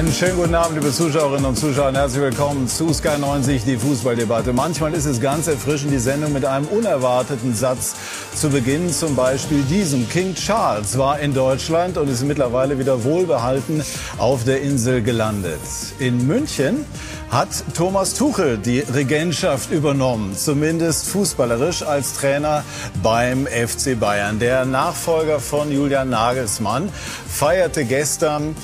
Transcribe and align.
Einen 0.00 0.14
schönen 0.14 0.36
guten 0.36 0.54
Abend, 0.54 0.78
liebe 0.78 0.90
Zuschauerinnen 0.90 1.44
und 1.44 1.58
Zuschauer. 1.58 1.92
Herzlich 1.92 2.22
willkommen 2.22 2.66
zu 2.66 2.90
Sky 2.90 3.18
90, 3.18 3.64
die 3.64 3.76
Fußballdebatte. 3.76 4.54
Manchmal 4.54 4.94
ist 4.94 5.04
es 5.04 5.20
ganz 5.20 5.46
erfrischend, 5.46 5.92
die 5.92 5.98
Sendung 5.98 6.32
mit 6.32 6.46
einem 6.46 6.64
unerwarteten 6.68 7.54
Satz 7.54 7.94
zu 8.34 8.48
beginnen. 8.48 8.90
Zum 8.90 9.14
Beispiel 9.14 9.62
diesem. 9.64 10.08
King 10.08 10.34
Charles 10.34 10.96
war 10.96 11.20
in 11.20 11.34
Deutschland 11.34 11.98
und 11.98 12.08
ist 12.08 12.24
mittlerweile 12.24 12.78
wieder 12.78 13.04
wohlbehalten 13.04 13.82
auf 14.16 14.44
der 14.44 14.62
Insel 14.62 15.02
gelandet. 15.02 15.60
In 15.98 16.26
München 16.26 16.86
hat 17.30 17.48
Thomas 17.76 18.14
Tuchel 18.14 18.58
die 18.58 18.80
Regentschaft 18.80 19.70
übernommen, 19.70 20.36
zumindest 20.36 21.06
fußballerisch 21.06 21.82
als 21.82 22.14
Trainer 22.14 22.64
beim 23.04 23.46
FC 23.46 23.98
Bayern. 23.98 24.40
Der 24.40 24.64
Nachfolger 24.64 25.38
von 25.38 25.70
Julian 25.70 26.10
Nagelsmann 26.10 26.88
feierte 27.28 27.84
gestern 27.84 28.56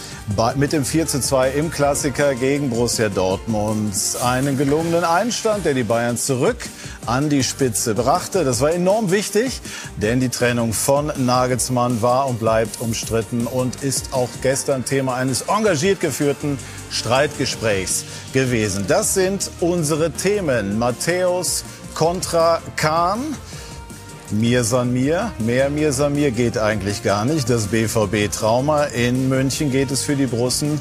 mit 0.57 0.73
dem 0.73 0.85
4 0.85 1.07
zu 1.07 1.21
2 1.21 1.51
im 1.51 1.71
Klassiker 1.71 2.35
gegen 2.35 2.71
Borussia 2.71 3.09
Dortmund 3.09 3.95
einen 4.25 4.59
gelungenen 4.59 5.05
Einstand, 5.05 5.65
der 5.65 5.75
die 5.75 5.85
Bayern 5.85 6.17
zurück 6.17 6.59
an 7.07 7.31
die 7.31 7.43
Spitze 7.43 7.95
brachte. 7.95 8.45
Das 8.45 8.61
war 8.61 8.73
enorm 8.73 9.11
wichtig, 9.11 9.61
denn 9.97 10.21
die 10.21 10.29
Trennung 10.29 10.73
von 10.73 11.13
Nagelsmann 11.17 12.03
war 12.03 12.29
und 12.29 12.39
bleibt 12.39 12.81
umstritten 12.81 13.47
und 13.47 13.83
ist 13.83 14.13
auch 14.13 14.29
gestern 14.43 14.85
Thema 14.85 15.15
eines 15.15 15.43
engagiert 15.43 16.01
geführten 16.01 16.59
Streitgesprächs 16.91 18.05
gewesen. 18.33 18.85
Das 18.89 19.15
sind 19.15 19.51
unsere 19.61 20.11
Themen. 20.11 20.79
Matthäus 20.79 21.65
kontra 21.95 22.61
Kahn. 22.77 23.21
Mir 24.33 24.65
san 24.65 24.93
mir, 24.93 25.33
mehr 25.39 25.71
mir 25.71 25.93
san 25.93 26.13
mir 26.13 26.33
geht 26.33 26.59
eigentlich 26.59 27.05
gar 27.05 27.25
nicht. 27.25 27.49
Das 27.49 27.69
BVB-Trauma 27.69 28.85
in 28.85 29.29
München 29.29 29.71
geht 29.71 29.93
es 29.93 30.03
für 30.03 30.17
die 30.17 30.27
Brussen 30.27 30.81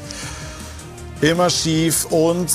immer 1.20 1.48
schief 1.48 2.06
und 2.06 2.50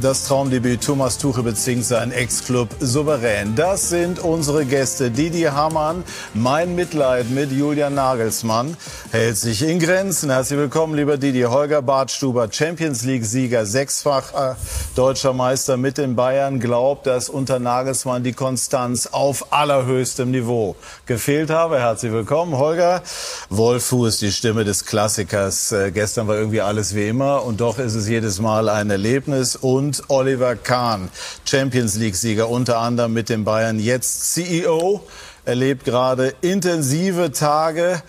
das 0.00 0.24
Traumdebüt 0.24 0.82
Thomas 0.82 1.18
Tuchel 1.18 1.44
bezwingt 1.44 1.84
seinen 1.84 2.12
Ex-Club 2.12 2.68
souverän. 2.80 3.54
Das 3.54 3.88
sind 3.88 4.18
unsere 4.18 4.64
Gäste. 4.64 5.10
Didi 5.10 5.42
Hamann, 5.42 6.02
mein 6.34 6.74
Mitleid 6.74 7.30
mit 7.30 7.52
Julian 7.52 7.94
Nagelsmann 7.94 8.76
hält 9.12 9.36
sich 9.36 9.62
in 9.62 9.78
Grenzen. 9.78 10.30
Herzlich 10.30 10.58
willkommen, 10.58 10.94
lieber 10.94 11.16
Didi. 11.16 11.42
Holger 11.42 11.82
Bartstuber, 11.82 12.48
Champions 12.50 13.04
League-Sieger, 13.04 13.66
sechsfach 13.66 14.52
äh, 14.52 14.54
deutscher 14.96 15.32
Meister 15.32 15.76
mit 15.76 15.98
den 15.98 16.16
Bayern, 16.16 16.60
glaubt, 16.60 17.06
dass 17.06 17.28
unter 17.28 17.58
Nagelsmann 17.58 18.22
die 18.24 18.32
Konstanz 18.32 19.06
auf 19.06 19.52
allerhöchstem 19.52 20.30
Niveau 20.30 20.76
gefehlt 21.06 21.50
habe. 21.50 21.78
Herzlich 21.78 22.12
willkommen, 22.12 22.56
Holger. 22.58 23.02
Wolf 23.48 23.86
Fuß, 23.86 24.18
die 24.18 24.32
Stimme 24.32 24.64
des 24.64 24.84
Klassikers. 24.86 25.72
Äh, 25.72 25.92
gestern 25.92 26.26
war 26.26 26.36
irgendwie 26.36 26.60
alles 26.60 26.94
wie 26.94 27.08
immer 27.08 27.44
und 27.44 27.60
doch 27.60 27.78
ist 27.78 27.94
es 27.94 28.08
jedes 28.08 28.40
Mal 28.40 28.68
ein 28.68 28.90
Erlebnis. 28.90 29.56
Und 29.56 29.83
und 29.84 30.02
Oliver 30.08 30.56
Kahn, 30.56 31.10
Champions 31.44 31.96
League-Sieger 31.96 32.48
unter 32.48 32.78
anderem 32.78 33.12
mit 33.12 33.28
den 33.28 33.44
Bayern, 33.44 33.78
jetzt 33.78 34.32
CEO, 34.32 35.06
erlebt 35.44 35.84
gerade 35.84 36.34
intensive 36.40 37.32
Tage 37.32 38.02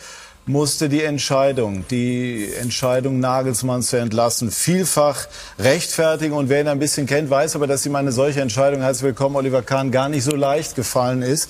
musste 0.45 0.89
die 0.89 1.03
Entscheidung, 1.03 1.85
die 1.89 2.49
Entscheidung 2.61 3.19
Nagelsmann 3.19 3.81
zu 3.81 3.97
entlassen, 3.97 4.51
vielfach 4.51 5.27
rechtfertigen. 5.57 6.33
Und 6.33 6.49
wer 6.49 6.61
ihn 6.61 6.67
ein 6.67 6.79
bisschen 6.79 7.07
kennt, 7.07 7.29
weiß 7.29 7.55
aber, 7.55 7.67
dass 7.67 7.85
ihm 7.85 7.95
eine 7.95 8.11
solche 8.11 8.41
Entscheidung, 8.41 8.81
herzlich 8.81 9.03
willkommen, 9.03 9.35
Oliver 9.35 9.63
Kahn, 9.63 9.91
gar 9.91 10.07
nicht 10.07 10.23
so 10.23 10.35
leicht 10.35 10.75
gefallen 10.75 11.23
ist. 11.23 11.49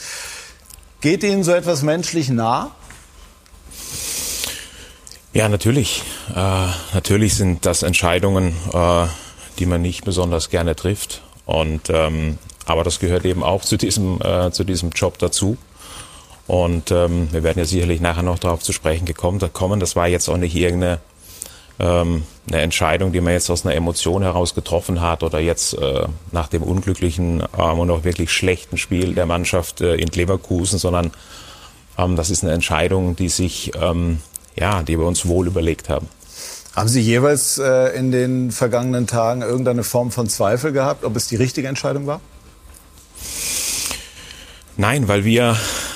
Geht 1.01 1.23
Ihnen 1.23 1.43
so 1.43 1.51
etwas 1.51 1.83
menschlich 1.83 2.29
nah? 2.29 2.71
Ja, 5.33 5.49
natürlich. 5.49 6.01
Äh, 6.33 6.67
natürlich 6.93 7.35
sind 7.35 7.65
das 7.65 7.83
Entscheidungen, 7.83 8.55
äh, 8.73 9.07
die 9.59 9.65
man 9.65 9.81
nicht 9.81 10.05
besonders 10.05 10.49
gerne 10.49 10.75
trifft. 10.75 11.21
Und 11.45 11.89
ähm, 11.89 12.37
aber 12.65 12.83
das 12.83 12.99
gehört 12.99 13.25
eben 13.25 13.43
auch 13.43 13.61
zu 13.63 13.77
diesem 13.77 14.21
äh, 14.21 14.51
zu 14.51 14.63
diesem 14.63 14.89
Job 14.91 15.17
dazu. 15.19 15.57
Und 16.47 16.91
ähm, 16.91 17.29
wir 17.31 17.43
werden 17.43 17.59
ja 17.59 17.65
sicherlich 17.65 18.01
nachher 18.01 18.23
noch 18.23 18.39
darauf 18.39 18.61
zu 18.61 18.71
sprechen 18.71 19.05
gekommen, 19.05 19.39
da 19.39 19.47
kommen. 19.47 19.79
Das 19.79 19.95
war 19.95 20.07
jetzt 20.07 20.29
auch 20.29 20.37
nicht 20.37 20.55
irgendeine 20.55 20.99
ähm, 21.79 22.23
eine 22.47 22.61
Entscheidung, 22.61 23.11
die 23.11 23.21
man 23.21 23.33
jetzt 23.33 23.49
aus 23.49 23.65
einer 23.65 23.75
Emotion 23.75 24.21
heraus 24.21 24.55
getroffen 24.55 25.01
hat 25.01 25.23
oder 25.23 25.39
jetzt 25.39 25.73
äh, 25.73 26.05
nach 26.31 26.47
dem 26.47 26.63
unglücklichen 26.63 27.43
ähm, 27.57 27.79
und 27.79 27.91
auch 27.91 28.03
wirklich 28.03 28.31
schlechten 28.31 28.77
Spiel 28.77 29.13
der 29.15 29.25
Mannschaft 29.25 29.81
äh, 29.81 29.95
in 29.95 30.07
Leverkusen, 30.07 30.79
sondern 30.79 31.11
ähm, 31.97 32.15
das 32.15 32.29
ist 32.29 32.43
eine 32.43 32.53
Entscheidung, 32.53 33.15
die 33.15 33.29
sich 33.29 33.71
ähm, 33.81 34.19
ja, 34.55 34.83
die 34.83 34.97
wir 34.97 35.05
uns 35.05 35.25
wohl 35.27 35.47
überlegt 35.47 35.89
haben. 35.89 36.07
Haben 36.75 36.89
Sie 36.89 36.99
jeweils 36.99 37.57
äh, 37.57 37.97
in 37.97 38.11
den 38.11 38.51
vergangenen 38.51 39.07
Tagen 39.07 39.41
irgendeine 39.41 39.83
Form 39.83 40.11
von 40.11 40.27
Zweifel 40.27 40.73
gehabt, 40.73 41.05
ob 41.05 41.15
es 41.15 41.27
die 41.27 41.37
richtige 41.37 41.69
Entscheidung 41.69 42.05
war? 42.05 42.19
Nein, 44.75 45.07
weil 45.07 45.23
wir 45.23 45.55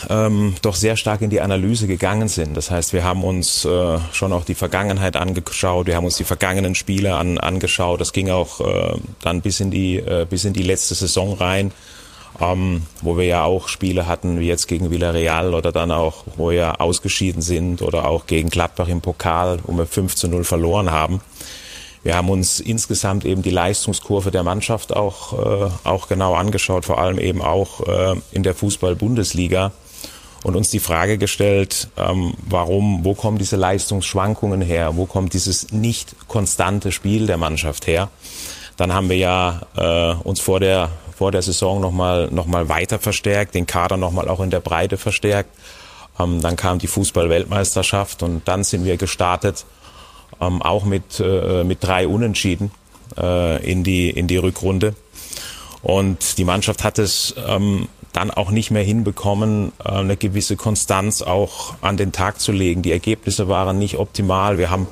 ähm, 0.10 0.56
doch 0.62 0.76
sehr 0.76 0.96
stark 0.96 1.22
in 1.22 1.30
die 1.30 1.42
Analyse 1.42 1.86
gegangen 1.86 2.30
sind. 2.30 2.56
Das 2.56 2.72
heißt, 2.72 2.94
wir 2.94 3.04
haben 3.04 3.26
uns 3.26 3.66
äh, 3.66 3.98
schon 4.14 4.32
auch 4.32 4.46
die 4.46 4.56
Vergangenheit 4.56 5.18
angeschaut, 5.18 5.88
wir 5.88 5.98
haben 5.98 6.06
uns 6.06 6.16
die 6.16 6.24
vergangenen 6.24 6.76
Spiele 6.76 7.16
an, 7.16 7.38
angeschaut. 7.38 8.00
Das 8.00 8.14
ging 8.14 8.30
auch 8.30 8.62
äh, 8.62 8.98
dann 9.22 9.42
bis 9.42 9.60
in 9.60 9.72
die 9.72 9.98
äh, 9.98 10.26
bis 10.30 10.46
in 10.46 10.54
die 10.54 10.64
letzte 10.64 10.96
Saison 10.96 11.34
rein 11.34 11.72
ähm, 12.42 12.84
wo 13.02 13.18
wir 13.18 13.26
ja 13.26 13.44
auch 13.44 13.68
Spiele 13.68 14.08
hatten, 14.08 14.40
wie 14.40 14.48
jetzt 14.48 14.68
gegen 14.68 14.92
Villarreal 14.92 15.54
oder 15.54 15.72
dann 15.72 15.92
auch, 15.92 16.24
wo 16.38 16.52
wir 16.52 16.82
ausgeschieden 16.82 17.42
sind 17.42 17.82
oder 17.82 18.08
auch 18.08 18.28
gegen 18.28 18.50
Gladbach 18.50 18.88
im 18.88 19.02
Pokal, 19.02 19.60
wo 19.64 19.78
wir 19.78 19.86
5 19.86 20.16
zu 20.16 20.28
0 20.28 20.44
verloren 20.44 20.92
haben. 20.92 21.22
Wir 22.02 22.16
haben 22.16 22.30
uns 22.30 22.62
insgesamt 22.62 23.26
eben 23.26 23.42
die 23.42 23.50
Leistungskurve 23.50 24.32
der 24.32 24.44
Mannschaft 24.44 24.96
auch, 24.96 25.34
äh, 25.34 25.70
auch 25.84 26.08
genau 26.08 26.34
angeschaut, 26.34 26.86
vor 26.86 26.98
allem 26.98 27.20
eben 27.20 27.42
auch 27.42 27.82
äh, 27.88 28.16
in 28.32 28.44
der 28.44 28.56
Fußball-Bundesliga 28.56 29.74
und 30.44 30.56
uns 30.56 30.70
die 30.70 30.80
Frage 30.80 31.18
gestellt, 31.18 31.90
ähm, 31.98 32.36
warum, 32.48 33.04
wo 33.04 33.16
kommen 33.16 33.38
diese 33.38 33.58
Leistungsschwankungen 33.58 34.62
her, 34.62 34.96
wo 34.96 35.06
kommt 35.06 35.34
dieses 35.34 35.74
nicht 35.74 36.16
konstante 36.30 36.94
Spiel 36.94 37.28
der 37.28 37.38
Mannschaft 37.38 37.88
her? 37.88 38.10
Dann 38.78 38.94
haben 38.94 39.10
wir 39.10 39.18
ja 39.18 39.62
äh, 39.76 40.14
uns 40.24 40.40
vor 40.40 40.62
der 40.62 40.90
vor 41.20 41.34
der 41.34 41.42
Saison 41.42 41.82
nochmal 41.82 42.30
noch 42.32 42.46
mal 42.46 42.70
weiter 42.70 42.98
verstärkt, 42.98 43.54
den 43.54 43.66
Kader 43.66 43.98
nochmal 43.98 44.30
auch 44.30 44.40
in 44.40 44.52
der 44.52 44.62
Breite 44.62 44.98
verstärkt. 44.98 45.50
Ähm, 46.18 46.42
dann 46.42 46.56
kam 46.56 46.80
die 46.80 46.88
Fußball-Weltmeisterschaft 46.88 48.24
und 48.24 48.48
dann 48.48 48.64
sind 48.64 48.86
wir 48.86 48.96
gestartet, 48.96 49.66
ähm, 50.40 50.62
auch 50.62 50.86
mit, 50.86 51.20
äh, 51.20 51.66
mit 51.66 51.84
drei 51.84 52.08
Unentschieden 52.08 52.72
äh, 53.18 53.62
in, 53.70 53.84
die, 53.84 54.10
in 54.10 54.28
die 54.28 54.38
Rückrunde. 54.38 54.96
Und 55.82 56.38
die 56.38 56.46
Mannschaft 56.46 56.86
hat 56.86 57.00
es 57.00 57.36
ähm, 57.46 57.90
dann 58.14 58.32
auch 58.32 58.50
nicht 58.50 58.72
mehr 58.72 58.84
hinbekommen, 58.84 59.74
äh, 59.84 59.90
eine 59.90 60.16
gewisse 60.16 60.56
Konstanz 60.56 61.22
auch 61.22 61.74
an 61.82 61.98
den 61.98 62.14
Tag 62.14 62.40
zu 62.40 62.54
legen. 62.54 62.82
Die 62.82 62.94
Ergebnisse 62.94 63.50
waren 63.50 63.78
nicht 63.78 63.98
optimal. 63.98 64.58
Wir 64.58 64.70
haben 64.70 64.88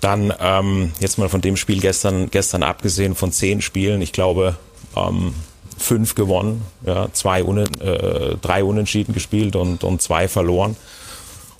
dann 0.00 0.32
ähm, 0.38 0.92
jetzt 1.00 1.18
mal 1.18 1.28
von 1.28 1.40
dem 1.40 1.56
Spiel 1.56 1.80
gestern, 1.80 2.30
gestern 2.30 2.62
abgesehen 2.62 3.16
von 3.16 3.32
zehn 3.32 3.60
Spielen, 3.60 4.02
ich 4.02 4.12
glaube, 4.12 4.54
ähm, 4.96 5.34
fünf 5.78 6.14
gewonnen, 6.14 6.62
ja, 6.86 7.08
zwei 7.12 7.44
Unen, 7.44 7.68
äh, 7.80 8.36
drei 8.40 8.64
Unentschieden 8.64 9.12
gespielt 9.14 9.56
und, 9.56 9.84
und 9.84 10.00
zwei 10.00 10.28
verloren. 10.28 10.76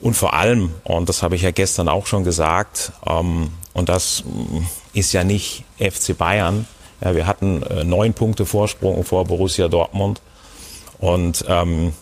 Und 0.00 0.14
vor 0.14 0.34
allem, 0.34 0.70
und 0.84 1.08
das 1.08 1.22
habe 1.22 1.36
ich 1.36 1.42
ja 1.42 1.52
gestern 1.52 1.88
auch 1.88 2.06
schon 2.06 2.24
gesagt, 2.24 2.92
ähm, 3.06 3.50
und 3.72 3.88
das 3.88 4.24
ist 4.92 5.12
ja 5.12 5.24
nicht 5.24 5.64
FC 5.78 6.16
Bayern. 6.16 6.66
Ja, 7.00 7.14
wir 7.14 7.26
hatten 7.26 7.62
äh, 7.62 7.84
neun 7.84 8.14
Punkte 8.14 8.46
Vorsprung 8.46 9.04
vor 9.04 9.24
Borussia 9.24 9.68
Dortmund 9.68 10.20
und 10.98 11.44
ähm, 11.48 11.92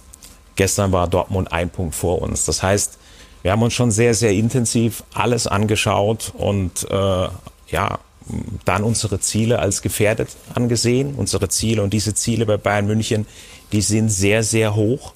gestern 0.57 0.93
war 0.93 1.09
Dortmund 1.09 1.53
ein 1.53 1.71
Punkt 1.71 1.95
vor 1.95 2.21
uns. 2.21 2.45
Das 2.45 2.63
heißt, 2.63 2.99
wir 3.43 3.53
haben 3.53 3.63
uns 3.63 3.73
schon 3.73 3.91
sehr, 3.91 4.15
sehr 4.15 4.33
intensiv 4.33 5.05
alles 5.15 5.47
angeschaut 5.47 6.33
und 6.37 6.87
äh, 6.91 7.29
ja, 7.69 7.99
dann 8.65 8.83
unsere 8.83 9.21
Ziele 9.21 9.59
als 9.59 9.83
gefährdet 9.83 10.29
angesehen. 10.55 11.15
Unsere 11.17 11.49
Ziele 11.49 11.83
und 11.83 11.93
diese 11.93 12.15
Ziele 12.15 12.47
bei 12.47 12.57
Bayern 12.57 12.87
München, 12.87 13.27
die 13.73 13.81
sind 13.81 14.09
sehr, 14.11 14.43
sehr 14.43 14.75
hoch. 14.75 15.13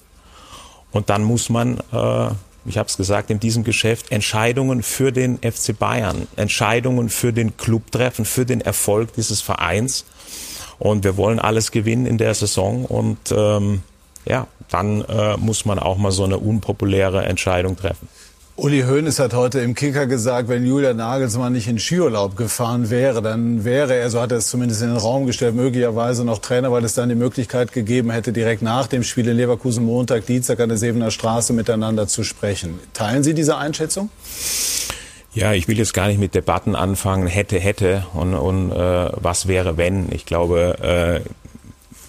Und 0.91 1.09
dann 1.09 1.23
muss 1.23 1.49
man, 1.49 1.77
äh, 1.91 2.29
ich 2.65 2.77
habe 2.77 2.87
es 2.87 2.97
gesagt, 2.97 3.29
in 3.29 3.39
diesem 3.39 3.63
Geschäft 3.63 4.11
Entscheidungen 4.11 4.81
für 4.81 5.11
den 5.11 5.37
FC 5.39 5.77
Bayern, 5.77 6.27
Entscheidungen 6.35 7.09
für 7.09 7.33
den 7.33 7.57
Club 7.57 7.91
treffen, 7.91 8.25
für 8.25 8.45
den 8.45 8.61
Erfolg 8.61 9.13
dieses 9.13 9.41
Vereins. 9.41 10.05
Und 10.79 11.03
wir 11.03 11.17
wollen 11.17 11.39
alles 11.39 11.71
gewinnen 11.71 12.05
in 12.05 12.17
der 12.17 12.33
Saison. 12.33 12.85
Und 12.85 13.31
ähm, 13.31 13.83
ja, 14.25 14.47
dann 14.69 15.01
äh, 15.05 15.37
muss 15.37 15.65
man 15.65 15.79
auch 15.79 15.97
mal 15.97 16.11
so 16.11 16.23
eine 16.23 16.37
unpopuläre 16.37 17.25
Entscheidung 17.25 17.77
treffen. 17.77 18.07
Uli 18.57 18.83
Hoeneß 18.83 19.19
hat 19.19 19.33
heute 19.33 19.59
im 19.59 19.75
Kicker 19.75 20.07
gesagt, 20.07 20.47
wenn 20.47 20.65
Julian 20.65 20.95
Nagelsmann 20.95 21.51
nicht 21.51 21.67
in 21.67 21.77
Skiurlaub 21.77 22.37
gefahren 22.37 22.89
wäre, 22.89 23.21
dann 23.21 23.65
wäre 23.65 23.95
er, 23.95 24.09
so 24.09 24.21
hat 24.21 24.31
er 24.31 24.37
es 24.37 24.47
zumindest 24.47 24.81
in 24.81 24.87
den 24.87 24.97
Raum 24.97 25.25
gestellt, 25.25 25.55
möglicherweise 25.55 26.23
noch 26.23 26.39
Trainer, 26.39 26.71
weil 26.71 26.85
es 26.85 26.93
dann 26.93 27.09
die 27.09 27.15
Möglichkeit 27.15 27.73
gegeben 27.73 28.11
hätte, 28.11 28.31
direkt 28.31 28.61
nach 28.61 28.87
dem 28.87 29.03
Spiel 29.03 29.27
in 29.27 29.35
Leverkusen 29.35 29.83
Montag, 29.83 30.25
Dienstag 30.25 30.61
an 30.61 30.69
der 30.69 30.77
Sevener 30.77 31.11
Straße 31.11 31.51
miteinander 31.51 32.07
zu 32.07 32.23
sprechen. 32.23 32.79
Teilen 32.93 33.23
Sie 33.23 33.33
diese 33.33 33.57
Einschätzung? 33.57 34.09
Ja, 35.33 35.51
ich 35.51 35.67
will 35.67 35.77
jetzt 35.77 35.93
gar 35.93 36.07
nicht 36.07 36.21
mit 36.21 36.33
Debatten 36.33 36.77
anfangen, 36.77 37.27
hätte, 37.27 37.59
hätte 37.59 38.05
und, 38.13 38.35
und 38.35 38.71
äh, 38.71 39.09
was 39.15 39.49
wäre, 39.49 39.75
wenn. 39.75 40.09
Ich 40.13 40.25
glaube, 40.25 41.21
äh, 41.25 41.29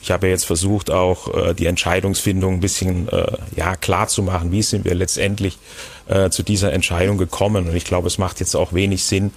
ich 0.07 0.13
habe 0.13 0.29
jetzt 0.29 0.45
versucht, 0.45 0.93
auch 0.93 1.35
äh, 1.35 1.53
die 1.53 1.67
Entscheidungsfindung 1.67 2.55
ein 2.55 2.61
bisschen 2.61 3.09
äh, 3.09 3.27
ja, 3.57 3.75
klar 3.75 4.07
zu 4.07 4.23
machen. 4.23 4.53
Wie 4.53 4.63
sind 4.63 4.85
wir 4.85 4.95
letztendlich 4.95 5.59
äh, 6.07 6.31
zu 6.31 6.45
dieser 6.45 6.73
Entscheidung 6.73 7.19
gekommen? 7.19 7.69
Und 7.69 7.75
ich 7.75 7.85
glaube, 7.85 8.07
es 8.07 8.17
macht 8.17 8.39
jetzt 8.39 8.55
auch 8.55 8.73
wenig 8.73 9.03
Sinn, 9.03 9.33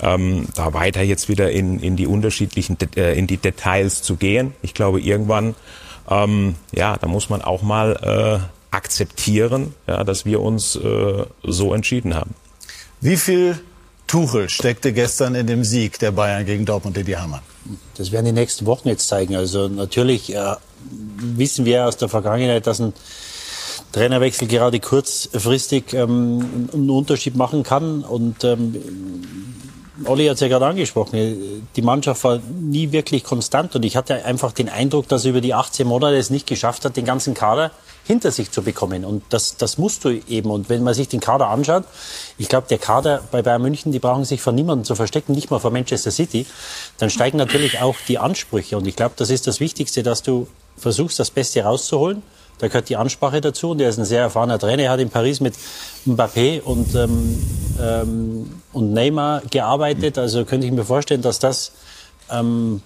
ähm, 0.00 0.46
da 0.54 0.72
weiter 0.72 1.02
jetzt 1.02 1.28
wieder 1.28 1.50
in, 1.50 1.80
in 1.80 1.96
die 1.96 2.06
unterschiedlichen, 2.06 2.76
äh, 2.94 3.18
in 3.18 3.26
die 3.26 3.38
Details 3.38 4.02
zu 4.02 4.14
gehen. 4.14 4.54
Ich 4.62 4.72
glaube, 4.72 5.00
irgendwann, 5.00 5.56
ähm, 6.08 6.54
ja, 6.70 6.96
da 6.96 7.08
muss 7.08 7.28
man 7.28 7.42
auch 7.42 7.62
mal 7.62 7.96
äh, 8.40 8.72
akzeptieren, 8.72 9.74
ja, 9.88 10.04
dass 10.04 10.24
wir 10.24 10.40
uns 10.40 10.76
äh, 10.76 11.24
so 11.42 11.74
entschieden 11.74 12.14
haben. 12.14 12.36
Wie 13.00 13.16
viel 13.16 13.58
Tuchel 14.06 14.48
steckte 14.48 14.92
gestern 14.92 15.34
in 15.34 15.46
dem 15.46 15.64
Sieg 15.64 15.98
der 15.98 16.12
Bayern 16.12 16.44
gegen 16.44 16.64
Dortmund 16.64 16.96
in 16.98 17.06
die 17.06 17.16
Hammer? 17.16 17.42
Das 17.96 18.12
werden 18.12 18.26
die 18.26 18.32
nächsten 18.32 18.66
Wochen 18.66 18.88
jetzt 18.88 19.08
zeigen. 19.08 19.36
Also 19.36 19.68
natürlich 19.68 20.34
äh, 20.34 20.56
wissen 20.90 21.64
wir 21.64 21.86
aus 21.86 21.96
der 21.96 22.08
Vergangenheit, 22.08 22.66
dass 22.66 22.80
ein 22.80 22.92
Trainerwechsel 23.92 24.48
gerade 24.48 24.80
kurzfristig 24.80 25.94
ähm, 25.94 26.68
einen 26.72 26.90
Unterschied 26.90 27.36
machen 27.36 27.62
kann. 27.62 28.02
Und 28.02 28.44
ähm, 28.44 28.76
Olli 30.04 30.26
hat 30.26 30.34
es 30.34 30.40
ja 30.40 30.48
gerade 30.48 30.66
angesprochen, 30.66 31.66
die 31.76 31.82
Mannschaft 31.82 32.24
war 32.24 32.40
nie 32.60 32.90
wirklich 32.90 33.22
konstant 33.22 33.76
und 33.76 33.84
ich 33.84 33.96
hatte 33.96 34.24
einfach 34.24 34.52
den 34.52 34.68
Eindruck, 34.68 35.08
dass 35.08 35.24
er 35.24 35.30
über 35.30 35.40
die 35.40 35.54
18 35.54 35.86
Monate 35.86 36.16
es 36.16 36.30
nicht 36.30 36.46
geschafft 36.46 36.84
hat, 36.84 36.96
den 36.96 37.04
ganzen 37.04 37.34
Kader 37.34 37.70
hinter 38.04 38.30
sich 38.30 38.50
zu 38.50 38.62
bekommen. 38.62 39.04
Und 39.04 39.22
das, 39.30 39.56
das 39.56 39.78
musst 39.78 40.04
du 40.04 40.10
eben. 40.10 40.50
Und 40.50 40.68
wenn 40.68 40.82
man 40.82 40.94
sich 40.94 41.08
den 41.08 41.20
Kader 41.20 41.48
anschaut, 41.48 41.84
ich 42.38 42.48
glaube, 42.48 42.66
der 42.68 42.78
Kader 42.78 43.22
bei 43.30 43.42
Bayern 43.42 43.62
München, 43.62 43.92
die 43.92 43.98
brauchen 43.98 44.24
sich 44.24 44.42
vor 44.42 44.52
niemandem 44.52 44.84
zu 44.84 44.94
verstecken, 44.94 45.32
nicht 45.32 45.50
mal 45.50 45.58
vor 45.58 45.70
Manchester 45.70 46.10
City, 46.10 46.44
dann 46.98 47.08
steigen 47.08 47.38
natürlich 47.38 47.80
auch 47.80 47.96
die 48.08 48.18
Ansprüche. 48.18 48.76
Und 48.76 48.86
ich 48.86 48.96
glaube, 48.96 49.14
das 49.16 49.30
ist 49.30 49.46
das 49.46 49.60
Wichtigste, 49.60 50.02
dass 50.02 50.22
du 50.22 50.48
versuchst, 50.76 51.18
das 51.18 51.30
Beste 51.30 51.62
rauszuholen. 51.62 52.22
Da 52.58 52.68
gehört 52.68 52.88
die 52.88 52.96
Ansprache 52.96 53.40
dazu 53.40 53.70
und 53.70 53.80
er 53.80 53.88
ist 53.88 53.98
ein 53.98 54.04
sehr 54.04 54.20
erfahrener 54.20 54.58
Trainer. 54.58 54.84
Er 54.84 54.90
hat 54.90 55.00
in 55.00 55.10
Paris 55.10 55.40
mit 55.40 55.54
Mbappé 56.06 56.60
und, 56.62 56.94
ähm, 56.94 57.42
ähm, 57.80 58.62
und 58.74 58.92
Neymar 58.92 59.42
gearbeitet. 59.50 60.18
Also 60.18 60.44
könnte 60.44 60.66
ich 60.66 60.72
mir 60.72 60.84
vorstellen, 60.84 61.22
dass 61.22 61.38
das 61.38 61.72
ähm, 62.30 62.80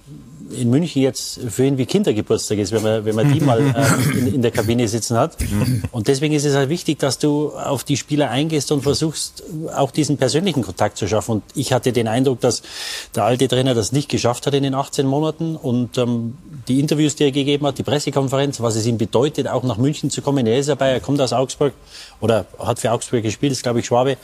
in 0.51 0.71
München 0.71 1.03
jetzt 1.03 1.41
für 1.51 1.67
ihn 1.67 1.77
wie 1.77 1.85
Kindergeburtstag 1.85 2.59
ist, 2.59 2.73
wenn 2.73 2.83
man, 2.83 3.05
wenn 3.05 3.15
man 3.15 3.33
die 3.33 3.41
mal 3.41 3.61
äh, 4.15 4.19
in, 4.19 4.35
in, 4.35 4.43
der 4.43 4.51
Kabine 4.51 4.89
sitzen 4.89 5.17
hat. 5.17 5.37
Und 5.93 6.09
deswegen 6.09 6.35
ist 6.35 6.45
es 6.45 6.55
halt 6.55 6.71
wichtig, 6.71 6.99
dass 6.99 7.19
du 7.19 7.53
auf 7.53 7.85
die 7.85 7.97
Spieler 7.97 8.31
eingehst 8.31 8.73
und 8.73 8.83
versuchst, 8.83 9.43
auch 9.75 9.91
diesen 9.91 10.17
persönlichen 10.17 10.63
Kontakt 10.63 10.97
zu 10.97 11.07
schaffen. 11.07 11.33
Und 11.33 11.43
ich 11.55 11.73
hatte 11.73 11.93
den 11.93 12.09
Eindruck, 12.09 12.41
dass 12.41 12.63
der 13.15 13.25
alte 13.25 13.47
Trainer 13.49 13.75
das 13.75 13.93
nicht 13.93 14.09
geschafft 14.09 14.47
hat 14.47 14.55
in 14.55 14.63
den 14.63 14.75
18 14.75 15.07
Monaten. 15.07 15.57
Und 15.57 15.99
ähm, 15.99 16.39
die 16.67 16.81
Interviews, 16.81 17.17
die 17.17 17.25
er 17.25 17.33
gegeben 17.33 17.67
hat, 17.67 17.79
die 17.79 17.83
Pressekonferenz, 17.83 18.61
was 18.61 18.77
es 18.77 18.87
ihm 18.87 18.99
bedeutet, 18.99 19.49
auch 19.49 19.63
nach 19.65 19.77
München 19.77 20.11
zu 20.11 20.23
kommen. 20.23 20.47
Er 20.47 20.59
ist 20.59 20.69
dabei, 20.69 20.91
er 20.91 21.01
kommt 21.01 21.21
aus 21.21 21.33
Augsburg 21.33 21.75
oder 22.21 22.47
hat 22.59 22.79
für 22.79 22.91
Augsburg 22.93 23.23
gespielt, 23.23 23.53
ist, 23.53 23.63
glaube 23.63 23.81
ich, 23.81 23.87
Schwabe. 23.87 24.17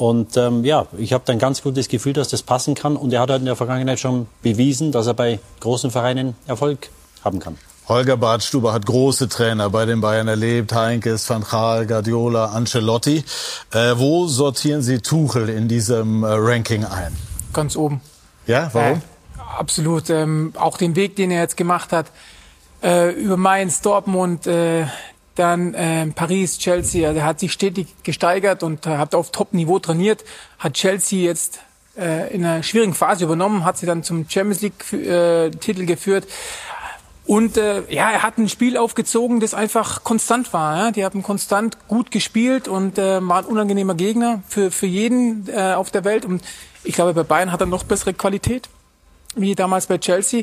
Und 0.00 0.38
ähm, 0.38 0.64
ja, 0.64 0.86
ich 0.96 1.12
habe 1.12 1.24
dann 1.26 1.38
ganz 1.38 1.60
gutes 1.60 1.88
Gefühl, 1.88 2.14
dass 2.14 2.28
das 2.28 2.42
passen 2.42 2.74
kann. 2.74 2.96
Und 2.96 3.12
er 3.12 3.20
hat 3.20 3.28
halt 3.28 3.40
in 3.40 3.44
der 3.44 3.54
Vergangenheit 3.54 4.00
schon 4.00 4.28
bewiesen, 4.40 4.92
dass 4.92 5.06
er 5.06 5.12
bei 5.12 5.40
großen 5.60 5.90
Vereinen 5.90 6.36
Erfolg 6.46 6.88
haben 7.22 7.38
kann. 7.38 7.58
Holger 7.86 8.16
Badstuber 8.16 8.72
hat 8.72 8.86
große 8.86 9.28
Trainer 9.28 9.68
bei 9.68 9.84
den 9.84 10.00
Bayern 10.00 10.26
erlebt. 10.26 10.72
Heinkes, 10.72 11.28
Van 11.28 11.44
Gaal, 11.44 11.86
Guardiola, 11.86 12.46
Ancelotti. 12.46 13.24
Äh, 13.72 13.92
wo 13.96 14.26
sortieren 14.26 14.80
Sie 14.80 15.00
Tuchel 15.00 15.50
in 15.50 15.68
diesem 15.68 16.24
äh, 16.24 16.28
Ranking 16.30 16.86
ein? 16.86 17.14
Ganz 17.52 17.76
oben. 17.76 18.00
Ja, 18.46 18.70
warum? 18.72 18.98
Äh, 18.98 19.40
absolut. 19.58 20.08
Ähm, 20.08 20.54
auch 20.56 20.78
den 20.78 20.96
Weg, 20.96 21.16
den 21.16 21.30
er 21.30 21.42
jetzt 21.42 21.58
gemacht 21.58 21.92
hat, 21.92 22.06
äh, 22.82 23.10
über 23.10 23.36
Mainz, 23.36 23.82
Dortmund, 23.82 24.46
äh, 24.46 24.86
dann 25.40 25.74
äh, 25.74 26.06
Paris, 26.08 26.58
Chelsea, 26.58 27.08
also 27.08 27.18
er 27.20 27.26
hat 27.26 27.40
sich 27.40 27.52
stetig 27.52 27.88
gesteigert 28.02 28.62
und 28.62 28.86
äh, 28.86 28.90
hat 28.98 29.14
auf 29.14 29.32
Top-Niveau 29.32 29.78
trainiert, 29.78 30.24
hat 30.58 30.74
Chelsea 30.74 31.24
jetzt 31.24 31.60
äh, 31.96 32.32
in 32.34 32.44
einer 32.44 32.62
schwierigen 32.62 32.94
Phase 32.94 33.24
übernommen, 33.24 33.64
hat 33.64 33.78
sie 33.78 33.86
dann 33.86 34.02
zum 34.02 34.28
Champions 34.28 34.60
League-Titel 34.60 35.82
äh, 35.82 35.86
geführt. 35.86 36.26
Und 37.26 37.56
äh, 37.56 37.82
ja, 37.88 38.10
er 38.10 38.22
hat 38.22 38.38
ein 38.38 38.48
Spiel 38.48 38.76
aufgezogen, 38.76 39.40
das 39.40 39.54
einfach 39.54 40.04
konstant 40.04 40.52
war. 40.52 40.76
Ja? 40.76 40.90
Die 40.90 41.04
haben 41.04 41.22
konstant 41.22 41.78
gut 41.88 42.10
gespielt 42.10 42.68
und 42.68 42.98
äh, 42.98 43.26
war 43.26 43.38
ein 43.38 43.44
unangenehmer 43.44 43.94
Gegner 43.94 44.42
für, 44.48 44.70
für 44.70 44.86
jeden 44.86 45.48
äh, 45.48 45.74
auf 45.74 45.90
der 45.90 46.04
Welt. 46.04 46.24
Und 46.24 46.42
ich 46.82 46.94
glaube, 46.94 47.14
bei 47.14 47.22
Bayern 47.22 47.52
hat 47.52 47.60
er 47.60 47.66
noch 47.66 47.84
bessere 47.84 48.14
Qualität, 48.14 48.68
wie 49.36 49.54
damals 49.54 49.86
bei 49.86 49.98
Chelsea. 49.98 50.42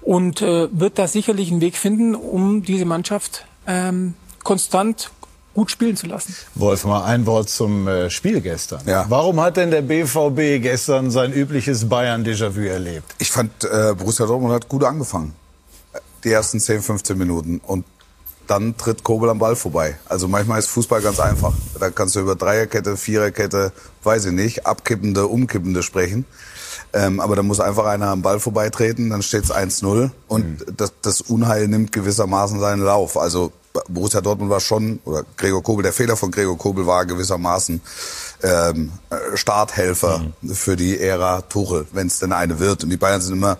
Und 0.00 0.40
äh, 0.40 0.68
wird 0.70 0.98
da 0.98 1.08
sicherlich 1.08 1.50
einen 1.50 1.60
Weg 1.60 1.76
finden, 1.76 2.14
um 2.14 2.62
diese 2.62 2.84
Mannschaft 2.84 3.44
ähm, 3.66 4.14
konstant 4.44 5.10
gut 5.54 5.70
spielen 5.70 5.96
zu 5.96 6.06
lassen. 6.06 6.34
Wolf, 6.54 6.84
mal 6.84 7.04
ein 7.04 7.26
Wort 7.26 7.48
zum 7.48 7.88
äh, 7.88 8.10
Spiel 8.10 8.40
gestern. 8.40 8.80
Ja. 8.86 9.06
Warum 9.08 9.40
hat 9.40 9.56
denn 9.56 9.72
der 9.72 9.82
BVB 9.82 10.62
gestern 10.62 11.10
sein 11.10 11.32
übliches 11.32 11.88
Bayern-Déjà-vu 11.88 12.60
erlebt? 12.60 13.14
Ich 13.18 13.32
fand, 13.32 13.64
äh, 13.64 13.94
Borussia 13.98 14.26
Dortmund 14.26 14.54
hat 14.54 14.68
gut 14.68 14.84
angefangen. 14.84 15.34
Die 16.22 16.30
ersten 16.30 16.60
10, 16.60 16.82
15 16.82 17.18
Minuten. 17.18 17.60
Und 17.66 17.84
dann 18.46 18.76
tritt 18.76 19.04
Kobel 19.04 19.28
am 19.30 19.38
Ball 19.38 19.56
vorbei. 19.56 19.98
Also 20.06 20.28
manchmal 20.28 20.58
ist 20.58 20.68
Fußball 20.68 21.02
ganz 21.02 21.20
einfach. 21.20 21.52
Da 21.78 21.90
kannst 21.90 22.16
du 22.16 22.20
über 22.20 22.34
Dreierkette, 22.34 22.96
Viererkette, 22.96 23.72
weiß 24.04 24.26
ich 24.26 24.32
nicht, 24.32 24.66
abkippende, 24.66 25.26
umkippende 25.26 25.82
sprechen. 25.82 26.24
Ähm, 26.92 27.20
aber 27.20 27.36
da 27.36 27.42
muss 27.42 27.60
einfach 27.60 27.84
einer 27.84 28.08
am 28.08 28.22
Ball 28.22 28.40
vorbeitreten, 28.40 29.10
dann 29.10 29.22
steht 29.22 29.44
es 29.44 29.52
1-0 29.52 30.10
und 30.26 30.60
mhm. 30.60 30.76
das, 30.76 30.92
das 31.02 31.20
Unheil 31.20 31.68
nimmt 31.68 31.92
gewissermaßen 31.92 32.60
seinen 32.60 32.82
Lauf. 32.82 33.18
Also 33.18 33.52
Borussia 33.88 34.20
Dortmund 34.20 34.50
war 34.50 34.60
schon, 34.60 35.00
oder 35.04 35.24
Gregor 35.36 35.62
Kobel, 35.62 35.82
der 35.82 35.92
Fehler 35.92 36.16
von 36.16 36.30
Gregor 36.30 36.58
Kobel 36.58 36.86
war 36.86 37.06
gewissermaßen 37.06 37.80
ähm, 38.42 38.92
Starthelfer 39.34 40.20
mhm. 40.40 40.54
für 40.54 40.76
die 40.76 40.98
Ära 40.98 41.42
Tuchel, 41.42 41.86
wenn 41.92 42.06
es 42.06 42.18
denn 42.18 42.32
eine 42.32 42.58
wird. 42.58 42.84
Und 42.84 42.90
die 42.90 42.96
Bayern 42.96 43.20
sind 43.20 43.34
immer 43.34 43.58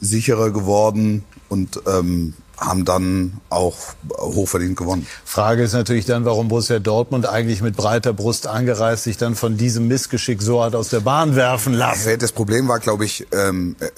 sicherer 0.00 0.50
geworden 0.50 1.24
und 1.48 1.80
ähm, 1.86 2.34
haben 2.58 2.84
dann 2.84 3.40
auch 3.48 3.76
hochverdient 4.18 4.76
gewonnen. 4.76 5.06
Frage 5.24 5.62
ist 5.62 5.72
natürlich 5.72 6.04
dann, 6.04 6.24
warum 6.24 6.48
Borussia 6.48 6.78
Dortmund 6.78 7.28
eigentlich 7.28 7.60
mit 7.60 7.76
breiter 7.76 8.12
Brust 8.12 8.46
angereist 8.46 9.04
sich 9.04 9.16
dann 9.16 9.34
von 9.34 9.56
diesem 9.56 9.88
Missgeschick 9.88 10.42
so 10.42 10.62
hat 10.62 10.74
aus 10.74 10.88
der 10.88 11.00
Bahn 11.00 11.34
werfen 11.34 11.74
lassen. 11.74 12.18
Das 12.18 12.32
Problem 12.32 12.68
war, 12.68 12.78
glaube 12.78 13.04
ich, 13.04 13.26
ähm, 13.32 13.76
äh, 13.80 13.88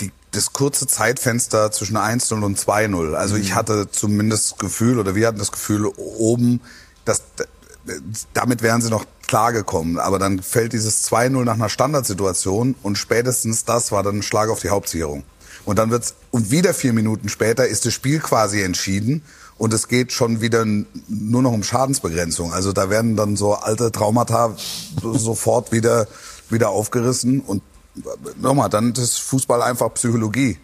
die 0.00 0.12
das 0.34 0.52
kurze 0.52 0.86
Zeitfenster 0.86 1.70
zwischen 1.70 1.96
1-0 1.96 2.42
und 2.42 2.58
2-0. 2.58 3.14
Also 3.14 3.36
ich 3.36 3.50
mhm. 3.50 3.54
hatte 3.54 3.90
zumindest 3.90 4.52
das 4.52 4.58
Gefühl, 4.58 4.98
oder 4.98 5.14
wir 5.14 5.26
hatten 5.26 5.38
das 5.38 5.52
Gefühl, 5.52 5.86
oben, 5.96 6.60
dass 7.04 7.22
damit 8.32 8.62
wären 8.62 8.80
sie 8.80 8.90
noch 8.90 9.04
klargekommen. 9.26 9.98
Aber 9.98 10.18
dann 10.18 10.42
fällt 10.42 10.72
dieses 10.72 11.10
2-0 11.10 11.44
nach 11.44 11.54
einer 11.54 11.68
Standardsituation 11.68 12.74
und 12.82 12.96
spätestens 12.96 13.64
das 13.64 13.92
war 13.92 14.02
dann 14.02 14.18
ein 14.18 14.22
Schlag 14.22 14.48
auf 14.48 14.60
die 14.60 14.70
Hauptsicherung. 14.70 15.24
Und 15.64 15.78
dann 15.78 15.90
wird's, 15.90 16.14
und 16.30 16.50
wieder 16.50 16.74
vier 16.74 16.92
Minuten 16.92 17.28
später 17.28 17.66
ist 17.66 17.86
das 17.86 17.94
Spiel 17.94 18.20
quasi 18.20 18.62
entschieden 18.62 19.22
und 19.56 19.72
es 19.72 19.88
geht 19.88 20.12
schon 20.12 20.40
wieder 20.40 20.64
nur 20.66 21.42
noch 21.42 21.52
um 21.52 21.62
Schadensbegrenzung. 21.62 22.52
Also 22.52 22.72
da 22.72 22.90
werden 22.90 23.16
dann 23.16 23.36
so 23.36 23.54
alte 23.54 23.92
Traumata 23.92 24.56
sofort 25.02 25.72
wieder, 25.72 26.06
wieder 26.50 26.70
aufgerissen 26.70 27.40
und 27.40 27.62
nochmal, 28.40 28.68
dann 28.68 28.92
ist 28.92 29.18
Fußball 29.18 29.62
einfach 29.62 29.92
Psychologie 29.94 30.58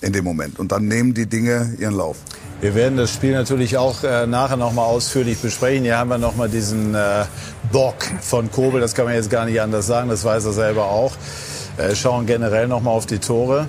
in 0.00 0.12
dem 0.12 0.24
Moment. 0.24 0.58
Und 0.58 0.72
dann 0.72 0.86
nehmen 0.86 1.14
die 1.14 1.26
Dinge 1.26 1.76
ihren 1.78 1.94
Lauf. 1.96 2.18
Wir 2.60 2.74
werden 2.74 2.96
das 2.96 3.12
Spiel 3.12 3.32
natürlich 3.32 3.76
auch 3.76 4.04
äh, 4.04 4.26
nachher 4.26 4.56
noch 4.56 4.72
mal 4.72 4.84
ausführlich 4.84 5.38
besprechen. 5.38 5.84
Hier 5.84 5.98
haben 5.98 6.08
wir 6.08 6.18
noch 6.18 6.36
mal 6.36 6.48
diesen 6.48 6.94
äh, 6.94 7.24
Bock 7.72 7.96
von 8.20 8.50
Kobel. 8.50 8.80
Das 8.80 8.94
kann 8.94 9.06
man 9.06 9.14
jetzt 9.14 9.30
gar 9.30 9.46
nicht 9.46 9.60
anders 9.60 9.86
sagen. 9.86 10.08
Das 10.08 10.24
weiß 10.24 10.44
er 10.44 10.52
selber 10.52 10.84
auch. 10.84 11.12
Äh, 11.76 11.94
schauen 11.94 12.26
generell 12.26 12.68
noch 12.68 12.80
mal 12.80 12.90
auf 12.90 13.06
die 13.06 13.18
Tore. 13.18 13.68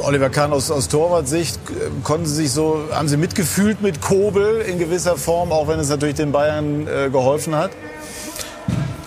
Oliver 0.00 0.30
Kahn 0.30 0.52
aus, 0.52 0.70
aus 0.70 0.88
Torwartsicht, 0.88 1.58
äh, 1.70 1.90
konnten 2.04 2.26
Sie 2.26 2.34
sich 2.34 2.52
so, 2.52 2.84
haben 2.92 3.08
Sie 3.08 3.16
mitgefühlt 3.16 3.82
mit 3.82 4.00
Kobel 4.00 4.60
in 4.60 4.78
gewisser 4.78 5.16
Form, 5.16 5.52
auch 5.52 5.68
wenn 5.68 5.78
es 5.80 5.88
natürlich 5.88 6.14
den 6.14 6.32
Bayern 6.32 6.86
äh, 6.86 7.10
geholfen 7.10 7.54
hat? 7.56 7.72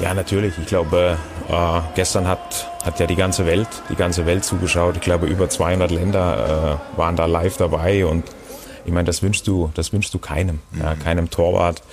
Ja, 0.02 0.16
natürlich. 0.16 0.58
Ich 0.58 0.66
glaube, 0.66 1.18
äh, 1.48 1.80
gestern 1.94 2.28
hat, 2.28 2.72
hat 2.84 3.00
ja 3.00 3.06
die 3.06 3.16
ganze 3.16 3.46
Welt, 3.46 3.68
die 3.90 3.96
ganze 3.96 4.26
Welt 4.26 4.44
zugeschaut. 4.44 4.96
Ich 4.96 5.02
glaube, 5.02 5.28
über 5.28 5.48
200 5.48 5.92
Länder 5.92 6.80
äh, 6.96 6.98
waren 6.98 7.16
da 7.16 7.28
live 7.28 7.58
dabei 7.58 8.06
und 8.08 8.24
ich 8.84 8.92
meine, 8.92 9.06
das 9.06 9.22
wünschst 9.22 9.46
du, 9.46 9.70
das 9.76 9.94
wünschst 9.94 10.12
du 10.12 10.18
keinem, 10.18 10.60
mhm. 10.72 10.82
ja, 10.82 10.96
keinem 10.96 11.30
Torwart, 11.30 11.84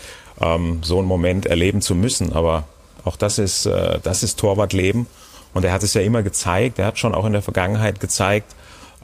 ähm, 0.41 0.81
so 0.83 0.99
einen 0.99 1.07
Moment 1.07 1.45
erleben 1.45 1.83
zu 1.83 1.95
müssen. 1.95 2.33
Aber 2.33 2.65
auch 3.05 3.17
das 3.17 3.39
ist, 3.39 3.67
äh, 3.67 3.99
das 4.03 4.23
ist 4.23 4.39
Torwartleben. 4.39 5.07
Und 5.53 5.65
er 5.67 5.73
hat 5.73 5.83
es 5.83 5.93
ja 5.93 6.01
immer 6.01 6.23
gezeigt. 6.23 6.79
Er 6.79 6.87
hat 6.87 6.99
schon 6.99 7.15
auch 7.15 7.27
in 7.27 7.33
der 7.35 7.43
Vergangenheit 7.43 8.01
gezeigt. 8.01 8.55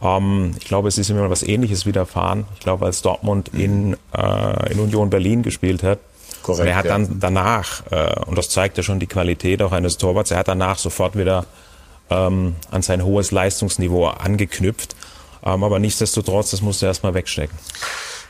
Ähm, 0.01 0.53
ich 0.59 0.65
glaube, 0.65 0.89
es 0.89 0.97
ist 0.97 1.11
immer 1.11 1.29
was 1.29 1.43
Ähnliches 1.43 1.85
widerfahren. 1.85 2.47
Ich 2.55 2.61
glaube, 2.61 2.87
als 2.87 3.03
Dortmund 3.03 3.53
mhm. 3.53 3.61
in, 3.61 3.97
äh, 4.17 4.73
in 4.73 4.81
Union 4.81 5.11
Berlin 5.11 5.43
gespielt 5.43 5.83
hat, 5.83 5.99
Korrekt, 6.45 6.61
und 6.61 6.69
er 6.69 6.77
hat 6.77 6.87
dann 6.87 7.19
danach, 7.21 7.83
äh, 7.91 8.21
und 8.27 8.37
das 8.37 8.51
zeigt 8.51 8.77
ja 8.77 8.83
schon 8.83 9.01
die 9.01 9.07
Qualität 9.07 9.63
auch 9.63 9.73
eines 9.73 9.97
Torwarts, 9.97 10.31
er 10.31 10.39
hat 10.39 10.49
danach 10.49 10.79
sofort 10.79 11.17
wieder 11.17 11.47
ähm, 12.11 12.55
an 12.71 12.83
sein 12.83 13.03
hohes 13.03 13.31
Leistungsniveau 13.31 14.07
angeknüpft. 14.07 14.95
Ähm, 15.43 15.65
aber 15.65 15.79
nichtsdestotrotz, 15.79 16.51
das 16.51 16.61
musste 16.61 16.87
er 16.87 16.91
erstmal 16.91 17.15
wegstecken. 17.15 17.57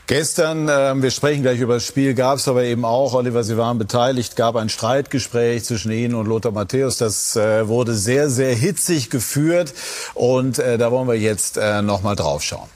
Gestern, 0.07 0.69
äh, 0.69 0.93
wir 1.01 1.11
sprechen 1.11 1.41
gleich 1.41 1.59
über 1.59 1.73
das 1.75 1.85
Spiel, 1.85 2.13
gab 2.13 2.37
es 2.37 2.47
aber 2.47 2.63
eben 2.63 2.85
auch, 2.85 3.13
Oliver, 3.13 3.43
Sie 3.43 3.57
waren 3.57 3.77
beteiligt, 3.77 4.35
gab 4.35 4.55
ein 4.55 4.69
Streitgespräch 4.69 5.63
zwischen 5.63 5.91
Ihnen 5.91 6.15
und 6.15 6.27
Lothar 6.27 6.51
Matthäus. 6.51 6.97
Das 6.97 7.35
äh, 7.35 7.67
wurde 7.67 7.95
sehr, 7.95 8.29
sehr 8.29 8.53
hitzig 8.53 9.09
geführt 9.09 9.73
und 10.13 10.59
äh, 10.59 10.77
da 10.77 10.91
wollen 10.91 11.07
wir 11.07 11.15
jetzt 11.15 11.57
äh, 11.57 11.81
nochmal 11.81 12.15
drauf 12.15 12.43
schauen. 12.43 12.69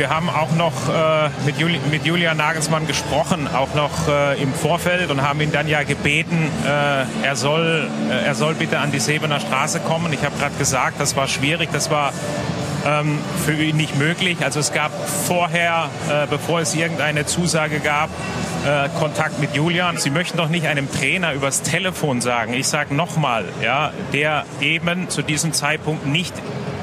Wir 0.00 0.08
haben 0.08 0.30
auch 0.30 0.52
noch 0.52 0.72
äh, 0.88 1.28
mit, 1.44 1.58
Juli, 1.58 1.78
mit 1.90 2.06
Julian 2.06 2.38
Nagelsmann 2.38 2.86
gesprochen, 2.86 3.46
auch 3.54 3.74
noch 3.74 4.08
äh, 4.08 4.42
im 4.42 4.54
Vorfeld 4.54 5.10
und 5.10 5.20
haben 5.20 5.42
ihn 5.42 5.52
dann 5.52 5.68
ja 5.68 5.82
gebeten, 5.82 6.50
äh, 6.64 7.26
er, 7.26 7.36
soll, 7.36 7.86
äh, 8.08 8.24
er 8.24 8.34
soll 8.34 8.54
bitte 8.54 8.78
an 8.78 8.92
die 8.92 8.98
Sebener 8.98 9.40
Straße 9.40 9.78
kommen. 9.80 10.10
Ich 10.14 10.24
habe 10.24 10.34
gerade 10.38 10.54
gesagt, 10.56 10.98
das 11.02 11.16
war 11.16 11.28
schwierig, 11.28 11.68
das 11.70 11.90
war 11.90 12.14
ähm, 12.86 13.18
für 13.44 13.52
ihn 13.52 13.76
nicht 13.76 13.98
möglich. 13.98 14.38
Also 14.42 14.58
es 14.58 14.72
gab 14.72 14.90
vorher, 15.06 15.90
äh, 16.08 16.26
bevor 16.30 16.60
es 16.60 16.74
irgendeine 16.74 17.26
Zusage 17.26 17.80
gab, 17.80 18.08
äh, 18.64 18.88
Kontakt 18.98 19.38
mit 19.38 19.54
Julian. 19.54 19.98
Sie 19.98 20.08
möchten 20.08 20.38
doch 20.38 20.48
nicht 20.48 20.66
einem 20.66 20.90
Trainer 20.90 21.34
übers 21.34 21.60
Telefon 21.60 22.22
sagen. 22.22 22.54
Ich 22.54 22.68
sage 22.68 22.94
nochmal, 22.94 23.44
ja, 23.62 23.92
der 24.14 24.46
eben 24.62 25.10
zu 25.10 25.20
diesem 25.20 25.52
Zeitpunkt 25.52 26.06
nicht 26.06 26.32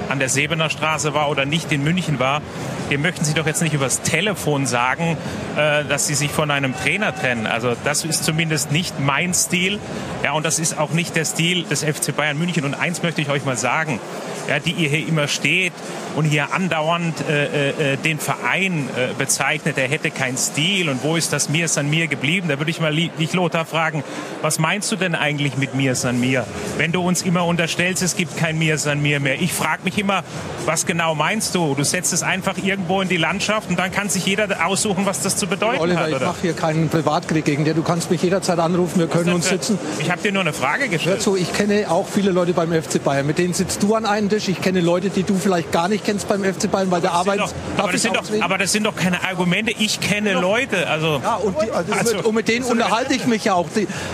an 0.07 0.19
der 0.19 0.29
Sebener 0.29 0.69
Straße 0.69 1.15
war 1.15 1.29
oder 1.29 1.45
nicht 1.45 1.71
in 1.71 1.83
München 1.83 2.19
war, 2.19 2.43
dem 2.89 3.01
möchten 3.01 3.25
Sie 3.25 3.33
doch 3.33 3.45
jetzt 3.45 3.61
nicht 3.61 3.73
übers 3.73 4.01
Telefon 4.01 4.65
sagen, 4.65 5.17
äh, 5.55 5.83
dass 5.85 6.07
Sie 6.07 6.15
sich 6.15 6.31
von 6.31 6.51
einem 6.51 6.75
Trainer 6.75 7.15
trennen. 7.15 7.47
Also 7.47 7.75
das 7.83 8.05
ist 8.05 8.23
zumindest 8.23 8.71
nicht 8.71 8.99
mein 8.99 9.33
Stil. 9.33 9.79
Ja, 10.23 10.33
und 10.33 10.45
das 10.45 10.59
ist 10.59 10.77
auch 10.77 10.91
nicht 10.91 11.15
der 11.15 11.25
Stil 11.25 11.63
des 11.63 11.83
FC 11.83 12.15
Bayern 12.15 12.37
München. 12.37 12.65
Und 12.65 12.73
eins 12.73 13.03
möchte 13.03 13.21
ich 13.21 13.29
euch 13.29 13.45
mal 13.45 13.57
sagen, 13.57 13.99
ja, 14.47 14.59
die 14.59 14.71
ihr 14.71 14.89
hier 14.89 15.07
immer 15.07 15.27
steht 15.27 15.73
und 16.15 16.25
hier 16.25 16.53
andauernd 16.53 17.15
äh, 17.29 17.69
äh, 17.69 17.93
äh 17.93 17.97
den 17.97 18.19
Verein 18.19 18.89
äh, 18.95 19.13
bezeichnet, 19.17 19.77
er 19.77 19.87
hätte 19.87 20.11
keinen 20.11 20.37
Stil 20.37 20.89
und 20.89 21.03
wo 21.03 21.15
ist 21.15 21.33
das 21.33 21.49
Mir 21.49 21.67
San 21.67 21.89
Mir 21.89 22.07
geblieben? 22.07 22.47
Da 22.49 22.57
würde 22.57 22.71
ich 22.71 22.79
mal 22.79 22.95
dich 22.95 23.33
Lothar 23.33 23.65
fragen, 23.65 24.03
was 24.41 24.59
meinst 24.59 24.91
du 24.91 24.95
denn 24.95 25.15
eigentlich 25.15 25.57
mit 25.57 25.75
Mir 25.75 25.95
San 25.95 26.19
Mir? 26.19 26.45
Wenn 26.77 26.91
du 26.91 27.01
uns 27.01 27.21
immer 27.21 27.45
unterstellst, 27.45 28.01
es 28.01 28.15
gibt 28.15 28.37
kein 28.37 28.57
Mir 28.57 28.77
San 28.77 29.01
Mir 29.01 29.19
mehr. 29.19 29.41
Ich 29.41 29.53
frage 29.53 29.83
mich 29.83 29.97
immer, 29.97 30.23
was 30.65 30.85
genau 30.85 31.15
meinst 31.15 31.55
du? 31.55 31.75
Du 31.75 31.83
setzt 31.83 32.13
es 32.13 32.23
einfach 32.23 32.57
irgendwo 32.57 33.01
in 33.01 33.09
die 33.09 33.17
Landschaft 33.17 33.69
und 33.69 33.77
dann 33.77 33.91
kann 33.91 34.09
sich 34.09 34.25
jeder 34.25 34.47
aussuchen, 34.65 35.05
was 35.05 35.21
das 35.21 35.37
zu 35.37 35.47
bedeuten 35.47 35.79
Oliver, 35.79 35.99
hat. 35.99 36.07
Oder? 36.09 36.17
ich 36.17 36.23
mache 36.23 36.41
hier 36.41 36.53
keinen 36.53 36.89
Privatkrieg 36.89 37.45
gegen 37.45 37.65
dir. 37.65 37.73
Du 37.73 37.83
kannst 37.83 38.11
mich 38.11 38.21
jederzeit 38.21 38.59
anrufen, 38.59 38.99
wir 38.99 39.07
können 39.07 39.33
uns 39.33 39.49
sitzen. 39.49 39.77
Ich 39.99 40.11
habe 40.11 40.21
dir 40.21 40.31
nur 40.31 40.41
eine 40.41 40.53
Frage 40.53 40.89
gestellt. 40.89 41.17
Hör 41.17 41.19
zu, 41.21 41.35
ich 41.35 41.53
kenne 41.53 41.89
auch 41.89 42.07
viele 42.07 42.31
Leute 42.31 42.53
beim 42.53 42.71
FC 42.71 43.03
Bayern. 43.03 43.27
Mit 43.27 43.37
denen 43.37 43.53
sitzt 43.53 43.83
du 43.83 43.95
an 43.95 44.05
einem 44.05 44.29
Tisch. 44.37 44.47
Ich 44.49 44.61
kenne 44.61 44.81
Leute, 44.81 45.09
die 45.09 45.23
du 45.23 45.35
vielleicht 45.35 45.71
gar 45.71 45.87
nicht 45.87 46.05
kennst 46.05 46.27
beim 46.27 46.43
FC 46.43 46.69
Bayern, 46.69 46.91
weil 46.91 47.01
der 47.01 47.11
Arbeit. 47.11 47.39
Aber, 47.77 47.91
das 47.91 48.03
doch, 48.03 48.23
aber 48.41 48.57
das 48.57 48.71
sind 48.71 48.85
doch 48.85 48.95
keine 48.95 49.23
Argumente. 49.23 49.73
Ich 49.77 49.99
kenne 49.99 50.33
ja. 50.33 50.39
Leute. 50.39 50.87
Also, 50.87 51.19
ja, 51.23 51.35
und, 51.35 51.55
die, 51.61 51.71
also, 51.71 51.93
also, 51.93 52.27
und 52.27 52.35
mit 52.35 52.47
denen 52.47 52.65
unterhalte 52.65 53.13
ich 53.13 53.25
mich 53.25 53.45
ja 53.45 53.53
auch. 53.53 53.67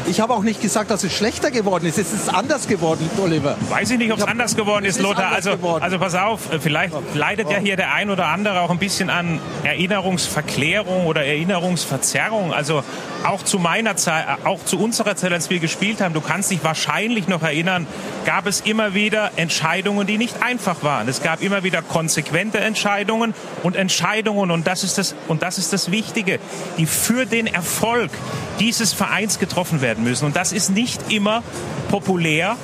Ich 0.07 0.19
habe 0.19 0.33
auch 0.33 0.43
nicht 0.43 0.61
gesagt, 0.61 0.91
dass 0.91 1.03
es 1.03 1.13
schlechter 1.13 1.51
geworden 1.51 1.85
ist. 1.85 1.97
Es 1.97 2.13
ist 2.13 2.33
anders 2.33 2.67
geworden, 2.67 3.09
Oliver. 3.21 3.57
Weiß 3.69 3.91
ich 3.91 3.97
nicht, 3.97 4.11
ob 4.11 4.19
es 4.19 4.25
anders 4.25 4.55
geworden 4.55 4.85
ist, 4.85 4.99
Lothar. 4.99 5.31
Also, 5.31 5.51
also 5.79 5.99
pass 5.99 6.15
auf, 6.15 6.41
vielleicht 6.59 6.93
leidet 7.13 7.49
ja 7.49 7.57
hier 7.57 7.75
der 7.75 7.93
ein 7.93 8.09
oder 8.09 8.27
andere 8.27 8.61
auch 8.61 8.69
ein 8.69 8.79
bisschen 8.79 9.09
an 9.09 9.39
Erinnerungsverklärung 9.63 11.05
oder 11.05 11.25
Erinnerungsverzerrung. 11.25 12.53
Also 12.53 12.83
auch 13.23 13.43
zu 13.43 13.59
meiner 13.59 13.95
Zeit, 13.95 14.25
auch 14.43 14.63
zu 14.65 14.79
unserer 14.79 15.15
Zeit, 15.15 15.31
als 15.31 15.49
wir 15.49 15.59
gespielt 15.59 16.01
haben, 16.01 16.13
du 16.13 16.21
kannst 16.21 16.51
dich 16.51 16.63
wahrscheinlich 16.63 17.27
noch 17.27 17.41
erinnern, 17.41 17.87
gab 18.25 18.47
es 18.47 18.61
immer 18.61 18.93
wieder 18.93 19.31
Entscheidungen, 19.35 20.07
die 20.07 20.12
nicht 20.17 20.41
einfach 20.41 20.83
waren. 20.83 21.07
Es 21.07 21.21
gab 21.21 21.41
immer 21.41 21.63
wieder 21.63 21.81
konsequente 21.81 22.59
Entscheidungen 22.59 23.33
und 23.63 23.75
Entscheidungen 23.75 24.51
und 24.51 24.67
das 24.67 24.83
ist 24.83 24.97
das 24.97 25.15
und 25.27 25.41
das 25.41 25.57
ist 25.57 25.73
das 25.73 25.91
Wichtige, 25.91 26.39
die 26.77 26.85
für 26.85 27.25
den 27.25 27.47
Erfolg 27.47 28.11
dieses 28.59 28.93
Vereins 28.93 29.39
getroffen 29.39 29.81
werden 29.81 30.03
müssen 30.03 30.25
und 30.25 30.35
das 30.35 30.51
ist 30.51 30.69
nicht 30.69 31.11
immer 31.11 31.43
populär 31.89 32.57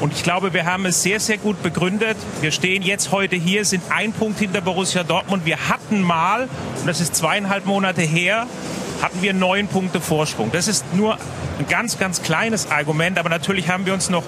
und 0.00 0.14
ich 0.14 0.22
glaube, 0.22 0.54
wir 0.54 0.64
haben 0.64 0.86
es 0.86 1.02
sehr, 1.02 1.20
sehr 1.20 1.36
gut 1.36 1.62
begründet. 1.62 2.16
Wir 2.40 2.52
stehen 2.52 2.82
jetzt 2.82 3.12
heute 3.12 3.36
hier, 3.36 3.66
sind 3.66 3.82
ein 3.90 4.12
Punkt 4.12 4.38
hinter 4.38 4.62
Borussia 4.62 5.04
Dortmund. 5.04 5.44
Wir 5.44 5.68
hatten 5.68 6.00
mal, 6.00 6.48
und 6.80 6.86
das 6.86 7.00
ist 7.00 7.14
zweieinhalb 7.14 7.66
Monate 7.66 8.00
her, 8.00 8.46
hatten 9.02 9.22
wir 9.22 9.32
neun 9.32 9.68
Punkte 9.68 10.00
Vorsprung. 10.00 10.50
Das 10.52 10.68
ist 10.68 10.84
nur 10.94 11.14
ein 11.58 11.66
ganz, 11.68 11.98
ganz 11.98 12.22
kleines 12.22 12.70
Argument, 12.70 13.18
aber 13.18 13.28
natürlich 13.28 13.68
haben 13.68 13.86
wir 13.86 13.94
uns 13.94 14.10
noch 14.10 14.24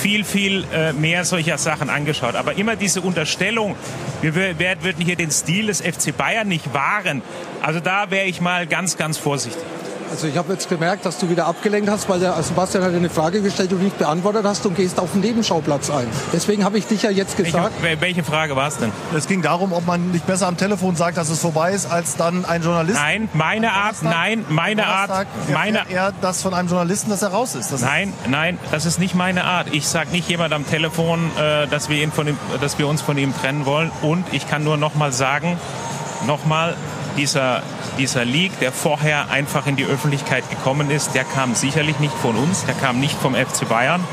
viel, 0.00 0.24
viel 0.24 0.64
äh, 0.72 0.92
mehr 0.92 1.24
solcher 1.24 1.58
Sachen 1.58 1.90
angeschaut. 1.90 2.34
Aber 2.34 2.54
immer 2.54 2.76
diese 2.76 3.00
Unterstellung, 3.00 3.76
wir 4.22 4.34
würden 4.34 5.04
hier 5.04 5.16
den 5.16 5.30
Stil 5.30 5.68
des 5.68 5.80
FC 5.80 6.16
Bayern 6.16 6.48
nicht 6.48 6.72
wahren, 6.74 7.22
also 7.62 7.80
da 7.80 8.10
wäre 8.10 8.26
ich 8.26 8.40
mal 8.40 8.66
ganz, 8.66 8.96
ganz 8.96 9.18
vorsichtig. 9.18 9.62
Also 10.10 10.26
ich 10.26 10.36
habe 10.36 10.52
jetzt 10.52 10.68
gemerkt, 10.68 11.04
dass 11.04 11.18
du 11.18 11.28
wieder 11.28 11.46
abgelenkt 11.46 11.90
hast, 11.90 12.08
weil 12.08 12.20
der 12.20 12.40
Sebastian 12.42 12.84
hat 12.84 12.94
eine 12.94 13.10
Frage 13.10 13.42
gestellt, 13.42 13.70
die 13.70 13.76
du 13.76 13.82
nicht 13.82 13.98
beantwortet 13.98 14.44
hast 14.44 14.64
und 14.66 14.76
gehst 14.76 14.98
auf 14.98 15.12
den 15.12 15.20
Nebenschauplatz 15.20 15.90
ein. 15.90 16.06
Deswegen 16.32 16.64
habe 16.64 16.78
ich 16.78 16.86
dich 16.86 17.02
ja 17.02 17.10
jetzt 17.10 17.36
gesagt. 17.36 17.72
Welche, 17.82 18.00
welche 18.00 18.24
Frage 18.24 18.56
war 18.56 18.68
es 18.68 18.78
denn? 18.78 18.92
Es 19.14 19.26
ging 19.26 19.42
darum, 19.42 19.72
ob 19.72 19.86
man 19.86 20.12
nicht 20.12 20.26
besser 20.26 20.46
am 20.46 20.56
Telefon 20.56 20.96
sagt, 20.96 21.16
dass 21.16 21.28
es 21.28 21.40
vorbei 21.40 21.72
ist, 21.72 21.90
als 21.90 22.16
dann 22.16 22.44
ein 22.44 22.62
Journalist. 22.62 22.98
Nein, 22.98 23.28
meine 23.34 23.72
Art, 23.72 23.96
nein, 24.02 24.44
meine 24.48 24.86
Art, 24.86 25.26
meine 25.52 25.82
er 25.90 26.12
das 26.20 26.42
von 26.42 26.54
einem 26.54 26.68
Journalisten, 26.68 27.10
dass 27.10 27.22
er 27.22 27.28
raus 27.28 27.54
ist. 27.54 27.72
Das 27.72 27.82
nein, 27.82 28.12
nein, 28.28 28.58
das 28.70 28.86
ist 28.86 28.98
nicht 28.98 29.14
meine 29.14 29.44
Art. 29.44 29.68
Ich 29.72 29.86
sage 29.86 30.10
nicht 30.10 30.28
jemand 30.28 30.52
am 30.52 30.66
Telefon, 30.66 31.30
äh, 31.38 31.66
dass 31.66 31.88
wir 31.88 32.02
ihn 32.02 32.12
von 32.12 32.28
ihm, 32.28 32.38
dass 32.60 32.78
wir 32.78 32.88
uns 32.88 33.02
von 33.02 33.18
ihm 33.18 33.34
trennen 33.34 33.66
wollen. 33.66 33.90
Und 34.02 34.24
ich 34.32 34.48
kann 34.48 34.64
nur 34.64 34.76
noch 34.76 34.94
mal 34.94 35.12
sagen, 35.12 35.58
noch 36.26 36.44
mal 36.46 36.74
dieser, 37.16 37.62
dieser 37.96 38.24
Leak, 38.24 38.58
der 38.60 38.72
vorher 38.72 39.30
einfach 39.30 39.66
in 39.66 39.76
die 39.76 39.84
Öffentlichkeit 39.84 40.48
gekommen 40.50 40.90
ist, 40.90 41.14
der 41.14 41.24
kam 41.24 41.54
sicherlich 41.54 41.98
nicht 41.98 42.14
von 42.14 42.36
uns, 42.36 42.64
der 42.64 42.74
kam 42.74 43.00
nicht 43.00 43.16
vom 43.16 43.34
FC 43.34 43.68
Bayern. 43.68 44.04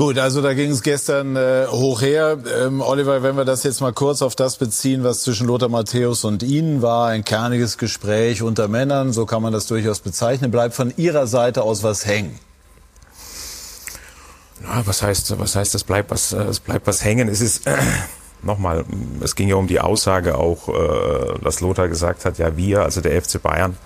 Gut, 0.00 0.16
also 0.16 0.40
da 0.40 0.54
ging 0.54 0.70
es 0.70 0.82
gestern 0.82 1.36
äh, 1.36 1.66
hoch 1.68 2.00
her. 2.00 2.38
Ähm, 2.58 2.80
Oliver, 2.80 3.22
wenn 3.22 3.36
wir 3.36 3.44
das 3.44 3.64
jetzt 3.64 3.82
mal 3.82 3.92
kurz 3.92 4.22
auf 4.22 4.34
das 4.34 4.56
beziehen, 4.56 5.04
was 5.04 5.20
zwischen 5.20 5.46
Lothar 5.46 5.68
Matthäus 5.68 6.24
und 6.24 6.42
Ihnen 6.42 6.80
war, 6.80 7.08
ein 7.08 7.22
kerniges 7.22 7.76
Gespräch 7.76 8.40
unter 8.40 8.66
Männern, 8.66 9.12
so 9.12 9.26
kann 9.26 9.42
man 9.42 9.52
das 9.52 9.66
durchaus 9.66 10.00
bezeichnen, 10.00 10.50
bleibt 10.50 10.74
von 10.74 10.94
Ihrer 10.96 11.26
Seite 11.26 11.64
aus 11.64 11.82
was 11.82 12.06
hängen? 12.06 12.38
Ja, 14.62 14.86
was 14.86 15.02
heißt, 15.02 15.38
was 15.38 15.54
heißt, 15.54 15.74
es 15.74 15.84
bleibt 15.84 16.10
was, 16.10 16.32
es 16.32 16.60
bleibt 16.60 16.86
was 16.86 17.04
hängen? 17.04 17.28
Es 17.28 17.42
ist, 17.42 17.66
äh, 17.66 17.76
nochmal, 18.42 18.84
es 19.20 19.34
ging 19.34 19.48
ja 19.48 19.56
um 19.56 19.66
die 19.66 19.80
Aussage 19.80 20.38
auch, 20.38 20.68
äh, 20.68 21.38
dass 21.42 21.60
Lothar 21.60 21.88
gesagt 21.88 22.24
hat, 22.24 22.38
ja 22.38 22.56
wir, 22.56 22.82
also 22.82 23.00
der 23.00 23.20
FC 23.20 23.40
Bayern, 23.42 23.76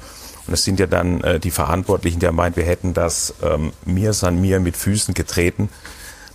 und 0.47 0.53
es 0.53 0.65
sind 0.65 0.79
ja 0.79 0.87
dann 0.87 1.23
äh, 1.23 1.41
die 1.41 1.51
Verantwortlichen, 1.51 2.21
die 2.21 2.31
meint, 2.31 2.57
wir 2.57 2.65
hätten 2.65 2.93
das 2.93 3.35
ähm, 3.43 3.73
mir 3.85 4.13
san 4.13 4.41
mir 4.41 4.61
mit 4.61 4.77
Füßen 4.77 5.15
getreten. 5.15 5.71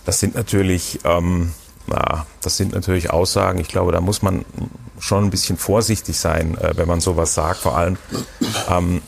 Das 0.04 0.18
sind 0.18 0.34
natürlich, 0.34 1.00
ähm, 1.04 1.52
na, 1.86 2.26
das 2.42 2.56
sind 2.56 2.74
natürlich 2.74 3.10
Aussagen. 3.10 3.60
Ich 3.60 3.68
glaube, 3.68 3.92
da 3.92 4.00
muss 4.00 4.22
man 4.22 4.44
schon 4.98 5.24
ein 5.24 5.30
bisschen 5.30 5.56
vorsichtig 5.56 6.18
sein, 6.18 6.58
äh, 6.58 6.72
wenn 6.76 6.88
man 6.88 7.00
sowas 7.00 7.34
sagt. 7.34 7.60
Vor 7.60 7.76
allem, 7.76 7.98
ähm, 8.68 9.02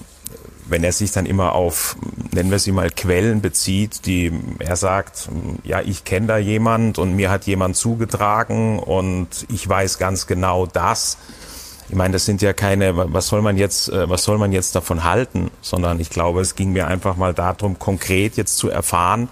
wenn 0.66 0.85
er 0.85 0.92
sich 0.92 1.12
dann 1.12 1.26
immer 1.26 1.52
auf, 1.52 1.97
nennen 2.33 2.50
wir 2.50 2.59
sie 2.59 2.73
mal, 2.73 2.90
Quellen 2.90 3.40
bezieht, 3.40 4.07
die 4.07 4.33
er 4.59 4.76
sagt, 4.76 5.28
ja, 5.64 5.81
ich 5.81 6.04
kenne 6.04 6.26
da 6.26 6.38
jemand 6.38 6.99
und 6.99 7.14
mir 7.14 7.31
hat 7.31 7.47
jemand 7.47 7.76
zugetragen 7.76 8.78
und 8.78 9.28
ich 9.49 9.69
weiß 9.69 9.99
ganz 9.99 10.26
genau 10.26 10.66
das. 10.66 11.19
Ich 11.88 11.97
meine, 11.97 12.12
das 12.12 12.25
sind 12.25 12.40
ja 12.42 12.52
keine, 12.52 13.12
was 13.12 13.26
soll 13.26 13.42
man 13.42 13.57
jetzt, 13.57 13.88
äh, 13.88 14.09
was 14.09 14.25
soll 14.25 14.38
man 14.38 14.52
jetzt 14.52 14.75
davon 14.75 15.04
halten, 15.04 15.50
sondern 15.61 16.00
ich 16.00 16.11
glaube, 16.11 16.40
es 16.40 16.54
ging 16.54 16.73
mir 16.73 16.87
einfach 16.87 17.16
mal 17.16 17.35
darum, 17.35 17.78
konkret 17.78 18.37
jetzt 18.37 18.57
zu 18.57 18.71
erfahren, 18.71 19.28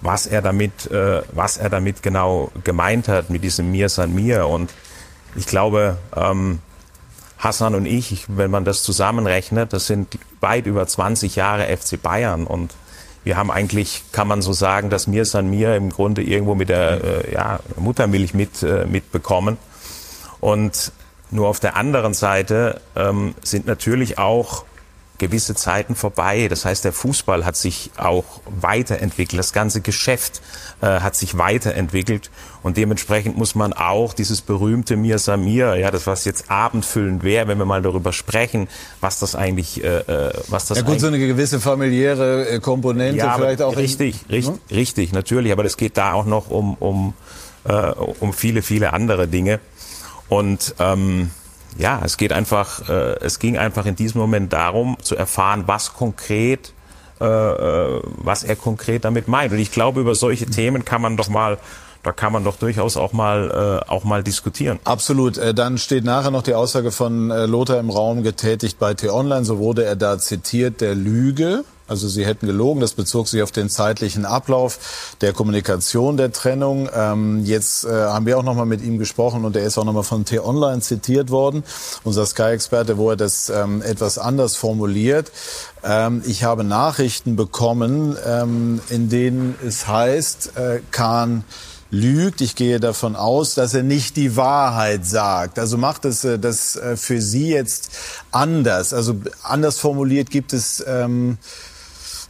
was 0.00 0.26
er 0.26 0.42
damit, 0.42 0.90
äh, 0.90 1.22
was 1.32 1.58
er 1.58 1.68
damit 1.68 2.02
genau 2.02 2.50
gemeint 2.64 3.06
hat 3.06 3.30
mit 3.30 3.44
diesem 3.44 3.70
Mir 3.70 3.88
san 3.88 4.14
mir 4.14 4.46
und 4.46 4.72
ich 5.36 5.46
glaube, 5.46 5.98
ähm, 6.16 6.58
Hassan 7.38 7.74
und 7.74 7.86
ich, 7.86 8.26
wenn 8.28 8.50
man 8.50 8.64
das 8.64 8.82
zusammenrechnet, 8.82 9.72
das 9.72 9.86
sind 9.86 10.18
weit 10.40 10.66
über 10.66 10.86
20 10.86 11.36
Jahre 11.36 11.64
FC 11.76 12.00
Bayern 12.00 12.46
und 12.46 12.72
wir 13.22 13.36
haben 13.36 13.50
eigentlich, 13.50 14.04
kann 14.12 14.28
man 14.28 14.40
so 14.40 14.52
sagen, 14.52 14.88
dass 14.88 15.06
Mir 15.06 15.24
San 15.24 15.50
Mir 15.50 15.76
im 15.76 15.90
Grunde 15.90 16.22
irgendwo 16.22 16.54
mit 16.54 16.70
der 16.70 17.04
äh, 17.04 17.32
ja, 17.34 17.60
Muttermilch 17.76 18.32
mit, 18.32 18.62
äh, 18.62 18.86
mitbekommen. 18.86 19.58
Und 20.40 20.92
nur 21.30 21.48
auf 21.48 21.60
der 21.60 21.76
anderen 21.76 22.14
Seite 22.14 22.80
ähm, 22.96 23.34
sind 23.42 23.66
natürlich 23.66 24.18
auch 24.18 24.64
gewisse 25.20 25.54
Zeiten 25.54 25.94
vorbei. 25.94 26.48
Das 26.48 26.64
heißt, 26.64 26.84
der 26.84 26.92
Fußball 26.92 27.44
hat 27.44 27.54
sich 27.54 27.92
auch 27.96 28.24
weiterentwickelt. 28.46 29.38
Das 29.38 29.52
ganze 29.52 29.82
Geschäft 29.82 30.40
äh, 30.80 30.86
hat 30.86 31.14
sich 31.14 31.38
weiterentwickelt. 31.38 32.30
Und 32.62 32.76
dementsprechend 32.76 33.36
muss 33.36 33.54
man 33.54 33.72
auch 33.72 34.14
dieses 34.14 34.40
berühmte 34.40 34.96
Mir 34.96 35.18
Samir, 35.18 35.76
ja, 35.76 35.90
das 35.90 36.06
was 36.06 36.24
jetzt 36.24 36.50
abendfüllend 36.50 37.22
wäre, 37.22 37.46
wenn 37.46 37.58
wir 37.58 37.64
mal 37.66 37.82
darüber 37.82 38.12
sprechen, 38.12 38.66
was 39.00 39.20
das 39.20 39.36
eigentlich, 39.36 39.84
äh, 39.84 39.98
äh 39.98 40.32
was 40.48 40.66
das 40.66 40.78
Ja 40.78 40.84
gut, 40.84 40.98
so 40.98 41.06
eine 41.06 41.18
gewisse 41.18 41.60
familiäre 41.60 42.48
äh, 42.48 42.60
Komponente 42.60 43.18
ja, 43.18 43.34
vielleicht 43.36 43.62
auch. 43.62 43.76
Richtig, 43.76 44.22
in, 44.28 44.34
richtig, 44.34 44.70
ne? 44.70 44.76
richtig, 44.76 45.12
natürlich. 45.12 45.52
Aber 45.52 45.64
es 45.64 45.76
geht 45.76 45.96
da 45.96 46.14
auch 46.14 46.26
noch 46.26 46.50
um, 46.50 46.74
um, 46.80 47.14
äh, 47.64 47.72
um 48.20 48.32
viele, 48.32 48.62
viele 48.62 48.92
andere 48.94 49.28
Dinge. 49.28 49.60
Und 50.28 50.74
ähm, 50.78 51.30
ja, 51.78 52.00
es 52.04 52.16
geht 52.16 52.32
einfach, 52.32 52.88
äh, 52.88 53.16
es 53.20 53.38
ging 53.38 53.58
einfach 53.58 53.86
in 53.86 53.96
diesem 53.96 54.20
Moment 54.20 54.52
darum, 54.52 54.96
zu 55.02 55.16
erfahren, 55.16 55.64
was 55.66 55.94
konkret, 55.94 56.72
äh, 57.20 57.24
äh, 57.24 58.02
was 58.16 58.44
er 58.44 58.56
konkret 58.56 59.04
damit 59.04 59.28
meint. 59.28 59.52
Und 59.52 59.58
ich 59.58 59.72
glaube, 59.72 60.00
über 60.00 60.14
solche 60.14 60.46
Themen 60.46 60.84
kann 60.84 61.02
man 61.02 61.16
doch 61.16 61.28
mal 61.28 61.58
da 62.02 62.12
kann 62.12 62.32
man 62.32 62.44
doch 62.44 62.56
durchaus 62.56 62.96
auch 62.96 63.12
mal 63.12 63.82
äh, 63.86 63.90
auch 63.90 64.04
mal 64.04 64.22
diskutieren. 64.22 64.78
Absolut. 64.84 65.36
Äh, 65.36 65.52
dann 65.52 65.76
steht 65.76 66.04
nachher 66.04 66.30
noch 66.30 66.42
die 66.42 66.54
Aussage 66.54 66.92
von 66.92 67.30
äh, 67.30 67.44
Lothar 67.46 67.78
im 67.78 67.90
Raum 67.90 68.22
getätigt 68.22 68.78
bei 68.78 68.94
T-Online. 68.94 69.44
So 69.44 69.58
wurde 69.58 69.84
er 69.84 69.96
da 69.96 70.18
zitiert 70.18 70.80
der 70.80 70.94
Lüge. 70.94 71.64
Also 71.90 72.06
sie 72.06 72.24
hätten 72.24 72.46
gelogen. 72.46 72.80
Das 72.80 72.92
bezog 72.92 73.26
sich 73.26 73.42
auf 73.42 73.50
den 73.50 73.68
zeitlichen 73.68 74.24
Ablauf 74.24 74.78
der 75.20 75.32
Kommunikation 75.32 76.16
der 76.16 76.30
Trennung. 76.30 76.88
Ähm, 76.94 77.44
jetzt 77.44 77.84
äh, 77.84 77.88
haben 77.88 78.26
wir 78.26 78.38
auch 78.38 78.44
noch 78.44 78.54
mal 78.54 78.64
mit 78.64 78.80
ihm 78.80 78.98
gesprochen 78.98 79.44
und 79.44 79.56
er 79.56 79.64
ist 79.64 79.76
auch 79.76 79.84
noch 79.84 79.92
mal 79.92 80.04
von 80.04 80.24
T-Online 80.24 80.80
zitiert 80.82 81.30
worden, 81.30 81.64
unser 82.04 82.24
Sky-Experte, 82.24 82.96
wo 82.96 83.10
er 83.10 83.16
das 83.16 83.50
ähm, 83.50 83.82
etwas 83.82 84.18
anders 84.18 84.54
formuliert. 84.54 85.32
Ähm, 85.82 86.22
ich 86.24 86.44
habe 86.44 86.62
Nachrichten 86.62 87.34
bekommen, 87.34 88.16
ähm, 88.24 88.80
in 88.88 89.08
denen 89.08 89.56
es 89.66 89.88
heißt, 89.88 90.56
äh, 90.56 90.80
Kahn 90.92 91.42
lügt. 91.90 92.40
Ich 92.40 92.54
gehe 92.54 92.78
davon 92.78 93.16
aus, 93.16 93.54
dass 93.54 93.74
er 93.74 93.82
nicht 93.82 94.16
die 94.16 94.36
Wahrheit 94.36 95.04
sagt. 95.04 95.58
Also 95.58 95.76
macht 95.76 96.04
es 96.04 96.24
äh, 96.24 96.38
das 96.38 96.76
äh, 96.76 96.96
für 96.96 97.20
Sie 97.20 97.48
jetzt 97.48 97.90
anders? 98.30 98.94
Also 98.94 99.16
anders 99.42 99.78
formuliert 99.78 100.30
gibt 100.30 100.52
es 100.52 100.84
ähm, 100.86 101.38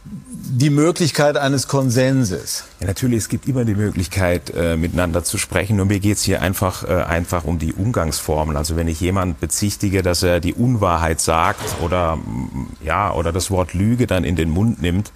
die 0.03 0.69
Möglichkeit 0.69 1.37
eines 1.37 1.67
Konsenses? 1.67 2.65
Ja, 2.79 2.87
natürlich, 2.87 3.19
es 3.19 3.29
gibt 3.29 3.47
immer 3.47 3.65
die 3.65 3.75
Möglichkeit, 3.75 4.51
äh, 4.55 4.75
miteinander 4.75 5.23
zu 5.23 5.37
sprechen. 5.37 5.77
Nur 5.77 5.85
mir 5.85 5.99
geht's 5.99 6.23
hier 6.23 6.41
einfach, 6.41 6.83
äh, 6.83 7.03
einfach 7.03 7.43
um 7.43 7.59
die 7.59 7.73
Umgangsformen. 7.73 8.57
Also 8.57 8.75
wenn 8.75 8.87
ich 8.87 8.99
jemand 8.99 9.39
bezichtige, 9.39 10.01
dass 10.01 10.23
er 10.23 10.39
die 10.39 10.53
Unwahrheit 10.53 11.21
sagt 11.21 11.81
oder, 11.81 12.17
ja, 12.83 13.13
oder 13.13 13.31
das 13.31 13.51
Wort 13.51 13.73
Lüge 13.73 14.07
dann 14.07 14.23
in 14.23 14.35
den 14.35 14.49
Mund 14.49 14.81
nimmt, 14.81 15.11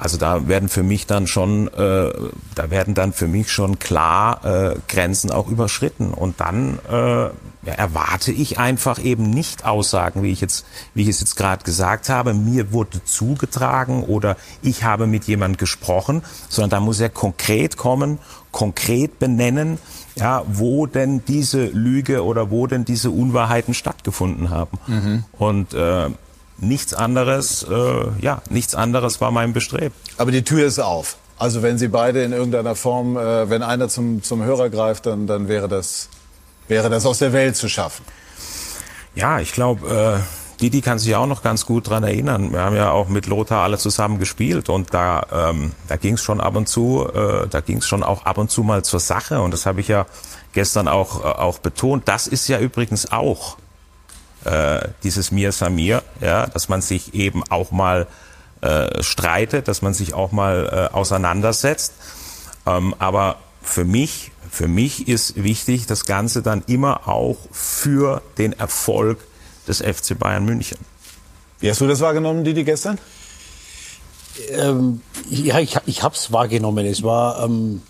also 0.00 0.16
da 0.16 0.48
werden 0.48 0.70
für 0.70 0.82
mich 0.82 1.06
dann 1.06 1.26
schon, 1.26 1.68
äh, 1.68 2.10
da 2.54 2.70
werden 2.70 2.94
dann 2.94 3.12
für 3.12 3.28
mich 3.28 3.52
schon 3.52 3.78
klar 3.78 4.44
äh, 4.44 4.76
Grenzen 4.88 5.30
auch 5.30 5.48
überschritten. 5.48 6.14
Und 6.14 6.40
dann 6.40 6.78
äh, 6.90 7.24
ja, 7.66 7.74
erwarte 7.76 8.32
ich 8.32 8.58
einfach 8.58 8.98
eben 8.98 9.28
nicht 9.28 9.66
Aussagen, 9.66 10.22
wie 10.22 10.32
ich 10.32 10.40
jetzt, 10.40 10.64
wie 10.94 11.02
ich 11.02 11.08
es 11.08 11.20
jetzt 11.20 11.36
gerade 11.36 11.64
gesagt 11.64 12.08
habe, 12.08 12.32
mir 12.32 12.72
wurde 12.72 13.04
zugetragen 13.04 14.02
oder 14.02 14.38
ich 14.62 14.84
habe 14.84 15.06
mit 15.06 15.24
jemand 15.24 15.58
gesprochen, 15.58 16.22
sondern 16.48 16.70
da 16.70 16.80
muss 16.80 16.98
er 16.98 17.10
konkret 17.10 17.76
kommen, 17.76 18.18
konkret 18.52 19.18
benennen, 19.18 19.76
ja, 20.16 20.44
wo 20.48 20.86
denn 20.86 21.22
diese 21.28 21.66
Lüge 21.66 22.24
oder 22.24 22.50
wo 22.50 22.66
denn 22.66 22.86
diese 22.86 23.10
Unwahrheiten 23.10 23.74
stattgefunden 23.74 24.48
haben. 24.48 24.78
Mhm. 24.86 25.24
Und 25.38 25.74
äh, 25.74 26.08
nichts 26.60 26.94
anderes, 26.94 27.66
äh, 27.68 27.74
ja, 28.20 28.42
nichts 28.50 28.74
anderes 28.74 29.20
war 29.20 29.30
mein 29.30 29.52
Bestreben. 29.52 29.94
Aber 30.16 30.30
die 30.30 30.44
Tür 30.44 30.66
ist 30.66 30.78
auf. 30.78 31.16
Also 31.38 31.62
wenn 31.62 31.78
Sie 31.78 31.88
beide 31.88 32.22
in 32.22 32.32
irgendeiner 32.32 32.74
Form, 32.74 33.16
äh, 33.16 33.48
wenn 33.48 33.62
einer 33.62 33.88
zum, 33.88 34.22
zum 34.22 34.42
Hörer 34.42 34.68
greift, 34.68 35.06
dann, 35.06 35.26
dann 35.26 35.48
wäre, 35.48 35.68
das, 35.68 36.10
wäre 36.68 36.90
das 36.90 37.06
aus 37.06 37.18
der 37.18 37.32
Welt 37.32 37.56
zu 37.56 37.68
schaffen. 37.68 38.04
Ja, 39.14 39.40
ich 39.40 39.52
glaube, 39.52 40.20
äh, 40.20 40.60
Didi 40.60 40.82
kann 40.82 40.98
sich 40.98 41.16
auch 41.16 41.26
noch 41.26 41.42
ganz 41.42 41.64
gut 41.64 41.88
dran 41.88 42.04
erinnern. 42.04 42.52
Wir 42.52 42.60
haben 42.60 42.76
ja 42.76 42.90
auch 42.90 43.08
mit 43.08 43.26
Lothar 43.26 43.62
alle 43.62 43.78
zusammen 43.78 44.18
gespielt 44.18 44.68
und 44.68 44.92
da, 44.92 45.26
ähm, 45.32 45.72
da 45.88 45.96
ging 45.96 46.14
es 46.14 46.22
schon 46.22 46.40
ab 46.40 46.54
und 46.56 46.68
zu, 46.68 47.08
äh, 47.12 47.48
da 47.48 47.60
ging 47.60 47.78
es 47.78 47.86
schon 47.86 48.02
auch 48.02 48.26
ab 48.26 48.36
und 48.36 48.50
zu 48.50 48.62
mal 48.62 48.84
zur 48.84 49.00
Sache 49.00 49.40
und 49.40 49.52
das 49.52 49.64
habe 49.64 49.80
ich 49.80 49.88
ja 49.88 50.06
gestern 50.52 50.88
auch, 50.88 51.24
äh, 51.24 51.28
auch 51.28 51.58
betont. 51.58 52.06
Das 52.06 52.26
ist 52.26 52.46
ja 52.48 52.58
übrigens 52.58 53.10
auch 53.10 53.56
äh, 54.44 54.88
dieses 55.02 55.30
Mir 55.30 55.52
Samir, 55.52 56.02
ja, 56.20 56.46
dass 56.46 56.68
man 56.68 56.82
sich 56.82 57.14
eben 57.14 57.42
auch 57.50 57.70
mal 57.70 58.06
äh, 58.60 59.02
streitet, 59.02 59.68
dass 59.68 59.82
man 59.82 59.94
sich 59.94 60.14
auch 60.14 60.32
mal 60.32 60.88
äh, 60.92 60.94
auseinandersetzt. 60.94 61.94
Ähm, 62.66 62.94
aber 62.98 63.36
für 63.62 63.84
mich, 63.84 64.32
für 64.50 64.68
mich 64.68 65.08
ist 65.08 65.42
wichtig, 65.42 65.86
das 65.86 66.06
Ganze 66.06 66.42
dann 66.42 66.62
immer 66.66 67.08
auch 67.08 67.38
für 67.52 68.22
den 68.38 68.52
Erfolg 68.52 69.18
des 69.66 69.78
FC 69.78 70.18
Bayern 70.18 70.44
München. 70.44 70.78
Wie 71.60 71.70
hast 71.70 71.80
du 71.80 71.86
das 71.86 72.00
wahrgenommen, 72.00 72.44
Didi, 72.44 72.64
gestern? 72.64 72.98
Ähm, 74.50 75.02
ja, 75.28 75.58
ich, 75.58 75.76
ich 75.86 76.02
habe 76.02 76.14
es 76.14 76.32
wahrgenommen. 76.32 76.86
Es 76.86 77.02
war 77.02 77.44
ähm, 77.44 77.82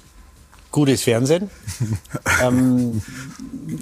gutes 0.71 1.03
Fernsehen. 1.03 1.51
ähm, 2.43 3.03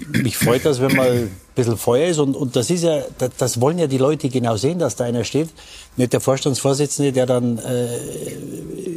mich 0.09 0.37
freut 0.37 0.65
das, 0.65 0.81
wenn 0.81 0.95
mal 0.95 1.11
ein 1.11 1.31
bisschen 1.55 1.77
Feuer 1.77 2.07
ist. 2.07 2.19
Und, 2.19 2.35
und 2.35 2.55
das 2.55 2.69
ist 2.69 2.83
ja, 2.83 3.01
das, 3.17 3.31
das, 3.37 3.61
wollen 3.61 3.77
ja 3.77 3.87
die 3.87 3.97
Leute 3.97 4.29
genau 4.29 4.55
sehen, 4.57 4.79
dass 4.79 4.95
da 4.95 5.05
einer 5.05 5.23
steht. 5.23 5.49
Nicht 5.97 6.13
der 6.13 6.19
Vorstandsvorsitzende, 6.19 7.11
der 7.11 7.25
dann 7.25 7.57
äh, 7.59 7.97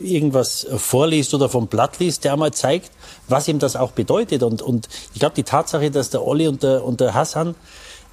irgendwas 0.04 0.66
vorliest 0.76 1.34
oder 1.34 1.48
vom 1.48 1.66
Blatt 1.66 1.98
liest, 1.98 2.24
der 2.24 2.32
einmal 2.34 2.52
zeigt, 2.52 2.90
was 3.28 3.48
ihm 3.48 3.58
das 3.58 3.76
auch 3.76 3.92
bedeutet. 3.92 4.42
Und, 4.42 4.62
und 4.62 4.88
ich 5.14 5.20
glaube, 5.20 5.34
die 5.34 5.44
Tatsache, 5.44 5.90
dass 5.90 6.10
der 6.10 6.26
Olli 6.26 6.48
und 6.48 6.62
der, 6.62 6.84
und 6.84 7.00
der 7.00 7.14
Hassan 7.14 7.54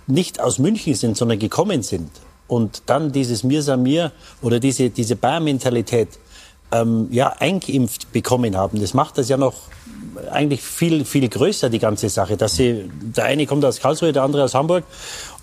nicht 0.07 0.39
aus 0.39 0.59
München 0.59 0.95
sind, 0.95 1.17
sondern 1.17 1.39
gekommen 1.39 1.83
sind 1.83 2.09
und 2.49 2.83
dann 2.87 3.11
dieses 3.11 3.43
Mir 3.43 3.61
Samir 3.61 4.11
oder 4.41 4.59
diese, 4.59 4.89
diese 4.89 5.15
Bayern-Mentalität 5.15 6.09
ähm, 6.71 7.07
ja, 7.11 7.35
eingeimpft 7.39 8.11
bekommen 8.11 8.55
haben. 8.55 8.79
Das 8.79 8.93
macht 8.93 9.17
das 9.17 9.29
ja 9.29 9.37
noch 9.37 9.55
eigentlich 10.31 10.61
viel, 10.61 11.05
viel 11.05 11.27
größer, 11.29 11.69
die 11.69 11.79
ganze 11.79 12.09
Sache. 12.09 12.37
Dass 12.37 12.55
sie, 12.55 12.89
der 13.01 13.25
eine 13.25 13.45
kommt 13.45 13.65
aus 13.65 13.79
Karlsruhe, 13.79 14.13
der 14.13 14.23
andere 14.23 14.43
aus 14.43 14.53
Hamburg. 14.53 14.83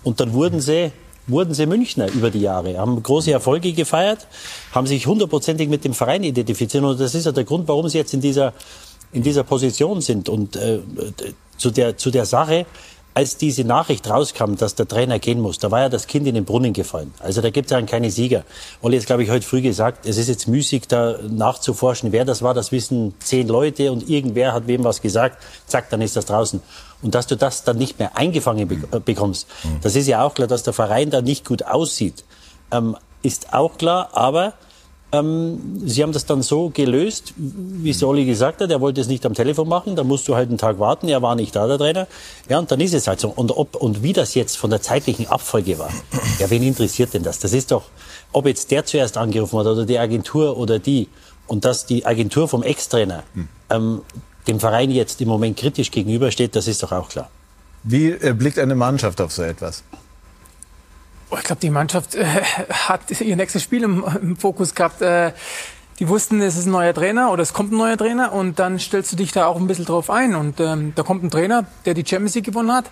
Und 0.03 0.19
dann 0.19 0.33
wurden 0.33 0.61
sie, 0.61 0.91
wurden 1.27 1.53
sie 1.53 1.65
Münchner 1.65 2.09
über 2.11 2.29
die 2.29 2.41
Jahre, 2.41 2.77
haben 2.77 3.01
große 3.01 3.31
Erfolge 3.31 3.73
gefeiert, 3.73 4.27
haben 4.71 4.87
sich 4.87 5.05
hundertprozentig 5.05 5.69
mit 5.69 5.83
dem 5.83 5.93
Verein 5.93 6.23
identifiziert. 6.23 6.83
Und 6.83 6.99
das 6.99 7.15
ist 7.15 7.25
ja 7.25 7.31
der 7.31 7.43
Grund, 7.43 7.67
warum 7.67 7.89
sie 7.89 7.97
jetzt 7.97 8.13
in 8.13 8.21
dieser, 8.21 8.53
in 9.11 9.23
dieser 9.23 9.43
Position 9.43 10.01
sind. 10.01 10.29
Und 10.29 10.55
äh, 10.55 10.79
zu, 11.57 11.71
der, 11.71 11.97
zu 11.97 12.11
der 12.11 12.25
Sache, 12.25 12.65
als 13.17 13.35
diese 13.35 13.63
Nachricht 13.63 14.07
rauskam, 14.07 14.57
dass 14.57 14.75
der 14.75 14.87
Trainer 14.87 15.17
gehen 15.17 15.39
muss, 15.39 15.57
da 15.57 15.71
war 15.71 15.79
ja 15.79 15.89
das 15.89 16.05
Kind 16.05 16.27
in 16.27 16.35
den 16.35 16.45
Brunnen 16.45 16.71
gefallen. 16.71 17.11
Also 17.17 17.41
da 17.41 17.49
gibt 17.49 17.65
es 17.65 17.71
ja 17.71 17.81
keine 17.81 18.11
Sieger. 18.11 18.43
Olli 18.83 18.99
hat, 18.99 19.07
glaube 19.07 19.23
ich, 19.23 19.31
heute 19.31 19.43
früh 19.43 19.63
gesagt, 19.63 20.05
es 20.05 20.17
ist 20.17 20.27
jetzt 20.27 20.47
müßig, 20.47 20.87
da 20.87 21.17
nachzuforschen, 21.27 22.11
wer 22.11 22.25
das 22.25 22.43
war. 22.43 22.53
Das 22.53 22.71
wissen 22.71 23.15
zehn 23.17 23.47
Leute 23.47 23.91
und 23.91 24.07
irgendwer 24.07 24.53
hat 24.53 24.67
wem 24.67 24.83
was 24.83 25.01
gesagt. 25.01 25.41
Zack, 25.65 25.89
dann 25.89 26.01
ist 26.01 26.15
das 26.15 26.25
draußen. 26.25 26.61
Und 27.01 27.15
dass 27.15 27.25
du 27.25 27.35
das 27.35 27.63
dann 27.63 27.79
nicht 27.79 27.97
mehr 27.97 28.15
eingefangen 28.15 28.67
be 28.67 28.99
bekommst, 28.99 29.47
mhm. 29.63 29.79
das 29.81 29.95
ist 29.95 30.05
ja 30.05 30.23
auch 30.23 30.35
klar, 30.35 30.47
dass 30.47 30.61
der 30.61 30.73
Verein 30.73 31.09
da 31.09 31.23
nicht 31.23 31.43
gut 31.43 31.63
aussieht, 31.65 32.23
ähm, 32.69 32.95
ist 33.23 33.51
auch 33.51 33.79
klar. 33.79 34.09
Aber 34.11 34.53
ähm, 35.11 35.81
Sie 35.85 36.03
haben 36.03 36.11
das 36.11 36.25
dann 36.25 36.41
so 36.41 36.69
gelöst, 36.69 37.33
wie 37.37 37.93
Soli 37.93 38.25
gesagt 38.25 38.61
hat, 38.61 38.69
er 38.69 38.81
wollte 38.81 38.99
es 38.99 39.07
nicht 39.07 39.25
am 39.25 39.33
Telefon 39.33 39.69
machen, 39.69 39.95
da 39.95 40.03
musst 40.03 40.27
du 40.27 40.35
halt 40.35 40.49
einen 40.49 40.57
Tag 40.57 40.79
warten, 40.79 41.07
er 41.07 41.21
war 41.21 41.35
nicht 41.35 41.55
da, 41.55 41.65
der 41.67 41.77
Trainer. 41.77 42.07
Ja, 42.49 42.59
und 42.59 42.69
dann 42.71 42.81
ist 42.81 42.93
es 42.93 43.07
halt 43.07 43.19
so. 43.19 43.29
Und, 43.29 43.51
ob, 43.51 43.75
und 43.75 44.03
wie 44.03 44.13
das 44.13 44.35
jetzt 44.35 44.57
von 44.57 44.69
der 44.69 44.81
zeitlichen 44.81 45.27
Abfolge 45.27 45.79
war, 45.79 45.89
ja, 46.39 46.49
wen 46.49 46.63
interessiert 46.63 47.13
denn 47.13 47.23
das? 47.23 47.39
Das 47.39 47.53
ist 47.53 47.71
doch, 47.71 47.83
ob 48.33 48.45
jetzt 48.47 48.69
der 48.71 48.85
zuerst 48.85 49.17
angerufen 49.17 49.57
hat 49.59 49.67
oder 49.67 49.85
die 49.85 49.97
Agentur 49.97 50.57
oder 50.57 50.79
die, 50.79 51.07
und 51.47 51.63
dass 51.63 51.85
die 51.85 52.05
Agentur 52.05 52.49
vom 52.49 52.63
Ex-Trainer 52.63 53.23
ähm, 53.69 54.01
dem 54.47 54.59
Verein 54.59 54.91
jetzt 54.91 55.21
im 55.21 55.29
Moment 55.29 55.57
kritisch 55.57 55.91
gegenübersteht, 55.91 56.55
das 56.55 56.67
ist 56.67 56.83
doch 56.83 56.91
auch 56.91 57.07
klar. 57.07 57.29
Wie 57.83 58.09
äh, 58.09 58.33
blickt 58.33 58.59
eine 58.59 58.75
Mannschaft 58.75 59.21
auf 59.21 59.31
so 59.31 59.43
etwas? 59.43 59.83
Oh, 61.29 61.35
ich 61.37 61.43
glaube, 61.43 61.59
die 61.61 61.69
Mannschaft 61.69 62.15
äh, 62.15 62.25
hat 62.25 63.19
ihr 63.19 63.35
nächstes 63.35 63.63
Spiel 63.63 63.83
im, 63.83 64.03
im 64.21 64.37
Fokus 64.37 64.73
gehabt. 64.75 65.01
Äh, 65.01 65.33
die 65.99 66.07
wussten, 66.07 66.41
es 66.41 66.57
ist 66.57 66.67
ein 66.67 66.71
neuer 66.71 66.93
Trainer 66.93 67.31
oder 67.31 67.41
es 67.41 67.53
kommt 67.53 67.71
ein 67.71 67.77
neuer 67.77 67.97
Trainer 67.97 68.31
und 68.31 68.59
dann 68.59 68.79
stellst 68.79 69.11
du 69.11 69.15
dich 69.15 69.31
da 69.31 69.47
auch 69.47 69.57
ein 69.57 69.67
bisschen 69.67 69.85
drauf 69.85 70.09
ein. 70.09 70.35
Und 70.35 70.59
ähm, 70.59 70.93
da 70.95 71.03
kommt 71.03 71.23
ein 71.23 71.31
Trainer, 71.31 71.65
der 71.85 71.95
die 71.95 72.05
Champions 72.05 72.35
League 72.35 72.45
gewonnen 72.45 72.71
hat, 72.71 72.91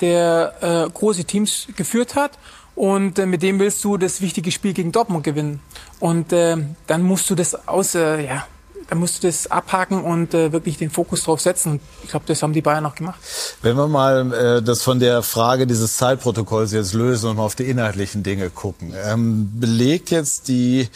der 0.00 0.54
äh, 0.60 0.90
große 0.90 1.24
Teams 1.24 1.68
geführt 1.76 2.16
hat 2.16 2.32
und 2.74 3.18
äh, 3.18 3.26
mit 3.26 3.42
dem 3.42 3.58
willst 3.58 3.84
du 3.84 3.96
das 3.96 4.20
wichtige 4.20 4.50
Spiel 4.50 4.72
gegen 4.72 4.90
Dortmund 4.90 5.24
gewinnen. 5.24 5.60
Und 5.98 6.32
äh, 6.32 6.56
dann 6.86 7.02
musst 7.02 7.28
du 7.30 7.34
das 7.34 7.68
aus, 7.68 7.94
äh, 7.94 8.26
ja, 8.26 8.46
dann 8.90 8.98
musst 8.98 9.22
du 9.22 9.28
das 9.28 9.48
abhaken 9.50 10.02
und 10.02 10.34
äh, 10.34 10.52
wirklich 10.52 10.76
den 10.76 10.90
Fokus 10.90 11.22
drauf 11.22 11.40
setzen. 11.40 11.72
Und 11.72 11.80
ich 12.02 12.10
glaube, 12.10 12.24
das 12.26 12.42
haben 12.42 12.52
die 12.52 12.60
Bayern 12.60 12.84
auch 12.84 12.96
gemacht. 12.96 13.20
Wenn 13.62 13.76
wir 13.76 13.86
mal 13.86 14.32
äh, 14.32 14.62
das 14.62 14.82
von 14.82 14.98
der 14.98 15.22
Frage 15.22 15.68
dieses 15.68 15.96
Zeitprotokolls 15.96 16.72
jetzt 16.72 16.92
lösen 16.92 17.30
und 17.30 17.36
mal 17.36 17.44
auf 17.44 17.54
die 17.54 17.70
inhaltlichen 17.70 18.24
Dinge 18.24 18.50
gucken. 18.50 18.92
Ähm, 19.06 19.48
belegt 19.60 20.10
jetzt 20.10 20.48
die 20.48 20.88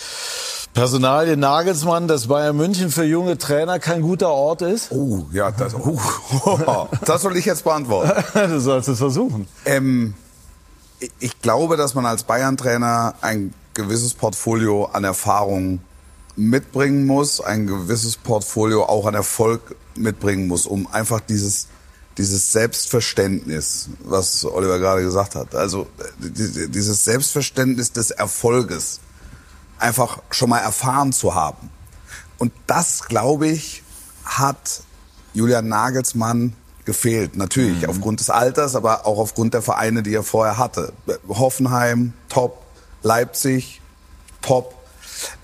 Personalie 0.74 1.37
Nagelsmann, 1.37 2.09
dass 2.09 2.26
Bayern 2.26 2.57
München 2.57 2.90
für 2.90 3.04
junge 3.04 3.38
Trainer 3.38 3.78
kein 3.78 4.02
guter 4.02 4.30
Ort 4.30 4.62
ist? 4.62 4.90
Oh, 4.90 5.26
ja, 5.30 5.52
das, 5.52 5.74
oh, 5.74 5.96
das 7.04 7.22
soll 7.22 7.37
ich 7.37 7.44
jetzt 7.44 7.62
beantworten. 7.62 8.24
du 8.35 8.59
sollst 8.59 8.88
es 8.88 8.98
versuchen. 8.98 9.46
Ähm, 9.64 10.14
ich 11.20 11.40
glaube, 11.40 11.76
dass 11.76 11.94
man 11.94 12.07
als 12.07 12.24
Bayern-Trainer 12.24 13.14
ein 13.20 13.54
gewisses 13.72 14.14
Portfolio 14.14 14.87
an 14.87 15.04
Erfahrung 15.04 15.78
mitbringen 16.36 17.06
muss, 17.06 17.40
ein 17.40 17.66
gewisses 17.66 18.16
Portfolio 18.16 18.84
auch 18.84 19.06
an 19.06 19.14
Erfolg 19.14 19.76
mitbringen 19.94 20.48
muss, 20.48 20.66
um 20.66 20.86
einfach 20.86 21.20
dieses 21.20 21.68
dieses 22.18 22.52
Selbstverständnis, 22.52 23.88
was 24.04 24.44
Oliver 24.44 24.78
gerade 24.78 25.02
gesagt 25.02 25.34
hat, 25.34 25.54
also 25.54 25.88
dieses 26.18 27.04
Selbstverständnis 27.04 27.92
des 27.92 28.12
Erfolges 28.12 29.00
einfach 29.78 30.22
schon 30.30 30.50
mal 30.50 30.60
erfahren 30.60 31.12
zu 31.12 31.34
haben. 31.34 31.70
Und 32.38 32.52
das, 32.66 33.04
glaube 33.04 33.48
ich, 33.48 33.82
hat 34.24 34.82
Julian 35.32 35.68
Nagelsmann 35.68 36.54
gefehlt. 36.84 37.36
Natürlich 37.36 37.82
mhm. 37.82 37.90
aufgrund 37.90 38.20
des 38.20 38.30
Alters, 38.30 38.76
aber 38.76 39.06
auch 39.06 39.18
aufgrund 39.18 39.54
der 39.54 39.62
Vereine, 39.62 40.02
die 40.02 40.14
er 40.14 40.22
vorher 40.22 40.58
hatte. 40.58 40.92
Hoffenheim, 41.28 42.12
top. 42.28 42.62
Leipzig, 43.02 43.82
top. 44.40 44.74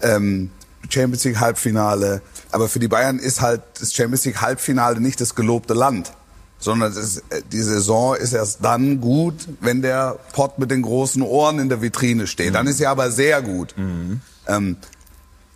Ähm, 0.00 0.50
Champions 0.88 1.24
League 1.24 1.40
Halbfinale. 1.40 2.22
Aber 2.52 2.68
für 2.68 2.78
die 2.78 2.88
Bayern 2.88 3.18
ist 3.18 3.40
halt 3.40 3.62
das 3.78 3.92
Champions 3.92 4.24
League 4.24 4.40
Halbfinale 4.40 5.00
nicht 5.00 5.20
das 5.20 5.34
gelobte 5.34 5.74
Land, 5.74 6.12
sondern 6.58 6.92
ist, 6.92 7.18
äh, 7.30 7.42
die 7.52 7.62
Saison 7.62 8.16
ist 8.16 8.32
erst 8.32 8.64
dann 8.64 9.00
gut, 9.00 9.48
wenn 9.60 9.82
der 9.82 10.18
Pott 10.32 10.58
mit 10.58 10.70
den 10.70 10.82
großen 10.82 11.22
Ohren 11.22 11.58
in 11.58 11.68
der 11.68 11.82
Vitrine 11.82 12.26
steht. 12.26 12.50
Mhm. 12.50 12.54
Dann 12.54 12.66
ist 12.66 12.78
sie 12.78 12.86
aber 12.86 13.10
sehr 13.10 13.42
gut. 13.42 13.74
Mhm. 13.76 14.20
Ähm, 14.46 14.76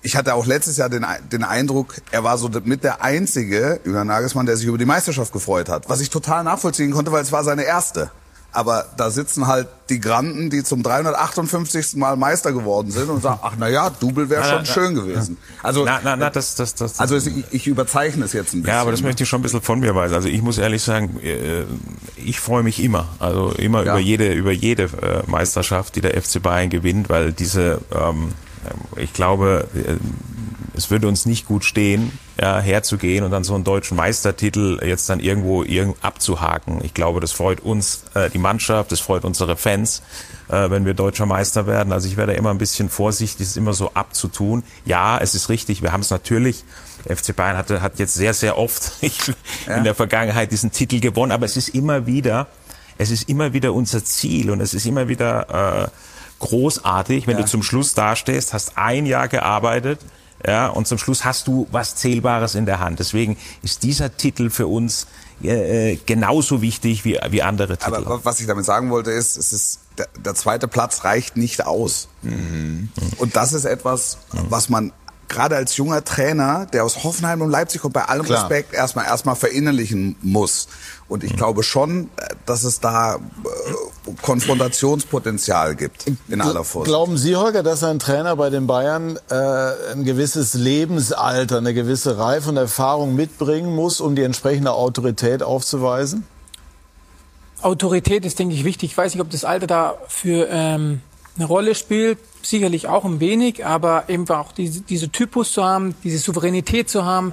ich 0.03 0.17
hatte 0.17 0.35
auch 0.35 0.45
letztes 0.45 0.77
Jahr 0.77 0.91
den, 0.91 1.07
den 1.33 1.45
Eindruck, 1.45 1.95
er 2.11 2.23
war 2.23 2.37
so 2.37 2.51
mit 2.65 2.85
der 2.85 3.03
einzige 3.03 3.81
Julian 3.85 4.07
Nagelsmann, 4.07 4.45
der 4.45 4.57
sich 4.57 4.67
über 4.67 4.77
die 4.77 4.85
Meisterschaft 4.85 5.33
gefreut 5.33 5.71
hat. 5.71 5.89
Was 5.89 6.01
ich 6.01 6.11
total 6.11 6.45
nachvollziehen 6.45 6.93
konnte, 6.93 7.11
weil 7.11 7.23
es 7.23 7.33
war 7.33 7.43
seine 7.43 7.63
erste. 7.63 8.11
Aber 8.55 8.87
da 8.97 9.11
sitzen 9.11 9.49
halt 9.49 9.67
die 9.91 9.99
Granden, 9.99 10.49
die 10.49 10.63
zum 10.63 10.85
358. 10.85 11.97
Mal 11.97 12.17
Meister 12.17 12.53
geworden 12.53 12.93
sind 12.93 13.11
und 13.11 13.21
sagen, 13.21 13.41
ach 13.43 13.55
na 13.59 13.69
ja, 13.69 13.91
Double 13.91 14.31
wäre 14.31 14.45
schon 14.45 14.59
na, 14.59 14.65
schön 14.65 14.95
gewesen. 14.95 15.39
Also, 15.61 15.85
na, 15.85 16.01
na, 16.05 16.15
na, 16.15 16.31
das, 16.31 16.55
das, 16.55 16.77
das, 16.77 17.01
also 17.01 17.17
ich, 17.17 17.45
ich 17.51 17.67
überzeichne 17.67 18.25
es 18.25 18.33
jetzt 18.33 18.55
ein 18.55 18.63
bisschen. 18.63 18.75
Ja, 18.77 18.81
aber 18.81 18.93
das 18.93 19.03
möchte 19.03 19.25
ich 19.25 19.29
schon 19.29 19.41
ein 19.41 19.43
bisschen 19.43 19.61
von 19.61 19.81
mir 19.81 19.97
weisen. 19.97 20.15
Also 20.15 20.29
ich 20.29 20.41
muss 20.41 20.59
ehrlich 20.59 20.83
sagen, 20.83 21.19
äh, 21.21 21.65
ich 22.17 22.39
freue 22.39 22.63
mich 22.63 22.81
immer, 22.81 23.09
also 23.19 23.51
immer 23.59 23.85
ja. 23.85 23.93
über 23.93 24.01
jede, 24.01 24.33
über 24.33 24.53
jede 24.53 24.85
äh, 24.85 25.29
Meisterschaft, 25.29 25.97
die 25.97 26.01
der 26.01 26.21
FC 26.23 26.41
Bayern 26.41 26.71
gewinnt, 26.71 27.09
weil 27.09 27.33
diese, 27.33 27.81
ähm, 27.93 28.33
ich 28.97 29.13
glaube, 29.13 29.67
äh, 29.75 29.97
es 30.77 30.91
würde 30.91 31.09
uns 31.09 31.25
nicht 31.25 31.47
gut 31.47 31.65
stehen, 31.65 32.19
ja, 32.41 32.59
herzugehen 32.59 33.25
und 33.25 33.31
dann 33.31 33.45
so 33.45 33.55
einen 33.55 33.65
deutschen 33.65 33.97
Meistertitel 33.97 34.81
jetzt 34.85 35.09
dann 35.09 35.21
irgendwo 35.21 35.63
irgend 35.63 35.97
abzuhaken. 36.03 36.81
Ich 36.83 36.95
glaube, 36.95 37.21
das 37.21 37.33
freut 37.33 37.61
uns, 37.61 38.05
äh, 38.15 38.29
die 38.31 38.39
Mannschaft, 38.39 38.91
das 38.91 39.01
freut 39.01 39.25
unsere 39.25 39.57
Fans, 39.57 40.03
äh, 40.49 40.71
wenn 40.71 40.85
wir 40.85 40.95
deutscher 40.95 41.27
Meister 41.27 41.67
werden. 41.67 41.93
Also 41.93 42.09
ich 42.09 42.17
werde 42.17 42.33
immer 42.33 42.51
ein 42.51 42.59
bisschen 42.59 42.89
vorsichtig, 42.89 43.47
es 43.47 43.57
immer 43.57 43.73
so 43.73 43.93
abzutun. 43.95 44.65
Ja, 44.85 45.19
es 45.19 45.35
ist 45.35 45.49
richtig, 45.49 45.83
wir 45.83 45.93
haben 45.93 46.01
es 46.01 46.11
natürlich. 46.11 46.65
Der 47.09 47.17
FC 47.17 47.37
Bayern 47.37 47.57
hatte, 47.57 47.81
hat 47.81 47.99
jetzt 47.99 48.15
sehr, 48.15 48.35
sehr 48.35 48.59
oft 48.59 48.93
ja. 49.67 49.77
in 49.77 49.85
der 49.85 49.95
Vergangenheit 49.95 50.51
diesen 50.51 50.73
Titel 50.73 51.01
gewonnen, 51.01 51.33
aber 51.33 51.47
es 51.47 51.57
ist 51.57 51.69
immer 51.69 52.07
wieder, 52.07 52.49
es 52.99 53.11
ist 53.11 53.29
immer 53.29 53.53
wieder 53.53 53.73
unser 53.73 54.05
Ziel 54.05 54.51
und 54.51 54.61
es 54.61 54.75
ist 54.75 54.87
immer 54.87 55.09
wieder 55.09 55.85
äh, 55.85 55.89
großartig, 56.41 57.27
wenn 57.27 57.37
ja. 57.37 57.43
du 57.43 57.49
zum 57.49 57.63
Schluss 57.63 57.95
dastehst, 57.95 58.53
hast 58.53 58.77
ein 58.77 59.07
Jahr 59.07 59.29
gearbeitet, 59.29 60.01
ja, 60.47 60.69
und 60.69 60.87
zum 60.87 60.99
Schluss 60.99 61.25
hast 61.25 61.49
du 61.49 61.67
was 61.71 61.97
Zählbares 61.97 62.55
in 62.55 62.67
der 62.67 62.79
Hand. 62.79 62.99
Deswegen 62.99 63.37
ist 63.63 63.83
dieser 63.83 64.17
Titel 64.17 64.51
für 64.51 64.67
uns 64.67 65.07
äh, 65.43 65.97
genauso 66.07 66.61
wichtig 66.63 67.05
wie, 67.05 67.19
wie 67.31 67.43
andere 67.43 67.77
Titel. 67.77 67.95
Aber 67.95 68.25
was 68.25 68.41
ich 68.41 68.47
damit 68.47 68.65
sagen 68.65 68.91
wollte 68.91 69.11
ist, 69.11 69.37
es 69.37 69.53
ist 69.53 69.81
der, 69.99 70.09
der 70.25 70.35
zweite 70.35 70.69
Platz 70.69 71.05
reicht 71.05 71.37
nicht 71.37 71.67
aus. 71.67 72.09
Mhm. 72.23 72.91
Und 73.19 73.37
das 73.37 73.53
ist 73.53 73.65
etwas, 73.65 74.19
was 74.33 74.69
man 74.69 74.93
gerade 75.29 75.57
als 75.57 75.77
junger 75.77 76.05
Trainer, 76.05 76.67
der 76.73 76.85
aus 76.85 77.05
Hoffenheim 77.05 77.43
und 77.43 77.51
Leipzig 77.51 77.81
kommt, 77.81 77.95
bei 77.95 78.05
allem 78.05 78.25
Klar. 78.25 78.43
Respekt 78.43 78.75
erstmal 78.75 79.07
erstmal 79.07 79.37
verinnerlichen 79.37 80.17
muss. 80.23 80.69
Und 81.09 81.23
ich 81.23 81.33
mhm. 81.33 81.37
glaube 81.37 81.63
schon, 81.63 82.11
dass 82.47 82.65
es 82.65 82.81
da 82.81 83.17
äh, 83.17 83.19
Konfrontationspotenzial 84.23 85.77
gibt 85.77 86.07
in 86.29 86.41
aller 86.41 86.65
Vorsicht. 86.65 86.91
Glauben 86.91 87.19
Sie, 87.19 87.37
Holger, 87.37 87.63
dass 87.63 87.83
ein 87.83 87.99
Trainer 87.99 88.37
bei 88.37 88.51
den 88.51 88.67
Bayern 88.67 89.19
äh, 89.31 89.93
ein 89.93 90.05
gewisses 90.05 90.55
Lebensalter, 90.55 91.59
eine 91.59 91.75
gewisse 91.75 92.19
Reife 92.19 92.49
und 92.49 92.57
Erfahrung 92.57 93.15
mitbringen 93.15 93.75
muss, 93.75 94.01
um 94.01 94.17
die 94.17 94.23
entsprechende 94.23 94.73
Autorität 94.73 95.43
aufzuweisen? 95.43 96.27
Autorität 97.61 98.25
ist, 98.25 98.39
denke 98.39 98.55
ich, 98.55 98.65
wichtig. 98.65 98.93
Ich 98.93 98.99
weiß 98.99 99.15
nicht, 99.15 99.23
ob 99.23 99.31
das 99.31 99.45
Alter 99.45 99.67
dafür 99.67 100.49
ähm, 100.51 101.01
eine 101.37 101.47
Rolle 101.47 101.75
spielt 101.75 102.19
sicherlich 102.45 102.89
auch 102.89 103.05
ein 103.05 103.21
wenig, 103.21 103.65
aber 103.65 104.05
eben 104.09 104.29
auch 104.29 104.53
diese, 104.53 104.83
diese 104.83 105.11
Typus 105.11 105.53
zu 105.53 105.65
haben, 105.65 105.95
diese 106.05 106.19
Souveränität 106.19 106.89
zu 106.89 107.05
haben, 107.05 107.33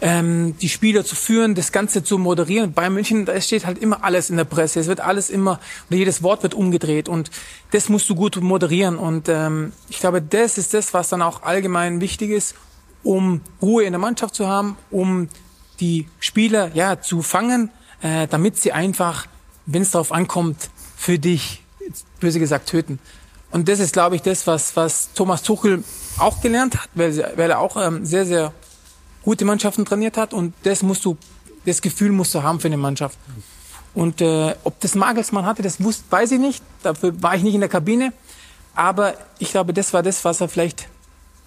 ähm, 0.00 0.56
die 0.58 0.68
Spieler 0.68 1.04
zu 1.04 1.14
führen, 1.16 1.54
das 1.54 1.72
Ganze 1.72 2.04
zu 2.04 2.18
moderieren. 2.18 2.72
Bei 2.72 2.90
München, 2.90 3.24
da 3.24 3.40
steht 3.40 3.66
halt 3.66 3.78
immer 3.78 4.04
alles 4.04 4.30
in 4.30 4.36
der 4.36 4.44
Presse. 4.44 4.80
Es 4.80 4.86
wird 4.86 5.00
alles 5.00 5.30
immer, 5.30 5.60
oder 5.88 5.98
jedes 5.98 6.22
Wort 6.22 6.42
wird 6.42 6.54
umgedreht 6.54 7.08
und 7.08 7.30
das 7.70 7.88
musst 7.88 8.08
du 8.08 8.14
gut 8.14 8.36
moderieren. 8.40 8.98
Und 8.98 9.28
ähm, 9.28 9.72
ich 9.88 9.98
glaube, 9.98 10.20
das 10.20 10.58
ist 10.58 10.74
das, 10.74 10.92
was 10.94 11.08
dann 11.08 11.22
auch 11.22 11.42
allgemein 11.42 12.00
wichtig 12.00 12.30
ist, 12.30 12.54
um 13.02 13.40
Ruhe 13.62 13.84
in 13.84 13.92
der 13.92 14.00
Mannschaft 14.00 14.34
zu 14.34 14.46
haben, 14.46 14.76
um 14.90 15.28
die 15.80 16.08
Spieler 16.18 16.70
ja 16.74 17.00
zu 17.00 17.22
fangen, 17.22 17.70
äh, 18.02 18.26
damit 18.26 18.56
sie 18.58 18.72
einfach, 18.72 19.26
wenn 19.66 19.82
es 19.82 19.92
darauf 19.92 20.12
ankommt, 20.12 20.70
für 20.96 21.18
dich, 21.18 21.62
böse 22.20 22.38
gesagt, 22.38 22.68
töten. 22.68 22.98
Und 23.50 23.68
das 23.68 23.80
ist, 23.80 23.92
glaube 23.92 24.16
ich, 24.16 24.22
das, 24.22 24.46
was, 24.46 24.76
was 24.76 25.10
Thomas 25.14 25.42
Tuchel 25.42 25.84
auch 26.18 26.40
gelernt 26.40 26.76
hat, 26.76 26.88
weil, 26.94 27.16
weil 27.36 27.50
er 27.50 27.60
auch 27.60 27.76
ähm, 27.76 28.04
sehr, 28.04 28.26
sehr 28.26 28.52
gute 29.22 29.44
Mannschaften 29.44 29.84
trainiert 29.84 30.16
hat. 30.16 30.34
Und 30.34 30.54
das 30.64 30.82
musst 30.82 31.04
du, 31.04 31.16
das 31.64 31.80
Gefühl 31.80 32.12
musst 32.12 32.34
du 32.34 32.42
haben 32.42 32.60
für 32.60 32.68
eine 32.68 32.76
Mannschaft. 32.76 33.18
Und 33.94 34.20
äh, 34.20 34.54
ob 34.64 34.78
das 34.80 34.94
Magelsmann 34.94 35.46
hatte, 35.46 35.62
das 35.62 35.82
wusste, 35.82 36.04
weiß 36.10 36.32
ich 36.32 36.38
nicht. 36.38 36.62
Dafür 36.82 37.22
war 37.22 37.34
ich 37.34 37.42
nicht 37.42 37.54
in 37.54 37.60
der 37.60 37.70
Kabine. 37.70 38.12
Aber 38.74 39.14
ich 39.38 39.50
glaube, 39.50 39.72
das 39.72 39.94
war 39.94 40.02
das, 40.02 40.24
was 40.24 40.40
er 40.40 40.48
vielleicht 40.48 40.88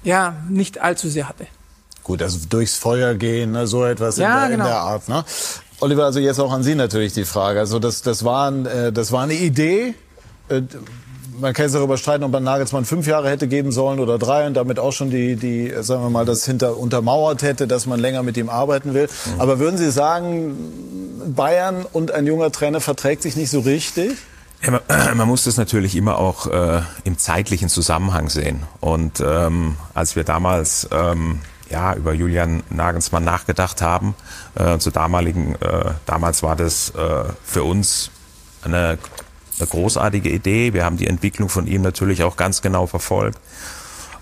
ja 0.04 0.36
nicht 0.50 0.82
allzu 0.82 1.10
sehr 1.10 1.30
hatte. 1.30 1.46
Gut, 2.04 2.24
also 2.24 2.40
durchs 2.50 2.76
Feuer 2.76 3.14
gehen, 3.14 3.52
ne, 3.52 3.68
so 3.68 3.86
etwas 3.86 4.18
ja, 4.18 4.46
in, 4.46 4.50
der, 4.50 4.58
genau. 4.58 4.64
in 4.64 4.70
der 4.72 4.80
Art. 4.80 5.10
Ne? 5.10 5.24
Oliver, 5.80 6.06
also 6.06 6.20
jetzt 6.20 6.40
auch 6.40 6.52
an 6.52 6.64
Sie 6.64 6.74
natürlich 6.74 7.14
die 7.14 7.26
Frage. 7.26 7.60
Also 7.60 7.78
das, 7.78 8.02
das, 8.02 8.26
war, 8.26 8.50
ein, 8.50 8.66
äh, 8.66 8.92
das 8.92 9.12
war 9.12 9.24
eine 9.24 9.36
Idee. 9.36 9.94
Äh, 10.50 10.64
man 11.40 11.54
kann 11.54 11.66
jetzt 11.66 11.76
darüber 11.76 11.98
streiten, 11.98 12.24
ob 12.24 12.32
man 12.32 12.44
Nagelsmann 12.44 12.86
fünf 12.86 13.08
Jahre 13.08 13.30
hätte 13.30 13.48
geben 13.48 13.72
sollen 13.72 14.00
oder 14.00 14.18
drei 14.18 14.48
und 14.48 14.54
damit 14.54 14.80
auch 14.80 14.92
schon 14.92 15.10
die, 15.10 15.36
die 15.36 15.74
sagen 15.82 16.04
wir 16.04 16.10
mal, 16.10 16.26
das 16.26 16.46
hinter 16.46 16.78
untermauert 16.78 17.42
hätte, 17.42 17.68
dass 17.68 17.86
man 17.86 18.00
länger 18.00 18.24
mit 18.24 18.38
ihm 18.38 18.50
arbeiten 18.50 18.94
will. 18.94 19.08
Mhm. 19.08 19.42
Aber 19.42 19.60
würden 19.60 19.78
Sie 19.78 19.92
sagen, 19.92 20.56
Bayern 21.36 21.86
und 21.92 22.12
ein 22.12 22.26
junger 22.28 22.52
Trainer 22.52 22.82
verträgt 22.82 23.24
sich 23.24 23.36
nicht 23.36 23.50
so 23.50 23.60
richtig? 23.62 24.18
Ja, 24.64 24.72
man, 24.72 24.82
man, 25.18 25.28
muss 25.28 25.44
das 25.44 25.58
natürlich 25.58 25.96
immer 25.96 26.18
auch 26.18 26.48
äh, 26.48 26.82
im 27.04 27.18
zeitlichen 27.18 27.70
Zusammenhang 27.70 28.30
sehen. 28.30 28.64
Und 28.80 29.22
ähm, 29.26 29.76
als 29.94 30.16
wir 30.16 30.24
damals 30.24 30.88
ähm, 30.92 31.40
ja, 31.70 31.94
über 31.94 32.14
Julian 32.14 32.64
Nagelsmann 32.70 33.24
nachgedacht 33.24 33.82
haben, 33.82 34.16
äh, 34.56 34.78
zur 34.80 34.92
damaligen, 34.92 35.56
äh, 35.56 35.92
damals 36.06 36.44
war 36.44 36.56
das 36.56 36.90
äh, 36.92 37.24
für 37.44 37.64
uns 37.64 38.12
eine 38.64 38.98
eine 39.60 39.68
großartige 39.68 40.30
Idee. 40.30 40.74
Wir 40.74 40.86
haben 40.86 40.98
die 40.98 41.08
Entwicklung 41.08 41.50
von 41.50 41.68
ihm 41.68 41.82
natürlich 41.82 42.24
auch 42.24 42.38
ganz 42.38 42.62
genau 42.62 42.88
verfolgt. 42.88 43.40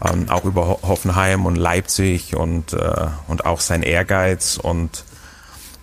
Ähm, 0.05 0.29
auch 0.29 0.45
über 0.45 0.79
Hoffenheim 0.83 1.45
und 1.45 1.55
Leipzig 1.55 2.35
und, 2.35 2.73
äh, 2.73 3.07
und 3.27 3.45
auch 3.45 3.59
sein 3.59 3.81
Ehrgeiz. 3.81 4.59
Und 4.61 5.03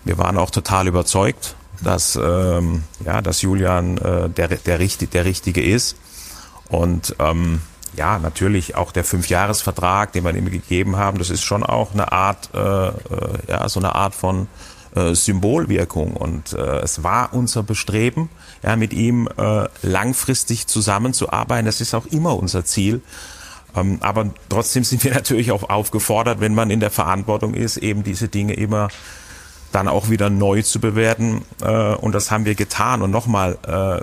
wir 0.05 0.17
waren 0.17 0.37
auch 0.37 0.51
total 0.51 0.87
überzeugt, 0.87 1.55
dass, 1.81 2.15
ähm, 2.15 2.83
ja, 3.03 3.21
dass 3.21 3.41
Julian 3.41 3.97
äh, 3.97 4.29
der, 4.29 4.47
der, 4.47 4.79
richtig, 4.79 5.11
der 5.11 5.25
Richtige 5.25 5.61
ist. 5.61 5.97
Und 6.69 7.15
ähm, 7.19 7.61
ja, 7.95 8.19
natürlich 8.19 8.75
auch 8.75 8.91
der 8.91 9.03
Fünfjahresvertrag, 9.03 10.11
den 10.13 10.23
wir 10.23 10.35
ihm 10.35 10.49
gegeben 10.49 10.95
haben, 10.95 11.17
das 11.17 11.29
ist 11.29 11.43
schon 11.43 11.63
auch 11.63 11.93
eine 11.93 12.11
Art, 12.11 12.49
äh, 12.53 12.59
äh, 12.59 12.93
ja, 13.47 13.67
so 13.69 13.79
eine 13.79 13.95
Art 13.95 14.15
von 14.15 14.47
äh, 14.95 15.13
Symbolwirkung. 15.13 16.13
Und 16.13 16.53
äh, 16.53 16.79
es 16.79 17.03
war 17.03 17.33
unser 17.33 17.63
Bestreben, 17.63 18.29
ja, 18.63 18.75
mit 18.77 18.93
ihm 18.93 19.27
äh, 19.37 19.67
langfristig 19.81 20.67
zusammenzuarbeiten. 20.67 21.65
Das 21.65 21.81
ist 21.81 21.93
auch 21.93 22.05
immer 22.05 22.37
unser 22.37 22.63
Ziel. 22.63 23.01
Ähm, 23.75 23.97
aber 23.99 24.29
trotzdem 24.47 24.85
sind 24.85 25.03
wir 25.03 25.13
natürlich 25.13 25.51
auch 25.51 25.69
aufgefordert, 25.69 26.39
wenn 26.39 26.55
man 26.55 26.69
in 26.69 26.79
der 26.79 26.91
Verantwortung 26.91 27.53
ist, 27.55 27.75
eben 27.77 28.03
diese 28.03 28.29
Dinge 28.29 28.53
immer 28.53 28.87
dann 29.73 29.89
auch 29.89 30.09
wieder 30.09 30.29
neu 30.29 30.61
zu 30.61 30.79
bewerten. 30.79 31.41
Äh, 31.61 31.95
und 31.95 32.15
das 32.15 32.31
haben 32.31 32.45
wir 32.45 32.55
getan. 32.55 33.01
Und 33.01 33.11
nochmal, 33.11 33.57
äh, 33.67 34.01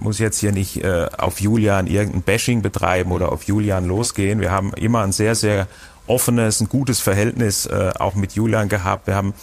muss 0.00 0.18
jetzt 0.18 0.40
hier 0.40 0.52
nicht 0.52 0.84
auf 0.84 1.40
Julian 1.40 1.86
irgendein 1.86 2.22
Bashing 2.22 2.62
betreiben 2.62 3.10
oder 3.10 3.32
auf 3.32 3.44
Julian 3.44 3.86
losgehen. 3.86 4.40
Wir 4.40 4.50
haben 4.50 4.72
immer 4.74 5.02
ein 5.02 5.10
sehr, 5.10 5.34
sehr 5.34 5.66
offenes, 6.06 6.60
ein 6.60 6.68
gutes 6.68 7.00
Verhältnis 7.00 7.68
auch 7.68 8.14
mit 8.14 8.34
Julian 8.34 8.68
gehabt. 8.68 9.08
Wir 9.08 9.16
haben 9.16 9.34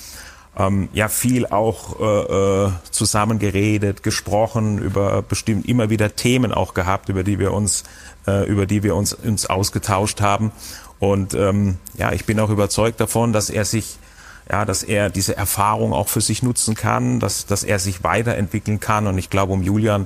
ähm, 0.57 0.89
ja 0.93 1.07
viel 1.07 1.47
auch 1.47 1.99
äh, 1.99 2.65
äh, 2.65 2.71
zusammen 2.91 3.39
geredet, 3.39 4.03
gesprochen 4.03 4.77
über 4.77 5.21
bestimmt 5.21 5.67
immer 5.67 5.89
wieder 5.89 6.15
Themen 6.15 6.53
auch 6.53 6.73
gehabt, 6.73 7.09
über 7.09 7.23
die 7.23 7.39
wir 7.39 7.53
uns 7.53 7.83
äh, 8.27 8.47
über 8.47 8.65
die 8.65 8.83
wir 8.83 8.95
uns 8.95 9.13
uns 9.13 9.45
ausgetauscht 9.45 10.21
haben. 10.21 10.51
Und 10.99 11.33
ähm, 11.33 11.77
ja, 11.97 12.11
ich 12.13 12.25
bin 12.25 12.39
auch 12.39 12.49
überzeugt 12.49 12.99
davon, 12.99 13.33
dass 13.33 13.49
er 13.49 13.65
sich 13.65 13.97
ja, 14.49 14.65
dass 14.65 14.83
er 14.83 15.09
diese 15.09 15.37
Erfahrung 15.37 15.93
auch 15.93 16.09
für 16.09 16.21
sich 16.21 16.43
nutzen 16.43 16.75
kann, 16.75 17.19
dass, 17.19 17.45
dass 17.45 17.63
er 17.63 17.79
sich 17.79 18.03
weiterentwickeln 18.03 18.79
kann. 18.79 19.07
Und 19.07 19.17
ich 19.17 19.29
glaube, 19.29 19.53
um 19.53 19.63
Julian 19.63 20.05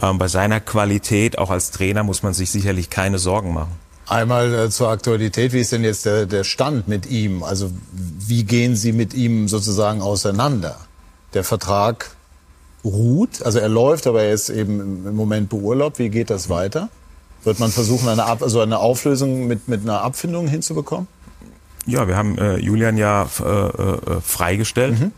ähm, 0.00 0.18
bei 0.18 0.28
seiner 0.28 0.60
Qualität 0.60 1.38
auch 1.38 1.50
als 1.50 1.70
Trainer 1.70 2.02
muss 2.02 2.22
man 2.22 2.34
sich 2.34 2.50
sicherlich 2.50 2.90
keine 2.90 3.18
Sorgen 3.18 3.52
machen. 3.52 3.85
Einmal 4.08 4.54
äh, 4.54 4.70
zur 4.70 4.88
Aktualität, 4.88 5.52
wie 5.52 5.60
ist 5.60 5.72
denn 5.72 5.82
jetzt 5.82 6.06
der, 6.06 6.26
der 6.26 6.44
Stand 6.44 6.86
mit 6.86 7.06
ihm? 7.06 7.42
Also 7.42 7.70
wie 7.92 8.44
gehen 8.44 8.76
Sie 8.76 8.92
mit 8.92 9.14
ihm 9.14 9.48
sozusagen 9.48 10.00
auseinander? 10.00 10.76
Der 11.34 11.42
Vertrag 11.42 12.10
ruht, 12.84 13.42
also 13.42 13.58
er 13.58 13.68
läuft, 13.68 14.06
aber 14.06 14.22
er 14.22 14.32
ist 14.32 14.48
eben 14.48 15.06
im 15.06 15.16
Moment 15.16 15.48
beurlaubt. 15.48 15.98
Wie 15.98 16.08
geht 16.08 16.30
das 16.30 16.48
weiter? 16.48 16.88
Wird 17.42 17.58
man 17.58 17.70
versuchen, 17.70 18.08
eine, 18.08 18.24
Ab 18.24 18.42
also 18.42 18.60
eine 18.60 18.78
Auflösung 18.78 19.48
mit, 19.48 19.68
mit 19.68 19.82
einer 19.82 20.02
Abfindung 20.02 20.46
hinzubekommen? 20.46 21.08
Ja, 21.84 22.06
wir 22.06 22.16
haben 22.16 22.38
äh, 22.38 22.56
Julian 22.58 22.96
ja 22.96 23.28
äh, 23.40 23.44
äh, 23.44 24.20
freigestellt. 24.20 25.00
Mhm. 25.00 25.12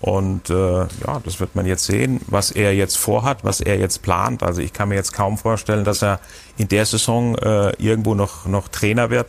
Und 0.00 0.48
äh, 0.48 0.78
ja, 0.80 1.20
das 1.24 1.40
wird 1.40 1.56
man 1.56 1.66
jetzt 1.66 1.84
sehen, 1.84 2.20
was 2.28 2.52
er 2.52 2.74
jetzt 2.74 2.96
vorhat, 2.96 3.42
was 3.42 3.60
er 3.60 3.78
jetzt 3.78 4.02
plant. 4.02 4.44
Also 4.44 4.60
ich 4.60 4.72
kann 4.72 4.90
mir 4.90 4.94
jetzt 4.94 5.12
kaum 5.12 5.38
vorstellen, 5.38 5.84
dass 5.84 6.02
er 6.02 6.20
in 6.56 6.68
der 6.68 6.86
Saison 6.86 7.36
äh, 7.36 7.70
irgendwo 7.82 8.14
noch, 8.14 8.46
noch 8.46 8.68
Trainer 8.68 9.10
wird. 9.10 9.28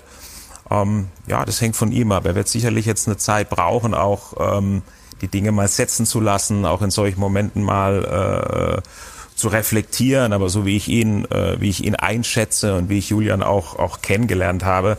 Ähm, 0.70 1.08
ja, 1.28 1.44
das 1.44 1.60
hängt 1.60 1.76
von 1.76 1.92
ihm 1.92 2.12
ab. 2.12 2.26
Er 2.26 2.36
wird 2.36 2.48
sicherlich 2.48 2.86
jetzt 2.86 3.08
eine 3.08 3.18
Zeit 3.18 3.50
brauchen, 3.50 3.96
auch 3.96 4.58
ähm, 4.58 4.84
die 5.22 5.28
Dinge 5.28 5.52
mal 5.52 5.68
setzen 5.68 6.06
zu 6.06 6.20
lassen, 6.20 6.66
auch 6.66 6.84
in 6.84 6.92
solchen 6.92 7.20
Momenten 7.20 7.64
mal 7.64 8.84
äh, 8.84 8.90
zu 9.36 9.48
reflektieren. 9.48 10.34
Aber 10.34 10.50
so 10.50 10.68
wie 10.68 10.78
ich 10.78 10.88
ihn, 10.88 11.26
äh, 11.32 11.60
wie 11.60 11.70
ich 11.70 11.84
ihn 11.84 11.96
einschätze 11.96 12.76
und 12.76 12.90
wie 12.90 13.00
ich 13.00 13.10
Julian 13.10 13.42
auch, 13.42 13.80
auch 13.80 14.04
kennengelernt 14.04 14.64
habe, 14.64 14.98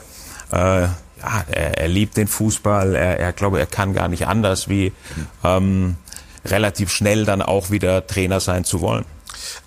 äh, 0.51 0.89
ja, 1.23 1.45
er, 1.51 1.79
er 1.79 1.89
liebt 1.89 2.17
den 2.17 2.29
Fußball, 2.29 2.95
er, 2.95 3.19
er 3.19 3.33
glaube, 3.33 3.59
er 3.59 3.67
kann 3.67 3.93
gar 3.93 4.09
nicht 4.09 4.27
anders, 4.27 4.69
wie 4.69 4.93
ähm, 5.45 5.97
relativ 6.45 6.91
schnell 6.91 7.25
dann 7.25 7.43
auch 7.43 7.71
wieder 7.71 8.07
Trainer 8.07 8.41
sein 8.41 8.65
zu 8.65 8.81
wollen. 8.81 9.05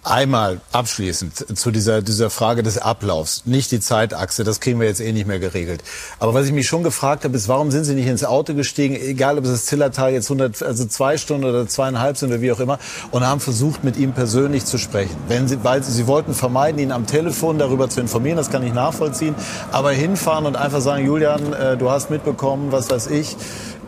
Einmal 0.04 0.62
abschließend 0.72 1.58
zu 1.58 1.72
dieser, 1.72 2.02
dieser 2.02 2.30
Frage 2.30 2.64
des 2.64 2.78
Ablaufs. 2.78 3.44
Nicht 3.46 3.72
die 3.72 3.80
Zeitachse, 3.80 4.44
das 4.44 4.60
kriegen 4.60 4.80
wir 4.80 4.88
jetzt 4.88 5.00
eh 5.00 5.12
nicht 5.12 5.28
mehr 5.28 5.40
geregelt. 5.40 5.84
Aber 6.20 6.34
was 6.34 6.46
ich 6.46 6.52
mich 6.52 6.68
schon 6.68 6.84
gefragt 6.84 7.24
habe, 7.24 7.36
ist, 7.36 7.48
warum 7.48 7.72
sind 7.72 7.86
Sie 7.86 7.96
nicht 7.96 8.08
ins 8.08 8.24
Auto 8.24 8.54
gestiegen, 8.54 8.96
egal 8.96 9.38
ob 9.38 9.46
es 9.46 9.52
das 9.52 9.66
Zillertal 9.66 10.12
jetzt 10.12 10.26
100, 10.26 10.62
also 10.62 10.86
zwei 10.86 11.18
Stunden 11.18 11.46
oder 11.46 11.68
zweieinhalb 11.68 12.18
sind 12.18 12.30
oder 12.30 12.42
wie 12.42 12.52
auch 12.52 12.60
immer, 12.60 12.80
und 13.12 13.26
haben 13.26 13.40
versucht, 13.40 13.84
mit 13.84 13.98
ihm 13.98 14.14
persönlich 14.14 14.66
zu 14.66 14.78
sprechen. 14.78 15.16
Wenn 15.28 15.48
Sie, 15.48 15.64
weil 15.64 15.84
Sie, 15.84 16.08
wollten 16.08 16.34
vermeiden, 16.34 16.80
ihn 16.80 16.92
am 16.92 17.08
Telefon 17.08 17.58
darüber 17.58 17.90
zu 17.90 18.02
informieren, 18.02 18.38
das 18.38 18.50
kann 18.50 18.64
ich 18.64 18.74
nachvollziehen, 18.74 19.36
aber 19.72 19.92
hinfahren 19.92 20.46
und 20.46 20.56
einfach 20.56 20.82
sagen, 20.82 21.06
Julian, 21.06 21.54
äh, 21.54 21.78
du 21.78 21.90
hast 21.90 22.10
mitbekommen, 22.10 22.72
was 22.72 22.90
weiß 22.90 23.08
ich, 23.08 23.36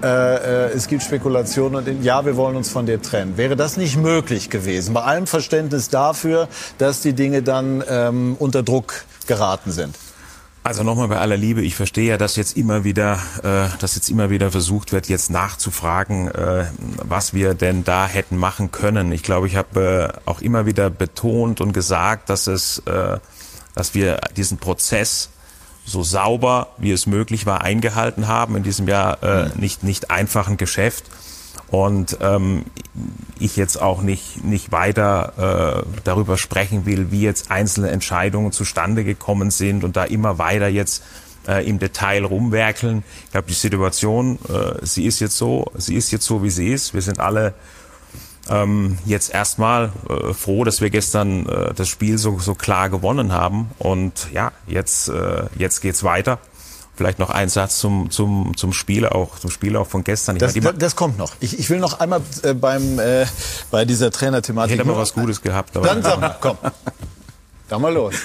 äh, 0.03 0.67
äh, 0.67 0.71
es 0.73 0.87
gibt 0.87 1.03
Spekulationen 1.03 1.87
und 1.87 2.03
ja, 2.03 2.25
wir 2.25 2.35
wollen 2.35 2.55
uns 2.55 2.69
von 2.69 2.85
dir 2.85 3.01
trennen. 3.01 3.37
Wäre 3.37 3.55
das 3.55 3.77
nicht 3.77 3.97
möglich 3.97 4.49
gewesen? 4.49 4.93
Bei 4.93 5.03
allem 5.03 5.27
Verständnis 5.27 5.89
dafür, 5.89 6.47
dass 6.77 7.01
die 7.01 7.13
Dinge 7.13 7.41
dann 7.41 7.83
ähm, 7.89 8.35
unter 8.39 8.63
Druck 8.63 9.05
geraten 9.27 9.71
sind. 9.71 9.95
Also 10.65 10.81
nochmal 10.81 11.07
bei 11.09 11.19
aller 11.19 11.37
Liebe, 11.37 11.61
ich 11.61 11.75
verstehe 11.75 12.09
ja, 12.09 12.17
dass 12.17 12.35
jetzt 12.37 12.57
immer 12.57 12.83
wieder, 12.83 13.19
äh, 13.43 13.67
dass 13.79 13.93
jetzt 13.93 14.09
immer 14.09 14.31
wieder 14.31 14.49
versucht 14.49 14.93
wird, 14.93 15.07
jetzt 15.07 15.29
nachzufragen, 15.29 16.27
äh, 16.29 16.65
was 17.03 17.35
wir 17.35 17.53
denn 17.53 17.83
da 17.83 18.07
hätten 18.07 18.35
machen 18.35 18.71
können. 18.71 19.11
Ich 19.11 19.21
glaube, 19.21 19.45
ich 19.45 19.55
habe 19.55 20.11
äh, 20.25 20.27
auch 20.27 20.41
immer 20.41 20.65
wieder 20.65 20.89
betont 20.89 21.61
und 21.61 21.71
gesagt, 21.71 22.31
dass 22.31 22.47
es, 22.47 22.79
äh, 22.87 23.19
dass 23.75 23.93
wir 23.93 24.19
diesen 24.35 24.57
Prozess 24.57 25.29
so 25.85 26.03
sauber 26.03 26.67
wie 26.77 26.91
es 26.91 27.05
möglich 27.05 27.45
war 27.45 27.61
eingehalten 27.61 28.27
haben 28.27 28.55
in 28.55 28.63
diesem 28.63 28.87
Jahr 28.87 29.21
äh, 29.23 29.49
nicht 29.55 29.83
nicht 29.83 30.11
einfachen 30.11 30.57
Geschäft 30.57 31.05
und 31.67 32.17
ähm, 32.21 32.65
ich 33.39 33.55
jetzt 33.55 33.81
auch 33.81 34.01
nicht 34.01 34.43
nicht 34.43 34.71
weiter 34.71 35.83
äh, 35.85 35.99
darüber 36.03 36.37
sprechen 36.37 36.85
will, 36.85 37.11
wie 37.11 37.21
jetzt 37.21 37.51
einzelne 37.51 37.89
Entscheidungen 37.89 38.51
zustande 38.51 39.03
gekommen 39.03 39.51
sind 39.51 39.83
und 39.83 39.95
da 39.95 40.03
immer 40.03 40.37
weiter 40.37 40.67
jetzt 40.67 41.03
äh, 41.47 41.67
im 41.67 41.79
Detail 41.79 42.25
rumwerkeln. 42.25 43.03
Ich 43.25 43.31
glaube, 43.31 43.47
die 43.47 43.53
Situation, 43.53 44.39
äh, 44.49 44.85
sie 44.85 45.05
ist 45.05 45.19
jetzt 45.19 45.37
so, 45.37 45.71
sie 45.75 45.95
ist 45.95 46.11
jetzt 46.11 46.25
so, 46.25 46.43
wie 46.43 46.49
sie 46.49 46.69
ist. 46.69 46.93
Wir 46.93 47.01
sind 47.01 47.19
alle 47.19 47.53
ähm, 48.49 48.97
jetzt 49.05 49.33
erstmal 49.33 49.91
äh, 50.09 50.33
froh, 50.33 50.63
dass 50.63 50.81
wir 50.81 50.89
gestern 50.89 51.47
äh, 51.47 51.73
das 51.73 51.87
Spiel 51.87 52.17
so, 52.17 52.39
so 52.39 52.55
klar 52.55 52.89
gewonnen 52.89 53.31
haben. 53.31 53.71
Und 53.79 54.27
ja, 54.33 54.51
jetzt, 54.67 55.09
äh, 55.09 55.43
jetzt 55.57 55.81
geht's 55.81 56.03
weiter. 56.03 56.39
Vielleicht 56.95 57.19
noch 57.19 57.29
ein 57.29 57.49
Satz 57.49 57.79
zum, 57.79 58.09
zum, 58.09 58.55
zum 58.55 58.71
Spiel 58.71 59.05
auch, 59.05 59.37
zum 59.37 59.49
Spiel 59.49 59.75
auch 59.75 59.87
von 59.87 60.05
gestern. 60.05 60.37
Das, 60.37 60.55
meine, 60.55 60.77
das 60.77 60.95
kommt 60.95 61.17
noch. 61.17 61.33
Ich, 61.41 61.59
ich 61.59 61.69
will 61.69 61.79
noch 61.79 61.99
einmal 61.99 62.21
äh, 62.43 62.53
beim, 62.53 62.99
äh, 62.99 63.25
bei 63.69 63.83
dieser 63.83 64.11
Trainerthematik. 64.11 64.73
Ich 64.75 64.79
hätte 64.79 64.87
mal 64.87 64.97
was 64.97 65.13
Gutes 65.13 65.41
gehabt. 65.41 65.75
Aber 65.75 65.87
Dann 65.87 66.01
sag 66.01 66.21
mal, 66.21 66.37
komm. 66.39 66.57
Dann 67.67 67.81
mal 67.81 67.93
los. 67.93 68.15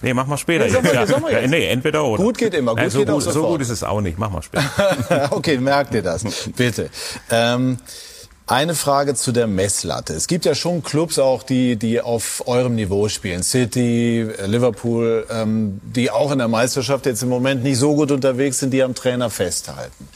Nee, 0.00 0.14
mach 0.14 0.26
mal 0.26 0.38
später. 0.38 0.64
Nee, 0.66 0.72
mal, 0.80 1.32
ja. 1.32 1.40
jetzt. 1.40 1.50
nee, 1.50 1.66
entweder 1.66 2.04
oder. 2.04 2.22
Gut 2.22 2.38
geht 2.38 2.54
immer. 2.54 2.70
Gut 2.70 2.80
Nein, 2.80 2.90
so, 2.90 2.98
geht 3.00 3.08
gut, 3.08 3.22
so 3.22 3.46
gut 3.48 3.60
ist 3.60 3.70
es 3.70 3.82
auch 3.82 4.00
nicht. 4.00 4.16
Mach 4.16 4.30
mal 4.30 4.42
später. 4.42 5.28
okay, 5.32 5.58
merkt 5.58 5.92
ihr 5.92 6.02
das, 6.02 6.24
bitte. 6.56 6.88
Ähm, 7.30 7.78
eine 8.48 8.74
Frage 8.74 9.14
zu 9.14 9.30
der 9.30 9.46
Messlatte. 9.46 10.14
Es 10.14 10.26
gibt 10.26 10.44
ja 10.46 10.54
schon 10.54 10.82
Clubs 10.82 11.18
auch, 11.18 11.42
die, 11.42 11.76
die 11.76 12.00
auf 12.00 12.42
eurem 12.46 12.74
Niveau 12.74 13.08
spielen. 13.08 13.42
City, 13.42 14.26
Liverpool, 14.46 15.26
ähm, 15.30 15.80
die 15.82 16.10
auch 16.10 16.32
in 16.32 16.38
der 16.38 16.48
Meisterschaft 16.48 17.06
jetzt 17.06 17.22
im 17.22 17.28
Moment 17.28 17.62
nicht 17.62 17.78
so 17.78 17.94
gut 17.94 18.10
unterwegs 18.10 18.58
sind, 18.58 18.70
die 18.70 18.82
am 18.82 18.94
Trainer 18.94 19.28
festhalten. 19.28 20.08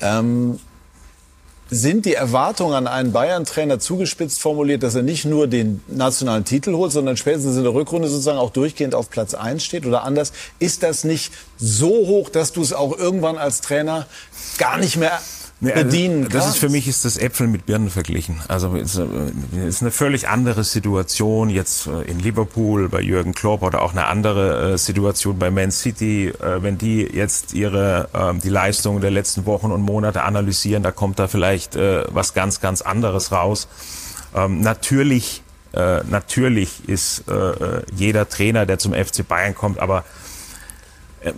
Ähm, 0.00 0.60
sind 1.70 2.06
die 2.06 2.14
Erwartungen 2.14 2.74
an 2.74 2.86
einen 2.86 3.10
Bayern-Trainer 3.10 3.80
zugespitzt 3.80 4.40
formuliert, 4.40 4.82
dass 4.84 4.94
er 4.94 5.02
nicht 5.02 5.24
nur 5.24 5.48
den 5.48 5.82
nationalen 5.88 6.44
Titel 6.44 6.74
holt, 6.74 6.92
sondern 6.92 7.16
spätestens 7.16 7.56
in 7.56 7.64
der 7.64 7.74
Rückrunde 7.74 8.06
sozusagen 8.06 8.38
auch 8.38 8.50
durchgehend 8.50 8.94
auf 8.94 9.10
Platz 9.10 9.34
1 9.34 9.64
steht? 9.64 9.84
Oder 9.84 10.04
anders, 10.04 10.32
ist 10.60 10.84
das 10.84 11.02
nicht 11.02 11.32
so 11.56 11.88
hoch, 11.88 12.28
dass 12.28 12.52
du 12.52 12.62
es 12.62 12.72
auch 12.72 12.96
irgendwann 12.96 13.38
als 13.38 13.62
Trainer 13.62 14.06
gar 14.58 14.78
nicht 14.78 14.96
mehr 14.96 15.18
Nee, 15.64 15.72
also 15.72 15.84
bedienen 15.84 16.24
Das 16.24 16.32
kannst? 16.32 16.48
ist 16.48 16.56
für 16.58 16.68
mich 16.68 16.86
ist 16.88 17.04
das 17.04 17.16
Äpfel 17.16 17.46
mit 17.46 17.66
Birnen 17.66 17.88
verglichen. 17.90 18.40
Also 18.48 18.76
es 18.76 18.96
äh, 18.96 19.04
ist 19.66 19.80
eine 19.82 19.90
völlig 19.90 20.28
andere 20.28 20.62
Situation 20.64 21.48
jetzt 21.48 21.86
äh, 21.86 22.02
in 22.02 22.18
Liverpool 22.18 22.88
bei 22.88 23.00
Jürgen 23.00 23.32
Klopp 23.34 23.62
oder 23.62 23.82
auch 23.82 23.92
eine 23.92 24.06
andere 24.06 24.74
äh, 24.74 24.78
Situation 24.78 25.38
bei 25.38 25.50
Man 25.50 25.70
City, 25.70 26.32
wenn 26.40 26.78
die 26.78 27.02
jetzt 27.02 27.54
ihre 27.54 28.08
ähm, 28.14 28.40
die 28.40 28.48
Leistungen 28.48 29.00
der 29.00 29.10
letzten 29.10 29.46
Wochen 29.46 29.72
und 29.72 29.82
Monate 29.82 30.22
analysieren, 30.22 30.82
da 30.82 30.90
kommt 30.90 31.18
da 31.18 31.28
vielleicht 31.28 31.76
was 31.76 32.34
ganz 32.34 32.60
ganz 32.60 32.82
anderes 32.82 33.32
raus. 33.32 33.68
Ähm, 34.34 34.60
natürlich 34.60 35.42
natürlich 35.72 36.88
ist 36.88 37.24
jeder 37.96 38.28
Trainer, 38.28 38.64
der 38.64 38.78
zum 38.78 38.92
FC 38.92 39.26
Bayern 39.26 39.54
kommt, 39.56 39.80
aber 39.80 40.04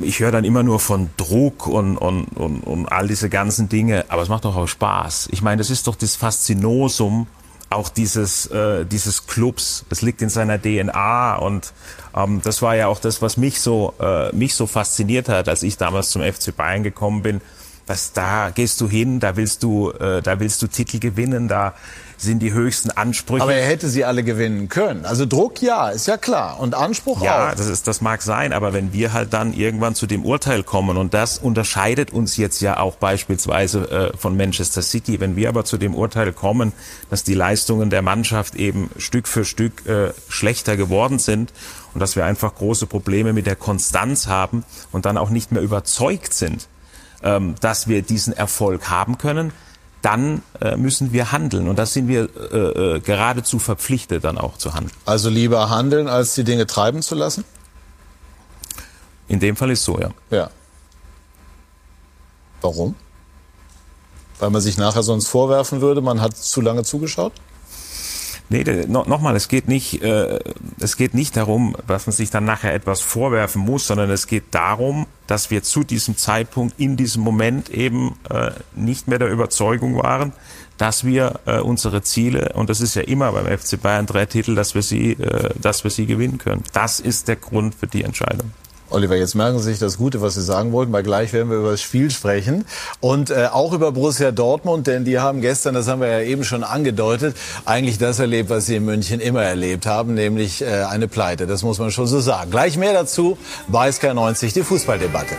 ich 0.01 0.20
höre 0.20 0.33
dann 0.33 0.44
immer 0.44 0.62
nur 0.62 0.81
von 0.81 1.11
Druck 1.16 1.66
und, 1.66 1.96
und, 1.96 2.25
und, 2.37 2.61
und 2.61 2.87
all 2.87 3.09
diese 3.09 3.29
ganzen 3.29 3.68
Dinge, 3.68 4.05
aber 4.09 4.22
es 4.22 4.29
macht 4.29 4.44
doch 4.44 4.57
auch 4.57 4.66
Spaß. 4.66 5.29
Ich 5.33 5.42
meine, 5.42 5.59
das 5.59 5.70
ist 5.70 5.87
doch 5.87 5.94
das 5.94 6.16
Faszinosum 6.16 7.27
auch 7.68 7.88
dieses, 7.88 8.46
äh, 8.46 8.85
dieses 8.85 9.27
Clubs. 9.27 9.85
Das 9.88 10.03
liegt 10.03 10.22
in 10.22 10.29
seiner 10.29 10.61
DNA 10.61 11.37
und 11.37 11.72
ähm, 12.14 12.40
das 12.42 12.62
war 12.62 12.77
ja 12.77 12.87
auch 12.87 13.01
das, 13.01 13.22
was 13.22 13.37
mich 13.37 13.61
so, 13.61 13.94
äh, 14.01 14.35
mich 14.35 14.55
so 14.55 14.66
fasziniert 14.66 15.29
hat, 15.29 15.49
als 15.49 15.62
ich 15.62 15.77
damals 15.77 16.11
zum 16.11 16.22
FC 16.22 16.57
Bayern 16.57 16.83
gekommen 16.83 17.22
bin. 17.22 17.40
Was 17.87 18.12
da 18.12 18.51
gehst 18.51 18.81
du 18.81 18.88
hin, 18.88 19.20
da 19.20 19.37
willst 19.37 19.62
du, 19.62 19.90
äh, 19.92 20.22
da 20.22 20.40
willst 20.40 20.62
du 20.62 20.66
Titel 20.66 20.99
gewinnen, 20.99 21.49
da 21.49 21.75
sind 22.16 22.40
die 22.40 22.52
höchsten 22.52 22.90
Ansprüche. 22.90 23.42
Aber 23.42 23.55
er 23.55 23.66
hätte 23.66 23.88
sie 23.88 24.05
alle 24.05 24.22
gewinnen 24.24 24.68
können. 24.68 25.05
Also 25.05 25.26
Druck 25.26 25.61
ja, 25.62 25.88
ist 25.90 26.07
ja 26.07 26.16
klar. 26.16 26.59
Und 26.61 26.74
Anspruch 26.74 27.22
Ja, 27.22 27.50
auch. 27.50 27.55
das, 27.55 27.66
ist, 27.66 27.87
das 27.87 28.00
mag 28.00 28.22
sein, 28.22 28.52
aber 28.52 28.72
wenn 28.72 28.92
wir 28.92 29.12
halt 29.12 29.33
dann 29.33 29.52
irgendwann 29.52 29.94
zu 29.94 30.07
dem 30.07 30.24
Urteil 30.24 30.62
kommen 30.62 30.96
und 30.96 31.14
das 31.14 31.38
unterscheidet 31.38 32.12
uns 32.12 32.37
jetzt 32.37 32.61
ja 32.61 32.79
auch 32.79 32.96
beispielsweise 32.96 34.12
äh, 34.12 34.16
von 34.16 34.37
Manchester 34.37 34.83
City, 34.83 35.20
wenn 35.20 35.37
wir 35.37 35.48
aber 35.48 35.64
zu 35.64 35.76
dem 35.76 35.94
Urteil 35.94 36.33
kommen, 36.33 36.72
dass 37.11 37.22
die 37.24 37.35
Leistungen 37.35 37.90
der 37.90 38.02
Mannschaft 38.02 38.55
eben 38.55 38.90
Stück 38.96 39.29
für 39.29 39.44
Stück 39.44 39.87
äh, 39.87 40.12
schlechter 40.29 40.76
geworden 40.76 41.18
sind 41.18 41.52
und 41.94 42.00
dass 42.00 42.16
wir 42.16 42.24
einfach 42.24 42.55
große 42.55 42.87
Probleme 42.87 43.33
mit 43.33 43.46
der 43.46 43.57
Konstanz 43.57 44.26
haben 44.26 44.64
und 44.92 45.07
dann 45.07 45.16
auch 45.16 45.31
nicht 45.31 45.52
mehr 45.52 45.62
überzeugt 45.62 46.33
sind, 46.35 46.68
ähm, 47.22 47.55
dass 47.61 47.88
wir 47.88 48.02
diesen 48.02 48.33
Erfolg 48.33 48.90
haben 48.90 49.18
können, 49.18 49.52
dann 50.07 50.42
äh, 50.61 50.77
müssen 50.77 51.12
wir 51.12 51.33
handeln. 51.33 51.66
Und 51.66 51.81
das 51.81 51.92
sind 51.92 52.07
wir 52.07 52.29
äh, 52.53 52.57
äh, 52.57 53.01
geradezu 53.01 53.59
verpflichtet, 53.59 54.23
dann 54.23 54.38
auch 54.38 54.57
zu 54.57 54.73
handeln. 54.73 54.97
Also 55.05 55.29
lieber 55.29 55.69
handeln, 55.69 56.07
als 56.07 56.37
die 56.37 56.45
Dinge 56.45 56.69
treiben 56.69 57.03
zu 57.03 57.16
lassen? 57.16 57.45
In 59.27 59.40
dem 59.40 59.57
Fall 59.57 59.73
ist 59.73 59.83
so, 59.83 59.99
ja. 59.99 60.11
Ja. 60.31 60.51
Warum? 62.61 62.95
Weil 64.38 64.51
man 64.51 64.61
sich 64.61 64.79
nachher 64.79 65.03
sonst 65.03 65.27
vorwerfen 65.27 65.81
würde, 65.81 66.01
man 66.01 66.21
hat 66.21 66.37
zu 66.37 66.61
lange 66.61 66.85
zugeschaut? 66.85 67.33
Nee, 68.48 68.64
no, 68.87 69.04
nochmal, 69.06 69.35
es 69.35 69.48
geht 69.48 69.66
nicht, 69.66 70.02
äh, 70.02 70.38
es 70.78 70.96
geht 70.96 71.14
nicht 71.14 71.37
darum, 71.37 71.76
dass 71.88 72.06
man 72.06 72.14
sich 72.14 72.30
dann 72.30 72.44
nachher 72.44 72.74
etwas 72.74 73.00
vorwerfen 73.00 73.61
muss, 73.61 73.88
sondern 73.88 74.09
es 74.11 74.28
geht 74.28 74.44
darum, 74.52 75.06
dass 75.26 75.50
wir 75.50 75.64
zu 75.64 75.82
diesem 75.82 76.16
Zeitpunkt, 76.16 76.78
in 76.78 76.96
diesem 76.96 77.22
Moment 77.22 77.70
eben 77.70 78.14
äh, 78.30 78.52
nicht 78.76 79.09
mehr 79.09 79.18
der 79.18 79.30
Überzeugung 79.30 79.96
waren, 79.96 80.32
dass 80.78 81.04
wir 81.04 81.40
äh, 81.46 81.59
unsere 81.59 82.02
Ziele, 82.02 82.52
und 82.54 82.70
das 82.70 82.80
ist 82.80 82.94
ja 82.94 83.02
immer 83.02 83.32
beim 83.32 83.46
FC 83.46 83.80
Bayern 83.80 84.06
drei 84.06 84.26
Titel, 84.26 84.54
dass 84.54 84.74
wir 84.74 84.82
sie, 84.82 85.12
äh, 85.12 85.50
dass 85.61 85.82
wir 85.82 85.90
sie 85.90 86.06
gewinnen 86.06 86.38
können. 86.38 86.62
Das 86.72 87.00
ist 87.00 87.26
der 87.26 87.37
Grund 87.37 87.74
für 87.74 87.88
die 87.88 88.04
Entscheidung. 88.04 88.52
Oliver, 88.90 89.16
jetzt 89.16 89.35
merken 89.35 89.59
Sie 89.59 89.64
sich 89.64 89.79
das 89.79 89.99
Gute, 89.99 90.20
was 90.20 90.35
Sie 90.35 90.42
sagen 90.42 90.72
wollten, 90.72 90.92
weil 90.92 91.03
gleich 91.03 91.33
werden 91.33 91.51
wir 91.51 91.59
über 91.59 91.72
das 91.72 91.83
Spiel 91.83 92.11
sprechen 92.11 92.64
und 93.01 93.31
äh, 93.31 93.49
auch 93.53 93.72
über 93.72 93.90
Borussia 93.90 94.31
Dortmund, 94.31 94.87
denn 94.87 95.05
die 95.05 95.18
haben 95.18 95.40
gestern, 95.40 95.75
das 95.75 95.88
haben 95.88 96.01
wir 96.01 96.09
ja 96.09 96.20
eben 96.20 96.44
schon 96.44 96.62
angedeutet, 96.62 97.37
eigentlich 97.64 97.99
das 97.99 98.20
erlebt, 98.20 98.49
was 98.49 98.66
sie 98.66 98.77
in 98.77 98.85
München 98.85 99.18
immer 99.18 99.42
erlebt 99.42 99.87
haben, 99.87 100.14
nämlich 100.14 100.62
äh, 100.62 100.85
eine 100.85 101.09
Pleite. 101.09 101.46
Das 101.46 101.62
muss 101.62 101.79
man 101.79 101.90
schon 101.90 102.07
so 102.07 102.20
sagen. 102.20 102.51
Gleich 102.51 102.77
mehr 102.77 102.92
dazu 102.92 103.37
bei 103.66 103.88
SK90, 103.88 104.55
die 104.55 104.62
Fußballdebatte. 104.62 105.35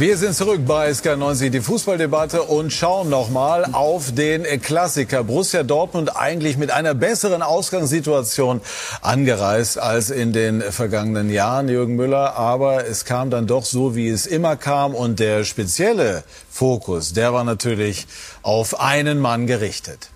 Wir 0.00 0.16
sind 0.16 0.34
zurück 0.34 0.62
bei 0.66 0.90
SK90, 0.90 1.50
die 1.50 1.60
Fußballdebatte 1.60 2.44
und 2.44 2.72
schauen 2.72 3.10
nochmal 3.10 3.66
auf 3.72 4.14
den 4.14 4.44
Klassiker. 4.62 5.24
Borussia 5.24 5.62
Dortmund 5.62 6.16
eigentlich 6.16 6.56
mit 6.56 6.70
einer 6.70 6.94
besseren 6.94 7.42
Ausgangssituation 7.42 8.62
angereist 9.02 9.78
als 9.78 10.08
in 10.08 10.32
den 10.32 10.62
vergangenen 10.62 11.28
Jahren, 11.28 11.68
Jürgen 11.68 11.96
Müller. 11.96 12.34
Aber 12.36 12.86
es 12.86 13.04
kam 13.04 13.28
dann 13.28 13.46
doch 13.46 13.66
so, 13.66 13.94
wie 13.94 14.08
es 14.08 14.24
immer 14.24 14.56
kam. 14.56 14.94
Und 14.94 15.20
der 15.20 15.44
spezielle 15.44 16.24
Fokus, 16.50 17.12
der 17.12 17.34
war 17.34 17.44
natürlich 17.44 18.06
auf 18.40 18.80
einen 18.80 19.18
Mann 19.18 19.46
gerichtet. 19.46 20.08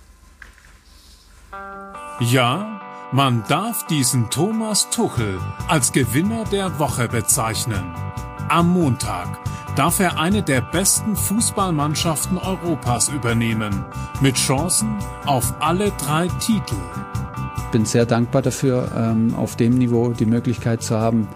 Ja, 2.20 2.81
man 3.12 3.44
darf 3.51 3.87
diesen 3.88 4.31
Thomas 4.31 4.88
Tuchel 4.88 5.38
als 5.68 5.92
Gewinner 5.92 6.44
der 6.51 6.79
Woche 6.79 7.07
bezeichnen. 7.07 7.85
Am 8.49 8.73
Montag 8.73 9.38
darf 9.77 10.01
er 10.01 10.19
eine 10.19 10.43
der 10.43 10.61
besten 10.61 11.17
Fußballmannschaften 11.17 12.39
Europas 12.39 13.09
übernehmen, 13.09 13.85
mit 14.21 14.37
Chancen 14.37 14.97
auf 15.27 15.55
alle 15.61 15.91
drei 15.93 16.29
Titel. 16.41 16.77
Ich 17.57 17.65
bin 17.73 17.85
sehr 17.85 18.07
dankbar 18.07 18.43
dafür, 18.43 18.89
ähm, 18.97 19.35
auf 19.35 19.57
dem 19.57 19.75
Niveau 19.75 20.11
die 20.11 20.27
Möglichkeit 20.27 20.83
zu 20.83 20.97
haben, 20.97 21.29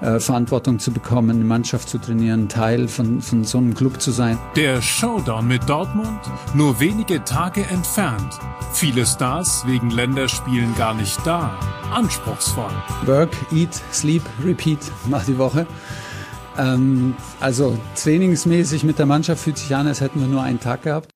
äh, 0.00 0.18
Verantwortung 0.20 0.78
zu 0.78 0.90
bekommen, 0.90 1.30
eine 1.30 1.44
Mannschaft 1.44 1.88
zu 1.88 1.98
trainieren, 1.98 2.48
Teil 2.48 2.88
von, 2.88 3.20
von 3.20 3.44
so 3.44 3.58
einem 3.58 3.74
Club 3.74 4.00
zu 4.00 4.10
sein. 4.10 4.38
Der 4.56 4.80
Showdown 4.80 5.46
mit 5.46 5.68
Dortmund 5.68 6.20
nur 6.54 6.80
wenige 6.80 7.22
Tage 7.24 7.66
entfernt. 7.66 8.38
Viele 8.72 9.04
Stars 9.04 9.64
wegen 9.66 9.90
Länderspielen 9.90 10.74
gar 10.76 10.94
nicht 10.94 11.18
da. 11.26 11.58
Anspruchsvoll. 11.92 12.72
Work, 13.04 13.36
eat, 13.52 13.74
sleep, 13.92 14.22
repeat 14.42 14.80
mal 15.10 15.22
die 15.26 15.36
Woche. 15.36 15.66
Ähm, 16.58 17.14
also 17.40 17.78
trainingsmäßig 17.96 18.84
mit 18.84 18.98
der 18.98 19.06
Mannschaft 19.06 19.42
fühlt 19.42 19.58
sich 19.58 19.74
an, 19.74 19.86
als 19.86 20.00
hätten 20.00 20.20
wir 20.20 20.26
nur 20.26 20.42
einen 20.42 20.60
Tag 20.60 20.82
gehabt. 20.82 21.10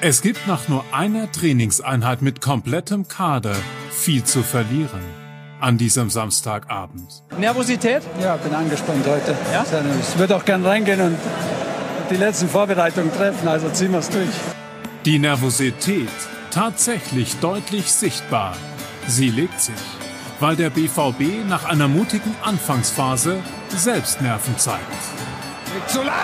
Es 0.00 0.22
gibt 0.22 0.46
nach 0.46 0.68
nur 0.68 0.84
einer 0.92 1.30
Trainingseinheit 1.30 2.22
mit 2.22 2.40
komplettem 2.40 3.06
Kader 3.06 3.54
viel 3.90 4.24
zu 4.24 4.42
verlieren 4.42 5.02
an 5.60 5.76
diesem 5.76 6.08
Samstagabend. 6.08 7.22
Nervosität? 7.38 8.02
Ja, 8.22 8.36
bin 8.36 8.54
angespannt 8.54 9.06
heute. 9.06 9.36
Ja? 9.52 9.64
Ich 10.00 10.18
würde 10.18 10.36
auch 10.36 10.44
gern 10.44 10.64
reingehen 10.64 11.00
und 11.00 11.16
die 12.10 12.16
letzten 12.16 12.48
Vorbereitungen 12.48 13.12
treffen, 13.12 13.46
also 13.46 13.68
ziehen 13.68 13.92
wir 13.92 13.98
es 13.98 14.08
durch. 14.08 14.28
Die 15.04 15.18
Nervosität 15.18 16.08
tatsächlich 16.50 17.36
deutlich 17.36 17.92
sichtbar. 17.92 18.56
Sie 19.06 19.30
legt 19.30 19.60
sich, 19.60 19.74
weil 20.40 20.56
der 20.56 20.70
BVB 20.70 21.48
nach 21.48 21.64
einer 21.64 21.88
mutigen 21.88 22.34
Anfangsphase 22.42 23.38
selbst 23.68 24.20
Nerven 24.20 24.56
zeigt. 24.58 24.84
Solar! 25.86 26.14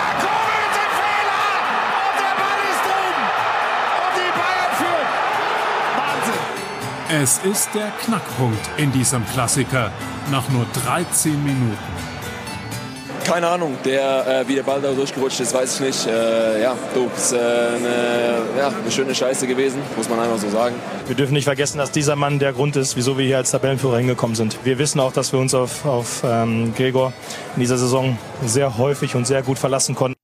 Es 7.09 7.37
ist 7.37 7.69
der 7.73 7.89
Knackpunkt 8.03 8.59
in 8.75 8.91
diesem 8.91 9.25
Klassiker 9.27 9.93
nach 10.29 10.49
nur 10.49 10.65
13 10.85 11.41
Minuten. 11.41 11.77
Keine 13.27 13.49
Ahnung, 13.49 13.77
der, 13.83 14.25
äh, 14.25 14.47
wie 14.47 14.55
der 14.55 14.63
Ball 14.63 14.79
da 14.79 14.93
durchgerutscht 14.93 15.41
ist, 15.41 15.53
weiß 15.53 15.75
ich 15.75 15.79
nicht. 15.81 16.07
Äh, 16.07 16.61
ja, 16.61 16.77
du, 16.93 17.09
ist 17.13 17.33
äh, 17.33 17.35
eine, 17.35 18.57
ja, 18.57 18.69
eine 18.69 18.89
schöne 18.89 19.13
Scheiße 19.13 19.45
gewesen, 19.45 19.81
muss 19.97 20.07
man 20.07 20.21
einfach 20.21 20.37
so 20.37 20.49
sagen. 20.49 20.75
Wir 21.07 21.15
dürfen 21.15 21.33
nicht 21.33 21.43
vergessen, 21.43 21.77
dass 21.77 21.91
dieser 21.91 22.15
Mann 22.15 22.39
der 22.39 22.53
Grund 22.53 22.77
ist, 22.77 22.95
wieso 22.95 23.17
wir 23.17 23.25
hier 23.25 23.35
als 23.35 23.51
Tabellenführer 23.51 23.97
hingekommen 23.97 24.37
sind. 24.37 24.57
Wir 24.63 24.79
wissen 24.79 25.01
auch, 25.01 25.11
dass 25.11 25.33
wir 25.33 25.41
uns 25.41 25.53
auf, 25.53 25.85
auf 25.85 26.23
ähm, 26.23 26.73
Gregor 26.73 27.11
in 27.57 27.59
dieser 27.59 27.77
Saison 27.77 28.17
sehr 28.45 28.77
häufig 28.77 29.13
und 29.15 29.27
sehr 29.27 29.43
gut 29.43 29.59
verlassen 29.59 29.93
konnten. 29.93 30.17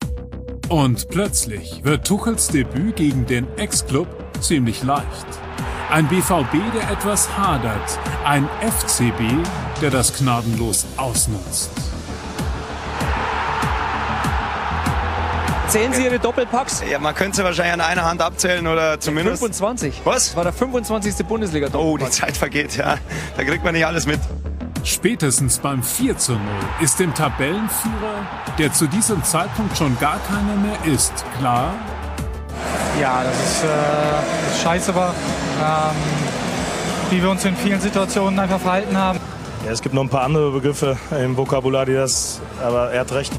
Und 0.70 1.10
plötzlich 1.10 1.82
wird 1.84 2.08
Tuchels 2.08 2.48
Debüt 2.48 2.96
gegen 2.96 3.26
den 3.26 3.48
Ex-Club 3.58 4.08
ziemlich 4.40 4.82
leicht. 4.82 5.28
Ein 5.92 6.08
BVB, 6.08 6.54
der 6.74 6.90
etwas 6.90 7.28
hadert. 7.38 8.00
Ein 8.24 8.48
FCB, 8.62 9.22
der 9.82 9.92
das 9.92 10.18
gnadenlos 10.18 10.86
ausnutzt. 10.96 11.70
Zählen 15.68 15.94
Sie 15.94 16.04
Ihre 16.04 16.20
Doppelpacks? 16.20 16.84
Ja, 16.90 17.00
man 17.00 17.16
könnte 17.16 17.38
sie 17.38 17.44
wahrscheinlich 17.44 17.74
an 17.74 17.82
einer 17.82 18.04
Hand 18.04 18.22
abzählen 18.22 18.68
oder 18.68 19.00
zumindest. 19.00 19.40
25. 19.40 20.02
Was? 20.04 20.28
Das 20.28 20.36
war 20.36 20.44
der 20.44 20.54
25. 20.54 21.26
bundesliga 21.26 21.68
-Doppelpack. 21.68 21.80
Oh, 21.80 21.98
die 21.98 22.10
Zeit 22.10 22.38
vergeht, 22.38 22.78
ja. 22.78 22.98
Da 23.38 23.44
kriegt 23.44 23.64
man 23.64 23.74
nicht 23.74 23.86
alles 23.86 24.06
mit. 24.06 24.20
Spätestens 24.84 25.60
beim 25.60 25.82
4 25.82 26.18
zu 26.18 26.34
0 26.34 26.42
ist 26.82 27.00
dem 27.00 27.14
Tabellenführer, 27.14 28.28
der 28.60 28.74
zu 28.74 28.86
diesem 28.88 29.24
Zeitpunkt 29.24 29.78
schon 29.78 29.98
gar 29.98 30.20
keiner 30.28 30.56
mehr 30.58 30.94
ist, 30.94 31.14
klar? 31.40 31.74
Ja, 33.00 33.24
das 33.24 33.36
ist, 33.40 33.64
äh, 33.64 34.52
ist 34.52 34.62
scheiße 34.62 34.94
war, 34.94 35.16
ähm, 35.62 35.96
wie 37.10 37.22
wir 37.22 37.30
uns 37.30 37.46
in 37.46 37.56
vielen 37.56 37.80
Situationen 37.80 38.38
einfach 38.38 38.60
verhalten 38.60 38.98
haben. 38.98 39.20
Ja, 39.66 39.72
es 39.72 39.82
gibt 39.82 39.96
noch 39.96 40.04
ein 40.04 40.10
paar 40.10 40.24
andere 40.24 40.52
Begriffe 40.52 40.98
im 41.18 41.38
Vokabular, 41.38 41.86
die 41.86 41.94
das, 41.94 42.42
aber 42.62 42.92
er 42.92 43.00
hat 43.02 43.14
recht. 43.14 43.34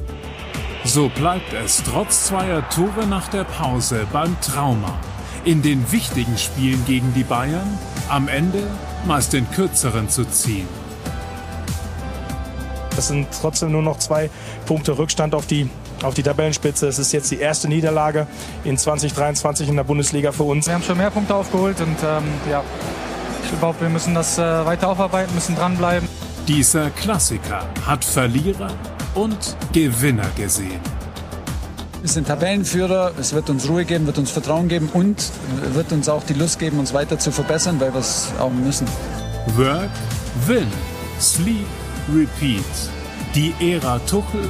So 0.87 1.09
bleibt 1.09 1.55
es 1.55 1.83
trotz 1.83 2.27
zweier 2.27 2.69
Tore 2.69 3.07
nach 3.09 3.29
der 3.29 3.45
Pause 3.45 4.07
beim 4.13 4.39
Trauma. 4.43 4.99
In 5.45 5.63
den 5.63 5.91
wichtigen 5.91 6.37
Spielen 6.37 6.85
gegen 6.85 7.15
die 7.15 7.25
Bayern 7.25 7.79
am 8.11 8.29
Ende 8.29 8.63
meist 9.07 9.33
den 9.33 9.51
kürzeren 9.51 10.11
zu 10.11 10.27
ziehen. 10.27 10.69
Das 12.95 13.09
sind 13.09 13.29
trotzdem 13.41 13.73
nur 13.73 13.81
noch 13.81 13.99
zwei 13.99 14.31
Punkte 14.67 14.97
Rückstand 14.97 15.35
auf 15.35 15.47
die, 15.47 15.71
auf 16.03 16.13
die 16.13 16.23
Tabellenspitze. 16.23 16.87
Es 16.87 16.99
ist 16.99 17.13
jetzt 17.13 17.31
die 17.31 17.39
erste 17.39 17.67
Niederlage 17.67 18.27
in 18.63 18.77
2023 18.77 19.71
in 19.71 19.77
der 19.77 19.85
Bundesliga 19.85 20.33
für 20.33 20.45
uns. 20.45 20.67
Wir 20.67 20.75
haben 20.75 20.83
schon 20.83 20.99
mehr 20.99 21.11
Punkte 21.11 21.35
aufgeholt 21.35 21.81
und 21.81 21.97
ähm, 22.05 22.25
ja, 22.51 22.63
ich 23.43 23.59
glaube, 23.59 23.81
wir 23.81 23.89
müssen 23.89 24.15
das 24.15 24.39
äh, 24.39 24.43
weiter 24.67 24.91
aufarbeiten, 24.91 25.35
müssen 25.35 25.57
dranbleiben. 25.57 26.09
Dieser 26.47 26.91
Klassiker 26.91 27.67
hat 27.87 28.05
Verlierer 28.05 28.69
und 29.15 29.57
Gewinner 29.73 30.29
gesehen. 30.37 30.81
Wir 32.01 32.11
sind 32.11 32.27
Tabellenführer, 32.27 33.13
es 33.19 33.33
wird 33.33 33.49
uns 33.49 33.69
Ruhe 33.69 33.85
geben, 33.85 34.07
wird 34.07 34.19
uns 34.19 34.31
Vertrauen 34.31 34.69
geben 34.69 34.91
und 34.93 35.31
wird 35.73 35.91
uns 35.93 36.09
auch 36.09 36.23
die 36.25 36.35
Lust 36.35 36.59
geben, 36.59 36.79
uns 36.79 36.93
weiter 36.93 37.19
zu 37.19 37.33
verbessern, 37.33 37.81
weil 37.81 37.95
wir 37.95 38.01
es 38.01 38.31
auch 38.39 38.51
müssen. 38.51 38.87
Work, 39.57 39.91
Win, 40.47 40.67
Sleep, 41.21 41.67
Repeat. 42.15 42.65
Die 43.35 43.55
Ära 43.61 43.99
Tuchel 44.01 44.49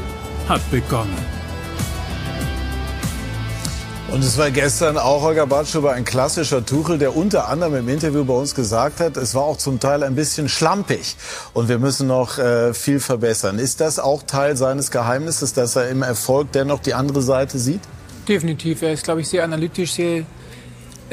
hat 0.48 0.68
begonnen. 0.70 1.33
Und 4.14 4.22
es 4.22 4.38
war 4.38 4.52
gestern 4.52 4.96
auch 4.96 5.22
Holger 5.22 5.44
Bartschuber 5.44 5.92
ein 5.92 6.04
klassischer 6.04 6.64
Tuchel, 6.64 6.98
der 6.98 7.16
unter 7.16 7.48
anderem 7.48 7.74
im 7.74 7.88
Interview 7.88 8.24
bei 8.24 8.34
uns 8.34 8.54
gesagt 8.54 9.00
hat, 9.00 9.16
es 9.16 9.34
war 9.34 9.42
auch 9.42 9.56
zum 9.56 9.80
Teil 9.80 10.04
ein 10.04 10.14
bisschen 10.14 10.48
schlampig 10.48 11.16
und 11.52 11.68
wir 11.68 11.80
müssen 11.80 12.06
noch 12.06 12.38
äh, 12.38 12.74
viel 12.74 13.00
verbessern. 13.00 13.58
Ist 13.58 13.80
das 13.80 13.98
auch 13.98 14.22
Teil 14.22 14.56
seines 14.56 14.92
Geheimnisses, 14.92 15.52
dass 15.52 15.74
er 15.74 15.88
im 15.88 16.02
Erfolg 16.02 16.52
dennoch 16.52 16.78
die 16.78 16.94
andere 16.94 17.22
Seite 17.22 17.58
sieht? 17.58 17.80
Definitiv. 18.28 18.82
Er 18.82 18.92
ist, 18.92 19.02
glaube 19.02 19.20
ich, 19.20 19.28
sehr 19.28 19.42
analytisch, 19.42 19.94
sehr 19.94 20.24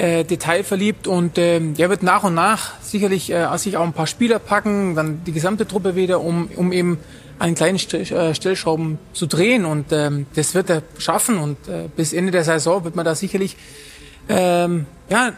äh, 0.02 0.24
detailverliebt 0.24 1.06
und 1.06 1.38
ähm, 1.38 1.76
er 1.78 1.90
wird 1.92 2.02
nach 2.02 2.24
und 2.24 2.34
nach 2.34 2.82
sicherlich 2.82 3.32
äh, 3.32 3.56
sich 3.58 3.78
auch 3.78 3.84
ein 3.84 3.94
paar 3.94 4.08
Spieler 4.08 4.40
packen, 4.40 4.96
dann 4.96 5.24
die 5.26 5.32
gesamte 5.32 5.68
Truppe 5.68 5.96
wieder, 5.96 6.22
um, 6.22 6.50
um 6.56 6.72
eben 6.72 6.98
an 7.38 7.54
kleinen 7.54 7.78
St 7.78 7.94
äh, 7.94 8.34
Stellschrauben 8.34 8.98
zu 9.14 9.28
drehen 9.28 9.64
und 9.64 9.92
ähm, 9.92 10.26
das 10.34 10.56
wird 10.56 10.72
er 10.72 10.82
schaffen 10.98 11.38
und 11.38 11.68
äh, 11.68 11.88
bis 11.96 12.14
Ende 12.14 12.32
der 12.32 12.44
Saison 12.44 12.84
wird 12.84 12.96
man 12.96 13.06
da 13.06 13.14
sicherlich 13.14 13.56
ähm, 14.28 14.88
ja, 15.08 15.34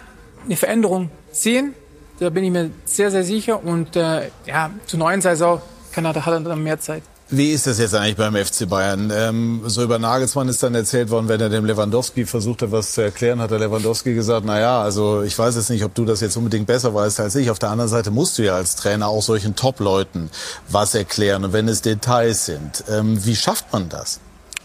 eine 0.45 0.55
Veränderung 0.55 1.09
sehen. 1.34 1.74
Da 2.20 2.30
bin 2.30 2.45
ich 2.45 2.51
mir 2.51 2.70
sehr, 2.86 3.11
sehr 3.11 3.26
sicher 3.26 3.61
und 3.61 3.97
äh, 3.97 4.30
ja, 4.45 4.72
zur 4.86 4.99
neuen 4.99 5.20
Saison 5.20 5.61
kann 5.91 6.05
er, 6.05 6.14
hat 6.14 6.34
er 6.34 6.39
dann 6.39 6.64
mehr 6.64 6.80
Zeit. 6.80 7.03
Wie 7.30 7.51
ist 7.51 7.65
das 7.65 7.80
jetzt 7.80 7.95
eigentlich 7.95 8.17
beim 8.17 8.36
FC 8.36 8.67
Bayern? 8.69 9.11
Ähm, 9.15 9.61
so 9.65 9.82
über 9.82 9.97
Nagelsmann 9.97 10.49
ist 10.49 10.61
dann 10.61 10.76
erzählt 10.76 11.09
worden, 11.09 11.30
wenn 11.30 11.41
er 11.41 11.49
dem 11.49 11.65
Lewandowski 11.65 12.26
versucht 12.26 12.61
hat, 12.61 12.71
was 12.71 12.93
zu 12.93 13.01
erklären, 13.01 13.39
hat 13.39 13.49
der 13.49 13.59
Lewandowski 13.59 14.13
gesagt, 14.13 14.45
na 14.45 14.59
ja, 14.59 14.82
also 14.82 15.24
ich 15.24 15.38
weiß 15.38 15.55
jetzt 15.55 15.69
nicht, 15.69 15.84
ob 15.84 15.95
du 15.95 16.05
das 16.05 16.21
jetzt 16.21 16.36
unbedingt 16.36 16.67
besser 16.67 16.93
weißt 16.93 17.21
als 17.21 17.36
ich. 17.36 17.49
Auf 17.49 17.59
der 17.59 17.69
anderen 17.69 17.89
Seite 17.89 18.11
musst 18.11 18.38
du 18.38 18.43
ja 18.43 18.55
als 18.55 18.76
Trainer 18.76 19.07
auch 19.07 19.24
solchen 19.24 19.55
Top-Leuten 19.55 20.30
was 20.69 20.95
erklären 20.95 21.45
und 21.45 21.53
wenn 21.53 21.67
es 21.67 21.82
Details 21.82 22.45
sind. 22.45 22.84
Ähm, 22.89 23.26
wie 23.26 23.36
schafft 23.36 23.71
man 23.71 23.89
das? 23.89 24.19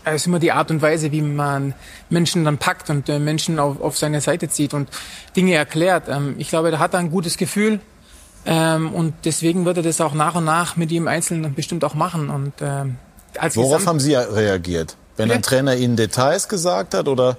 Es 0.05 0.23
ist 0.23 0.27
immer 0.27 0.39
die 0.39 0.53
Art 0.53 0.71
und 0.71 0.83
Weise, 0.83 1.13
wie 1.13 1.23
man 1.23 1.75
Menschen 2.11 2.45
dann 2.45 2.59
packt 2.59 2.91
und 2.91 3.09
äh, 3.09 3.19
Menschen 3.19 3.59
auf, 3.59 3.81
auf 3.81 3.97
seine 3.97 4.21
Seite 4.21 4.49
zieht 4.49 4.75
und 4.75 4.89
Dinge 5.37 5.55
erklärt. 5.55 6.09
Ähm, 6.09 6.35
ich 6.39 6.49
glaube, 6.49 6.71
da 6.71 6.79
hat 6.79 6.95
er 6.95 7.01
ein 7.01 7.11
gutes 7.11 7.37
Gefühl 7.37 7.81
ähm, 8.47 8.93
und 8.93 9.15
deswegen 9.25 9.65
wird 9.65 9.79
er 9.79 9.83
das 9.83 10.01
auch 10.01 10.15
nach 10.15 10.35
und 10.35 10.45
nach 10.45 10.77
mit 10.77 10.91
jedem 10.91 11.09
Einzelnen 11.09 11.55
bestimmt 11.55 11.85
auch 11.85 11.95
machen. 11.95 12.31
Und, 12.31 12.53
ähm, 12.61 12.97
als 13.39 13.57
Worauf 13.57 13.79
Gesamt 13.79 13.89
haben 13.89 14.01
Sie 14.01 14.15
reagiert? 14.15 14.97
Wenn 15.17 15.31
ein 15.31 15.43
Trainer 15.43 15.77
Ihnen 15.77 15.97
Details 15.97 16.49
gesagt 16.49 16.95
hat 16.95 17.09
oder 17.09 17.37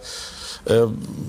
äh, 0.66 0.82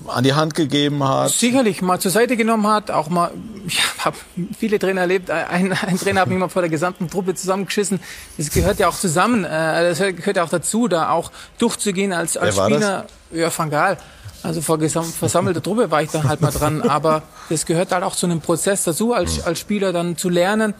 an 0.08 0.24
die 0.24 0.34
Hand 0.34 0.54
gegeben 0.54 1.06
hat? 1.06 1.30
Sicherlich 1.30 1.80
mal 1.80 2.00
zur 2.00 2.10
Seite 2.10 2.36
genommen 2.36 2.66
hat, 2.66 2.90
auch 2.90 3.08
mal, 3.08 3.30
ich 3.66 3.80
habe 3.98 4.16
viele 4.58 4.78
Trainer 4.78 5.02
erlebt, 5.02 5.30
ein, 5.30 5.72
ein 5.72 5.98
Trainer 5.98 6.22
hat 6.22 6.28
mich 6.28 6.38
mal 6.38 6.48
vor 6.48 6.62
der 6.62 6.70
gesamten 6.70 7.08
Truppe 7.08 7.34
zusammengeschissen. 7.34 8.00
Das 8.36 8.50
gehört 8.50 8.78
ja 8.78 8.88
auch 8.88 8.98
zusammen, 8.98 9.44
äh, 9.44 9.48
das 9.48 9.98
gehört 9.98 10.36
ja 10.36 10.44
auch 10.44 10.50
dazu, 10.50 10.88
da 10.88 11.10
auch 11.10 11.30
durchzugehen 11.58 12.12
als, 12.12 12.36
als 12.36 12.56
Wer 12.56 12.62
war 12.62 12.70
Spieler. 12.70 13.06
Ja, 13.32 13.56
Van 13.56 13.70
Gaal. 13.70 13.96
Also 14.42 14.60
vor 14.60 14.78
versammelter 14.78 15.62
Truppe 15.62 15.90
war 15.90 16.02
ich 16.02 16.10
dann 16.10 16.28
halt 16.28 16.40
mal 16.40 16.50
dran, 16.50 16.82
aber 16.82 17.22
das 17.48 17.66
gehört 17.66 17.92
halt 17.92 18.02
auch 18.02 18.16
zu 18.16 18.26
einem 18.26 18.40
Prozess 18.40 18.84
dazu, 18.84 19.12
als, 19.12 19.44
als 19.44 19.58
Spieler 19.58 19.92
dann 19.92 20.16
zu 20.16 20.28
lernen. 20.28 20.74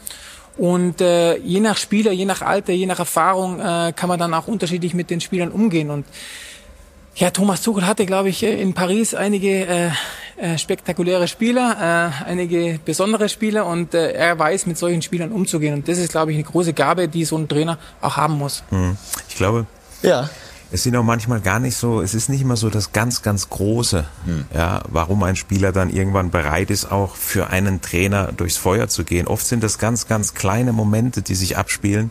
Und 0.56 1.00
äh, 1.00 1.36
je 1.38 1.61
nach 1.61 1.76
Spieler, 1.76 2.12
je 2.12 2.24
nach 2.24 2.42
Alter, 2.42 2.72
je 2.72 2.86
nach 2.86 2.98
Erfahrung 2.98 3.61
äh, 3.61 3.92
kann 3.94 4.08
man 4.08 4.18
dann 4.18 4.34
auch 4.34 4.46
unterschiedlich 4.46 4.94
mit 4.94 5.11
den 5.11 5.20
Spielern 5.20 5.50
umgehen. 5.50 5.90
Und 5.90 6.04
ja, 7.14 7.30
Thomas 7.30 7.62
Tuchel 7.62 7.86
hatte, 7.86 8.06
glaube 8.06 8.28
ich, 8.28 8.42
in 8.42 8.72
Paris 8.72 9.14
einige 9.14 9.66
äh, 9.66 9.90
äh, 10.36 10.58
spektakuläre 10.58 11.28
Spieler, 11.28 12.12
äh, 12.24 12.30
einige 12.30 12.80
besondere 12.84 13.28
Spieler 13.28 13.66
und 13.66 13.94
äh, 13.94 14.12
er 14.12 14.38
weiß, 14.38 14.66
mit 14.66 14.78
solchen 14.78 15.02
Spielern 15.02 15.32
umzugehen. 15.32 15.74
Und 15.74 15.88
das 15.88 15.98
ist, 15.98 16.12
glaube 16.12 16.32
ich, 16.32 16.36
eine 16.38 16.44
große 16.44 16.72
Gabe, 16.72 17.08
die 17.08 17.24
so 17.24 17.36
ein 17.36 17.48
Trainer 17.48 17.78
auch 18.00 18.16
haben 18.16 18.38
muss. 18.38 18.62
Mhm. 18.70 18.96
Ich 19.28 19.36
glaube, 19.36 19.66
ja. 20.02 20.30
Es 20.73 20.85
sind 20.85 20.97
auch 20.97 21.03
manchmal 21.03 21.41
gar 21.41 21.59
nicht 21.59 21.77
so, 21.77 22.01
es 22.01 22.14
ist 22.14 22.29
nicht 22.29 22.43
immer 22.43 22.57
so 22.57 22.71
das 22.71 22.93
ganz, 22.93 23.23
ganz 23.23 23.49
Große, 23.49 24.05
ja, 24.55 24.83
warum 24.89 25.23
ein 25.25 25.37
Spieler 25.37 25.73
dann 25.73 25.91
irgendwann 25.91 26.31
bereit 26.31 26.71
ist, 26.71 26.91
auch 26.91 27.16
für 27.16 27.51
einen 27.51 27.81
Trainer 27.81 28.33
durchs 28.33 28.57
Feuer 28.57 28.89
zu 28.89 29.05
gehen. 29.05 29.27
Oft 29.27 29.47
sind 29.47 29.64
das 29.64 29.79
ganz, 29.79 30.07
ganz 30.07 30.35
kleine 30.35 30.73
Momente, 30.73 31.23
die 31.23 31.35
sich 31.35 31.57
abspielen. 31.57 32.11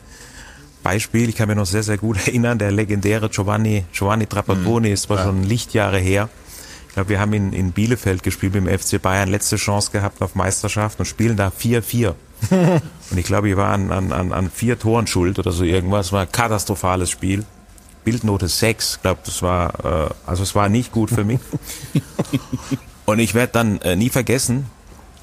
Beispiel, 0.84 1.30
ich 1.30 1.36
kann 1.36 1.48
mir 1.48 1.56
noch 1.56 1.66
sehr, 1.66 1.84
sehr 1.84 1.98
gut 1.98 2.18
erinnern, 2.28 2.58
der 2.58 2.72
legendäre 2.72 3.30
Giovanni, 3.30 3.86
Giovanni 3.94 4.28
Trapattoni, 4.28 4.92
ist 4.92 5.04
zwar 5.04 5.24
schon 5.24 5.44
Lichtjahre 5.44 6.00
her. 6.00 6.30
Ich 6.90 6.96
glaube, 6.96 7.10
wir 7.10 7.20
haben 7.20 7.34
in, 7.34 7.54
in 7.54 7.72
Bielefeld 7.72 8.24
gespielt 8.24 8.56
mit 8.56 8.66
dem 8.66 8.80
FC 8.80 9.02
Bayern, 9.02 9.30
letzte 9.30 9.58
Chance 9.58 9.92
gehabt 9.92 10.22
auf 10.22 10.36
Meisterschaft 10.36 11.00
und 11.00 11.06
spielen 11.06 11.38
da 11.38 11.50
4-4. 11.50 12.16
und 12.50 13.18
ich 13.18 13.26
glaube, 13.26 13.48
wir 13.48 13.58
waren 13.58 13.92
an, 13.92 14.12
an, 14.12 14.32
an 14.34 14.50
vier 14.50 14.80
Toren 14.80 15.08
schuld 15.08 15.40
oder 15.40 15.52
so 15.52 15.64
irgendwas. 15.64 16.12
War 16.12 16.22
ein 16.22 16.32
katastrophales 16.32 17.10
Spiel. 17.10 17.46
Bildnote 18.10 18.48
6, 18.48 18.96
ich 18.96 19.02
glaube, 19.04 19.22
das 19.24 19.44
war, 19.44 19.86
äh, 19.86 20.10
also 20.26 20.42
es 20.42 20.56
war 20.56 20.68
nicht 20.68 20.92
gut 20.92 21.12
für 21.12 21.24
mich. 21.24 21.40
und 23.06 23.20
ich 23.20 23.36
werde 23.36 23.54
dann 23.54 23.80
äh, 23.82 23.96
nie 23.96 24.10
vergessen, 24.10 24.66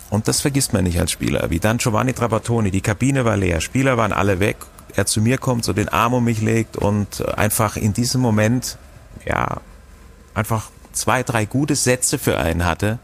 und 0.09 0.29
das 0.29 0.41
vergisst 0.41 0.73
man 0.73 0.85
nicht 0.85 1.01
als 1.01 1.11
Spieler, 1.11 1.51
wie 1.51 1.59
dann 1.59 1.79
Giovanni 1.79 2.13
Trapattoni, 2.13 2.71
die 2.71 2.81
Kabine 2.81 3.25
war 3.25 3.37
leer, 3.37 3.61
Spieler 3.61 3.97
waren 3.97 4.13
alle 4.13 4.39
weg, 4.39 4.59
er 4.95 5.05
zu 5.05 5.21
mir 5.21 5.37
kommt, 5.37 5.65
so 5.65 5.73
den 5.73 5.89
Arm 5.89 6.15
um 6.15 6.23
mich 6.23 6.41
legt 6.41 6.77
und 6.77 7.27
einfach 7.37 7.77
in 7.77 7.93
diesem 7.93 8.21
Moment, 8.21 8.79
ja, 9.25 9.61
einfach 10.33 10.71
zwei, 10.93 11.25
drei 11.25 11.45
gute 11.45 11.75
Sätze 11.75 12.21
für 12.21 12.39
einen 12.39 12.65
hatte. 12.65 13.01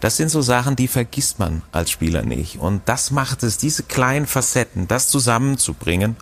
Das 0.00 0.18
sind 0.18 0.28
so 0.28 0.42
Sachen, 0.42 0.76
die 0.76 0.88
vergisst 0.88 1.38
man 1.38 1.62
als 1.72 1.90
Spieler 1.90 2.22
nicht. 2.22 2.58
Und 2.58 2.82
das 2.84 3.10
macht 3.10 3.42
es, 3.42 3.56
diese 3.56 3.82
kleinen 3.82 4.26
Facetten, 4.26 4.86
das 4.88 5.08
zusammenzubringen. 5.08 6.16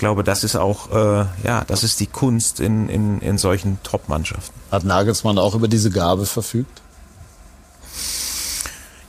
Ich 0.00 0.02
glaube, 0.02 0.24
das 0.24 0.44
ist 0.44 0.56
auch, 0.56 0.90
äh, 0.92 1.26
ja, 1.44 1.62
das 1.66 1.84
ist 1.84 2.00
die 2.00 2.06
Kunst 2.06 2.58
in, 2.58 2.88
in, 2.88 3.20
in 3.20 3.36
solchen 3.36 3.76
Top-Mannschaften. 3.82 4.58
Hat 4.72 4.82
Nagelsmann 4.82 5.36
auch 5.36 5.54
über 5.54 5.68
diese 5.68 5.90
Gabe 5.90 6.24
verfügt? 6.24 6.80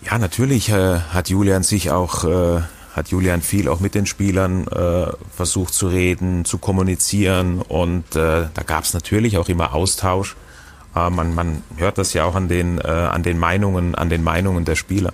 Ja, 0.02 0.18
natürlich 0.18 0.68
äh, 0.68 1.00
hat 1.00 1.30
Julian 1.30 1.64
sich 1.64 1.92
auch, 1.92 2.26
äh, 2.26 2.64
hat 2.94 3.08
Julian 3.08 3.42
viel 3.42 3.70
auch 3.70 3.80
mit 3.80 3.96
den 3.96 4.06
Spielern 4.06 4.68
äh, 4.68 5.06
versucht 5.34 5.74
zu 5.74 5.88
reden, 5.88 6.44
zu 6.44 6.58
kommunizieren 6.58 7.62
und 7.62 8.18
äh, 8.18 8.48
da 8.54 8.64
gab 8.66 8.84
es 8.84 8.94
natürlich 8.94 9.38
auch 9.38 9.48
immer 9.48 9.74
Austausch. 9.74 10.36
Äh, 10.94 11.10
man, 11.10 11.34
man 11.34 11.64
hört 11.78 12.00
das 12.00 12.12
ja 12.12 12.26
auch 12.26 12.36
an 12.36 12.50
den, 12.50 12.80
äh, 12.80 12.88
an 12.88 13.24
den 13.24 13.40
Meinungen, 13.40 13.96
an 13.96 14.10
den 14.10 14.26
Meinungen 14.26 14.66
der 14.66 14.76
Spieler. 14.76 15.14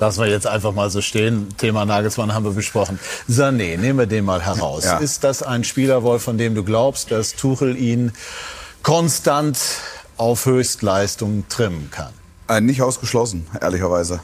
Lassen 0.00 0.20
wir 0.20 0.28
jetzt 0.28 0.46
einfach 0.46 0.72
mal 0.72 0.88
so 0.90 1.02
stehen. 1.02 1.48
Thema 1.58 1.84
Nagelsmann 1.84 2.32
haben 2.34 2.44
wir 2.44 2.52
besprochen. 2.52 2.98
Sané, 3.28 3.76
nehmen 3.76 3.98
wir 3.98 4.06
den 4.06 4.24
mal 4.24 4.40
heraus. 4.42 4.84
Ja. 4.84 4.96
Ist 4.96 5.22
das 5.24 5.42
ein 5.42 5.62
Spieler, 5.62 6.02
Wolf, 6.02 6.22
von 6.22 6.38
dem 6.38 6.54
du 6.54 6.64
glaubst, 6.64 7.10
dass 7.10 7.34
Tuchel 7.36 7.76
ihn 7.76 8.12
konstant 8.82 9.58
auf 10.16 10.46
Höchstleistung 10.46 11.44
trimmen 11.50 11.90
kann? 11.90 12.12
Äh, 12.48 12.60
nicht 12.62 12.80
ausgeschlossen, 12.82 13.46
ehrlicherweise. 13.60 14.20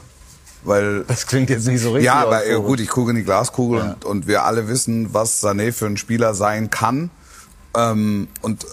Weil 0.63 1.03
Das 1.07 1.27
klingt 1.27 1.49
jetzt 1.51 1.67
nicht 1.67 1.81
so 1.81 1.91
richtig. 1.91 2.05
Ja, 2.05 2.15
aber 2.15 2.45
äh, 2.45 2.55
gut, 2.55 2.79
ich 2.79 2.89
gucke 2.89 3.11
in 3.11 3.15
die 3.15 3.23
Glaskugel 3.23 3.79
Ja. 3.79 3.85
und, 3.93 4.03
und 4.05 4.27
wir 4.27 4.43
alle 4.43 4.67
wissen, 4.67 5.13
was 5.13 5.43
Sané 5.43 5.71
für 5.71 5.85
ein 5.85 5.97
Spieler 5.97 6.33
sein 6.33 6.71
kann. 6.71 7.11
Ähm, 7.75 8.27
und 8.41 8.65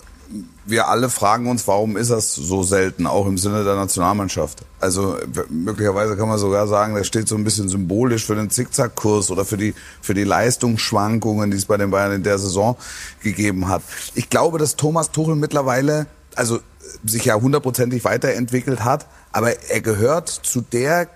wir 0.66 0.88
alle 0.88 1.10
fragen 1.10 1.46
uns, 1.46 1.66
warum 1.66 1.96
ist 1.96 2.10
das 2.10 2.34
so 2.34 2.62
selten, 2.62 3.06
auch 3.06 3.26
im 3.26 3.36
Sinne 3.38 3.64
der 3.64 3.76
Nationalmannschaft. 3.76 4.62
Also 4.80 5.16
möglicherweise 5.50 6.16
kann 6.16 6.28
man 6.28 6.38
sogar 6.38 6.66
sagen, 6.66 6.94
das 6.94 7.06
steht 7.06 7.28
so 7.28 7.36
ein 7.36 7.44
bisschen 7.44 7.68
symbolisch 7.68 8.24
für 8.24 8.34
den 8.34 8.50
Zickzackkurs 8.50 9.30
oder 9.30 9.44
für 9.44 9.56
die, 9.56 9.74
für 10.00 10.14
die 10.14 10.24
Leistungsschwankungen, 10.24 11.50
die 11.50 11.56
es 11.56 11.66
bei 11.66 11.76
den 11.76 11.90
Bayern 11.90 12.12
in 12.12 12.22
der 12.22 12.38
Saison 12.38 12.76
gegeben 13.22 13.68
hat. 13.68 13.82
Ich 14.14 14.30
glaube, 14.30 14.58
dass 14.58 14.76
Thomas 14.76 15.10
Tuchel 15.10 15.36
mittlerweile, 15.36 16.06
also 16.34 16.60
sich 17.04 17.26
ja 17.26 17.34
hundertprozentig 17.34 18.04
weiterentwickelt 18.04 18.84
hat, 18.84 19.06
aber 19.32 19.68
er 19.68 19.80
gehört 19.80 20.28
zu 20.28 20.60
der 20.60 21.08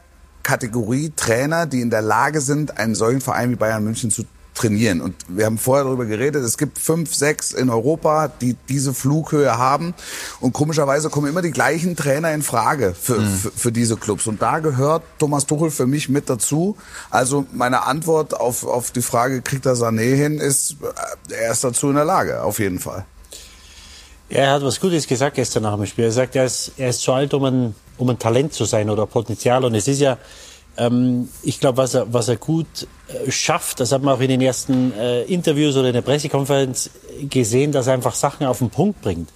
Kategorie 0.42 1.12
Trainer, 1.14 1.66
die 1.66 1.80
in 1.80 1.90
der 1.90 2.02
Lage 2.02 2.40
sind, 2.40 2.78
einen 2.78 2.94
solchen 2.94 3.20
Verein 3.20 3.50
wie 3.50 3.56
Bayern 3.56 3.84
München 3.84 4.10
zu 4.10 4.24
trainieren. 4.58 5.00
Und 5.00 5.14
wir 5.28 5.46
haben 5.46 5.58
vorher 5.58 5.84
darüber 5.84 6.04
geredet, 6.04 6.44
es 6.44 6.58
gibt 6.58 6.78
fünf, 6.78 7.14
sechs 7.14 7.52
in 7.52 7.70
Europa, 7.70 8.28
die 8.28 8.56
diese 8.68 8.92
Flughöhe 8.92 9.56
haben. 9.56 9.94
Und 10.40 10.52
komischerweise 10.52 11.08
kommen 11.08 11.28
immer 11.28 11.42
die 11.42 11.50
gleichen 11.50 11.96
Trainer 11.96 12.32
in 12.32 12.42
Frage 12.42 12.94
für, 13.00 13.20
für, 13.20 13.50
für 13.50 13.72
diese 13.72 13.96
Clubs. 13.96 14.26
Und 14.26 14.42
da 14.42 14.58
gehört 14.58 15.02
Thomas 15.18 15.46
Tuchel 15.46 15.70
für 15.70 15.86
mich 15.86 16.08
mit 16.08 16.28
dazu. 16.28 16.76
Also 17.10 17.46
meine 17.52 17.86
Antwort 17.86 18.38
auf, 18.38 18.64
auf 18.64 18.90
die 18.90 19.02
Frage, 19.02 19.42
kriegt 19.42 19.64
er 19.66 19.74
Sané 19.74 20.14
hin, 20.14 20.38
ist, 20.38 20.76
äh, 21.30 21.34
er 21.34 21.52
ist 21.52 21.64
dazu 21.64 21.88
in 21.88 21.94
der 21.94 22.04
Lage, 22.04 22.42
auf 22.42 22.58
jeden 22.58 22.78
Fall. 22.78 23.04
Er 24.30 24.50
hat 24.50 24.62
was 24.62 24.78
Gutes 24.78 25.06
gesagt 25.06 25.36
gestern 25.36 25.62
nach 25.62 25.76
dem 25.76 25.86
Spiel. 25.86 26.04
Er 26.04 26.12
sagt, 26.12 26.36
er 26.36 26.44
ist, 26.44 26.72
er 26.76 26.90
ist 26.90 27.00
zu 27.00 27.12
alt, 27.12 27.32
um 27.32 27.44
ein, 27.44 27.74
um 27.96 28.10
ein 28.10 28.18
Talent 28.18 28.52
zu 28.52 28.66
sein 28.66 28.90
oder 28.90 29.06
Potenzial. 29.06 29.64
Und 29.64 29.74
es 29.74 29.88
ist 29.88 30.00
ja, 30.00 30.18
ähm, 30.78 31.28
ich 31.42 31.60
glaube, 31.60 31.78
was 31.78 31.94
er, 31.94 32.12
was 32.12 32.28
er 32.28 32.36
gut 32.36 32.86
äh, 33.08 33.30
schafft, 33.30 33.80
das 33.80 33.92
hat 33.92 34.02
man 34.02 34.14
auch 34.14 34.20
in 34.20 34.28
den 34.28 34.40
ersten 34.40 34.92
äh, 34.96 35.22
Interviews 35.24 35.76
oder 35.76 35.88
in 35.88 35.94
der 35.94 36.02
Pressekonferenz 36.02 36.90
gesehen, 37.28 37.72
dass 37.72 37.88
er 37.88 37.94
einfach 37.94 38.14
Sachen 38.14 38.46
auf 38.46 38.58
den 38.58 38.70
Punkt 38.70 39.02
bringt. 39.02 39.28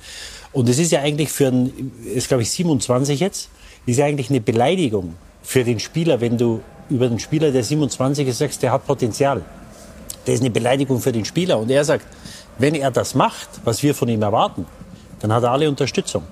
Und 0.52 0.68
es 0.68 0.78
ist 0.78 0.92
ja 0.92 1.00
eigentlich 1.00 1.30
für 1.30 1.48
einen, 1.48 1.92
ist 2.14 2.28
glaube 2.28 2.42
ich 2.42 2.50
27 2.50 3.18
jetzt, 3.18 3.48
ist 3.86 3.96
ja 3.98 4.06
eigentlich 4.06 4.30
eine 4.30 4.40
Beleidigung 4.40 5.14
für 5.42 5.64
den 5.64 5.80
Spieler, 5.80 6.20
wenn 6.20 6.38
du 6.38 6.60
über 6.88 7.08
den 7.08 7.18
Spieler, 7.18 7.50
der 7.50 7.64
27 7.64 8.28
ist, 8.28 8.38
sagst, 8.38 8.62
der 8.62 8.70
hat 8.70 8.86
Potenzial. 8.86 9.42
Das 10.24 10.36
ist 10.36 10.40
eine 10.40 10.50
Beleidigung 10.50 11.00
für 11.00 11.10
den 11.10 11.24
Spieler. 11.24 11.58
Und 11.58 11.70
er 11.70 11.84
sagt, 11.84 12.06
wenn 12.58 12.74
er 12.74 12.90
das 12.90 13.14
macht, 13.14 13.48
was 13.64 13.82
wir 13.82 13.94
von 13.94 14.08
ihm 14.08 14.22
erwarten, 14.22 14.66
dann 15.20 15.32
hat 15.32 15.42
er 15.42 15.50
alle 15.50 15.68
Unterstützung. 15.68 16.22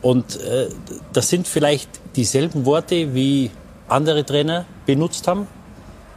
Und 0.00 0.40
äh, 0.40 0.68
das 1.12 1.28
sind 1.28 1.46
vielleicht 1.46 1.90
dieselben 2.14 2.64
Worte, 2.64 3.14
wie 3.14 3.50
andere 3.88 4.24
Trainer 4.24 4.66
benutzt 4.84 5.26
haben, 5.28 5.46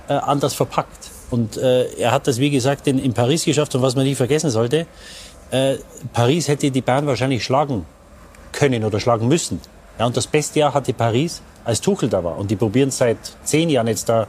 äh, 0.07 0.13
anders 0.13 0.53
verpackt. 0.53 1.11
Und 1.29 1.57
äh, 1.57 1.85
er 1.93 2.11
hat 2.11 2.27
das, 2.27 2.39
wie 2.39 2.49
gesagt, 2.49 2.87
in, 2.87 2.97
in 2.97 3.13
Paris 3.13 3.45
geschafft. 3.45 3.75
Und 3.75 3.81
was 3.81 3.95
man 3.95 4.05
nie 4.05 4.15
vergessen 4.15 4.49
sollte, 4.49 4.87
äh, 5.51 5.75
Paris 6.13 6.47
hätte 6.47 6.71
die 6.71 6.81
Bayern 6.81 7.07
wahrscheinlich 7.07 7.43
schlagen 7.43 7.85
können 8.51 8.83
oder 8.83 8.99
schlagen 8.99 9.27
müssen. 9.27 9.61
Ja, 9.99 10.05
und 10.05 10.17
das 10.17 10.27
beste 10.27 10.59
Jahr 10.59 10.73
hatte 10.73 10.93
Paris, 10.93 11.41
als 11.65 11.81
Tuchel 11.81 12.09
da 12.09 12.23
war. 12.23 12.37
Und 12.37 12.49
die 12.49 12.55
probieren 12.55 12.89
seit 12.89 13.17
zehn 13.43 13.69
Jahren 13.69 13.87
jetzt 13.87 14.09
da 14.09 14.27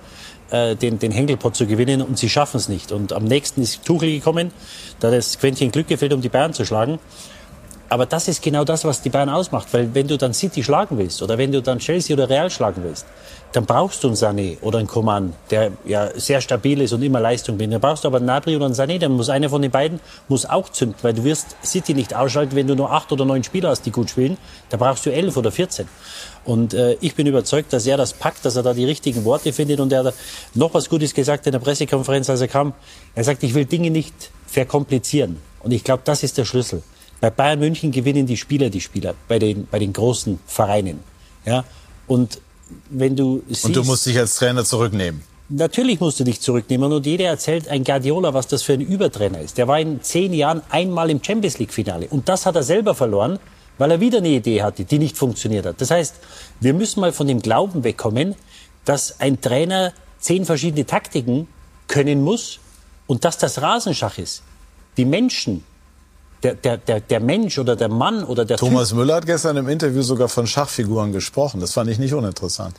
äh, 0.51 0.77
den, 0.77 0.99
den 0.99 1.13
Henkelpot 1.13 1.55
zu 1.55 1.67
gewinnen 1.67 2.03
und 2.03 2.19
sie 2.19 2.29
schaffen 2.29 2.57
es 2.57 2.69
nicht. 2.69 2.93
Und 2.93 3.13
am 3.13 3.25
nächsten 3.25 3.63
ist 3.63 3.85
Tuchel 3.85 4.11
gekommen, 4.11 4.53
da 4.99 5.11
das 5.11 5.39
Quäntchen 5.39 5.71
Glück 5.71 5.89
gefehlt, 5.89 6.13
um 6.13 6.21
die 6.21 6.29
Bayern 6.29 6.53
zu 6.53 6.65
schlagen. 6.65 6.99
Aber 7.91 8.07
das 8.07 8.29
ist 8.29 8.41
genau 8.41 8.65
das, 8.65 8.85
was 8.85 9.03
die 9.03 9.11
Bayern 9.11 9.29
ausmacht. 9.29 9.67
Weil 9.73 9.93
wenn 9.95 10.07
du 10.07 10.17
dann 10.17 10.33
City 10.33 10.63
schlagen 10.63 10.97
willst 10.97 11.23
oder 11.23 11.37
wenn 11.39 11.51
du 11.51 11.61
dann 11.61 11.81
Chelsea 11.81 12.15
oder 12.15 12.31
Real 12.31 12.49
schlagen 12.49 12.83
willst, 12.85 13.05
dann 13.53 13.67
brauchst 13.67 14.05
du 14.05 14.07
einen 14.07 14.17
Sané 14.17 14.59
oder 14.61 14.79
einen 14.79 14.87
Coman, 14.87 15.33
der 15.51 15.73
ja 15.85 16.09
sehr 16.15 16.41
stabil 16.41 16.81
ist 16.81 16.93
und 16.93 17.03
immer 17.03 17.19
Leistung 17.19 17.59
bringt. 17.59 17.73
Dann 17.73 17.81
brauchst 17.81 18.05
du 18.05 18.09
aber 18.09 18.19
einen 18.19 18.27
Nabri 18.27 18.55
oder 18.55 18.67
einen 18.67 18.77
Sané, 18.77 19.01
dann 19.01 19.11
muss 19.11 19.29
einer 19.29 19.51
von 19.51 19.61
den 19.61 19.73
beiden 19.73 19.99
muss 20.29 20.47
auch 20.47 20.69
zünden, 20.69 20.95
weil 21.03 21.15
du 21.15 21.25
wirst 21.25 21.57
City 21.65 21.93
nicht 21.93 22.15
ausschalten, 22.15 22.55
wenn 22.55 22.69
du 22.69 22.77
nur 22.77 22.93
acht 22.93 23.11
oder 23.11 23.25
neun 23.25 23.43
Spieler 23.43 23.71
hast, 23.71 23.83
die 23.83 23.91
gut 23.91 24.11
spielen. 24.11 24.39
Da 24.69 24.77
brauchst 24.77 25.05
du 25.05 25.13
elf 25.13 25.37
oder 25.37 25.51
vierzehn. 25.51 25.89
Und 26.45 26.75
äh, 26.75 26.97
ich 27.01 27.17
bin 27.17 27.27
überzeugt, 27.27 27.73
dass 27.73 27.87
er 27.87 27.97
das 27.97 28.13
packt, 28.13 28.45
dass 28.45 28.55
er 28.55 28.63
da 28.63 28.73
die 28.73 28.85
richtigen 28.85 29.25
Worte 29.25 29.53
findet. 29.53 29.81
Und 29.81 29.93
er 29.93 30.05
hat 30.05 30.15
noch 30.55 30.73
was 30.75 30.89
Gutes 30.89 31.13
gesagt 31.13 31.45
in 31.47 31.53
der 31.53 31.59
Pressekonferenz, 31.59 32.31
als 32.31 32.41
er 32.41 32.49
kam. 32.49 32.73
Er 33.17 33.25
sagt, 33.25 33.43
ich 33.43 33.55
will 33.55 33.65
Dinge 33.65 33.91
nicht 33.91 34.15
verkomplizieren. 34.47 35.39
Und 35.65 35.73
ich 35.73 35.83
glaube, 35.83 36.03
das 36.05 36.23
ist 36.23 36.39
der 36.39 36.45
Schlüssel. 36.45 36.85
Bei 37.21 37.31
Bayern 37.31 37.59
München 37.59 37.91
gewinnen 37.93 38.27
die 38.27 38.37
Spieler 38.37 38.71
die 38.71 38.81
Spieler, 38.81 39.15
bei 39.29 39.39
den, 39.39 39.67
bei 39.71 39.79
den 39.79 39.93
großen 39.93 40.41
Vereinen. 40.47 41.01
Ja? 41.45 41.65
Und 42.07 42.41
wenn 42.89 43.17
du 43.17 43.43
siehst, 43.49 43.67
Und 43.67 43.77
du 43.77 43.85
musst 43.85 44.07
dich 44.07 44.19
als 44.19 44.37
Trainer 44.37 44.65
zurücknehmen. 44.65 45.23
Natürlich 45.49 45.99
musst 45.99 46.21
du 46.21 46.25
dich 46.25 46.41
zurücknehmen 46.41 46.93
und 46.93 47.05
jeder 47.05 47.25
erzählt 47.25 47.69
ein 47.69 47.83
Guardiola, 47.83 48.33
was 48.33 48.47
das 48.47 48.63
für 48.63 48.75
ein 48.75 48.81
Übertrainer 48.81 49.41
ist. 49.41 49.59
Der 49.59 49.67
war 49.67 49.81
in 49.81 50.01
zehn 50.01 50.33
Jahren 50.33 50.63
einmal 50.71 51.11
im 51.11 51.23
Champions 51.23 51.59
League 51.59 51.73
Finale 51.73 52.07
und 52.09 52.29
das 52.29 52.47
hat 52.47 52.55
er 52.55 52.63
selber 52.63 52.95
verloren, 52.95 53.41
weil 53.77 53.91
er 53.91 54.01
wieder 54.01 54.19
eine 54.19 54.29
Idee 54.29 54.63
hatte, 54.63 54.85
die 54.85 54.99
nicht 55.01 55.17
funktioniert 55.17 55.67
hat. 55.67 55.81
Das 55.81 55.91
heißt, 55.91 56.15
wir 56.61 56.73
müssen 56.73 57.01
mal 57.01 57.13
von 57.13 57.27
dem 57.27 57.43
Glauben 57.43 57.83
wegkommen, 57.83 58.37
dass 58.85 59.19
ein 59.21 59.41
Trainer 59.41 59.93
zehn 60.21 60.45
verschiedene 60.45 60.87
Taktiken 60.87 61.49
können 61.89 62.23
muss 62.23 62.61
und 63.09 63.25
dass 63.25 63.37
das 63.37 63.61
Rasenschach 63.61 64.19
ist. 64.19 64.45
Die 64.97 65.05
Menschen, 65.05 65.65
der, 66.43 66.55
der, 66.55 66.77
der, 66.79 67.01
der 67.01 67.21
Mensch 67.21 67.59
oder 67.59 67.77
der 67.77 67.89
Mann 67.89 68.25
oder 68.25 68.45
der 68.45 68.57
Thomas 68.57 68.89
typ, 68.89 68.99
Müller 68.99 69.17
hat 69.17 69.27
gestern 69.27 69.57
im 69.57 69.69
Interview 69.69 70.03
sogar 70.03 70.29
von 70.29 70.47
Schachfiguren 70.47 71.13
gesprochen. 71.13 71.61
Das 71.61 71.73
fand 71.73 71.91
ich 71.91 71.99
nicht 71.99 72.15
uninteressant. 72.15 72.75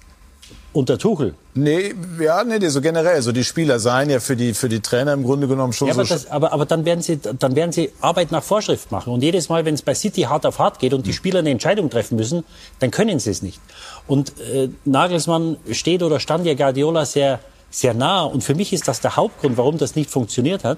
Unter 0.74 0.98
Tuchel? 0.98 1.36
Nee, 1.54 1.94
ja, 2.20 2.46
nee, 2.46 2.66
so 2.70 2.80
generell. 2.80 3.22
So 3.22 3.34
die 3.34 3.44
Spieler 3.44 3.78
seien 3.80 4.10
ja 4.10 4.22
für 4.22 4.38
die, 4.38 4.54
für 4.54 4.70
die 4.70 4.80
Trainer 4.80 5.12
im 5.12 5.24
Grunde 5.24 5.48
genommen 5.48 5.74
schon 5.74 5.90
Ja, 5.90 5.94
aber, 5.94 6.06
so. 6.06 6.14
das, 6.14 6.32
aber, 6.32 6.54
aber 6.54 6.66
dann, 6.66 6.86
werden 6.86 7.02
sie, 7.02 7.18
dann 7.18 7.56
werden 7.58 7.74
sie 7.74 7.92
Arbeit 8.00 8.32
nach 8.32 8.42
Vorschrift 8.44 8.90
machen. 8.90 9.12
Und 9.12 9.22
jedes 9.22 9.50
Mal, 9.50 9.66
wenn 9.66 9.74
es 9.74 9.82
bei 9.82 9.94
City 9.94 10.22
hart 10.22 10.46
auf 10.46 10.60
hart 10.60 10.80
geht 10.80 10.94
und 10.94 11.06
die 11.06 11.12
Spieler 11.12 11.40
eine 11.40 11.50
Entscheidung 11.50 11.90
treffen 11.90 12.16
müssen, 12.16 12.46
dann 12.80 12.90
können 12.90 13.20
sie 13.20 13.32
es 13.32 13.42
nicht. 13.42 13.60
Und 14.08 14.40
äh, 14.40 14.70
Nagelsmann 14.86 15.58
steht 15.72 16.04
oder 16.04 16.22
stand 16.22 16.46
ja 16.46 16.54
Guardiola 16.54 17.06
sehr, 17.06 17.42
sehr 17.70 17.94
nah. 17.94 18.24
Und 18.24 18.42
für 18.42 18.56
mich 18.56 18.72
ist 18.72 18.88
das 18.88 19.02
der 19.02 19.18
Hauptgrund, 19.18 19.58
warum 19.58 19.78
das 19.78 19.98
nicht 19.98 20.10
funktioniert 20.10 20.64
hat. 20.64 20.78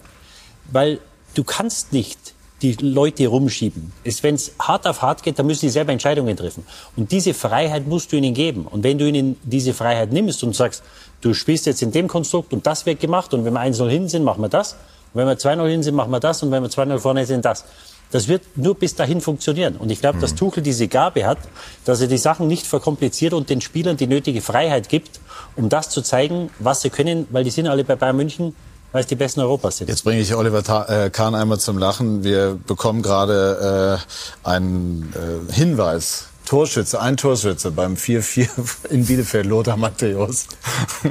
Weil 0.71 0.99
du 1.36 1.43
kannst 1.43 1.93
nicht 1.93 2.32
die 2.64 2.74
Leute 2.80 3.28
rumschieben. 3.28 3.91
Wenn 4.22 4.36
es 4.36 4.53
hart 4.57 4.88
auf 4.88 5.01
hart 5.01 5.22
geht, 5.22 5.38
dann 5.38 5.45
müssen 5.45 5.61
sie 5.61 5.70
selber 5.70 5.91
Entscheidungen 5.91 6.38
treffen. 6.38 6.66
Und 6.95 7.11
diese 7.11 7.34
Freiheit 7.34 7.88
musst 7.88 8.11
du 8.11 8.16
ihnen 8.16 8.34
geben. 8.34 8.66
Und 8.66 8.84
wenn 8.84 8.97
du 8.97 9.07
ihnen 9.07 9.36
diese 9.43 9.74
Freiheit 9.74 10.14
nimmst 10.14 10.43
und 10.43 10.55
sagst, 10.55 10.82
du 11.20 11.34
spielst 11.34 11.66
jetzt 11.66 11.82
in 11.82 11.91
dem 11.91 12.07
Konstrukt 12.07 12.53
und 12.53 12.66
das 12.66 12.86
wird 12.86 13.01
gemacht 13.01 13.34
und 13.34 13.43
wenn 13.43 13.53
wir 13.53 13.59
1-0 13.59 13.89
hin 13.89 14.07
sind, 14.07 14.24
machen 14.24 14.41
wir 14.41 14.49
das. 14.49 14.74
Und 15.14 15.20
wenn 15.20 15.28
wir 15.28 15.38
2-0 15.38 15.68
hin 15.68 15.84
sind, 15.84 15.95
machen 15.95 16.11
wir 16.11 16.22
das 16.22 16.41
und 16.41 16.51
wenn 16.51 16.64
wir 16.64 16.70
2-0 16.70 16.99
vorne 16.99 17.26
sind, 17.26 17.43
das. 17.43 17.66
Das 18.11 18.28
wird 18.28 18.43
nur 18.55 18.76
bis 18.76 18.95
dahin 18.95 19.20
funktionieren. 19.20 19.76
Und 19.76 19.91
ich 19.91 19.99
glaube, 19.99 20.20
dass 20.20 20.36
Tuchel 20.36 20.64
diese 20.64 20.88
Gabe 20.88 21.26
hat, 21.26 21.39
dass 21.84 21.99
er 21.99 22.07
die 22.07 22.18
Sachen 22.18 22.47
nicht 22.47 22.66
verkompliziert 22.66 23.34
und 23.34 23.49
den 23.49 23.59
Spielern 23.59 23.97
die 23.97 24.07
nötige 24.07 24.41
Freiheit 24.41 24.88
gibt, 24.88 25.20
um 25.55 25.68
das 25.68 25.89
zu 25.89 26.01
zeigen, 26.01 26.49
was 26.59 26.82
sie 26.82 26.89
können, 26.89 27.28
weil 27.32 27.43
die 27.43 27.49
sind 27.49 27.68
alle 27.68 27.84
bei 27.84 27.95
Bayern 27.95 28.16
München 28.16 28.55
weil 28.94 29.02
es 29.02 29.08
die 29.08 29.16
besten 29.16 29.41
Europas 29.41 29.78
sind. 29.78 29.89
Jetzt 29.89 30.04
bringe 30.06 30.22
ich 30.22 30.34
Oliver 30.34 30.64
Ta 30.64 30.86
äh, 30.86 31.10
Kahn 31.10 31.36
einmal 31.36 31.60
zum 31.60 31.78
Lachen. 31.78 32.24
Wir 32.24 32.58
bekommen 32.66 33.02
gerade 33.02 34.00
äh, 34.46 34.48
einen 34.48 35.14
äh, 35.50 35.54
Hinweis. 35.54 36.28
Torschütze, 36.46 37.02
ein 37.02 37.16
Torschütze 37.18 37.72
beim 37.72 37.96
4-4 37.96 38.48
in 38.89 39.06
Bielefeld, 39.06 39.46
Lothar 39.46 39.78
Matthäus. 39.78 40.48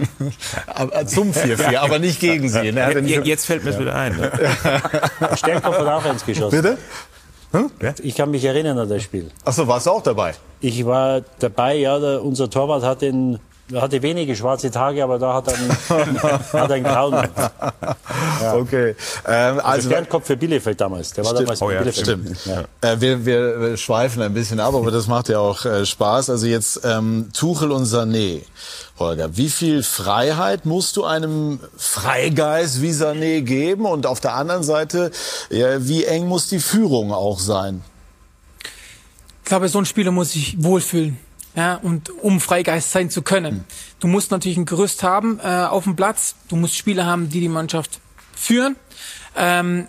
Aber, 0.67 1.07
zum 1.07 1.33
4-4, 1.33 1.79
aber 1.79 1.99
nicht 1.99 2.21
gegen 2.21 2.51
sie. 2.51 2.71
Ne? 2.71 3.01
Nicht- 3.01 3.27
Jetzt 3.27 3.47
fällt 3.47 3.65
mir 3.65 3.71
es 3.71 3.79
wieder 3.79 3.95
ein. 3.95 4.15
Ne? 4.17 4.31
Sternkopf 5.37 5.79
hat 5.79 5.87
auch 5.87 6.05
eins 6.05 6.25
geschossen. 6.25 6.51
Bitte? 6.51 6.79
Ich 8.03 8.15
kann 8.15 8.31
mich 8.31 8.45
erinnern 8.45 8.79
an 8.79 8.89
das 8.89 9.03
Spiel. 9.03 9.31
Achso, 9.45 9.67
warst 9.67 9.87
du 9.87 9.91
auch 9.91 10.03
dabei? 10.03 10.35
Ich 10.61 10.85
war 10.85 11.23
dabei, 11.39 11.77
ja, 11.77 11.99
der, 11.99 12.23
unser 12.23 12.49
Torwart 12.49 12.83
hat 12.83 13.03
den, 13.03 13.39
er 13.73 13.83
hatte 13.83 14.03
wenige 14.03 14.37
schwarze 14.37 14.71
Tage, 14.71 15.03
aber 15.03 15.19
da 15.19 15.35
hat 15.35 15.49
er 15.49 15.55
einen, 15.55 16.23
hat 16.23 16.53
er 16.53 16.71
einen 16.71 16.85
grauen. 16.85 17.29
Ja. 18.41 18.55
Okay. 18.57 18.97
Ähm, 19.27 19.59
Also, 19.59 19.61
also, 19.63 19.91
Sternkopf 19.91 20.27
für 20.27 20.37
Bielefeld 20.37 20.81
damals. 20.81 21.13
Der 21.13 21.25
war 21.25 21.31
Stimmt. 21.33 21.49
damals 21.49 21.61
bei 21.61 21.79
Bielefeld. 21.79 21.97
Stimmt. 22.07 22.47
Ja. 22.47 22.65
Äh, 22.81 23.01
wir, 23.01 23.25
wir 23.25 23.61
wir 23.61 23.77
schweifen 23.77 24.21
ein 24.23 24.35
bisschen 24.35 24.59
ab, 24.61 24.75
aber 24.75 24.91
das 24.91 25.07
macht 25.07 25.29
ja 25.29 25.39
auch 25.39 25.65
äh, 25.65 25.87
Spaß. 25.87 26.31
Also 26.31 26.47
jetzt 26.47 26.81
ähm, 26.85 27.31
Tuchel 27.33 27.71
und 27.71 27.85
Sané. 27.85 28.43
Holger, 28.99 29.37
wie 29.37 29.49
viel 29.49 29.83
Freiheit 29.83 30.67
musst 30.67 30.97
du 30.97 31.05
einem 31.05 31.61
Freigeist 31.77 32.83
wie 32.83 32.91
Sané 32.91 33.41
geben? 33.43 33.87
Und 33.87 34.07
auf 34.07 34.21
der 34.21 34.35
anderen 34.35 34.63
Seite, 34.63 35.11
ja, 35.51 35.87
wie 35.87 36.05
eng 36.05 36.27
muss 36.27 36.49
die 36.49 36.61
Führung 36.61 37.13
auch 37.13 37.39
sein? 37.39 37.83
Ich 39.43 39.49
glaube, 39.49 39.69
so 39.69 39.79
ein 39.79 39.87
Spieler 39.87 40.11
muss 40.13 40.33
sich 40.33 40.63
wohlfühlen. 40.63 41.19
Ja, 41.55 41.75
und 41.75 42.09
um 42.23 42.41
Freigeist 42.41 42.93
sein 42.93 43.11
zu 43.11 43.23
können. 43.23 43.65
Du 44.01 44.09
musst 44.09 44.31
natürlich 44.31 44.57
ein 44.57 44.65
Gerüst 44.65 45.03
haben 45.03 45.39
äh, 45.43 45.49
auf 45.49 45.85
dem 45.85 45.97
Platz. 45.97 46.35
Du 46.49 46.57
musst 46.57 46.77
Spieler 46.77 47.05
haben, 47.05 47.29
die 47.29 47.41
die 47.41 47.49
Mannschaft 47.49 48.01
führen. 48.35 48.77
Ähm, 49.37 49.87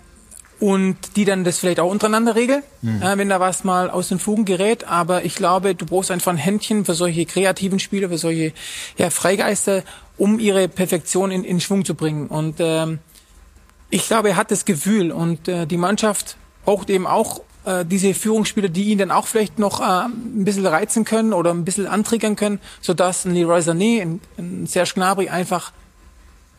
und 0.60 0.96
die 1.16 1.24
dann 1.24 1.42
das 1.44 1.58
vielleicht 1.58 1.80
auch 1.80 1.90
untereinander 1.90 2.36
regeln, 2.36 2.62
Mhm. 2.80 3.02
äh, 3.02 3.18
wenn 3.18 3.28
da 3.28 3.40
was 3.40 3.64
mal 3.64 3.90
aus 3.90 4.08
den 4.08 4.18
Fugen 4.18 4.44
gerät. 4.44 4.84
Aber 4.84 5.24
ich 5.24 5.34
glaube, 5.34 5.74
du 5.74 5.84
brauchst 5.84 6.10
einfach 6.10 6.32
ein 6.32 6.38
Händchen 6.38 6.84
für 6.84 6.94
solche 6.94 7.26
kreativen 7.26 7.78
Spieler, 7.78 8.08
für 8.08 8.18
solche 8.18 8.52
ja, 8.96 9.10
Freigeister, 9.10 9.82
um 10.16 10.38
ihre 10.38 10.68
Perfektion 10.68 11.30
in, 11.30 11.44
in 11.44 11.60
Schwung 11.60 11.84
zu 11.84 11.94
bringen. 11.94 12.28
Und 12.28 12.56
ähm, 12.60 13.00
ich 13.90 14.06
glaube, 14.06 14.30
er 14.30 14.36
hat 14.36 14.50
das 14.50 14.64
Gefühl 14.64 15.12
und 15.12 15.48
äh, 15.48 15.66
die 15.66 15.76
Mannschaft 15.76 16.36
braucht 16.64 16.88
eben 16.88 17.06
auch 17.06 17.40
äh, 17.64 17.84
diese 17.84 18.14
Führungsspieler, 18.14 18.68
die 18.68 18.84
ihn 18.84 18.98
dann 18.98 19.10
auch 19.10 19.26
vielleicht 19.26 19.58
noch 19.58 19.80
äh, 19.80 20.06
ein 20.06 20.44
bisschen 20.44 20.66
reizen 20.66 21.04
können 21.04 21.32
oder 21.32 21.50
ein 21.50 21.64
bisschen 21.64 21.86
antriggern 21.86 22.36
können, 22.36 22.60
sodass 22.80 23.24
ein 23.24 23.34
Leroy 23.34 23.60
Sané, 23.60 24.02
ein, 24.02 24.20
ein 24.38 24.66
Serge 24.66 24.92
Gnabry 24.94 25.28
einfach 25.28 25.72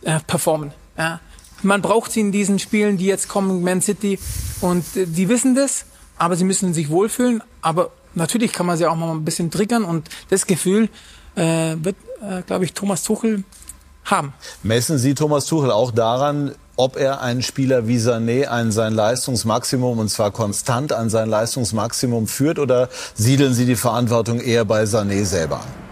äh, 0.03 0.20
performen. 0.26 0.72
Ja. 0.97 1.20
Man 1.64 1.82
braucht 1.82 2.12
sie 2.12 2.20
in 2.20 2.32
diesen 2.32 2.60
Spielen, 2.60 2.97
die 2.97 3.06
jetzt 3.06 3.28
kommen, 3.28 3.64
Man 3.64 3.82
City, 3.82 4.20
und 4.62 4.84
äh, 4.95 5.06
die 5.06 5.30
wissen 5.30 5.56
das, 5.56 5.86
aber 6.18 6.36
sie 6.36 6.43
müssen 6.43 6.74
sich 6.74 6.89
wohlfühlen. 6.89 7.43
Aber 7.62 7.91
natürlich 8.14 8.53
kann 8.53 8.66
man 8.66 8.78
sie 8.78 8.86
auch 8.86 8.95
mal 8.95 9.12
ein 9.12 9.26
bisschen 9.26 9.51
triggern 9.51 9.84
und 9.84 10.10
das 10.30 10.47
Gefühl 10.47 10.89
äh, 11.36 11.76
wird, 11.78 11.95
äh, 12.22 12.41
glaube 12.43 12.66
ich, 12.66 12.74
Thomas 12.74 13.03
Tuchel 13.03 13.43
haben. 14.06 14.34
Messen 14.64 14.97
Sie 14.97 15.16
Thomas 15.16 15.45
Tuchel 15.45 15.72
auch 15.72 15.91
daran, 15.91 16.53
ob 16.76 16.97
er 16.97 17.21
einen 17.21 17.41
Spieler 17.41 17.88
wie 17.88 17.97
Sané 17.97 18.45
an 18.45 18.71
sein 18.71 18.93
Leistungsmaximum 18.93 19.99
und 19.99 20.09
zwar 20.09 20.32
konstant 20.32 20.93
an 20.93 21.09
sein 21.09 21.30
Leistungsmaximum 21.30 22.28
führt 22.28 22.59
oder 22.59 22.89
siedeln 23.13 23.53
Sie 23.53 23.65
die 23.65 23.76
Verantwortung 23.76 24.39
eher 24.39 24.65
bei 24.65 24.84
Sané 24.84 25.23
selber 25.26 25.61
an? 25.61 25.86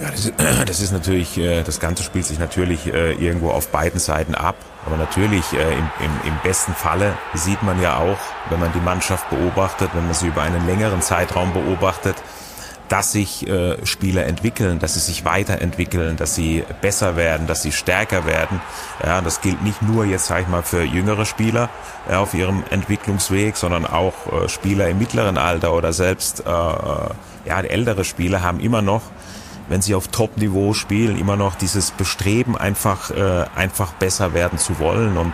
Ja, 0.00 0.10
das 0.10 0.24
ist, 0.24 0.34
das 0.68 0.80
ist 0.80 0.92
natürlich, 0.92 1.38
äh, 1.38 1.62
das 1.62 1.80
Ganze 1.80 2.02
spielt 2.02 2.26
sich 2.26 2.38
natürlich 2.38 2.86
äh, 2.86 3.12
irgendwo 3.12 3.50
auf 3.50 3.68
beiden 3.68 4.00
Seiten 4.00 4.34
ab. 4.34 4.56
Aber 4.86 4.96
natürlich 4.96 5.44
äh, 5.52 5.72
im, 5.72 5.90
im, 6.00 6.28
im 6.28 6.38
besten 6.42 6.74
Falle 6.74 7.16
sieht 7.32 7.62
man 7.62 7.80
ja 7.80 7.98
auch, 7.98 8.18
wenn 8.50 8.60
man 8.60 8.72
die 8.72 8.80
Mannschaft 8.80 9.30
beobachtet, 9.30 9.90
wenn 9.94 10.04
man 10.04 10.14
sie 10.14 10.26
über 10.26 10.42
einen 10.42 10.66
längeren 10.66 11.00
Zeitraum 11.00 11.52
beobachtet, 11.52 12.16
dass 12.88 13.12
sich 13.12 13.46
äh, 13.48 13.84
Spieler 13.86 14.26
entwickeln, 14.26 14.78
dass 14.78 14.94
sie 14.94 15.00
sich 15.00 15.24
weiterentwickeln, 15.24 16.16
dass 16.16 16.34
sie 16.34 16.64
besser 16.82 17.16
werden, 17.16 17.46
dass 17.46 17.62
sie 17.62 17.72
stärker 17.72 18.26
werden. 18.26 18.60
Ja, 19.04 19.20
das 19.20 19.40
gilt 19.40 19.62
nicht 19.62 19.82
nur 19.82 20.04
jetzt, 20.04 20.26
sage 20.26 20.42
ich 20.42 20.48
mal, 20.48 20.62
für 20.62 20.82
jüngere 20.82 21.24
Spieler 21.24 21.70
ja, 22.10 22.20
auf 22.20 22.34
ihrem 22.34 22.62
Entwicklungsweg, 22.70 23.56
sondern 23.56 23.86
auch 23.86 24.14
äh, 24.32 24.48
Spieler 24.48 24.88
im 24.88 24.98
mittleren 24.98 25.38
Alter 25.38 25.72
oder 25.72 25.92
selbst 25.92 26.40
äh, 26.40 26.44
ja, 26.44 27.60
ältere 27.60 28.04
Spieler 28.04 28.42
haben 28.42 28.60
immer 28.60 28.82
noch 28.82 29.02
wenn 29.68 29.82
sie 29.82 29.94
auf 29.94 30.08
Top-Niveau 30.08 30.74
spielen, 30.74 31.18
immer 31.18 31.36
noch 31.36 31.54
dieses 31.54 31.90
Bestreben, 31.90 32.56
einfach, 32.56 33.10
äh, 33.10 33.44
einfach 33.56 33.92
besser 33.94 34.34
werden 34.34 34.58
zu 34.58 34.78
wollen. 34.78 35.16
Und 35.16 35.32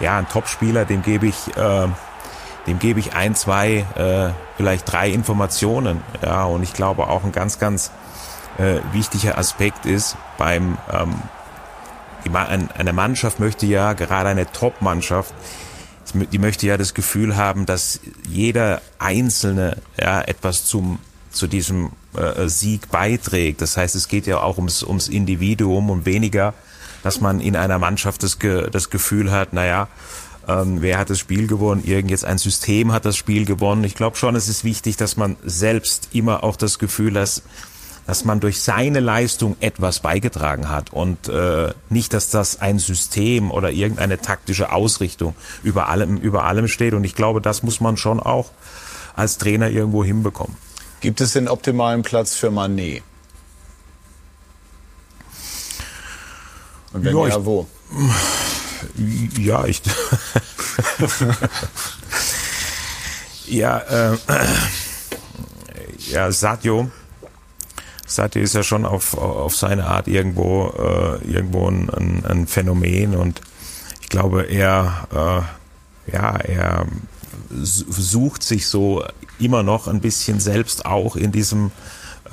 ja, 0.00 0.18
ein 0.18 0.28
Top-Spieler, 0.28 0.84
dem 0.84 1.02
gebe 1.02 1.26
ich, 1.26 1.56
äh, 1.56 1.88
dem 2.66 2.78
gebe 2.78 3.00
ich 3.00 3.14
ein, 3.14 3.34
zwei, 3.34 3.84
äh, 3.96 4.32
vielleicht 4.56 4.90
drei 4.90 5.10
Informationen. 5.10 6.02
Ja, 6.22 6.44
und 6.44 6.62
ich 6.62 6.72
glaube 6.72 7.08
auch 7.08 7.24
ein 7.24 7.32
ganz, 7.32 7.58
ganz 7.58 7.90
äh, 8.58 8.80
wichtiger 8.92 9.38
Aspekt 9.38 9.86
ist 9.86 10.16
beim 10.38 10.78
ähm, 10.92 11.14
eine 12.26 12.94
Mannschaft 12.94 13.38
möchte 13.38 13.66
ja 13.66 13.92
gerade 13.92 14.30
eine 14.30 14.50
Top-Mannschaft 14.50 15.34
die 16.14 16.38
möchte 16.38 16.66
ja 16.66 16.76
das 16.76 16.94
Gefühl 16.94 17.36
haben, 17.36 17.66
dass 17.66 18.00
jeder 18.28 18.80
Einzelne 18.98 19.78
ja, 19.98 20.20
etwas 20.20 20.64
zum, 20.66 20.98
zu 21.30 21.46
diesem 21.46 21.90
äh, 22.16 22.48
Sieg 22.48 22.90
beiträgt. 22.90 23.60
Das 23.60 23.76
heißt, 23.76 23.94
es 23.94 24.08
geht 24.08 24.26
ja 24.26 24.40
auch 24.40 24.56
ums, 24.56 24.82
ums 24.82 25.08
Individuum 25.08 25.90
und 25.90 26.06
weniger, 26.06 26.54
dass 27.02 27.20
man 27.20 27.40
in 27.40 27.56
einer 27.56 27.78
Mannschaft 27.78 28.22
das, 28.22 28.38
das 28.70 28.90
Gefühl 28.90 29.30
hat, 29.30 29.52
naja, 29.52 29.88
ähm, 30.48 30.82
wer 30.82 30.98
hat 30.98 31.10
das 31.10 31.18
Spiel 31.18 31.46
gewonnen? 31.46 31.82
Irgend 31.84 32.10
jetzt 32.10 32.24
ein 32.24 32.38
System 32.38 32.92
hat 32.92 33.04
das 33.04 33.16
Spiel 33.16 33.44
gewonnen. 33.44 33.84
Ich 33.84 33.94
glaube 33.94 34.16
schon, 34.16 34.36
es 34.36 34.48
ist 34.48 34.64
wichtig, 34.64 34.96
dass 34.96 35.16
man 35.16 35.36
selbst 35.44 36.08
immer 36.12 36.44
auch 36.44 36.56
das 36.56 36.78
Gefühl 36.78 37.18
hat, 37.18 37.42
dass 38.06 38.24
man 38.24 38.40
durch 38.40 38.60
seine 38.60 39.00
Leistung 39.00 39.56
etwas 39.60 40.00
beigetragen 40.00 40.68
hat 40.68 40.92
und 40.92 41.28
äh, 41.28 41.72
nicht, 41.88 42.12
dass 42.12 42.28
das 42.28 42.60
ein 42.60 42.78
System 42.78 43.50
oder 43.50 43.70
irgendeine 43.70 44.20
taktische 44.20 44.72
Ausrichtung 44.72 45.34
über 45.62 45.88
allem, 45.88 46.18
über 46.18 46.44
allem 46.44 46.68
steht. 46.68 46.92
Und 46.94 47.04
ich 47.04 47.14
glaube, 47.14 47.40
das 47.40 47.62
muss 47.62 47.80
man 47.80 47.96
schon 47.96 48.20
auch 48.20 48.50
als 49.16 49.38
Trainer 49.38 49.70
irgendwo 49.70 50.04
hinbekommen. 50.04 50.56
Gibt 51.00 51.20
es 51.20 51.32
den 51.32 51.48
optimalen 51.48 52.02
Platz 52.02 52.34
für 52.34 52.50
Manet? 52.50 53.02
Und 56.92 57.04
wenn 57.04 57.16
ja, 57.16 57.26
ja 57.26 57.44
wo? 57.44 57.66
Ja, 59.38 59.64
ich. 59.64 59.82
ja, 63.46 63.78
äh, 63.78 64.16
ja, 66.10 66.30
Sadio. 66.32 66.90
Sadio 68.06 68.42
ist 68.42 68.54
ja 68.54 68.62
schon 68.62 68.84
auf, 68.84 69.16
auf 69.16 69.56
seine 69.56 69.86
Art 69.86 70.08
irgendwo, 70.08 70.68
äh, 70.78 71.24
irgendwo 71.26 71.68
ein, 71.68 72.24
ein, 72.24 72.46
Phänomen 72.46 73.14
und 73.16 73.40
ich 74.02 74.08
glaube, 74.08 74.42
er, 74.42 75.08
äh, 76.08 76.12
ja, 76.12 76.36
er 76.36 76.86
sucht 77.50 78.42
sich 78.42 78.68
so 78.68 79.04
immer 79.38 79.62
noch 79.62 79.88
ein 79.88 80.00
bisschen 80.00 80.40
selbst 80.40 80.86
auch 80.86 81.16
in 81.16 81.32
diesem 81.32 81.70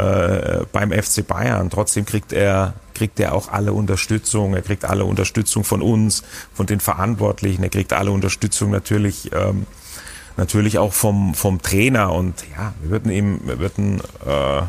äh, 0.01 0.65
beim 0.71 0.91
FC 0.91 1.25
Bayern. 1.25 1.69
Trotzdem 1.69 2.05
kriegt 2.05 2.33
er 2.33 2.73
kriegt 2.93 3.19
er 3.19 3.33
auch 3.33 3.49
alle 3.49 3.73
Unterstützung. 3.73 4.53
Er 4.53 4.61
kriegt 4.61 4.85
alle 4.85 5.05
Unterstützung 5.05 5.63
von 5.63 5.81
uns, 5.81 6.23
von 6.53 6.65
den 6.65 6.79
Verantwortlichen. 6.79 7.63
Er 7.63 7.69
kriegt 7.69 7.93
alle 7.93 8.11
Unterstützung 8.11 8.71
natürlich 8.71 9.31
ähm, 9.33 9.65
natürlich 10.37 10.77
auch 10.77 10.93
vom 10.93 11.33
vom 11.33 11.61
Trainer. 11.61 12.13
Und 12.13 12.43
ja, 12.55 12.73
wir 12.81 12.91
würden 12.91 13.11
ihm 13.11 13.39
wir 13.45 13.59
würden 13.59 14.01
äh, 14.25 14.61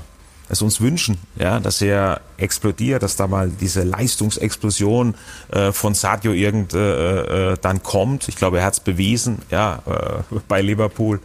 es 0.52 0.60
uns 0.60 0.80
wünschen, 0.80 1.18
ja, 1.36 1.60
dass 1.60 1.80
er 1.80 2.20
explodiert, 2.36 3.02
dass 3.02 3.16
da 3.16 3.26
mal 3.26 3.48
diese 3.48 3.84
Leistungsexplosion 3.84 5.14
äh, 5.50 5.72
von 5.72 5.94
Sadio 5.94 6.32
irgend 6.32 6.74
äh, 6.74 7.52
äh, 7.52 7.56
dann 7.60 7.82
kommt. 7.82 8.28
Ich 8.28 8.36
glaube, 8.36 8.58
er 8.58 8.66
hat 8.66 8.74
es 8.74 8.80
bewiesen, 8.80 9.40
ja, 9.50 9.82
äh, 9.86 10.38
bei 10.48 10.60
Liverpool 10.60 11.20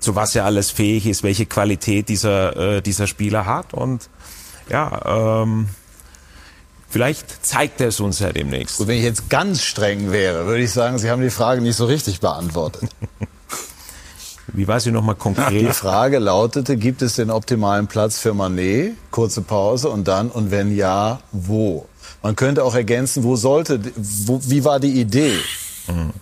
zu 0.00 0.14
was 0.14 0.34
er 0.34 0.44
alles 0.44 0.70
fähig 0.70 1.06
ist, 1.06 1.22
welche 1.22 1.46
Qualität 1.46 2.08
dieser, 2.08 2.76
äh, 2.76 2.82
dieser 2.82 3.06
Spieler 3.06 3.46
hat. 3.46 3.74
Und 3.74 4.08
ja, 4.68 5.42
ähm, 5.42 5.68
vielleicht 6.88 7.44
zeigt 7.44 7.80
er 7.80 7.88
es 7.88 8.00
uns 8.00 8.18
ja 8.20 8.32
demnächst. 8.32 8.80
Und 8.80 8.88
wenn 8.88 8.98
ich 8.98 9.04
jetzt 9.04 9.28
ganz 9.28 9.62
streng 9.62 10.12
wäre, 10.12 10.46
würde 10.46 10.62
ich 10.62 10.72
sagen, 10.72 10.98
Sie 10.98 11.10
haben 11.10 11.22
die 11.22 11.30
Frage 11.30 11.60
nicht 11.60 11.76
so 11.76 11.86
richtig 11.86 12.20
beantwortet. 12.20 12.88
Wie 14.52 14.66
war 14.66 14.80
sie 14.80 14.90
nochmal 14.90 15.14
konkret? 15.14 15.60
Die 15.60 15.72
Frage 15.72 16.18
lautete, 16.18 16.76
gibt 16.78 17.02
es 17.02 17.16
den 17.16 17.30
optimalen 17.30 17.86
Platz 17.86 18.18
für 18.18 18.32
Manet? 18.32 18.94
Kurze 19.10 19.42
Pause 19.42 19.90
und 19.90 20.08
dann, 20.08 20.30
und 20.30 20.50
wenn 20.50 20.74
ja, 20.74 21.20
wo? 21.32 21.86
Man 22.22 22.34
könnte 22.34 22.64
auch 22.64 22.74
ergänzen, 22.74 23.24
wo 23.24 23.36
sollte, 23.36 23.80
wo, 23.96 24.40
wie 24.44 24.64
war 24.64 24.80
die 24.80 25.00
Idee? 25.00 25.36
Mhm. 25.86 26.12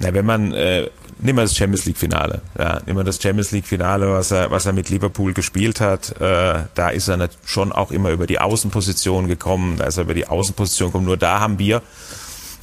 Na, 0.00 0.12
wenn 0.12 0.26
man 0.26 0.52
äh, 0.52 0.90
nimm 1.24 1.36
mal 1.36 1.42
das 1.42 1.56
Champions 1.56 1.86
League 1.86 1.96
Finale. 1.96 2.42
Ja, 2.56 2.80
nimm 2.86 2.96
mal 2.96 3.04
das 3.04 3.20
Champions 3.20 3.50
League 3.50 3.66
Finale, 3.66 4.12
was 4.12 4.30
er, 4.30 4.50
was 4.50 4.66
er 4.66 4.72
mit 4.72 4.90
Liverpool 4.90 5.32
gespielt 5.32 5.80
hat. 5.80 6.20
Äh, 6.20 6.64
da 6.74 6.88
ist 6.90 7.08
er 7.08 7.28
schon 7.44 7.72
auch 7.72 7.90
immer 7.90 8.10
über 8.10 8.26
die 8.26 8.38
Außenposition 8.38 9.26
gekommen. 9.26 9.78
Da 9.78 9.86
ist 9.86 9.96
er 9.96 10.04
über 10.04 10.14
die 10.14 10.26
Außenposition 10.28 10.90
gekommen. 10.90 11.06
Nur 11.06 11.16
da 11.16 11.40
haben 11.40 11.58
wir 11.58 11.82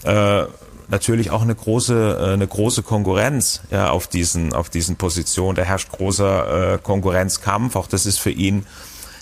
äh, 0.03 0.43
natürlich 0.89 1.31
auch 1.31 1.41
eine 1.41 1.55
große, 1.55 2.19
äh, 2.19 2.33
eine 2.33 2.47
große 2.47 2.83
Konkurrenz 2.83 3.61
ja, 3.71 3.89
auf 3.89 4.07
diesen, 4.07 4.53
auf 4.53 4.69
diesen 4.69 4.95
Positionen. 4.95 5.55
Da 5.55 5.63
herrscht 5.63 5.91
großer 5.91 6.73
äh, 6.73 6.77
Konkurrenzkampf. 6.77 7.75
Auch 7.75 7.87
das 7.87 8.05
ist 8.05 8.19
für 8.19 8.31
ihn 8.31 8.67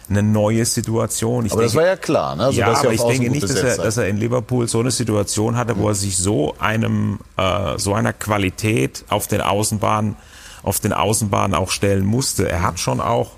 eine 0.09 0.23
neue 0.23 0.65
Situation. 0.65 1.45
Ich 1.45 1.51
aber 1.51 1.61
denke, 1.61 1.73
das 1.73 1.81
war 1.81 1.87
ja 1.87 1.95
klar, 1.95 2.35
ne? 2.35 2.45
Also, 2.45 2.59
ja, 2.59 2.67
aber 2.67 2.93
ich 2.93 3.01
denke 3.01 3.29
nicht, 3.29 3.43
dass 3.43 3.55
er, 3.55 3.77
dass 3.77 3.97
er 3.97 4.07
in 4.07 4.17
Liverpool 4.17 4.67
so 4.67 4.79
eine 4.79 4.91
Situation 4.91 5.55
hatte, 5.55 5.77
wo 5.77 5.89
er 5.89 5.95
sich 5.95 6.17
so 6.17 6.55
einem, 6.59 7.19
äh, 7.37 7.77
so 7.77 7.93
einer 7.93 8.13
Qualität 8.13 9.05
auf 9.09 9.27
den 9.27 9.41
Außenbahnen, 9.41 10.15
auf 10.63 10.79
den 10.79 10.93
Außenbahnen 10.93 11.55
auch 11.55 11.71
stellen 11.71 12.05
musste. 12.05 12.49
Er 12.49 12.63
hat 12.63 12.79
schon 12.79 12.99
auch 12.99 13.31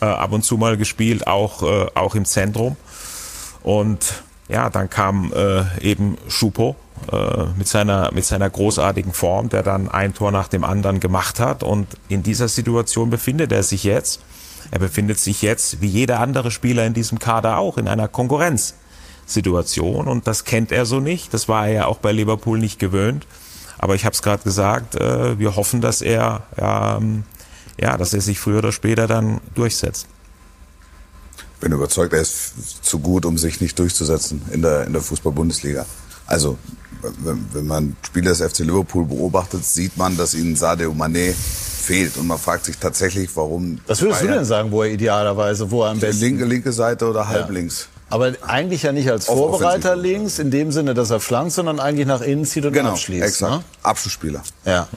äh, 0.00 0.04
ab 0.04 0.32
und 0.32 0.44
zu 0.44 0.56
mal 0.56 0.76
gespielt, 0.76 1.26
auch, 1.26 1.62
äh, 1.62 1.86
auch 1.94 2.14
im 2.14 2.24
Zentrum. 2.24 2.76
Und 3.62 4.22
ja, 4.48 4.70
dann 4.70 4.88
kam 4.88 5.32
äh, 5.34 5.64
eben 5.80 6.16
Schupo 6.28 6.76
äh, 7.12 7.44
mit 7.56 7.68
seiner 7.68 8.10
mit 8.12 8.24
seiner 8.24 8.48
großartigen 8.48 9.12
Form, 9.12 9.48
der 9.50 9.62
dann 9.62 9.88
ein 9.88 10.14
Tor 10.14 10.32
nach 10.32 10.48
dem 10.48 10.64
anderen 10.64 11.00
gemacht 11.00 11.38
hat 11.38 11.62
und 11.62 11.86
in 12.08 12.22
dieser 12.22 12.48
Situation 12.48 13.10
befindet 13.10 13.52
er 13.52 13.62
sich 13.62 13.84
jetzt. 13.84 14.20
Er 14.70 14.78
befindet 14.78 15.18
sich 15.18 15.42
jetzt, 15.42 15.80
wie 15.80 15.86
jeder 15.86 16.20
andere 16.20 16.50
Spieler 16.50 16.86
in 16.86 16.94
diesem 16.94 17.18
Kader 17.18 17.58
auch, 17.58 17.78
in 17.78 17.88
einer 17.88 18.08
Konkurrenzsituation 18.08 20.06
und 20.06 20.26
das 20.26 20.44
kennt 20.44 20.72
er 20.72 20.86
so 20.86 21.00
nicht. 21.00 21.32
Das 21.32 21.48
war 21.48 21.66
er 21.66 21.72
ja 21.72 21.86
auch 21.86 21.98
bei 21.98 22.12
Liverpool 22.12 22.58
nicht 22.58 22.78
gewöhnt. 22.78 23.26
Aber 23.78 23.94
ich 23.94 24.04
habe 24.04 24.12
es 24.14 24.22
gerade 24.22 24.42
gesagt, 24.42 24.96
äh, 24.96 25.38
wir 25.38 25.56
hoffen, 25.56 25.80
dass 25.80 26.02
er, 26.02 26.42
ähm, 26.56 27.22
ja, 27.80 27.96
dass 27.96 28.12
er 28.12 28.20
sich 28.20 28.40
früher 28.40 28.58
oder 28.58 28.72
später 28.72 29.06
dann 29.06 29.40
durchsetzt. 29.54 30.08
Ich 31.54 31.60
bin 31.60 31.72
überzeugt, 31.72 32.12
er 32.12 32.20
ist 32.20 32.84
zu 32.84 32.98
gut, 32.98 33.24
um 33.24 33.38
sich 33.38 33.60
nicht 33.60 33.78
durchzusetzen 33.78 34.42
in 34.50 34.62
der, 34.62 34.86
in 34.86 34.92
der 34.92 35.02
Fußball-Bundesliga. 35.02 35.86
Also, 36.26 36.58
wenn, 37.02 37.46
wenn 37.52 37.66
man 37.66 37.96
Spieler 38.04 38.30
des 38.30 38.40
FC 38.40 38.60
Liverpool 38.60 39.04
beobachtet, 39.04 39.64
sieht 39.64 39.96
man, 39.96 40.16
dass 40.16 40.34
ihnen 40.34 40.56
Sadio 40.56 40.92
Mané 40.92 41.32
fehlt. 41.32 42.16
Und 42.16 42.26
man 42.26 42.38
fragt 42.38 42.66
sich 42.66 42.78
tatsächlich, 42.78 43.30
warum. 43.34 43.80
Was 43.86 44.00
würdest 44.00 44.20
Bayern 44.20 44.32
du 44.32 44.38
denn 44.38 44.44
sagen, 44.44 44.70
wo 44.70 44.82
er 44.82 44.90
idealerweise, 44.90 45.70
wo 45.70 45.84
er 45.84 45.90
am 45.90 46.00
besten? 46.00 46.22
Linke, 46.22 46.44
linke 46.44 46.72
Seite 46.72 47.08
oder 47.08 47.28
halblinks? 47.28 47.88
Ja. 47.92 47.97
Aber 48.10 48.32
eigentlich 48.46 48.82
ja 48.84 48.92
nicht 48.92 49.10
als 49.10 49.26
Vorbereiter 49.26 49.94
links, 49.94 50.38
in 50.38 50.50
dem 50.50 50.72
Sinne, 50.72 50.94
dass 50.94 51.10
er 51.10 51.20
flankt, 51.20 51.52
sondern 51.52 51.78
eigentlich 51.78 52.06
nach 52.06 52.22
innen 52.22 52.44
zieht 52.44 52.64
und 52.64 52.72
genau, 52.72 52.90
abschließt. 52.90 53.26
Exakt. 53.26 53.52
Ne? 53.52 53.64
Abschlussspieler. 53.82 54.42
Ja. 54.64 54.88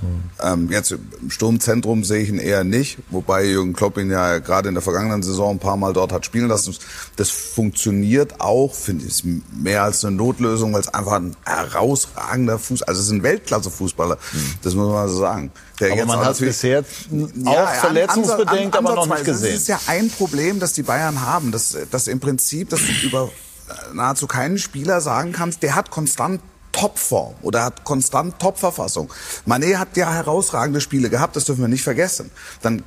Ähm, 0.41 0.69
jetzt 0.71 0.91
im 0.91 1.29
Sturmzentrum 1.29 2.03
sehe 2.03 2.23
ich 2.23 2.29
ihn 2.29 2.37
eher 2.37 2.63
nicht, 2.63 2.99
wobei 3.09 3.45
Jürgen 3.45 3.73
Klopp 3.73 3.97
ihn 3.97 4.09
ja 4.09 4.39
gerade 4.39 4.69
in 4.69 4.75
der 4.75 4.81
vergangenen 4.81 5.23
Saison 5.23 5.55
ein 5.55 5.59
paar 5.59 5.77
Mal 5.77 5.93
dort 5.93 6.11
hat 6.11 6.25
spielen 6.25 6.47
lassen. 6.47 6.75
Das 7.17 7.29
funktioniert 7.29 8.39
auch, 8.39 8.73
finde 8.73 9.05
ich, 9.05 9.23
mehr 9.53 9.83
als 9.83 10.05
eine 10.05 10.15
Notlösung, 10.15 10.73
weil 10.73 10.81
es 10.81 10.93
einfach 10.93 11.13
ein 11.13 11.35
herausragender 11.45 12.59
Fuß, 12.59 12.83
also 12.83 12.99
es 12.99 13.07
ist 13.07 13.11
ein 13.11 13.23
Weltklasse-Fußballer, 13.23 14.15
mhm. 14.15 14.53
das 14.61 14.73
muss 14.75 14.89
man 14.89 15.09
so 15.09 15.17
sagen. 15.17 15.51
Der 15.81 15.93
aber 15.93 16.05
man 16.05 16.19
hat 16.19 16.37
bisher 16.37 16.79
auch 16.81 17.53
ja, 17.53 17.67
verletzungsbedingt, 17.67 18.75
an, 18.75 18.85
an, 18.85 18.91
aber 18.91 18.95
noch 18.95 19.07
nicht 19.07 19.25
gesehen. 19.25 19.53
Das 19.53 19.61
ist 19.61 19.67
ja 19.67 19.79
ein 19.87 20.09
Problem, 20.09 20.59
das 20.59 20.73
die 20.73 20.83
Bayern 20.83 21.21
haben, 21.21 21.51
dass, 21.51 21.75
dass 21.89 22.07
im 22.07 22.19
Prinzip, 22.19 22.69
dass 22.69 22.81
du 22.81 23.07
über 23.07 23.31
äh, 23.67 23.93
nahezu 23.93 24.27
keinen 24.27 24.59
Spieler 24.59 25.01
sagen 25.01 25.31
kannst, 25.31 25.63
der 25.63 25.75
hat 25.75 25.89
konstant 25.89 26.39
Topform 26.71 27.33
oder 27.41 27.65
hat 27.65 27.83
konstant 27.83 28.39
Topverfassung. 28.39 29.11
Mané 29.47 29.77
hat 29.77 29.97
ja 29.97 30.13
herausragende 30.13 30.81
Spiele 30.81 31.09
gehabt, 31.09 31.35
das 31.35 31.45
dürfen 31.45 31.61
wir 31.61 31.67
nicht 31.67 31.83
vergessen. 31.83 32.31
Dann 32.61 32.79
äh, 32.79 32.83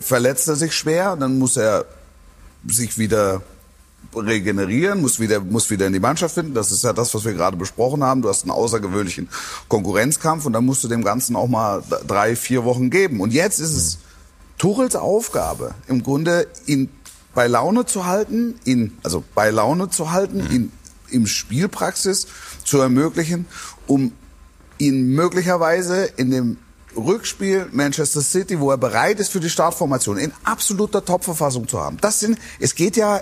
verletzt 0.00 0.48
er 0.48 0.56
sich 0.56 0.74
schwer, 0.74 1.16
dann 1.16 1.38
muss 1.38 1.56
er 1.56 1.84
sich 2.66 2.98
wieder 2.98 3.42
regenerieren, 4.14 5.00
muss 5.00 5.20
wieder, 5.20 5.40
muss 5.40 5.70
wieder 5.70 5.86
in 5.86 5.92
die 5.92 6.00
Mannschaft 6.00 6.34
finden. 6.34 6.54
Das 6.54 6.70
ist 6.70 6.84
ja 6.84 6.92
das, 6.92 7.14
was 7.14 7.24
wir 7.24 7.32
gerade 7.32 7.56
besprochen 7.56 8.04
haben. 8.04 8.22
Du 8.22 8.28
hast 8.28 8.42
einen 8.42 8.50
außergewöhnlichen 8.50 9.28
Konkurrenzkampf 9.68 10.44
und 10.46 10.52
dann 10.52 10.64
musst 10.64 10.84
du 10.84 10.88
dem 10.88 11.04
Ganzen 11.04 11.36
auch 11.36 11.48
mal 11.48 11.82
drei, 12.06 12.36
vier 12.36 12.64
Wochen 12.64 12.90
geben. 12.90 13.20
Und 13.20 13.32
jetzt 13.32 13.58
ist 13.58 13.74
es 13.74 13.98
Tuchels 14.58 14.94
Aufgabe, 14.94 15.74
im 15.88 16.02
Grunde 16.02 16.46
ihn 16.66 16.88
bei 17.34 17.46
Laune 17.46 17.86
zu 17.86 18.06
halten, 18.06 18.54
ihn, 18.64 18.96
also 19.02 19.24
bei 19.34 19.50
Laune 19.50 19.90
zu 19.90 20.12
halten, 20.12 20.44
mhm. 20.44 20.50
ihn 20.50 20.72
im 21.10 21.26
Spielpraxis 21.26 22.26
zu 22.64 22.78
ermöglichen, 22.78 23.46
um 23.86 24.12
ihn 24.78 25.14
möglicherweise 25.14 26.04
in 26.04 26.30
dem 26.30 26.58
Rückspiel 26.96 27.68
Manchester 27.72 28.20
City, 28.20 28.60
wo 28.60 28.70
er 28.70 28.78
bereit 28.78 29.18
ist 29.18 29.32
für 29.32 29.40
die 29.40 29.50
Startformation, 29.50 30.18
in 30.18 30.32
absoluter 30.44 31.04
Topverfassung 31.04 31.66
zu 31.66 31.80
haben. 31.80 31.96
Das 32.00 32.20
sind, 32.20 32.38
es 32.60 32.74
geht 32.74 32.96
ja 32.96 33.20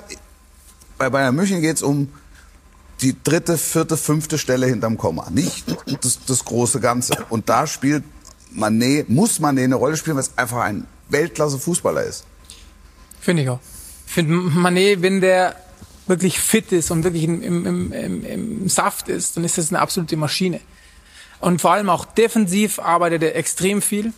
bei 1.01 1.09
Bayern 1.09 1.35
München 1.35 1.63
geht 1.63 1.77
es 1.77 1.83
um 1.83 2.13
die 3.01 3.17
dritte, 3.25 3.57
vierte, 3.57 3.97
fünfte 3.97 4.37
Stelle 4.37 4.67
hinterm 4.67 4.99
Komma, 4.99 5.31
nicht 5.31 5.65
das, 6.03 6.19
das 6.27 6.45
große 6.45 6.79
Ganze. 6.79 7.15
Und 7.31 7.49
da 7.49 7.67
spielt 7.67 8.05
Mané, 8.55 9.07
muss 9.09 9.41
Mané 9.41 9.65
eine 9.65 9.77
Rolle 9.77 9.97
spielen, 9.97 10.17
weil 10.17 10.25
es 10.25 10.37
einfach 10.37 10.59
ein 10.59 10.87
Weltklasse-Fußballer 11.09 12.03
ist. 12.03 12.27
Finde 13.19 13.43
ich 13.43 13.49
auch. 13.49 13.61
Ich 14.07 14.13
finde 14.13 14.35
Mané, 14.35 15.01
wenn 15.01 15.23
der 15.23 15.57
wirklich 16.07 16.39
fit 16.39 16.71
ist 16.71 16.91
und 16.91 17.03
wirklich 17.03 17.25
im, 17.25 17.43
im, 17.43 17.93
im, 17.93 18.25
im 18.27 18.69
Saft 18.69 19.09
ist, 19.09 19.39
dann 19.39 19.45
ist 19.45 19.57
das 19.57 19.71
eine 19.71 19.81
absolute 19.81 20.19
Maschine. 20.19 20.61
Und 21.41 21.63
vor 21.63 21.73
allem 21.73 21.89
auch 21.89 22.05
defensiv 22.05 22.79
arbeitet 22.79 23.23
er 23.23 23.37
extrem 23.37 23.81
viel. 23.81 24.13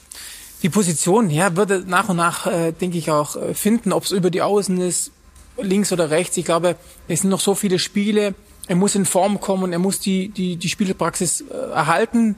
Die 0.64 0.68
Position, 0.68 1.30
ja, 1.30 1.54
wird 1.54 1.70
er 1.70 1.78
nach 1.82 2.08
und 2.08 2.16
nach, 2.16 2.48
äh, 2.48 2.72
denke 2.72 2.98
ich, 2.98 3.12
auch 3.12 3.36
äh, 3.36 3.54
finden, 3.54 3.92
ob 3.92 4.02
es 4.02 4.10
über 4.10 4.30
die 4.30 4.42
Außen 4.42 4.80
ist, 4.80 5.12
links 5.60 5.92
oder 5.92 6.10
rechts. 6.10 6.36
Ich 6.36 6.44
glaube, 6.44 6.76
es 7.08 7.20
sind 7.20 7.30
noch 7.30 7.40
so 7.40 7.54
viele 7.54 7.78
Spiele. 7.78 8.34
Er 8.68 8.76
muss 8.76 8.94
in 8.94 9.04
Form 9.04 9.40
kommen, 9.40 9.72
er 9.72 9.78
muss 9.78 10.00
die, 10.00 10.28
die, 10.28 10.56
die 10.56 10.68
Spielpraxis 10.68 11.42
äh, 11.42 11.54
erhalten. 11.72 12.36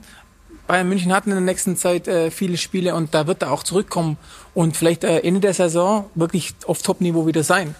Bayern 0.67 0.89
München 0.89 1.13
hat 1.13 1.25
in 1.25 1.31
der 1.31 1.41
nächsten 1.41 1.77
Zeit 1.77 2.07
äh, 2.07 2.31
viele 2.31 2.57
Spiele 2.57 2.95
und 2.95 3.13
da 3.13 3.27
wird 3.27 3.43
er 3.43 3.51
auch 3.51 3.61
zurückkommen 3.61 4.17
und 4.55 4.75
vielleicht 4.75 5.03
äh, 5.03 5.19
Ende 5.19 5.39
der 5.39 5.53
Saison 5.53 6.09
wirklich 6.15 6.55
auf 6.65 6.81
Top-Niveau 6.81 7.27
wieder 7.27 7.43
sein. 7.43 7.75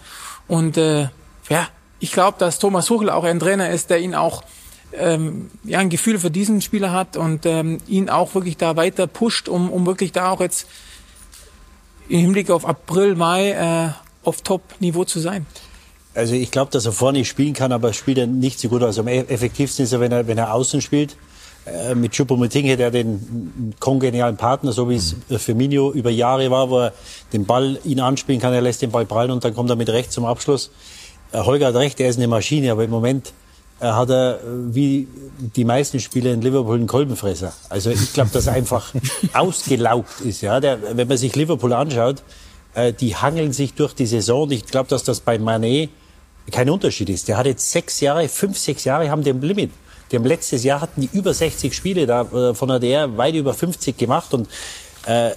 Und 0.46 0.76
äh, 0.76 1.08
ja, 1.48 1.68
ich 1.98 2.12
glaube, 2.12 2.38
dass 2.38 2.60
Thomas 2.60 2.86
Tuchel 2.86 3.10
auch 3.10 3.24
ein 3.24 3.40
Trainer 3.40 3.70
ist, 3.70 3.90
der 3.90 3.98
ihn 3.98 4.14
auch 4.14 4.44
ähm, 4.92 5.50
ja, 5.64 5.80
ein 5.80 5.90
Gefühl 5.90 6.18
für 6.18 6.30
diesen 6.30 6.60
Spieler 6.60 6.92
hat 6.92 7.16
und 7.16 7.44
ähm, 7.46 7.78
ihn 7.88 8.08
auch 8.08 8.34
wirklich 8.34 8.56
da 8.56 8.76
weiter 8.76 9.08
pusht, 9.08 9.48
um, 9.48 9.70
um 9.70 9.84
wirklich 9.86 10.12
da 10.12 10.30
auch 10.30 10.40
jetzt 10.40 10.68
im 12.08 12.20
Hinblick 12.20 12.50
auf 12.50 12.64
April, 12.64 13.16
Mai 13.16 13.50
äh, 13.50 14.05
auf 14.26 14.42
Top-Niveau 14.42 15.04
zu 15.04 15.20
sein. 15.20 15.46
Also 16.14 16.34
ich 16.34 16.50
glaube, 16.50 16.70
dass 16.70 16.86
er 16.86 16.92
vorne 16.92 17.24
spielen 17.24 17.52
kann, 17.52 17.72
aber 17.72 17.92
spielt 17.92 18.18
er 18.18 18.26
nicht 18.26 18.58
so 18.58 18.68
gut. 18.68 18.82
Also 18.82 19.02
am 19.02 19.08
effektivsten 19.08 19.84
ist 19.84 19.92
er, 19.92 20.00
wenn 20.00 20.12
er, 20.12 20.26
wenn 20.26 20.38
er 20.38 20.54
außen 20.54 20.80
spielt. 20.80 21.16
Äh, 21.66 21.94
mit 21.94 22.12
Choupo-Moting 22.12 22.64
hätte 22.66 22.84
er 22.84 22.90
den 22.90 23.74
kongenialen 23.80 24.36
Partner, 24.36 24.72
so 24.72 24.88
wie 24.88 24.94
es 24.94 25.14
Firmino 25.36 25.92
über 25.92 26.10
Jahre 26.10 26.50
war, 26.50 26.70
wo 26.70 26.78
er 26.78 26.92
den 27.32 27.44
Ball 27.44 27.78
ihn 27.84 28.00
anspielen 28.00 28.40
kann, 28.40 28.54
er 28.54 28.62
lässt 28.62 28.82
den 28.82 28.92
Ball 28.92 29.04
prallen 29.04 29.30
und 29.30 29.44
dann 29.44 29.54
kommt 29.54 29.68
er 29.68 29.76
mit 29.76 29.88
rechts 29.88 30.14
zum 30.14 30.24
Abschluss. 30.24 30.70
Äh, 31.32 31.40
Holger 31.40 31.66
hat 31.66 31.74
recht, 31.74 32.00
er 32.00 32.08
ist 32.08 32.16
eine 32.16 32.28
Maschine, 32.28 32.72
aber 32.72 32.84
im 32.84 32.90
Moment 32.90 33.32
äh, 33.80 33.86
hat 33.86 34.10
er 34.10 34.40
wie 34.68 35.08
die 35.38 35.64
meisten 35.64 35.98
Spieler 36.00 36.32
in 36.32 36.40
Liverpool 36.40 36.76
einen 36.76 36.86
Kolbenfresser. 36.86 37.52
Also 37.68 37.90
ich 37.90 38.12
glaube, 38.12 38.30
dass 38.32 38.46
er 38.46 38.54
einfach 38.54 38.94
ausgelaugt 39.34 40.20
ist. 40.22 40.40
Ja, 40.40 40.60
der, 40.60 40.96
wenn 40.96 41.08
man 41.08 41.16
sich 41.18 41.34
Liverpool 41.34 41.72
anschaut, 41.72 42.22
äh, 42.76 42.92
die 42.92 43.16
hangeln 43.16 43.52
sich 43.52 43.74
durch 43.74 43.94
die 43.94 44.06
Saison. 44.06 44.50
Ich 44.50 44.66
glaube, 44.66 44.88
dass 44.88 45.02
das 45.02 45.20
bei 45.20 45.38
Manet 45.38 45.90
kein 46.52 46.70
Unterschied 46.70 47.08
ist. 47.08 47.26
Der 47.26 47.38
hat 47.38 47.46
jetzt 47.46 47.72
sechs 47.72 48.00
Jahre, 48.00 48.28
fünf, 48.28 48.56
sechs 48.56 48.84
Jahre 48.84 49.10
haben 49.10 49.24
den 49.24 49.40
Limit. 49.40 49.72
Die 50.12 50.16
haben 50.16 50.24
letztes 50.24 50.62
Jahr 50.62 50.80
hatten 50.80 51.00
die 51.00 51.10
über 51.12 51.34
60 51.34 51.74
Spiele 51.74 52.06
da 52.06 52.22
äh, 52.22 52.54
von 52.54 52.80
der 52.80 53.16
weit 53.16 53.34
über 53.34 53.54
50 53.54 53.96
gemacht 53.96 54.32
und 54.34 54.48
äh, 55.06 55.32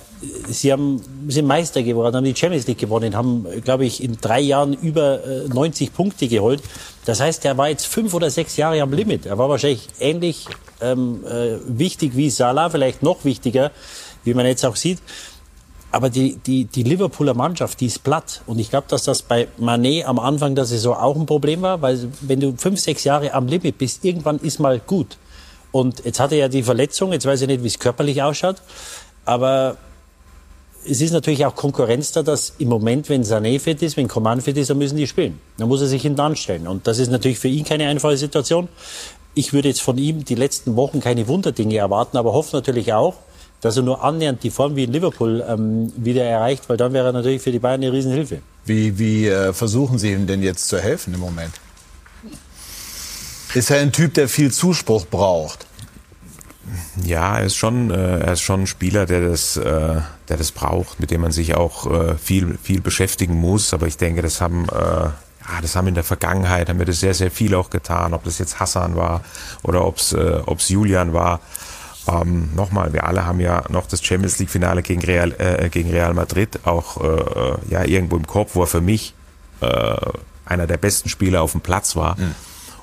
sie 0.47 0.71
haben, 0.71 1.01
sind 1.27 1.47
Meister 1.47 1.81
geworden, 1.81 2.15
haben 2.15 2.23
die 2.23 2.35
Champions 2.35 2.67
League 2.67 2.79
gewonnen, 2.79 3.15
haben, 3.15 3.45
glaube 3.63 3.85
ich, 3.85 4.03
in 4.03 4.17
drei 4.19 4.41
Jahren 4.41 4.73
über 4.73 5.23
äh, 5.23 5.47
90 5.47 5.93
Punkte 5.93 6.27
geholt. 6.27 6.61
Das 7.05 7.19
heißt, 7.19 7.45
er 7.45 7.57
war 7.57 7.69
jetzt 7.69 7.87
fünf 7.87 8.13
oder 8.13 8.29
sechs 8.29 8.57
Jahre 8.57 8.81
am 8.81 8.91
Limit. 8.91 9.25
Er 9.25 9.37
war 9.37 9.49
wahrscheinlich 9.49 9.87
ähnlich 9.99 10.45
ähm, 10.81 11.23
äh, 11.25 11.57
wichtig 11.65 12.15
wie 12.15 12.29
Salah, 12.29 12.69
vielleicht 12.69 13.01
noch 13.01 13.25
wichtiger, 13.25 13.71
wie 14.23 14.33
man 14.33 14.45
jetzt 14.45 14.65
auch 14.65 14.75
sieht. 14.75 14.99
Aber 15.91 16.09
die, 16.09 16.35
die, 16.35 16.65
die 16.65 16.83
Liverpooler 16.83 17.33
Mannschaft, 17.33 17.79
die 17.81 17.87
ist 17.87 18.03
platt. 18.03 18.41
Und 18.45 18.59
ich 18.59 18.69
glaube, 18.69 18.87
dass 18.89 19.03
das 19.03 19.23
bei 19.23 19.47
Manet 19.57 20.05
am 20.05 20.19
Anfang 20.19 20.53
der 20.53 20.65
Saison 20.65 20.95
auch 20.95 21.15
ein 21.15 21.25
Problem 21.25 21.61
war, 21.61 21.81
weil 21.81 22.09
wenn 22.21 22.39
du 22.39 22.53
fünf, 22.57 22.79
sechs 22.79 23.03
Jahre 23.03 23.33
am 23.33 23.47
Limit 23.47 23.77
bist, 23.77 24.05
irgendwann 24.05 24.37
ist 24.39 24.59
mal 24.59 24.79
gut. 24.79 25.17
Und 25.71 26.05
jetzt 26.05 26.19
hat 26.19 26.31
er 26.31 26.37
ja 26.37 26.47
die 26.47 26.63
Verletzung, 26.63 27.11
jetzt 27.11 27.25
weiß 27.25 27.41
ich 27.41 27.47
nicht, 27.47 27.63
wie 27.63 27.67
es 27.67 27.79
körperlich 27.79 28.21
ausschaut, 28.21 28.57
aber 29.25 29.77
es 30.85 31.01
ist 31.01 31.11
natürlich 31.11 31.45
auch 31.45 31.55
Konkurrenz 31.55 32.11
da, 32.11 32.23
dass 32.23 32.53
im 32.57 32.69
Moment, 32.69 33.09
wenn 33.09 33.23
Sané 33.23 33.59
fit 33.59 33.81
ist, 33.81 33.97
wenn 33.97 34.07
Coman 34.07 34.41
fit 34.41 34.57
ist, 34.57 34.69
dann 34.69 34.77
müssen 34.77 34.97
die 34.97 35.07
spielen. 35.07 35.39
Dann 35.57 35.67
muss 35.67 35.81
er 35.81 35.87
sich 35.87 36.01
hinten 36.01 36.21
anstellen. 36.21 36.67
Und 36.67 36.87
das 36.87 36.99
ist 36.99 37.11
natürlich 37.11 37.39
für 37.39 37.47
ihn 37.47 37.65
keine 37.65 37.87
einfache 37.87 38.17
Situation. 38.17 38.69
Ich 39.35 39.53
würde 39.53 39.67
jetzt 39.67 39.81
von 39.81 39.97
ihm 39.97 40.25
die 40.25 40.35
letzten 40.35 40.75
Wochen 40.75 41.01
keine 41.01 41.27
Wunderdinge 41.27 41.77
erwarten, 41.77 42.17
aber 42.17 42.33
hoffe 42.33 42.55
natürlich 42.55 42.93
auch, 42.93 43.15
dass 43.61 43.77
er 43.77 43.83
nur 43.83 44.03
annähernd 44.03 44.43
die 44.43 44.51
Form 44.51 44.75
wie 44.75 44.85
in 44.85 44.93
Liverpool 44.93 45.43
ähm, 45.47 45.91
wieder 45.95 46.23
erreicht, 46.23 46.69
weil 46.69 46.77
dann 46.77 46.93
wäre 46.93 47.07
er 47.07 47.13
natürlich 47.13 47.41
für 47.41 47.51
die 47.51 47.59
Bayern 47.59 47.81
eine 47.81 47.91
Riesenhilfe. 47.91 48.39
Wie, 48.65 48.97
wie 48.97 49.27
äh, 49.27 49.53
versuchen 49.53 49.97
Sie 49.97 50.11
ihm 50.11 50.27
denn 50.27 50.43
jetzt 50.43 50.67
zu 50.67 50.79
helfen 50.79 51.13
im 51.13 51.19
Moment? 51.19 51.53
Ist 53.53 53.71
er 53.71 53.79
ein 53.79 53.91
Typ, 53.91 54.13
der 54.13 54.29
viel 54.29 54.51
Zuspruch 54.51 55.07
braucht? 55.07 55.65
Ja, 57.03 57.39
er 57.39 57.45
ist 57.45 57.55
schon, 57.55 57.89
äh, 57.89 58.19
er 58.19 58.33
ist 58.33 58.41
schon 58.41 58.61
ein 58.61 58.67
Spieler, 58.67 59.05
der 59.05 59.27
das, 59.27 59.57
äh, 59.57 60.01
der 60.29 60.37
das 60.37 60.51
braucht, 60.51 60.99
mit 60.99 61.09
dem 61.09 61.21
man 61.21 61.31
sich 61.31 61.55
auch 61.55 61.91
äh, 61.91 62.15
viel, 62.15 62.57
viel 62.61 62.81
beschäftigen 62.81 63.33
muss. 63.33 63.73
Aber 63.73 63.87
ich 63.87 63.97
denke, 63.97 64.21
das 64.21 64.39
haben, 64.39 64.67
äh, 64.69 64.75
ja, 64.75 65.61
das 65.61 65.75
haben 65.75 65.87
in 65.87 65.95
der 65.95 66.03
Vergangenheit, 66.03 66.69
haben 66.69 66.77
wir 66.77 66.85
das 66.85 66.99
sehr, 66.99 67.15
sehr 67.15 67.31
viel 67.31 67.55
auch 67.55 67.71
getan. 67.71 68.13
Ob 68.13 68.23
das 68.23 68.37
jetzt 68.37 68.59
Hassan 68.59 68.95
war 68.95 69.23
oder 69.63 69.85
ob 69.85 69.97
es, 69.97 70.13
äh, 70.13 70.41
ob's 70.45 70.69
Julian 70.69 71.13
war. 71.13 71.39
Ähm, 72.09 72.49
Nochmal, 72.55 72.93
wir 72.93 73.05
alle 73.05 73.25
haben 73.25 73.39
ja 73.39 73.63
noch 73.69 73.85
das 73.87 74.03
Champions 74.03 74.39
League 74.39 74.49
Finale 74.49 74.81
gegen 74.81 75.01
Real, 75.01 75.33
äh, 75.37 75.69
gegen 75.69 75.91
Real 75.91 76.13
Madrid 76.13 76.59
auch 76.65 77.01
äh, 77.01 77.57
ja 77.69 77.83
irgendwo 77.83 78.15
im 78.15 78.25
Kopf, 78.25 78.55
wo 78.55 78.63
er 78.63 78.67
für 78.67 78.81
mich 78.81 79.13
äh, 79.61 79.95
einer 80.45 80.67
der 80.67 80.77
besten 80.77 81.09
Spieler 81.09 81.41
auf 81.41 81.51
dem 81.51 81.61
Platz 81.61 81.95
war. 81.95 82.17
Mhm. 82.17 82.35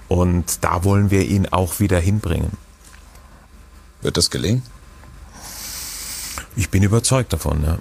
Und 0.09 0.65
da 0.65 0.85
wollen 0.85 1.11
wir 1.11 1.23
ihn 1.23 1.49
auch 1.51 1.81
wieder 1.81 1.99
hinbringen. 1.99 2.53
Wird 4.03 4.17
das 4.17 4.31
gelingen? 4.31 4.63
Ich 6.55 6.71
bin 6.71 6.83
überzeugt 6.83 7.33
davon, 7.33 7.65
ja. 7.65 7.79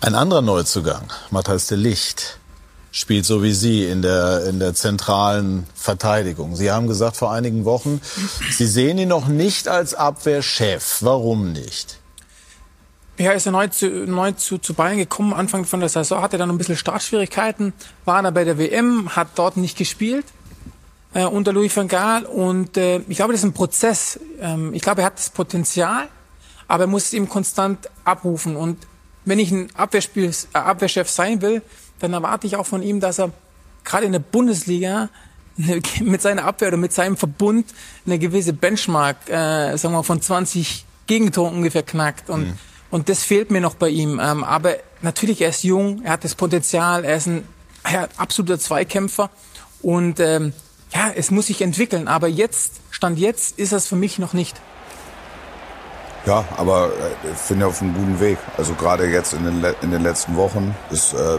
Ein 0.00 0.14
anderer 0.14 0.42
Neuzugang, 0.42 1.10
Matthias 1.30 1.66
de 1.66 1.78
Licht, 1.78 2.38
spielt 2.94 3.26
so 3.26 3.42
wie 3.42 3.52
Sie 3.52 3.84
in 3.84 4.02
der, 4.02 4.46
in 4.46 4.60
der 4.60 4.72
zentralen 4.72 5.66
Verteidigung. 5.74 6.54
Sie 6.54 6.70
haben 6.70 6.86
gesagt 6.86 7.16
vor 7.16 7.32
einigen 7.32 7.64
Wochen, 7.64 8.00
Sie 8.50 8.66
sehen 8.66 8.98
ihn 8.98 9.08
noch 9.08 9.26
nicht 9.26 9.66
als 9.66 9.94
Abwehrchef. 9.94 10.98
Warum 11.00 11.52
nicht? 11.52 11.98
Ja, 13.18 13.32
ist 13.32 13.46
er 13.46 13.52
neu 13.52 13.66
zu, 13.66 13.88
neu 13.88 14.32
zu, 14.32 14.58
zu 14.58 14.74
Bayern 14.74 14.98
gekommen. 14.98 15.34
Anfang 15.34 15.64
von 15.64 15.80
der 15.80 15.88
Saison 15.88 16.22
hatte 16.22 16.36
er 16.36 16.38
dann 16.38 16.50
ein 16.50 16.58
bisschen 16.58 16.76
Startschwierigkeiten, 16.76 17.72
war 18.04 18.22
dann 18.22 18.32
bei 18.32 18.44
der 18.44 18.58
WM, 18.58 19.14
hat 19.16 19.28
dort 19.34 19.56
nicht 19.56 19.76
gespielt 19.76 20.26
äh, 21.14 21.24
unter 21.24 21.52
Louis 21.52 21.76
van 21.76 21.88
Gaal. 21.88 22.24
Und 22.24 22.76
äh, 22.76 23.00
ich 23.08 23.16
glaube, 23.16 23.32
das 23.32 23.40
ist 23.40 23.46
ein 23.46 23.54
Prozess. 23.54 24.20
Ähm, 24.40 24.72
ich 24.72 24.82
glaube, 24.82 25.02
er 25.02 25.06
hat 25.06 25.18
das 25.18 25.30
Potenzial, 25.30 26.08
aber 26.68 26.84
er 26.84 26.88
muss 26.88 27.06
es 27.06 27.12
eben 27.12 27.28
konstant 27.28 27.90
abrufen. 28.04 28.54
Und 28.54 28.86
wenn 29.24 29.40
ich 29.40 29.50
ein 29.50 29.68
Abwehrspiel, 29.74 30.30
äh, 30.30 30.58
Abwehrchef 30.58 31.10
sein 31.10 31.42
will, 31.42 31.60
dann 32.00 32.12
erwarte 32.12 32.46
ich 32.46 32.56
auch 32.56 32.66
von 32.66 32.82
ihm, 32.82 33.00
dass 33.00 33.18
er 33.18 33.30
gerade 33.84 34.06
in 34.06 34.12
der 34.12 34.18
Bundesliga 34.18 35.08
mit 36.00 36.22
seiner 36.22 36.44
Abwehr 36.44 36.68
oder 36.68 36.76
mit 36.76 36.92
seinem 36.92 37.16
Verbund 37.16 37.66
eine 38.06 38.18
gewisse 38.18 38.52
Benchmark, 38.52 39.28
äh, 39.28 39.76
sagen 39.76 39.94
wir 39.94 40.02
von 40.02 40.20
20 40.20 40.84
Gegentoren 41.06 41.54
ungefähr 41.54 41.82
knackt. 41.82 42.30
Und, 42.30 42.46
mhm. 42.46 42.58
und 42.90 43.08
das 43.08 43.22
fehlt 43.22 43.50
mir 43.50 43.60
noch 43.60 43.74
bei 43.74 43.88
ihm. 43.88 44.20
Ähm, 44.22 44.42
aber 44.42 44.76
natürlich, 45.02 45.40
er 45.40 45.50
ist 45.50 45.62
jung, 45.62 46.02
er 46.02 46.12
hat 46.12 46.24
das 46.24 46.34
Potenzial, 46.34 47.04
er 47.04 47.16
ist 47.16 47.26
ein 47.26 47.46
ja, 47.90 48.08
absoluter 48.16 48.58
Zweikämpfer. 48.58 49.30
Und 49.82 50.18
ähm, 50.18 50.52
ja, 50.94 51.10
es 51.14 51.30
muss 51.30 51.46
sich 51.46 51.60
entwickeln, 51.60 52.08
aber 52.08 52.28
jetzt, 52.28 52.80
Stand 52.90 53.18
jetzt, 53.18 53.58
ist 53.58 53.72
es 53.72 53.86
für 53.86 53.96
mich 53.96 54.18
noch 54.18 54.32
nicht. 54.32 54.56
Ja, 56.26 56.44
aber 56.56 56.86
äh, 56.86 57.32
ich 57.32 57.38
finde 57.38 57.66
auf 57.66 57.82
einem 57.82 57.94
guten 57.94 58.18
Weg. 58.20 58.38
Also 58.56 58.74
gerade 58.74 59.06
jetzt 59.06 59.34
in 59.34 59.44
den, 59.44 59.74
in 59.82 59.90
den 59.90 60.02
letzten 60.02 60.36
Wochen 60.36 60.74
ist 60.90 61.12
äh, 61.12 61.38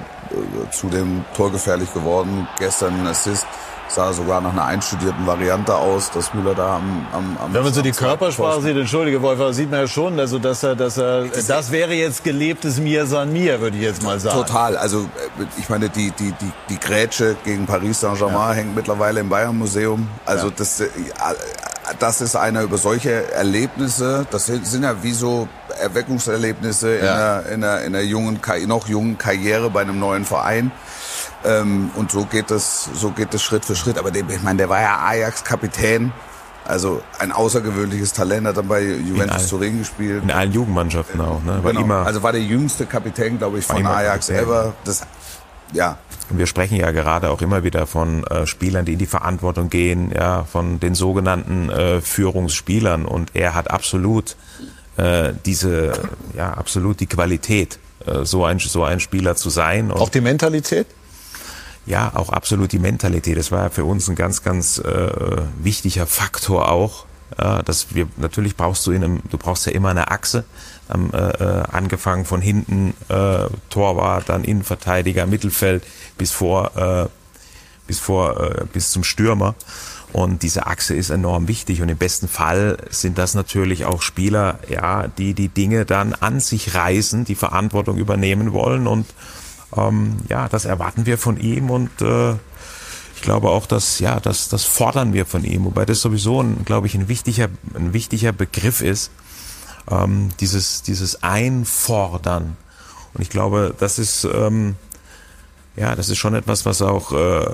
zudem 0.72 1.26
torgefährlich 1.36 1.94
geworden. 1.94 2.48
Gestern 2.60 3.00
ein 3.00 3.08
Assist 3.08 3.46
sah 3.88 4.12
sogar 4.14 4.42
nach 4.42 4.52
einer 4.52 4.66
einstudierten 4.66 5.26
Variante 5.28 5.76
aus, 5.76 6.12
dass 6.12 6.34
Müller 6.34 6.56
da 6.56 6.78
am, 6.78 7.08
am, 7.14 7.38
am 7.44 7.54
Wenn 7.54 7.64
man 7.64 7.74
so 7.74 7.82
die 7.82 7.92
Körpersprache 7.92 8.62
sieht, 8.62 8.76
entschuldige 8.76 9.22
Wolfer, 9.22 9.54
sieht 9.54 9.70
man 9.70 9.82
ja 9.82 9.88
schon, 9.88 10.20
also 10.20 10.40
dass 10.40 10.64
er, 10.64 10.76
dass 10.76 10.98
er, 10.98 11.26
das 11.26 11.72
wäre 11.72 11.94
jetzt 11.94 12.24
gelebtes 12.24 12.80
Mir 12.80 13.06
san 13.06 13.32
mir, 13.32 13.62
würde 13.62 13.78
ich 13.78 13.84
jetzt 13.84 14.04
mal 14.04 14.20
sagen. 14.20 14.38
Total. 14.38 14.78
Also 14.78 15.02
äh, 15.02 15.44
ich 15.58 15.70
meine, 15.70 15.90
die 15.90 16.12
die 16.12 16.32
die 16.32 16.52
die 16.70 16.80
Grätsche 16.80 17.36
gegen 17.44 17.66
Paris 17.66 18.00
Saint-Germain 18.02 18.50
ja. 18.50 18.54
hängt 18.54 18.76
mittlerweile 18.76 19.20
im 19.20 19.30
Bayern 19.30 19.58
Museum. 19.58 20.08
Also 20.26 20.48
ja. 20.48 20.54
das 20.58 20.80
äh, 20.80 20.88
das 22.00 22.22
ist 22.22 22.36
einer 22.36 22.64
über 22.64 22.78
solche 22.78 23.32
Erlebnisse, 23.32 24.26
das 24.32 24.48
sind 24.48 24.84
ja 24.84 25.04
wie 25.04 25.14
so 25.14 25.48
Erweckungserlebnisse 25.80 26.98
ja. 26.98 27.02
in, 27.02 27.08
einer, 27.08 27.50
in, 27.50 27.64
einer, 27.64 27.82
in 27.82 27.96
einer 27.96 28.04
jungen, 28.04 28.40
noch 28.68 28.88
jungen 28.88 29.18
Karriere 29.18 29.70
bei 29.70 29.82
einem 29.82 30.00
neuen 30.00 30.26
Verein. 30.26 30.72
Ähm, 31.44 31.92
und 31.96 32.12
so 32.12 32.26
geht 32.26 32.52
es, 32.52 32.90
so 32.94 33.12
geht 33.12 33.34
es 33.34 33.44
Schritt 33.44 33.66
für 33.66 33.76
Schritt. 33.76 33.98
Aber 33.98 34.12
der, 34.12 34.28
ich 34.28 34.44
meine, 34.44 34.58
der 34.58 34.70
war 34.70 34.82
ja 34.82 35.00
Ajax-Kapitän. 35.00 36.12
Also 36.68 37.04
ein 37.20 37.32
außergewöhnliches 37.32 38.14
Talent, 38.14 38.48
hat 38.48 38.58
dann 38.58 38.68
bei 38.68 38.82
Juventus 38.82 39.44
all, 39.44 39.50
Turin 39.50 39.78
gespielt. 39.80 40.24
In 40.24 40.32
allen 40.32 40.52
Jugendmannschaften 40.52 41.22
auch, 41.22 41.44
ne? 41.44 41.64
War 41.64 41.72
genau. 41.72 41.84
immer, 41.84 42.06
also 42.08 42.24
war 42.24 42.32
der 42.32 42.42
jüngste 42.42 42.88
Kapitän, 42.88 43.38
glaube 43.38 43.60
ich, 43.60 43.66
von 43.66 43.86
Ajax 43.86 44.28
Kapitän. 44.28 44.48
ever. 44.48 44.74
Das, 44.84 45.06
ja. 45.74 46.00
Und 46.32 46.40
wir 46.40 46.48
sprechen 46.48 46.78
ja 46.78 46.90
gerade 46.90 47.30
auch 47.30 47.44
immer 47.44 47.64
wieder 47.64 47.86
von 47.86 48.24
äh, 48.26 48.48
Spielern, 48.48 48.84
die 48.84 48.94
in 48.94 49.00
die 49.00 49.06
Verantwortung 49.06 49.70
gehen, 49.70 50.12
ja, 50.12 50.44
von 50.44 50.80
den 50.80 50.96
sogenannten 50.96 51.70
äh, 51.70 52.02
Führungsspielern. 52.02 53.06
Und 53.06 53.36
er 53.36 53.54
hat 53.54 53.70
absolut 53.70 54.36
äh, 54.98 55.34
diese, 55.46 55.94
ja, 56.36 56.54
absolut 56.54 57.00
die 57.00 57.08
Qualität, 57.08 57.80
äh, 58.06 58.26
so 58.26 58.46
ein 58.46 58.60
so 58.60 58.84
ein 58.84 59.00
Spieler 59.00 59.36
zu 59.36 59.50
sein. 59.50 59.92
Und 59.92 60.00
auch 60.00 60.10
die 60.10 60.22
Mentalität? 60.22 60.88
ja, 61.86 62.12
auch 62.16 62.30
absolut 62.30 62.72
die 62.72 62.80
Mentalität. 62.80 63.38
Das 63.38 63.52
war 63.52 63.70
für 63.70 63.86
uns 63.86 64.08
ein 64.08 64.16
ganz, 64.16 64.44
ganz 64.44 64.80
äh, 64.80 65.12
wichtiger 65.62 66.08
Faktor 66.08 66.70
auch. 66.72 67.06
Äh, 67.38 67.64
dass 67.64 67.94
wir 67.94 68.08
natürlich 68.18 68.56
brauchst 68.56 68.86
du 68.88 68.92
in 68.92 69.04
einem, 69.04 69.22
du 69.30 69.38
brauchst 69.38 69.66
ja 69.66 69.72
immer 69.72 69.90
eine 69.90 70.12
Achse, 70.12 70.46
ähm, 70.94 71.10
äh, 71.14 71.18
äh, 71.18 71.64
angefangen 71.72 72.26
von 72.26 72.42
hinten 72.42 72.94
äh, 73.10 73.48
Torwart, 73.70 74.30
dann 74.30 74.44
Innenverteidiger, 74.44 75.26
Mittelfeld 75.26 75.84
bis 76.18 76.32
vor 76.32 76.76
äh, 76.78 77.08
bis 77.88 78.00
vor 78.00 78.40
äh, 78.40 78.66
bis 78.72 78.92
zum 78.92 79.04
Stürmer. 79.04 79.56
Und 80.14 80.44
diese 80.44 80.68
Achse 80.68 80.96
ist 80.96 81.10
enorm 81.10 81.48
wichtig. 81.48 81.82
Und 81.82 81.90
im 81.90 81.98
besten 81.98 82.28
Fall 82.28 82.78
sind 82.90 83.18
das 83.18 83.34
natürlich 83.34 83.86
auch 83.86 84.02
Spieler, 84.02 84.60
ja, 84.70 85.08
die 85.08 85.34
die 85.34 85.50
Dinge 85.50 85.86
dann 85.86 86.14
an 86.14 86.40
sich 86.40 86.74
reißen, 86.74 87.26
die 87.26 87.36
Verantwortung 87.36 87.98
übernehmen 87.98 88.54
wollen. 88.54 88.88
Und 88.88 89.08
ähm, 89.76 90.18
ja, 90.30 90.48
das 90.48 90.66
erwarten 90.66 91.06
wir 91.06 91.18
von 91.18 91.38
ihm. 91.38 91.70
Und 91.70 92.02
äh, 92.02 92.32
ich 93.16 93.22
glaube 93.22 93.50
auch, 93.50 93.66
dass 93.66 94.00
ja, 94.00 94.20
das, 94.20 94.50
das 94.50 94.64
fordern 94.64 95.14
wir 95.14 95.26
von 95.26 95.44
ihm. 95.44 95.66
Wobei 95.66 95.86
das 95.86 96.02
sowieso, 96.02 96.42
ein, 96.42 96.64
glaube 96.66 96.88
ich, 96.88 96.96
ein 96.96 97.08
wichtiger, 97.08 97.50
ein 97.74 97.94
wichtiger 97.94 98.32
Begriff 98.32 98.82
ist. 98.82 99.12
Ähm, 99.90 100.30
dieses, 100.40 100.82
dieses 100.82 101.24
Einfordern. 101.24 102.58
Und 103.14 103.22
ich 103.22 103.30
glaube, 103.30 103.76
das 103.78 104.00
ist 104.00 104.26
ähm, 104.26 104.76
ja, 105.76 105.96
das 105.96 106.10
ist 106.10 106.18
schon 106.18 106.36
etwas, 106.36 106.66
was 106.66 106.82
auch, 106.82 107.12
äh, 107.12 107.46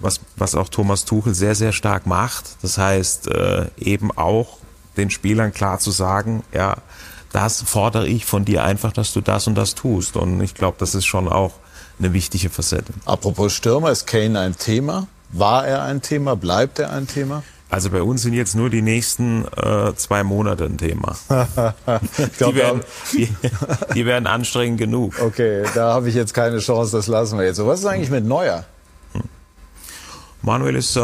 was, 0.00 0.20
was 0.36 0.54
auch 0.54 0.68
Thomas 0.68 1.04
Tuchel 1.04 1.34
sehr, 1.34 1.54
sehr 1.54 1.72
stark 1.72 2.06
macht. 2.06 2.44
Das 2.62 2.78
heißt, 2.78 3.28
äh, 3.28 3.66
eben 3.78 4.10
auch 4.16 4.58
den 4.96 5.10
Spielern 5.10 5.52
klar 5.52 5.78
zu 5.78 5.90
sagen, 5.90 6.44
ja, 6.52 6.76
das 7.32 7.62
fordere 7.62 8.06
ich 8.06 8.24
von 8.24 8.44
dir 8.44 8.64
einfach, 8.64 8.92
dass 8.92 9.12
du 9.12 9.20
das 9.20 9.46
und 9.46 9.54
das 9.54 9.74
tust. 9.74 10.16
Und 10.16 10.40
ich 10.40 10.54
glaube, 10.54 10.76
das 10.78 10.94
ist 10.94 11.06
schon 11.06 11.28
auch 11.28 11.54
eine 11.98 12.12
wichtige 12.12 12.48
Facette. 12.48 12.92
Apropos 13.04 13.52
Stürmer, 13.52 13.90
ist 13.90 14.06
Kane 14.06 14.38
ein 14.38 14.56
Thema? 14.56 15.08
War 15.30 15.66
er 15.66 15.82
ein 15.82 16.00
Thema? 16.00 16.36
Bleibt 16.36 16.78
er 16.78 16.92
ein 16.92 17.06
Thema? 17.06 17.42
Also 17.70 17.90
bei 17.90 18.00
uns 18.00 18.22
sind 18.22 18.32
jetzt 18.32 18.54
nur 18.54 18.70
die 18.70 18.80
nächsten 18.80 19.44
äh, 19.56 19.94
zwei 19.94 20.24
Monate 20.24 20.64
ein 20.64 20.78
Thema. 20.78 21.16
die, 22.40 22.54
werden, 22.54 22.80
die, 23.12 23.28
die 23.94 24.06
werden 24.06 24.26
anstrengend 24.26 24.78
genug. 24.78 25.20
Okay, 25.20 25.64
da 25.74 25.92
habe 25.92 26.08
ich 26.08 26.14
jetzt 26.14 26.32
keine 26.32 26.60
Chance, 26.60 26.96
das 26.96 27.06
lassen 27.08 27.38
wir 27.38 27.44
jetzt. 27.44 27.56
So, 27.56 27.66
was 27.66 27.80
ist 27.80 27.86
eigentlich 27.86 28.10
mit 28.10 28.24
Neuer? 28.24 28.64
Manuel 30.40 30.76
ist 30.76 30.96
äh, 30.96 31.00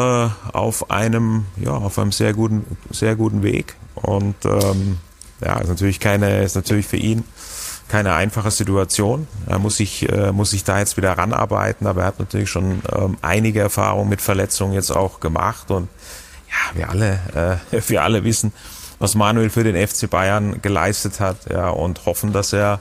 auf 0.53 0.89
einem, 0.89 1.45
ja, 1.57 1.71
auf 1.71 1.99
einem 1.99 2.11
sehr 2.11 2.33
guten, 2.33 2.65
sehr 2.89 3.15
guten 3.15 3.43
Weg 3.43 3.75
und 3.95 4.35
ähm, 4.45 4.97
ja, 5.41 5.59
ist 5.59 5.67
natürlich 5.67 5.99
keine, 5.99 6.43
ist 6.43 6.55
natürlich 6.55 6.87
für 6.87 6.97
ihn 6.97 7.23
keine 7.87 8.15
einfache 8.15 8.49
Situation. 8.49 9.27
Er 9.45 9.59
muss 9.59 9.77
sich, 9.77 10.09
äh, 10.09 10.31
muss 10.31 10.51
sich 10.51 10.63
da 10.63 10.79
jetzt 10.79 10.97
wieder 10.97 11.11
ranarbeiten, 11.17 11.85
aber 11.85 12.01
er 12.01 12.07
hat 12.07 12.19
natürlich 12.19 12.49
schon 12.49 12.81
ähm, 12.91 13.17
einige 13.21 13.59
Erfahrungen 13.59 14.09
mit 14.09 14.21
Verletzungen 14.21 14.73
jetzt 14.73 14.91
auch 14.91 15.19
gemacht 15.19 15.69
und 15.69 15.87
ja, 16.55 16.77
wir 16.77 16.89
alle, 16.89 17.59
äh, 17.71 17.81
wir 17.87 18.03
alle 18.03 18.23
wissen, 18.23 18.53
was 18.99 19.15
Manuel 19.15 19.49
für 19.49 19.63
den 19.63 19.75
FC 19.75 20.09
Bayern 20.09 20.61
geleistet 20.61 21.19
hat, 21.19 21.37
ja, 21.49 21.69
und 21.69 22.05
hoffen, 22.05 22.33
dass 22.33 22.53
er, 22.53 22.79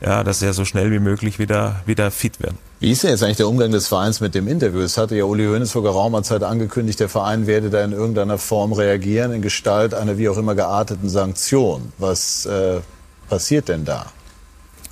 ja, 0.00 0.24
dass 0.24 0.42
er 0.42 0.52
so 0.52 0.64
schnell 0.64 0.90
wie 0.90 0.98
möglich 0.98 1.38
wieder, 1.38 1.80
wieder 1.86 2.10
fit 2.10 2.40
wird. 2.40 2.54
Wie 2.80 2.90
ist 2.90 3.04
denn 3.04 3.10
jetzt 3.10 3.22
eigentlich 3.22 3.36
der 3.36 3.46
Umgang 3.46 3.70
des 3.70 3.86
Vereins 3.86 4.20
mit 4.20 4.34
dem 4.34 4.48
Interview? 4.48 4.80
Es 4.80 4.98
hatte 4.98 5.14
ja 5.14 5.24
Uli 5.24 5.46
Hoeneß 5.46 5.70
vor 5.70 5.84
geraumer 5.84 6.24
Zeit 6.24 6.42
angekündigt, 6.42 6.98
der 6.98 7.08
Verein 7.08 7.46
werde 7.46 7.70
da 7.70 7.84
in 7.84 7.92
irgendeiner 7.92 8.38
Form 8.38 8.72
reagieren, 8.72 9.32
in 9.32 9.40
Gestalt 9.40 9.94
einer 9.94 10.18
wie 10.18 10.28
auch 10.28 10.36
immer 10.36 10.56
gearteten 10.56 11.08
Sanktion. 11.08 11.92
Was 11.98 12.44
äh, 12.46 12.80
passiert 13.28 13.68
denn 13.68 13.84
da? 13.84 14.06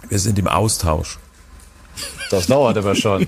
Wir 0.08 0.20
sind 0.20 0.38
im 0.38 0.46
Austausch. 0.46 1.18
Das 2.30 2.46
dauert 2.46 2.78
aber 2.78 2.94
schon. 2.94 3.26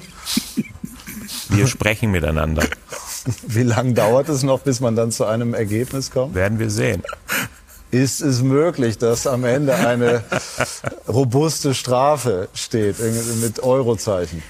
Wir 1.49 1.67
sprechen 1.67 2.13
miteinander. 2.13 2.63
Wie 3.47 3.63
lange 3.63 3.95
dauert 3.95 4.29
es 4.29 4.43
noch, 4.43 4.61
bis 4.61 4.81
man 4.81 4.97
dann 4.97 5.13
zu 5.13 5.25
einem 5.25 5.55
Ergebnis 5.55 6.11
kommt? 6.11 6.35
Werden 6.35 6.59
wir 6.59 6.71
sehen. 6.71 7.03
Ist 7.91 8.21
es 8.23 8.43
möglich, 8.43 8.99
dass 8.99 9.27
am 9.27 9.45
Ende 9.45 9.75
eine 9.75 10.25
robuste 11.07 11.75
Strafe 11.75 12.49
steht 12.55 12.97
mit 13.43 13.63
Eurozeichen? 13.63 14.43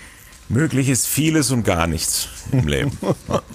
Möglich 0.48 0.88
ist 0.88 1.06
vieles 1.06 1.50
und 1.50 1.64
gar 1.64 1.86
nichts 1.86 2.28
im 2.52 2.68
Leben. 2.68 2.96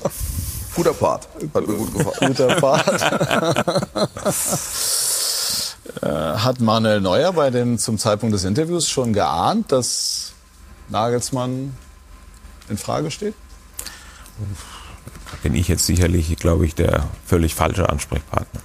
Guter 0.76 0.93
Part. 0.93 1.28
Hat 1.53 1.68
mir 1.68 1.74
gut 1.74 1.93
gefallen. 1.93 2.34
Guter 2.34 2.55
Part. 2.55 4.05
Äh, 6.01 6.07
hat 6.09 6.59
Manuel 6.59 7.01
Neuer 7.01 7.32
bei 7.34 7.49
dem 7.49 7.78
zum 7.78 7.97
Zeitpunkt 7.97 8.36
des 8.36 8.43
Interviews 8.43 8.89
schon 8.89 9.13
geahnt, 9.13 9.72
dass 9.72 10.34
Nagelsmann 10.89 11.76
in 12.70 12.78
Frage 12.78 13.09
steht? 13.09 13.34
Bin 15.44 15.56
ich 15.56 15.68
jetzt 15.68 15.86
sicherlich, 15.86 16.36
glaube 16.38 16.66
ich, 16.66 16.76
der 16.76 17.08
völlig 17.26 17.56
falsche 17.56 17.90
Ansprechpartner. 17.90 18.62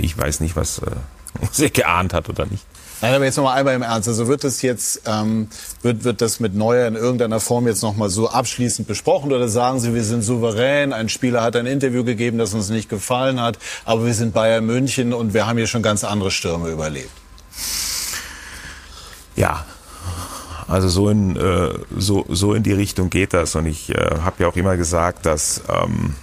Ich 0.00 0.16
weiß 0.16 0.40
nicht, 0.40 0.56
was, 0.56 0.80
äh, 0.80 1.70
geahnt 1.70 2.14
hat 2.14 2.28
oder 2.28 2.46
nicht. 2.46 2.64
Nein, 3.02 3.14
aber 3.14 3.24
jetzt 3.26 3.36
nochmal 3.36 3.58
einmal 3.58 3.74
im 3.74 3.82
Ernst. 3.82 4.08
Also 4.08 4.26
wird 4.26 4.42
das 4.42 4.62
jetzt, 4.62 5.02
ähm, 5.04 5.48
wird, 5.82 6.04
wird 6.04 6.22
das 6.22 6.40
mit 6.40 6.54
Neuer 6.54 6.88
in 6.88 6.94
irgendeiner 6.94 7.40
Form 7.40 7.66
jetzt 7.66 7.82
nochmal 7.82 8.08
so 8.08 8.30
abschließend 8.30 8.88
besprochen 8.88 9.32
oder 9.32 9.48
sagen 9.48 9.80
Sie, 9.80 9.94
wir 9.94 10.02
sind 10.02 10.22
souverän, 10.22 10.94
ein 10.94 11.10
Spieler 11.10 11.42
hat 11.42 11.56
ein 11.56 11.66
Interview 11.66 12.04
gegeben, 12.04 12.38
das 12.38 12.54
uns 12.54 12.70
nicht 12.70 12.88
gefallen 12.88 13.40
hat, 13.40 13.58
aber 13.84 14.06
wir 14.06 14.14
sind 14.14 14.32
Bayern 14.32 14.64
München 14.64 15.12
und 15.12 15.34
wir 15.34 15.46
haben 15.46 15.58
hier 15.58 15.66
schon 15.66 15.82
ganz 15.82 16.04
andere 16.04 16.30
Stürme 16.30 16.70
überlebt? 16.70 17.10
Ja, 19.36 19.66
also 20.68 20.88
so 20.88 21.08
in, 21.08 21.36
äh, 21.36 21.74
so, 21.96 22.24
so 22.28 22.54
in 22.54 22.62
die 22.62 22.72
Richtung 22.72 23.10
geht 23.10 23.32
das. 23.32 23.54
Und 23.54 23.66
ich 23.66 23.90
äh, 23.90 24.18
habe 24.22 24.42
ja 24.42 24.48
auch 24.48 24.56
immer 24.56 24.76
gesagt, 24.76 25.26
dass, 25.26 25.62
ähm, 25.68 26.14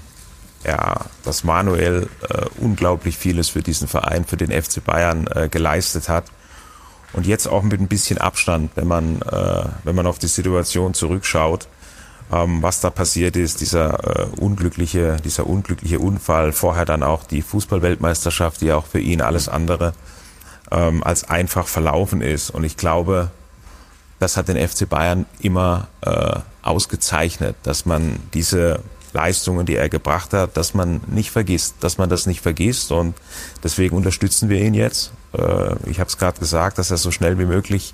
ja, 0.65 0.97
dass 1.23 1.43
Manuel 1.43 2.09
äh, 2.29 2.45
unglaublich 2.59 3.17
vieles 3.17 3.49
für 3.49 3.61
diesen 3.61 3.87
Verein, 3.87 4.25
für 4.25 4.37
den 4.37 4.51
FC 4.51 4.83
Bayern 4.83 5.27
äh, 5.27 5.47
geleistet 5.49 6.09
hat. 6.09 6.25
Und 7.13 7.27
jetzt 7.27 7.47
auch 7.47 7.63
mit 7.63 7.79
ein 7.79 7.87
bisschen 7.87 8.17
Abstand, 8.17 8.71
wenn 8.75 8.87
man, 8.87 9.21
äh, 9.21 9.65
wenn 9.83 9.95
man 9.95 10.07
auf 10.07 10.19
die 10.19 10.27
Situation 10.27 10.93
zurückschaut, 10.93 11.67
ähm, 12.31 12.63
was 12.63 12.81
da 12.81 12.89
passiert 12.89 13.35
ist, 13.35 13.61
dieser 13.61 14.03
äh, 14.03 14.25
unglückliche, 14.39 15.17
dieser 15.23 15.45
unglückliche 15.47 15.99
Unfall, 15.99 16.51
vorher 16.51 16.85
dann 16.85 17.03
auch 17.03 17.23
die 17.23 17.41
Fußballweltmeisterschaft, 17.41 18.61
die 18.61 18.71
auch 18.71 18.87
für 18.87 18.99
ihn 18.99 19.21
alles 19.21 19.47
andere 19.47 19.93
ähm, 20.71 21.03
als 21.03 21.29
einfach 21.29 21.67
verlaufen 21.67 22.21
ist. 22.21 22.49
Und 22.49 22.63
ich 22.63 22.77
glaube, 22.77 23.31
das 24.23 24.37
hat 24.37 24.47
den 24.47 24.57
FC 24.57 24.87
Bayern 24.87 25.25
immer 25.41 25.89
äh, 26.01 26.39
ausgezeichnet, 26.61 27.57
dass 27.63 27.85
man 27.85 28.19
diese 28.33 28.79
Leistungen, 29.11 29.65
die 29.65 29.75
er 29.75 29.89
gebracht 29.89 30.31
hat, 30.33 30.55
dass 30.55 30.73
man 30.73 31.01
nicht 31.07 31.29
vergisst, 31.29 31.75
dass 31.81 31.97
man 31.97 32.09
das 32.09 32.25
nicht 32.25 32.39
vergisst 32.39 32.91
und 32.91 33.15
deswegen 33.63 33.97
unterstützen 33.97 34.47
wir 34.47 34.61
ihn 34.61 34.73
jetzt. 34.73 35.11
Äh, 35.33 35.75
ich 35.89 35.99
habe 35.99 36.07
es 36.07 36.17
gerade 36.17 36.39
gesagt, 36.39 36.77
dass 36.77 36.89
er 36.89 36.97
so 36.97 37.11
schnell 37.11 37.37
wie 37.37 37.45
möglich 37.45 37.93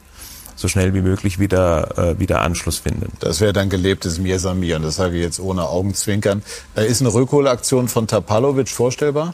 so 0.55 0.67
schnell 0.67 0.93
wie 0.93 1.01
möglich 1.01 1.39
wieder, 1.39 1.97
äh, 1.97 2.19
wieder 2.19 2.41
Anschluss 2.41 2.80
findet. 2.80 3.11
Das 3.21 3.39
wäre 3.39 3.53
dann 3.53 3.69
gelebtes 3.69 4.19
Mir 4.19 4.39
Samir 4.39 4.75
und 4.75 4.82
das 4.82 4.97
sage 4.97 5.15
ich 5.15 5.23
jetzt 5.23 5.39
ohne 5.39 5.63
Augenzwinkern. 5.63 6.43
Äh, 6.75 6.86
ist 6.86 6.99
eine 6.99 7.13
Rückholaktion 7.13 7.88
von 7.88 8.07
Tapalovic 8.07 8.67
vorstellbar? 8.67 9.34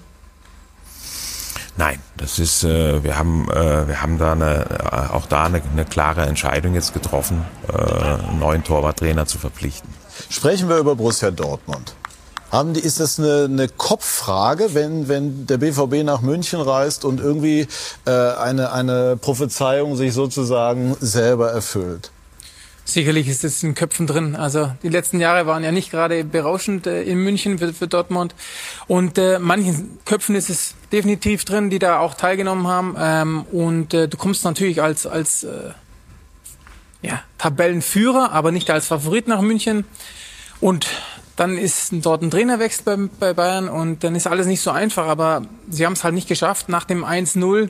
Nein, 1.77 1.99
das 2.15 2.39
ist, 2.39 2.63
äh, 2.63 3.03
wir 3.03 3.17
haben, 3.17 3.49
äh, 3.51 3.87
wir 3.87 4.01
haben 4.01 4.17
da 4.17 4.31
eine, 4.31 4.65
äh, 4.69 5.13
auch 5.13 5.25
da 5.25 5.43
eine, 5.45 5.61
eine 5.73 5.83
klare 5.83 6.25
Entscheidung 6.25 6.73
jetzt 6.73 6.93
getroffen, 6.93 7.45
äh, 7.67 7.75
einen 7.75 8.39
neuen 8.39 8.63
Torwarttrainer 8.63 9.25
zu 9.25 9.37
verpflichten. 9.37 9.89
Sprechen 10.29 10.69
wir 10.69 10.77
über 10.77 10.95
Borussia 10.95 11.31
Dortmund. 11.31 11.93
Haben 12.49 12.73
die, 12.73 12.79
ist 12.79 13.01
das 13.01 13.19
eine, 13.19 13.45
eine 13.45 13.67
Kopffrage, 13.67 14.73
wenn, 14.73 15.09
wenn 15.09 15.45
der 15.47 15.57
BVB 15.57 16.05
nach 16.05 16.21
München 16.21 16.61
reist 16.61 17.03
und 17.03 17.19
irgendwie 17.19 17.67
äh, 18.05 18.11
eine, 18.11 18.71
eine 18.71 19.17
Prophezeiung 19.17 19.97
sich 19.97 20.13
sozusagen 20.13 20.95
selber 21.01 21.51
erfüllt? 21.51 22.11
Sicherlich 22.87 23.27
ist 23.27 23.43
es 23.43 23.63
in 23.63 23.73
Köpfen 23.73 24.05
drin. 24.05 24.35
Also 24.35 24.71
die 24.83 24.89
letzten 24.89 25.19
Jahre 25.19 25.47
waren 25.47 25.63
ja 25.63 25.71
nicht 25.71 25.89
gerade 25.89 26.23
berauschend 26.23 26.85
äh, 26.85 27.01
in 27.01 27.17
München 27.17 27.57
für, 27.57 27.73
für 27.73 27.87
Dortmund. 27.87 28.35
Und 28.85 29.17
äh, 29.17 29.39
manchen 29.39 29.97
Köpfen 30.05 30.35
ist 30.35 30.51
es 30.51 30.75
definitiv 30.91 31.45
drin, 31.45 31.71
die 31.71 31.79
da 31.79 31.97
auch 31.97 32.13
teilgenommen 32.13 32.67
haben. 32.67 32.95
Ähm, 32.99 33.41
und 33.51 33.95
äh, 33.95 34.07
du 34.07 34.17
kommst 34.17 34.45
natürlich 34.45 34.83
als, 34.83 35.07
als 35.07 35.43
äh, 35.43 35.71
ja, 37.01 37.23
Tabellenführer, 37.39 38.31
aber 38.31 38.51
nicht 38.51 38.69
als 38.69 38.85
Favorit 38.85 39.27
nach 39.27 39.41
München. 39.41 39.85
Und 40.61 40.85
dann 41.37 41.57
ist 41.57 41.89
dort 41.91 42.21
ein 42.21 42.29
Trainerwechsel 42.29 42.85
bei, 42.85 43.09
bei 43.19 43.33
Bayern 43.33 43.67
und 43.67 44.03
dann 44.03 44.13
ist 44.13 44.27
alles 44.27 44.45
nicht 44.45 44.61
so 44.61 44.69
einfach. 44.69 45.07
Aber 45.07 45.41
sie 45.71 45.87
haben 45.87 45.93
es 45.93 46.03
halt 46.03 46.13
nicht 46.13 46.27
geschafft, 46.27 46.69
nach 46.69 46.83
dem 46.83 47.03
1-0 47.03 47.69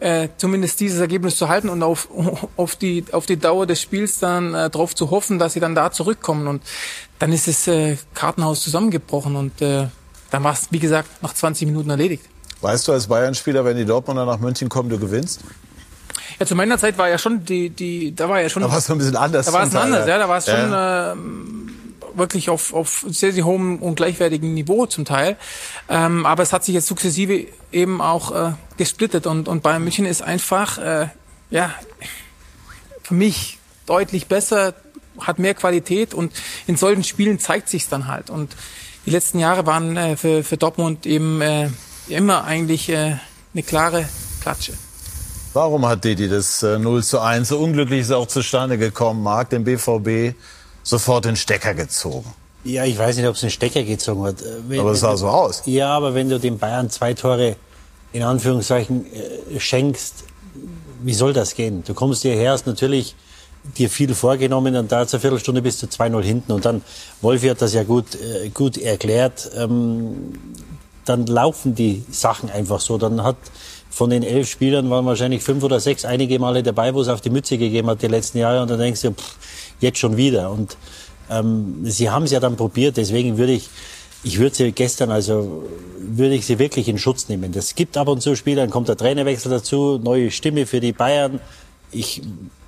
äh, 0.00 0.28
zumindest 0.36 0.80
dieses 0.80 1.00
Ergebnis 1.00 1.36
zu 1.36 1.48
halten 1.48 1.68
und 1.68 1.82
auf, 1.82 2.08
auf, 2.56 2.76
die, 2.76 3.04
auf 3.12 3.26
die 3.26 3.36
Dauer 3.36 3.66
des 3.66 3.80
Spiels 3.80 4.18
dann 4.18 4.54
äh, 4.54 4.70
darauf 4.70 4.94
zu 4.94 5.10
hoffen, 5.10 5.38
dass 5.38 5.54
sie 5.54 5.60
dann 5.60 5.74
da 5.74 5.90
zurückkommen. 5.90 6.46
Und 6.46 6.62
dann 7.18 7.32
ist 7.32 7.48
das 7.48 7.66
äh, 7.66 7.96
Kartenhaus 8.14 8.62
zusammengebrochen 8.62 9.36
und 9.36 9.60
äh, 9.60 9.88
dann 10.30 10.44
war 10.44 10.52
es, 10.52 10.68
wie 10.70 10.78
gesagt, 10.78 11.08
nach 11.22 11.32
20 11.32 11.66
Minuten 11.66 11.90
erledigt. 11.90 12.24
Weißt 12.60 12.86
du 12.88 12.92
als 12.92 13.06
Bayern-Spieler, 13.06 13.64
wenn 13.64 13.76
die 13.76 13.84
Dortmunder 13.84 14.26
nach 14.26 14.38
München 14.38 14.68
kommen, 14.68 14.88
du 14.88 14.98
gewinnst? 14.98 15.40
Ja, 16.38 16.46
zu 16.46 16.54
meiner 16.54 16.78
Zeit 16.78 16.98
war 16.98 17.08
ja 17.08 17.18
schon 17.18 17.44
die, 17.44 17.70
die, 17.70 18.14
da 18.14 18.28
war 18.28 18.40
ja 18.40 18.48
schon. 18.48 18.62
Da 18.62 18.70
war 18.70 18.78
es 18.78 18.90
ein 18.90 18.98
bisschen 18.98 19.16
anders. 19.16 19.46
Da 19.46 19.52
war 19.52 19.64
es 19.64 19.74
anders, 19.74 20.06
ja, 20.06 20.18
da 20.18 20.28
war 20.28 20.38
es 20.38 20.46
ja. 20.46 21.14
schon. 21.14 21.68
Äh, 21.68 21.87
wirklich 22.14 22.50
auf, 22.50 22.72
auf 22.72 23.04
sehr, 23.08 23.32
sehr 23.32 23.44
hohem 23.44 23.78
und 23.78 23.96
gleichwertigem 23.96 24.54
Niveau 24.54 24.86
zum 24.86 25.04
Teil. 25.04 25.36
Ähm, 25.88 26.26
aber 26.26 26.42
es 26.42 26.52
hat 26.52 26.64
sich 26.64 26.74
jetzt 26.74 26.86
sukzessive 26.86 27.46
eben 27.72 28.00
auch 28.00 28.32
äh, 28.32 28.52
gesplittet 28.76 29.26
und, 29.26 29.48
und 29.48 29.62
Bayern 29.62 29.82
München 29.82 30.06
ist 30.06 30.22
einfach, 30.22 30.78
äh, 30.78 31.08
ja, 31.50 31.74
für 33.02 33.14
mich 33.14 33.58
deutlich 33.86 34.26
besser, 34.26 34.74
hat 35.18 35.38
mehr 35.38 35.54
Qualität 35.54 36.14
und 36.14 36.32
in 36.66 36.76
solchen 36.76 37.04
Spielen 37.04 37.38
zeigt 37.38 37.68
sich's 37.68 37.88
dann 37.88 38.06
halt. 38.06 38.30
Und 38.30 38.54
die 39.06 39.10
letzten 39.10 39.38
Jahre 39.38 39.66
waren 39.66 39.96
äh, 39.96 40.16
für, 40.16 40.44
für 40.44 40.56
Dortmund 40.56 41.06
eben 41.06 41.40
äh, 41.40 41.70
immer 42.08 42.44
eigentlich 42.44 42.88
äh, 42.90 43.16
eine 43.54 43.62
klare 43.62 44.08
Klatsche. 44.40 44.74
Warum 45.54 45.86
hat 45.86 46.04
Didi 46.04 46.28
das 46.28 46.62
äh, 46.62 46.78
0 46.78 47.02
zu 47.02 47.20
1 47.20 47.48
so 47.48 47.58
unglücklich 47.58 48.00
ist 48.02 48.12
auch 48.12 48.26
zustande 48.26 48.78
gekommen? 48.78 49.22
Marc, 49.22 49.50
den 49.50 49.64
BVB 49.64 50.36
sofort 50.82 51.24
den 51.24 51.36
Stecker 51.36 51.74
gezogen. 51.74 52.32
Ja, 52.64 52.84
ich 52.84 52.98
weiß 52.98 53.16
nicht, 53.16 53.26
ob 53.26 53.36
es 53.36 53.42
einen 53.42 53.50
Stecker 53.50 53.82
gezogen 53.82 54.24
hat. 54.24 54.42
Äh, 54.42 54.46
Wenn, 54.68 54.80
Aber 54.80 54.92
es 54.92 55.00
sah 55.00 55.16
so 55.16 55.28
aus. 55.28 55.62
Ja, 55.66 55.90
aber 55.90 56.14
wenn 56.14 56.28
du 56.28 56.38
den 56.38 56.58
Bayern 56.58 56.90
zwei 56.90 57.14
Tore 57.14 57.56
in 58.12 58.22
Anführungszeichen 58.22 59.06
äh, 59.12 59.60
schenkst, 59.60 60.24
wie 61.02 61.14
soll 61.14 61.32
das 61.32 61.54
gehen? 61.54 61.84
Du 61.86 61.94
kommst 61.94 62.22
hierher, 62.22 62.52
hast 62.52 62.66
natürlich 62.66 63.14
dir 63.76 63.90
viel 63.90 64.14
vorgenommen, 64.14 64.74
dann 64.74 64.88
dauert 64.88 65.08
es 65.08 65.14
eine 65.14 65.20
Viertelstunde 65.20 65.62
bis 65.62 65.78
zu 65.78 65.86
2-0 65.86 66.22
hinten 66.22 66.52
und 66.52 66.64
dann, 66.64 66.82
Wolfi 67.20 67.48
hat 67.48 67.60
das 67.60 67.74
ja 67.74 67.82
gut, 67.82 68.14
äh, 68.14 68.48
gut 68.48 68.78
erklärt, 68.78 69.50
ähm, 69.56 70.32
dann 71.04 71.26
laufen 71.26 71.74
die 71.74 72.04
Sachen 72.10 72.50
einfach 72.50 72.80
so. 72.80 72.98
Dann 72.98 73.22
hat 73.22 73.36
von 73.90 74.10
den 74.10 74.22
elf 74.22 74.48
Spielern 74.48 74.90
waren 74.90 75.06
wahrscheinlich 75.06 75.42
fünf 75.42 75.62
oder 75.64 75.80
sechs 75.80 76.04
einige 76.04 76.38
Male 76.38 76.62
dabei, 76.62 76.94
wo 76.94 77.00
es 77.00 77.08
auf 77.08 77.20
die 77.20 77.30
Mütze 77.30 77.56
gegeben 77.56 77.88
hat 77.88 78.02
die 78.02 78.08
letzten 78.08 78.38
Jahre 78.38 78.62
und 78.62 78.70
dann 78.70 78.78
denkst 78.78 79.02
du, 79.02 79.12
pff, 79.12 79.36
jetzt 79.80 79.98
schon 79.98 80.16
wieder. 80.16 80.50
Und 80.50 80.76
ähm, 81.30 81.80
sie 81.84 82.10
haben 82.10 82.24
es 82.24 82.30
ja 82.30 82.40
dann 82.40 82.56
probiert, 82.56 82.96
deswegen 82.96 83.38
würde 83.38 83.52
ich, 83.52 83.68
ich 84.24 84.38
würde 84.38 84.54
sie 84.56 84.72
gestern, 84.72 85.10
also 85.10 85.64
würde 86.00 86.34
ich 86.34 86.46
sie 86.46 86.58
wirklich 86.58 86.88
in 86.88 86.98
Schutz 86.98 87.28
nehmen. 87.28 87.52
Das 87.52 87.74
gibt 87.74 87.96
ab 87.96 88.08
und 88.08 88.20
zu 88.20 88.34
Spiele, 88.34 88.62
dann 88.62 88.70
kommt 88.70 88.88
der 88.88 88.96
Trainerwechsel 88.96 89.50
dazu, 89.50 90.00
neue 90.02 90.30
Stimme 90.30 90.66
für 90.66 90.80
die 90.80 90.92
Bayern. 90.92 91.40
Ich 91.90 92.22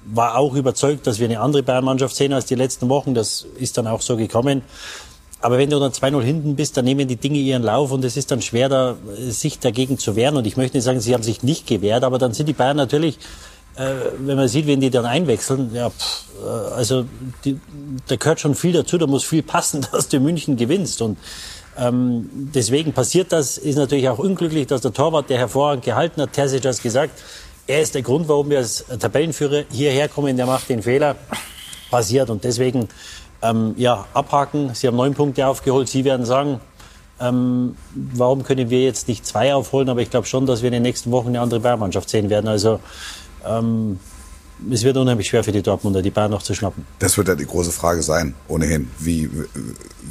war 0.04 0.36
auch 0.36 0.54
überzeugt, 0.54 1.06
dass 1.06 1.18
wir 1.18 1.28
eine 1.28 1.40
andere 1.40 1.62
Bayern-Mannschaft 1.62 2.14
sehen 2.14 2.32
als 2.32 2.46
die 2.46 2.54
letzten 2.54 2.88
Wochen. 2.88 3.14
Das 3.14 3.46
ist 3.58 3.76
dann 3.78 3.86
auch 3.86 4.00
so 4.00 4.16
gekommen. 4.16 4.62
Aber 5.42 5.56
wenn 5.56 5.70
du 5.70 5.78
dann 5.78 5.92
2-0 5.92 6.22
hinten 6.22 6.56
bist, 6.56 6.76
dann 6.76 6.84
nehmen 6.84 7.08
die 7.08 7.16
Dinge 7.16 7.38
ihren 7.38 7.62
Lauf 7.62 7.92
und 7.92 8.04
es 8.04 8.16
ist 8.16 8.30
dann 8.30 8.42
schwer, 8.42 8.68
da, 8.68 8.96
sich 9.28 9.58
dagegen 9.58 9.98
zu 9.98 10.14
wehren. 10.14 10.36
Und 10.36 10.46
ich 10.46 10.56
möchte 10.56 10.76
nicht 10.76 10.84
sagen, 10.84 11.00
sie 11.00 11.14
haben 11.14 11.22
sich 11.22 11.42
nicht 11.42 11.66
gewehrt, 11.66 12.04
aber 12.04 12.18
dann 12.18 12.34
sind 12.34 12.46
die 12.46 12.52
Bayern 12.52 12.76
natürlich, 12.76 13.18
äh, 13.76 13.94
wenn 14.18 14.36
man 14.36 14.48
sieht, 14.48 14.66
wenn 14.66 14.80
die 14.80 14.90
dann 14.90 15.06
einwechseln, 15.06 15.74
ja, 15.74 15.90
pff, 15.90 16.24
äh, 16.42 16.74
also 16.74 17.04
die, 17.44 17.58
da 18.06 18.16
gehört 18.16 18.40
schon 18.40 18.54
viel 18.54 18.72
dazu, 18.72 18.98
da 18.98 19.06
muss 19.06 19.24
viel 19.24 19.42
passen, 19.42 19.86
dass 19.92 20.08
du 20.08 20.20
München 20.20 20.56
gewinnst. 20.56 21.02
Und 21.02 21.18
ähm, 21.78 22.28
deswegen 22.54 22.92
passiert 22.92 23.32
das, 23.32 23.58
ist 23.58 23.76
natürlich 23.76 24.08
auch 24.08 24.18
unglücklich, 24.18 24.66
dass 24.66 24.80
der 24.80 24.92
Torwart, 24.92 25.30
der 25.30 25.38
hervorragend 25.38 25.84
gehalten 25.84 26.20
hat, 26.20 26.32
Terzic 26.32 26.64
hat 26.64 26.82
gesagt, 26.82 27.12
er 27.66 27.80
ist 27.82 27.94
der 27.94 28.02
Grund, 28.02 28.28
warum 28.28 28.50
wir 28.50 28.58
als 28.58 28.84
Tabellenführer 28.98 29.64
hierher 29.70 30.08
kommen, 30.08 30.36
der 30.36 30.46
macht 30.46 30.68
den 30.68 30.82
Fehler, 30.82 31.14
passiert. 31.90 32.28
Und 32.28 32.42
deswegen 32.42 32.88
ähm, 33.42 33.74
ja, 33.76 34.06
abhaken. 34.14 34.74
Sie 34.74 34.86
haben 34.86 34.96
neun 34.96 35.14
Punkte 35.14 35.46
aufgeholt. 35.46 35.88
Sie 35.88 36.04
werden 36.04 36.26
sagen, 36.26 36.60
ähm, 37.20 37.76
warum 37.94 38.42
können 38.42 38.70
wir 38.70 38.82
jetzt 38.82 39.08
nicht 39.08 39.26
zwei 39.26 39.54
aufholen? 39.54 39.88
Aber 39.88 40.00
ich 40.00 40.10
glaube 40.10 40.26
schon, 40.26 40.46
dass 40.46 40.62
wir 40.62 40.68
in 40.68 40.74
den 40.74 40.82
nächsten 40.82 41.10
Wochen 41.10 41.28
eine 41.28 41.40
andere 41.40 41.60
Bayernmannschaft 41.60 42.08
sehen 42.08 42.30
werden. 42.30 42.48
Also 42.48 42.80
ähm, 43.46 43.98
es 44.70 44.84
wird 44.84 44.96
unheimlich 44.96 45.28
schwer 45.28 45.42
für 45.42 45.52
die 45.52 45.62
Dortmunder, 45.62 46.02
die 46.02 46.10
Bayern 46.10 46.30
noch 46.30 46.42
zu 46.42 46.54
schnappen. 46.54 46.84
Das 46.98 47.16
wird 47.16 47.28
ja 47.28 47.34
die 47.34 47.46
große 47.46 47.72
Frage 47.72 48.02
sein, 48.02 48.34
ohnehin. 48.48 48.90
Wie, 48.98 49.30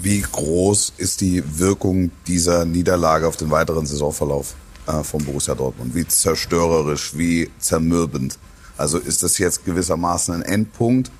wie 0.01 0.21
groß 0.21 0.93
ist 0.97 1.21
die 1.21 1.43
Wirkung 1.59 2.11
dieser 2.27 2.65
Niederlage 2.65 3.27
auf 3.27 3.37
den 3.37 3.51
weiteren 3.51 3.85
Saisonverlauf 3.85 4.55
äh, 4.87 5.03
von 5.03 5.23
Borussia 5.23 5.53
Dortmund? 5.53 5.93
Wie 5.93 6.07
zerstörerisch, 6.07 7.15
wie 7.15 7.49
zermürbend? 7.59 8.39
Also 8.77 8.97
ist 8.97 9.23
das 9.23 9.37
jetzt 9.37 9.65
gewissermaßen 9.65 10.33
ein 10.33 10.41
Endpunkt 10.41 11.11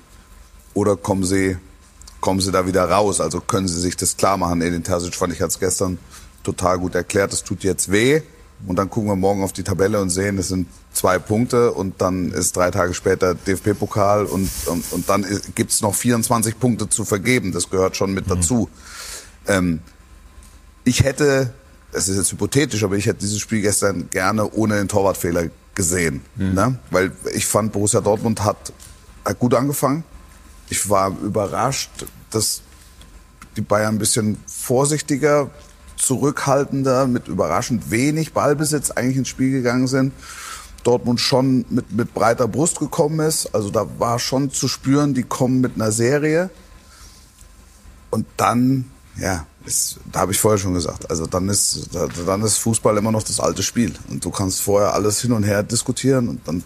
oder 0.74 0.96
kommen 0.96 1.24
sie 1.24 1.56
kommen 2.20 2.40
sie 2.40 2.52
da 2.52 2.66
wieder 2.66 2.84
raus? 2.84 3.20
Also 3.20 3.40
können 3.40 3.68
sie 3.68 3.80
sich 3.80 3.96
das 3.96 4.16
klar 4.16 4.36
machen? 4.36 4.62
Edin 4.62 4.82
Terzic 4.82 5.14
fand 5.14 5.32
ich, 5.32 5.40
es 5.40 5.58
gestern 5.58 5.98
total 6.42 6.78
gut 6.78 6.94
erklärt. 6.94 7.32
Es 7.32 7.42
tut 7.42 7.64
jetzt 7.64 7.90
weh. 7.90 8.22
Und 8.66 8.78
dann 8.78 8.90
gucken 8.90 9.08
wir 9.08 9.16
morgen 9.16 9.42
auf 9.42 9.52
die 9.52 9.62
Tabelle 9.62 10.00
und 10.00 10.10
sehen, 10.10 10.36
es 10.38 10.48
sind 10.48 10.68
zwei 10.92 11.18
Punkte 11.18 11.72
und 11.72 12.00
dann 12.00 12.32
ist 12.32 12.56
drei 12.56 12.70
Tage 12.70 12.94
später 12.94 13.34
DFB-Pokal 13.34 14.26
und, 14.26 14.50
und, 14.66 14.92
und 14.92 15.08
dann 15.08 15.24
gibt's 15.54 15.80
noch 15.80 15.94
24 15.94 16.58
Punkte 16.58 16.88
zu 16.88 17.04
vergeben. 17.04 17.52
Das 17.52 17.70
gehört 17.70 17.96
schon 17.96 18.12
mit 18.12 18.30
dazu. 18.30 18.68
Ähm, 19.46 19.80
ich 20.84 21.04
hätte, 21.04 21.52
es 21.92 22.08
ist 22.08 22.16
jetzt 22.16 22.32
hypothetisch, 22.32 22.82
aber 22.84 22.96
ich 22.96 23.06
hätte 23.06 23.20
dieses 23.20 23.38
Spiel 23.38 23.62
gestern 23.62 24.10
gerne 24.10 24.50
ohne 24.50 24.76
den 24.76 24.88
Torwartfehler 24.88 25.50
gesehen. 25.74 26.22
Mhm. 26.36 26.54
Ne? 26.54 26.78
Weil 26.90 27.12
ich 27.34 27.46
fand, 27.46 27.72
Borussia 27.72 28.00
Dortmund 28.00 28.44
hat, 28.44 28.72
hat 29.24 29.38
gut 29.38 29.54
angefangen. 29.54 30.04
Ich 30.68 30.88
war 30.88 31.16
überrascht, 31.22 31.90
dass 32.30 32.62
die 33.56 33.60
Bayern 33.60 33.96
ein 33.96 33.98
bisschen 33.98 34.38
vorsichtiger, 34.46 35.50
zurückhaltender, 35.96 37.06
mit 37.06 37.28
überraschend 37.28 37.90
wenig 37.90 38.32
Ballbesitz 38.32 38.90
eigentlich 38.90 39.18
ins 39.18 39.28
Spiel 39.28 39.50
gegangen 39.50 39.86
sind. 39.86 40.12
Dortmund 40.82 41.20
schon 41.20 41.64
mit, 41.68 41.92
mit 41.92 42.14
breiter 42.14 42.48
Brust 42.48 42.78
gekommen 42.78 43.20
ist. 43.20 43.54
Also 43.54 43.70
da 43.70 43.86
war 43.98 44.18
schon 44.18 44.50
zu 44.50 44.68
spüren, 44.68 45.14
die 45.14 45.22
kommen 45.22 45.60
mit 45.60 45.74
einer 45.74 45.92
Serie. 45.92 46.50
Und 48.10 48.26
dann, 48.36 48.90
ja, 49.16 49.46
ist, 49.64 49.98
da 50.10 50.20
habe 50.20 50.32
ich 50.32 50.40
vorher 50.40 50.58
schon 50.58 50.74
gesagt, 50.74 51.10
also 51.10 51.26
dann 51.26 51.48
ist, 51.48 51.88
da, 51.92 52.08
dann 52.26 52.42
ist 52.42 52.58
Fußball 52.58 52.96
immer 52.96 53.12
noch 53.12 53.22
das 53.22 53.40
alte 53.40 53.62
Spiel. 53.62 53.94
Und 54.08 54.24
du 54.24 54.30
kannst 54.30 54.60
vorher 54.60 54.94
alles 54.94 55.20
hin 55.20 55.32
und 55.32 55.44
her 55.44 55.62
diskutieren 55.62 56.28
und 56.28 56.46
dann 56.46 56.64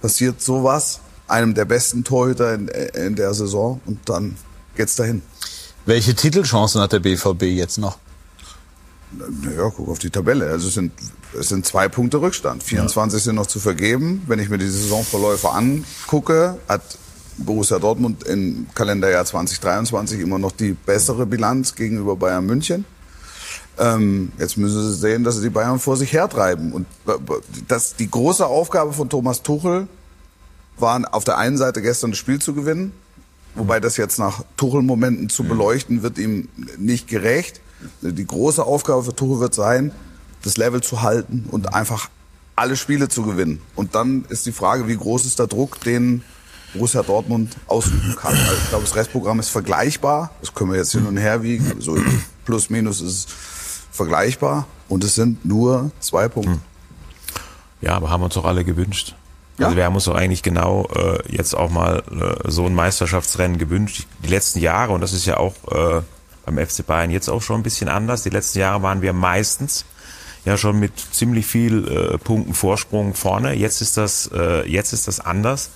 passiert 0.00 0.40
sowas 0.40 1.00
einem 1.28 1.54
der 1.54 1.64
besten 1.64 2.02
Torhüter 2.02 2.54
in, 2.54 2.68
in 2.68 3.14
der 3.16 3.32
Saison 3.34 3.80
und 3.86 4.00
dann 4.08 4.36
geht's 4.76 4.96
dahin. 4.96 5.22
Welche 5.86 6.14
Titelchancen 6.14 6.80
hat 6.80 6.92
der 6.92 7.00
BVB 7.00 7.42
jetzt 7.44 7.78
noch? 7.78 7.98
Naja, 9.12 9.70
guck 9.74 9.88
auf 9.88 9.98
die 9.98 10.10
Tabelle. 10.10 10.50
Also 10.50 10.68
es 10.68 10.74
sind, 10.74 10.92
es 11.38 11.48
sind 11.48 11.66
zwei 11.66 11.88
Punkte 11.88 12.20
Rückstand. 12.20 12.62
24 12.62 13.18
ja. 13.18 13.24
sind 13.24 13.36
noch 13.36 13.46
zu 13.46 13.58
vergeben. 13.58 14.22
Wenn 14.26 14.38
ich 14.38 14.48
mir 14.48 14.58
die 14.58 14.68
Saisonverläufe 14.68 15.50
angucke, 15.50 16.58
hat 16.68 16.82
Borussia 17.38 17.78
Dortmund 17.78 18.22
im 18.24 18.66
Kalenderjahr 18.74 19.24
2023 19.24 20.20
immer 20.20 20.38
noch 20.38 20.52
die 20.52 20.72
bessere 20.72 21.26
Bilanz 21.26 21.74
gegenüber 21.74 22.16
Bayern 22.16 22.46
München. 22.46 22.84
Ähm, 23.78 24.32
jetzt 24.38 24.56
müssen 24.58 24.82
sie 24.82 24.94
sehen, 24.94 25.24
dass 25.24 25.36
sie 25.36 25.42
die 25.42 25.50
Bayern 25.50 25.78
vor 25.78 25.96
sich 25.96 26.12
hertreiben. 26.12 26.72
Und 26.72 26.86
das, 27.66 27.96
die 27.96 28.10
große 28.10 28.46
Aufgabe 28.46 28.92
von 28.92 29.08
Thomas 29.08 29.42
Tuchel 29.42 29.88
waren 30.78 31.04
auf 31.04 31.24
der 31.24 31.38
einen 31.38 31.56
Seite 31.56 31.82
gestern 31.82 32.10
das 32.10 32.18
Spiel 32.18 32.40
zu 32.40 32.54
gewinnen, 32.54 32.92
wobei 33.54 33.80
das 33.80 33.96
jetzt 33.96 34.18
nach 34.18 34.44
Tuchel-Momenten 34.56 35.30
zu 35.30 35.44
beleuchten 35.44 36.02
wird 36.02 36.18
ihm 36.18 36.48
nicht 36.78 37.08
gerecht. 37.08 37.60
Die 38.02 38.26
große 38.26 38.64
Aufgabe 38.64 39.02
für 39.02 39.14
Tuchel 39.14 39.40
wird 39.40 39.54
sein, 39.54 39.92
das 40.42 40.56
Level 40.56 40.82
zu 40.82 41.02
halten 41.02 41.46
und 41.50 41.74
einfach 41.74 42.08
alle 42.56 42.76
Spiele 42.76 43.08
zu 43.08 43.22
gewinnen. 43.22 43.60
Und 43.74 43.94
dann 43.94 44.24
ist 44.28 44.46
die 44.46 44.52
Frage, 44.52 44.86
wie 44.86 44.96
groß 44.96 45.24
ist 45.24 45.38
der 45.38 45.46
Druck, 45.46 45.80
den 45.80 46.22
Borussia 46.74 47.02
Dortmund 47.02 47.56
ausüben 47.66 48.14
kann. 48.16 48.34
Also 48.34 48.52
ich 48.62 48.68
glaube, 48.68 48.84
das 48.84 48.94
Restprogramm 48.94 49.40
ist 49.40 49.48
vergleichbar. 49.48 50.30
Das 50.40 50.54
können 50.54 50.70
wir 50.70 50.78
jetzt 50.78 50.92
hin 50.92 51.06
und 51.06 51.16
her 51.16 51.42
wiegen. 51.42 51.80
So 51.80 51.96
plus 52.44 52.70
minus 52.70 53.00
ist 53.00 53.12
es 53.12 53.26
vergleichbar. 53.90 54.66
Und 54.88 55.02
es 55.04 55.14
sind 55.14 55.44
nur 55.44 55.90
zwei 56.00 56.28
Punkte. 56.28 56.58
Ja, 57.80 57.92
aber 57.96 58.10
haben 58.10 58.22
uns 58.22 58.34
doch 58.34 58.44
alle 58.44 58.64
gewünscht. 58.64 59.16
Also 59.58 59.76
wir 59.76 59.84
haben 59.84 59.94
uns 59.94 60.04
doch 60.04 60.14
eigentlich 60.14 60.42
genau 60.42 60.88
äh, 60.94 61.18
jetzt 61.28 61.54
auch 61.54 61.70
mal 61.70 62.02
äh, 62.10 62.50
so 62.50 62.64
ein 62.64 62.74
Meisterschaftsrennen 62.74 63.58
gewünscht. 63.58 64.06
Die 64.24 64.28
letzten 64.28 64.58
Jahre, 64.58 64.92
und 64.92 65.02
das 65.02 65.12
ist 65.12 65.26
ja 65.26 65.36
auch 65.36 65.54
äh, 65.70 66.00
beim 66.50 66.66
FC 66.66 66.86
Bayern 66.86 67.10
jetzt 67.10 67.28
auch 67.28 67.42
schon 67.42 67.60
ein 67.60 67.62
bisschen 67.62 67.88
anders, 67.88 68.22
die 68.22 68.30
letzten 68.30 68.58
Jahre 68.58 68.82
waren 68.82 69.02
wir 69.02 69.12
meistens 69.12 69.84
ja 70.44 70.56
schon 70.56 70.78
mit 70.78 70.92
ziemlich 70.98 71.46
viel 71.46 71.86
äh, 71.86 72.18
Punkten 72.18 72.54
Vorsprung 72.54 73.14
vorne. 73.14 73.54
Jetzt 73.54 73.82
ist 73.82 73.96
das, 73.96 74.30
äh, 74.32 74.66
jetzt 74.68 74.92
ist 74.92 75.06
das 75.06 75.20
anders. 75.20 75.70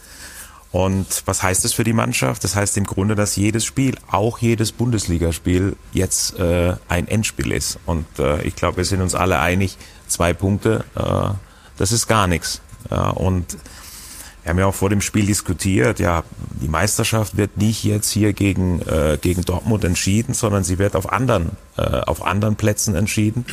Und 0.72 1.22
was 1.26 1.42
heißt 1.42 1.64
das 1.64 1.72
für 1.72 1.84
die 1.84 1.92
Mannschaft? 1.92 2.42
Das 2.42 2.56
heißt 2.56 2.76
im 2.78 2.84
Grunde, 2.84 3.14
dass 3.14 3.36
jedes 3.36 3.64
Spiel, 3.64 3.96
auch 4.10 4.38
jedes 4.38 4.72
Bundesligaspiel, 4.72 5.76
jetzt 5.92 6.36
äh, 6.38 6.74
ein 6.88 7.06
Endspiel 7.06 7.52
ist. 7.52 7.78
Und 7.86 8.06
äh, 8.18 8.42
ich 8.42 8.56
glaube, 8.56 8.78
wir 8.78 8.84
sind 8.84 9.00
uns 9.00 9.14
alle 9.14 9.38
einig, 9.38 9.76
zwei 10.08 10.32
Punkte, 10.32 10.84
äh, 10.96 11.34
das 11.76 11.92
ist 11.92 12.08
gar 12.08 12.26
nichts. 12.26 12.60
Ja, 12.90 13.10
und 13.10 13.56
wir 14.44 14.50
haben 14.50 14.58
ja 14.58 14.66
auch 14.66 14.74
vor 14.74 14.90
dem 14.90 15.00
Spiel 15.00 15.24
diskutiert, 15.24 15.98
ja, 16.00 16.22
die 16.60 16.68
Meisterschaft 16.68 17.38
wird 17.38 17.56
nicht 17.56 17.82
jetzt 17.82 18.10
hier 18.10 18.34
gegen, 18.34 18.82
äh, 18.82 19.16
gegen 19.18 19.42
Dortmund 19.42 19.84
entschieden, 19.84 20.34
sondern 20.34 20.64
sie 20.64 20.78
wird 20.78 20.96
auf 20.96 21.10
anderen, 21.10 21.52
äh, 21.78 21.82
auf 21.82 22.22
anderen 22.22 22.54
Plätzen 22.54 22.94
entschieden. 22.94 23.46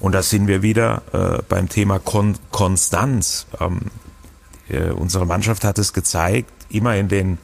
Und 0.00 0.12
da 0.12 0.22
sind 0.22 0.48
wir 0.48 0.60
wieder 0.62 1.02
äh, 1.12 1.42
beim 1.48 1.68
Thema 1.68 2.00
Kon 2.00 2.34
Konstanz. 2.50 3.46
Ähm, 3.60 3.82
äh, 4.68 4.90
unsere 4.90 5.24
Mannschaft 5.24 5.62
hat 5.62 5.78
es 5.78 5.92
gezeigt, 5.92 6.50
immer 6.68 6.96
in 6.96 7.06
den, 7.06 7.38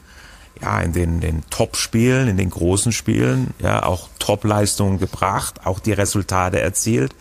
ja, 0.61 0.81
in 0.81 0.93
den, 0.93 1.21
den 1.21 1.45
Top-Spielen, 1.49 2.27
in 2.27 2.39
den 2.39 2.51
großen 2.51 2.91
Spielen, 2.91 3.55
ja, 3.61 3.85
auch 3.85 4.09
Top-Leistungen 4.19 4.99
gebracht, 4.99 5.65
auch 5.65 5.79
die 5.79 5.93
Resultate 5.93 6.61
erzielt, 6.61 7.15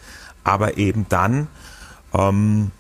aber 0.44 0.80
eben 0.80 1.06
dann 1.10 1.48
ähm, 2.12 2.72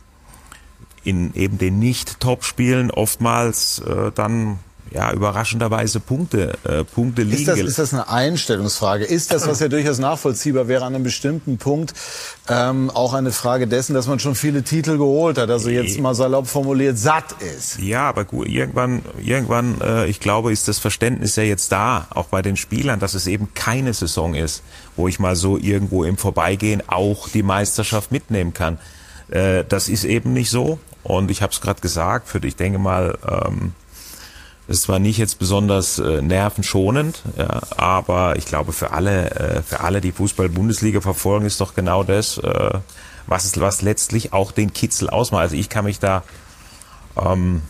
in 1.09 1.33
eben 1.33 1.57
den 1.57 1.79
Nicht-Top-Spielen 1.79 2.91
oftmals 2.91 3.79
äh, 3.79 4.11
dann 4.13 4.59
ja, 4.91 5.11
überraschenderweise 5.11 5.99
Punkte, 5.99 6.57
äh, 6.63 6.83
Punkte 6.83 7.23
liegen. 7.23 7.37
Ist 7.37 7.47
das, 7.47 7.59
ist 7.59 7.79
das 7.79 7.93
eine 7.93 8.09
Einstellungsfrage? 8.09 9.05
Ist 9.05 9.31
das, 9.31 9.47
was 9.47 9.59
ja 9.59 9.67
durchaus 9.67 9.99
nachvollziehbar 9.99 10.67
wäre, 10.67 10.85
an 10.85 10.95
einem 10.95 11.03
bestimmten 11.03 11.57
Punkt 11.57 11.93
ähm, 12.47 12.89
auch 12.89 13.13
eine 13.13 13.31
Frage 13.31 13.67
dessen, 13.67 13.93
dass 13.93 14.07
man 14.07 14.19
schon 14.19 14.35
viele 14.35 14.63
Titel 14.63 14.97
geholt 14.97 15.37
hat, 15.37 15.49
also 15.49 15.69
jetzt 15.69 15.99
mal 15.99 16.15
salopp 16.15 16.47
formuliert 16.47 16.97
satt 16.97 17.35
ist? 17.55 17.79
Ja, 17.79 18.09
aber 18.09 18.25
gut, 18.25 18.47
irgendwann, 18.47 19.03
irgendwann, 19.23 19.79
äh, 19.81 20.07
ich 20.07 20.19
glaube, 20.19 20.51
ist 20.51 20.67
das 20.67 20.79
Verständnis 20.79 21.35
ja 21.35 21.43
jetzt 21.43 21.71
da, 21.71 22.07
auch 22.09 22.25
bei 22.25 22.41
den 22.41 22.57
Spielern, 22.57 22.99
dass 22.99 23.13
es 23.13 23.27
eben 23.27 23.53
keine 23.53 23.93
Saison 23.93 24.33
ist, 24.33 24.63
wo 24.95 25.07
ich 25.07 25.19
mal 25.19 25.35
so 25.35 25.57
irgendwo 25.57 26.03
im 26.03 26.17
Vorbeigehen 26.17 26.81
auch 26.87 27.29
die 27.29 27.43
Meisterschaft 27.43 28.11
mitnehmen 28.11 28.53
kann. 28.53 28.79
Äh, 29.29 29.63
das 29.67 29.89
ist 29.89 30.03
eben 30.03 30.33
nicht 30.33 30.49
so. 30.49 30.79
Und 31.03 31.31
ich 31.31 31.41
habe 31.41 31.53
es 31.53 31.61
gerade 31.61 31.81
gesagt, 31.81 32.27
für 32.27 32.43
ich 32.45 32.55
denke 32.55 32.79
mal, 32.79 33.17
ähm, 33.27 33.73
es 34.67 34.87
war 34.87 34.99
nicht 34.99 35.17
jetzt 35.17 35.39
besonders 35.39 35.97
äh, 35.97 36.21
nervenschonend, 36.21 37.23
ja, 37.37 37.61
aber 37.75 38.35
ich 38.35 38.45
glaube 38.45 38.71
für 38.71 38.91
alle, 38.91 39.31
äh, 39.31 39.61
für 39.63 39.79
alle, 39.79 39.99
die 39.99 40.11
Fußball-Bundesliga 40.11 41.01
verfolgen, 41.01 41.45
ist 41.47 41.59
doch 41.59 41.73
genau 41.73 42.03
das, 42.03 42.37
äh, 42.37 42.71
was 43.25 43.45
es, 43.45 43.59
was 43.59 43.81
letztlich 43.81 44.31
auch 44.31 44.51
den 44.51 44.71
Kitzel 44.71 45.09
ausmacht. 45.09 45.41
Also 45.41 45.55
ich 45.55 45.69
kann 45.69 45.85
mich 45.85 45.99
da 45.99 46.23
ähm, 47.17 47.63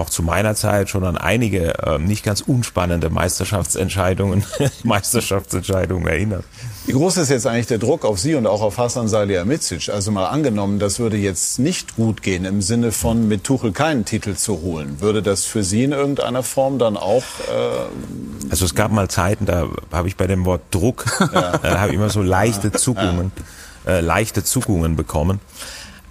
auch 0.00 0.10
zu 0.10 0.22
meiner 0.22 0.54
Zeit 0.54 0.88
schon 0.90 1.04
an 1.04 1.16
einige 1.16 1.78
äh, 1.78 1.98
nicht 1.98 2.24
ganz 2.24 2.40
unspannende 2.40 3.10
Meisterschaftsentscheidungen, 3.10 4.44
Meisterschaftsentscheidungen 4.84 6.08
erinnern. 6.08 6.42
Wie 6.86 6.92
groß 6.92 7.18
ist 7.18 7.28
jetzt 7.28 7.46
eigentlich 7.46 7.66
der 7.66 7.78
Druck 7.78 8.04
auf 8.04 8.18
Sie 8.18 8.34
und 8.34 8.46
auch 8.46 8.62
auf 8.62 8.78
Hasan 8.78 9.06
Salihamidzic? 9.06 9.90
Also 9.90 10.10
mal 10.10 10.26
angenommen, 10.26 10.78
das 10.78 10.98
würde 10.98 11.16
jetzt 11.16 11.58
nicht 11.58 11.94
gut 11.94 12.22
gehen 12.22 12.44
im 12.44 12.62
Sinne 12.62 12.90
von 12.90 13.28
mit 13.28 13.44
Tuchel 13.44 13.72
keinen 13.72 14.04
Titel 14.04 14.34
zu 14.34 14.62
holen. 14.62 15.00
Würde 15.00 15.22
das 15.22 15.44
für 15.44 15.62
Sie 15.62 15.84
in 15.84 15.92
irgendeiner 15.92 16.42
Form 16.42 16.78
dann 16.78 16.96
auch? 16.96 17.22
Äh 17.48 18.50
also 18.50 18.64
es 18.64 18.74
gab 18.74 18.90
mal 18.90 19.08
Zeiten, 19.08 19.46
da 19.46 19.68
habe 19.92 20.08
ich 20.08 20.16
bei 20.16 20.26
dem 20.26 20.44
Wort 20.46 20.62
Druck, 20.70 21.04
ja. 21.32 21.54
äh, 21.62 21.76
habe 21.76 21.92
immer 21.92 22.10
so 22.10 22.22
leichte 22.22 22.72
Zuckungen, 22.72 23.30
äh, 23.86 24.00
leichte 24.00 24.42
Zuckungen 24.42 24.96
bekommen. 24.96 25.40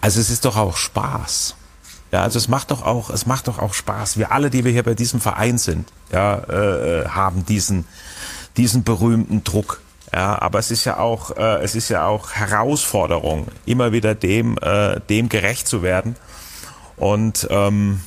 Also 0.02 0.20
es 0.20 0.30
ist 0.30 0.46
doch 0.46 0.56
auch 0.56 0.78
Spaß. 0.78 1.56
Ja, 2.12 2.24
also 2.24 2.38
es 2.38 2.48
macht 2.48 2.72
doch 2.72 2.84
auch, 2.84 3.10
es 3.10 3.26
macht 3.26 3.48
doch 3.48 3.60
auch 3.60 3.74
Spaß. 3.74 4.18
Wir 4.18 4.32
alle, 4.32 4.50
die 4.50 4.66
wir 4.66 4.72
hier 4.72 4.84
bei 4.84 4.96
diesem 4.96 5.22
Verein 5.22 5.58
sind, 5.58 5.92
ja, 6.12 6.40
äh, 6.40 7.08
haben 7.08 7.46
diesen, 7.46 7.86
diesen 8.58 8.84
berühmten 8.84 9.44
Druck. 9.44 9.82
Ja, 10.12 10.42
aber 10.42 10.58
es 10.58 10.72
ist 10.72 10.86
ja 10.86 10.98
auch, 10.98 11.38
äh, 11.38 11.62
es 11.62 11.76
ist 11.76 11.90
ja 11.90 12.08
auch 12.08 12.32
Herausforderung, 12.32 13.48
immer 13.66 13.92
wieder 13.92 14.16
dem, 14.16 14.58
äh, 14.60 15.00
dem 15.02 15.30
gerecht 15.30 15.68
zu 15.68 15.84
werden. 15.84 16.16
Und 16.98 17.48
ähm, 17.52 18.02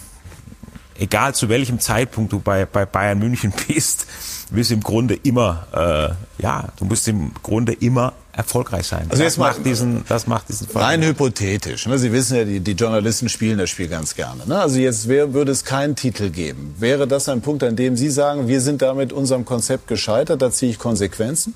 egal 0.99 1.35
zu 1.35 1.49
welchem 1.49 1.79
Zeitpunkt 1.79 2.33
du 2.33 2.41
bei, 2.41 2.67
bei 2.67 2.87
Bayern 2.87 3.21
München 3.21 3.53
bist, 3.69 4.07
wirst 4.51 4.73
im 4.73 4.81
Grunde 4.81 5.15
immer, 5.15 5.67
äh, 5.73 6.43
ja, 6.43 6.69
du 6.77 6.87
musst 6.87 7.07
im 7.07 7.33
Grunde 7.43 7.73
immer 7.73 8.15
erfolgreich 8.33 8.87
sein. 8.87 9.03
Also 9.11 9.11
das 9.11 9.21
jetzt 9.21 9.39
mal, 9.39 9.53
macht 9.53 9.67
diesen, 9.67 10.05
das 10.09 10.27
macht 10.27 10.49
diesen 10.49 10.67
Rein 10.75 11.03
hypothetisch. 11.03 11.87
Ne? 11.87 11.99
Sie 11.99 12.13
wissen 12.13 12.37
ja, 12.37 12.45
die, 12.45 12.61
die 12.61 12.73
Journalisten 12.73 13.29
spielen 13.29 13.59
das 13.59 13.71
Spiel 13.71 13.89
ganz 13.89 14.15
gerne. 14.15 14.47
Ne? 14.47 14.59
Also 14.59 14.79
jetzt 14.79 15.07
wär, 15.09 15.35
würde 15.35 15.53
es 15.53 15.65
keinen 15.65 15.97
Titel 15.97 16.31
geben. 16.31 16.75
Wäre 16.79 17.07
das 17.07 17.29
ein 17.29 17.43
Punkt, 17.43 17.63
an 17.63 17.77
dem 17.77 17.97
Sie 17.97 18.09
sagen, 18.09 18.49
wir 18.49 18.61
sind 18.61 18.81
da 18.81 18.95
mit 18.95 19.13
unserem 19.13 19.45
Konzept 19.45 19.87
gescheitert, 19.87 20.41
da 20.41 20.51
ziehe 20.51 20.73
ich 20.73 20.79
Konsequenzen? 20.79 21.55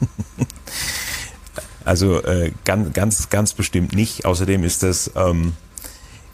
Also 1.86 2.20
äh, 2.24 2.50
ganz, 2.64 2.92
ganz, 2.94 3.30
ganz 3.30 3.54
bestimmt 3.54 3.94
nicht. 3.94 4.24
Außerdem 4.24 4.64
ist 4.64 4.82
das, 4.82 5.12
ähm, 5.14 5.52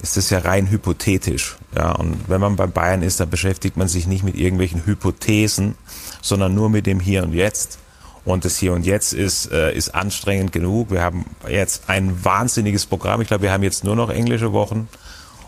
ist 0.03 0.17
das 0.17 0.31
ja 0.31 0.39
rein 0.39 0.71
hypothetisch. 0.71 1.57
Ja, 1.77 1.93
und 1.93 2.27
wenn 2.27 2.41
man 2.41 2.57
beim 2.57 2.73
Bayern 2.73 3.03
ist, 3.03 3.21
dann 3.21 3.29
beschäftigt 3.29 3.77
man 3.77 3.87
sich 3.87 4.07
nicht 4.07 4.25
mit 4.25 4.35
irgendwelchen 4.35 4.87
Hypothesen, 4.87 5.75
sondern 6.23 6.55
nur 6.55 6.71
mit 6.71 6.87
dem 6.87 7.01
Hier 7.01 7.23
und 7.23 7.35
Jetzt. 7.35 7.79
Und 8.25 8.45
das 8.45 8.57
Hier 8.57 8.73
und 8.73 8.87
Jetzt 8.87 9.13
ist, 9.13 9.51
äh, 9.51 9.75
ist 9.75 9.95
anstrengend 9.95 10.53
genug. 10.53 10.91
Wir 10.91 11.03
haben 11.03 11.27
jetzt 11.49 11.89
ein 11.89 12.25
wahnsinniges 12.25 12.87
Programm. 12.87 13.21
Ich 13.21 13.29
glaube, 13.29 13.43
wir 13.43 13.53
haben 13.53 13.63
jetzt 13.63 13.85
nur 13.85 13.97
noch 13.97 14.11
englische 14.11 14.53
Wochen. 14.53 14.89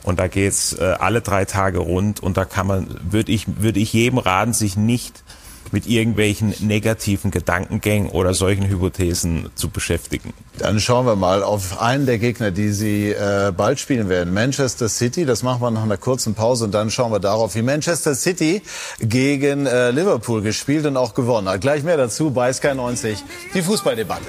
Und 0.02 0.18
da 0.18 0.28
geht's 0.28 0.74
äh, 0.74 0.96
alle 0.98 1.22
drei 1.22 1.44
Tage 1.46 1.78
rund. 1.78 2.20
Und 2.20 2.36
da 2.36 2.44
kann 2.44 2.66
man, 2.66 3.00
würde 3.10 3.32
ich, 3.32 3.46
würde 3.62 3.80
ich 3.80 3.92
jedem 3.92 4.18
raten, 4.18 4.52
sich 4.52 4.76
nicht 4.76 5.23
mit 5.72 5.86
irgendwelchen 5.86 6.54
negativen 6.60 7.30
Gedankengängen 7.30 8.10
oder 8.10 8.34
solchen 8.34 8.68
Hypothesen 8.68 9.50
zu 9.54 9.68
beschäftigen. 9.70 10.32
Dann 10.58 10.80
schauen 10.80 11.06
wir 11.06 11.16
mal 11.16 11.42
auf 11.42 11.80
einen 11.80 12.06
der 12.06 12.18
Gegner, 12.18 12.50
die 12.50 12.70
Sie 12.70 13.10
äh, 13.10 13.52
bald 13.56 13.80
spielen 13.80 14.08
werden. 14.08 14.32
Manchester 14.32 14.88
City, 14.88 15.24
das 15.24 15.42
machen 15.42 15.62
wir 15.62 15.70
nach 15.70 15.82
einer 15.82 15.96
kurzen 15.96 16.34
Pause 16.34 16.64
und 16.66 16.72
dann 16.72 16.90
schauen 16.90 17.12
wir 17.12 17.20
darauf, 17.20 17.54
wie 17.54 17.62
Manchester 17.62 18.14
City 18.14 18.62
gegen 19.00 19.66
äh, 19.66 19.90
Liverpool 19.90 20.42
gespielt 20.42 20.86
und 20.86 20.96
auch 20.96 21.14
gewonnen 21.14 21.48
hat. 21.48 21.60
Gleich 21.60 21.82
mehr 21.82 21.96
dazu 21.96 22.30
bei 22.30 22.52
Sky 22.52 22.74
90, 22.74 23.22
die 23.54 23.62
Fußballdebatte. 23.62 24.26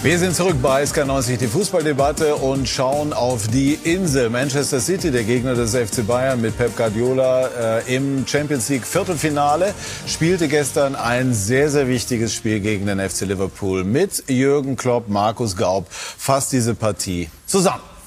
Wir 0.00 0.16
sind 0.16 0.36
zurück 0.36 0.54
bei 0.62 0.84
SK90, 0.84 1.38
die 1.38 1.48
Fußballdebatte 1.48 2.36
und 2.36 2.68
schauen 2.68 3.12
auf 3.12 3.48
die 3.48 3.74
Insel. 3.74 4.30
Manchester 4.30 4.78
City, 4.78 5.10
der 5.10 5.24
Gegner 5.24 5.56
des 5.56 5.74
FC 5.74 6.06
Bayern 6.06 6.40
mit 6.40 6.56
Pep 6.56 6.76
Guardiola 6.76 7.80
äh, 7.80 7.96
im 7.96 8.24
Champions 8.24 8.68
League 8.68 8.86
Viertelfinale, 8.86 9.74
spielte 10.06 10.46
gestern 10.46 10.94
ein 10.94 11.34
sehr, 11.34 11.68
sehr 11.68 11.88
wichtiges 11.88 12.32
Spiel 12.32 12.60
gegen 12.60 12.86
den 12.86 13.00
FC 13.00 13.22
Liverpool 13.22 13.82
mit 13.82 14.22
Jürgen 14.28 14.76
Klopp, 14.76 15.08
Markus 15.08 15.56
Gaub. 15.56 15.86
Fasst 15.90 16.52
diese 16.52 16.76
Partie 16.76 17.28
zusammen. 17.46 17.97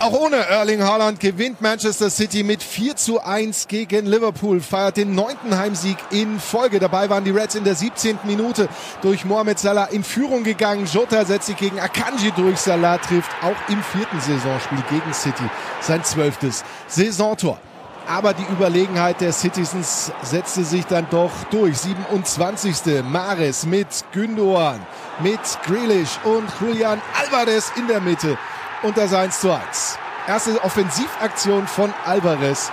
Auch 0.00 0.12
ohne 0.12 0.36
Erling 0.36 0.80
Haaland 0.80 1.18
gewinnt 1.18 1.60
Manchester 1.60 2.08
City 2.08 2.44
mit 2.44 2.62
4 2.62 2.94
zu 2.94 3.20
1 3.20 3.66
gegen 3.66 4.06
Liverpool, 4.06 4.60
feiert 4.60 4.96
den 4.96 5.16
neunten 5.16 5.58
Heimsieg 5.58 5.96
in 6.10 6.38
Folge. 6.38 6.78
Dabei 6.78 7.10
waren 7.10 7.24
die 7.24 7.32
Reds 7.32 7.56
in 7.56 7.64
der 7.64 7.74
17. 7.74 8.20
Minute 8.22 8.68
durch 9.02 9.24
Mohamed 9.24 9.58
Salah 9.58 9.86
in 9.86 10.04
Führung 10.04 10.44
gegangen. 10.44 10.86
Jota 10.86 11.24
setzt 11.24 11.48
sich 11.48 11.56
gegen 11.56 11.80
Akanji 11.80 12.30
durch. 12.36 12.58
Salah 12.58 12.98
trifft 12.98 13.30
auch 13.42 13.56
im 13.68 13.82
vierten 13.82 14.20
Saisonspiel 14.20 14.84
gegen 14.88 15.12
City 15.12 15.42
sein 15.80 16.04
zwölftes 16.04 16.62
Saisontor. 16.86 17.58
Aber 18.06 18.34
die 18.34 18.46
Überlegenheit 18.52 19.20
der 19.20 19.32
Citizens 19.32 20.12
setzte 20.22 20.62
sich 20.62 20.86
dann 20.86 21.08
doch 21.10 21.32
durch. 21.50 21.76
27. 21.76 23.02
Mares 23.02 23.66
mit 23.66 23.88
Gündoan, 24.12 24.78
mit 25.18 25.40
Grealish 25.66 26.20
und 26.22 26.48
Julian 26.60 27.02
Alvarez 27.20 27.72
in 27.76 27.88
der 27.88 28.00
Mitte 28.00 28.38
und 28.82 28.96
das 28.96 29.12
1 29.12 29.40
zu 29.40 29.52
1. 29.52 29.98
Erste 30.26 30.62
Offensivaktion 30.62 31.66
von 31.66 31.92
Alvarez. 32.04 32.70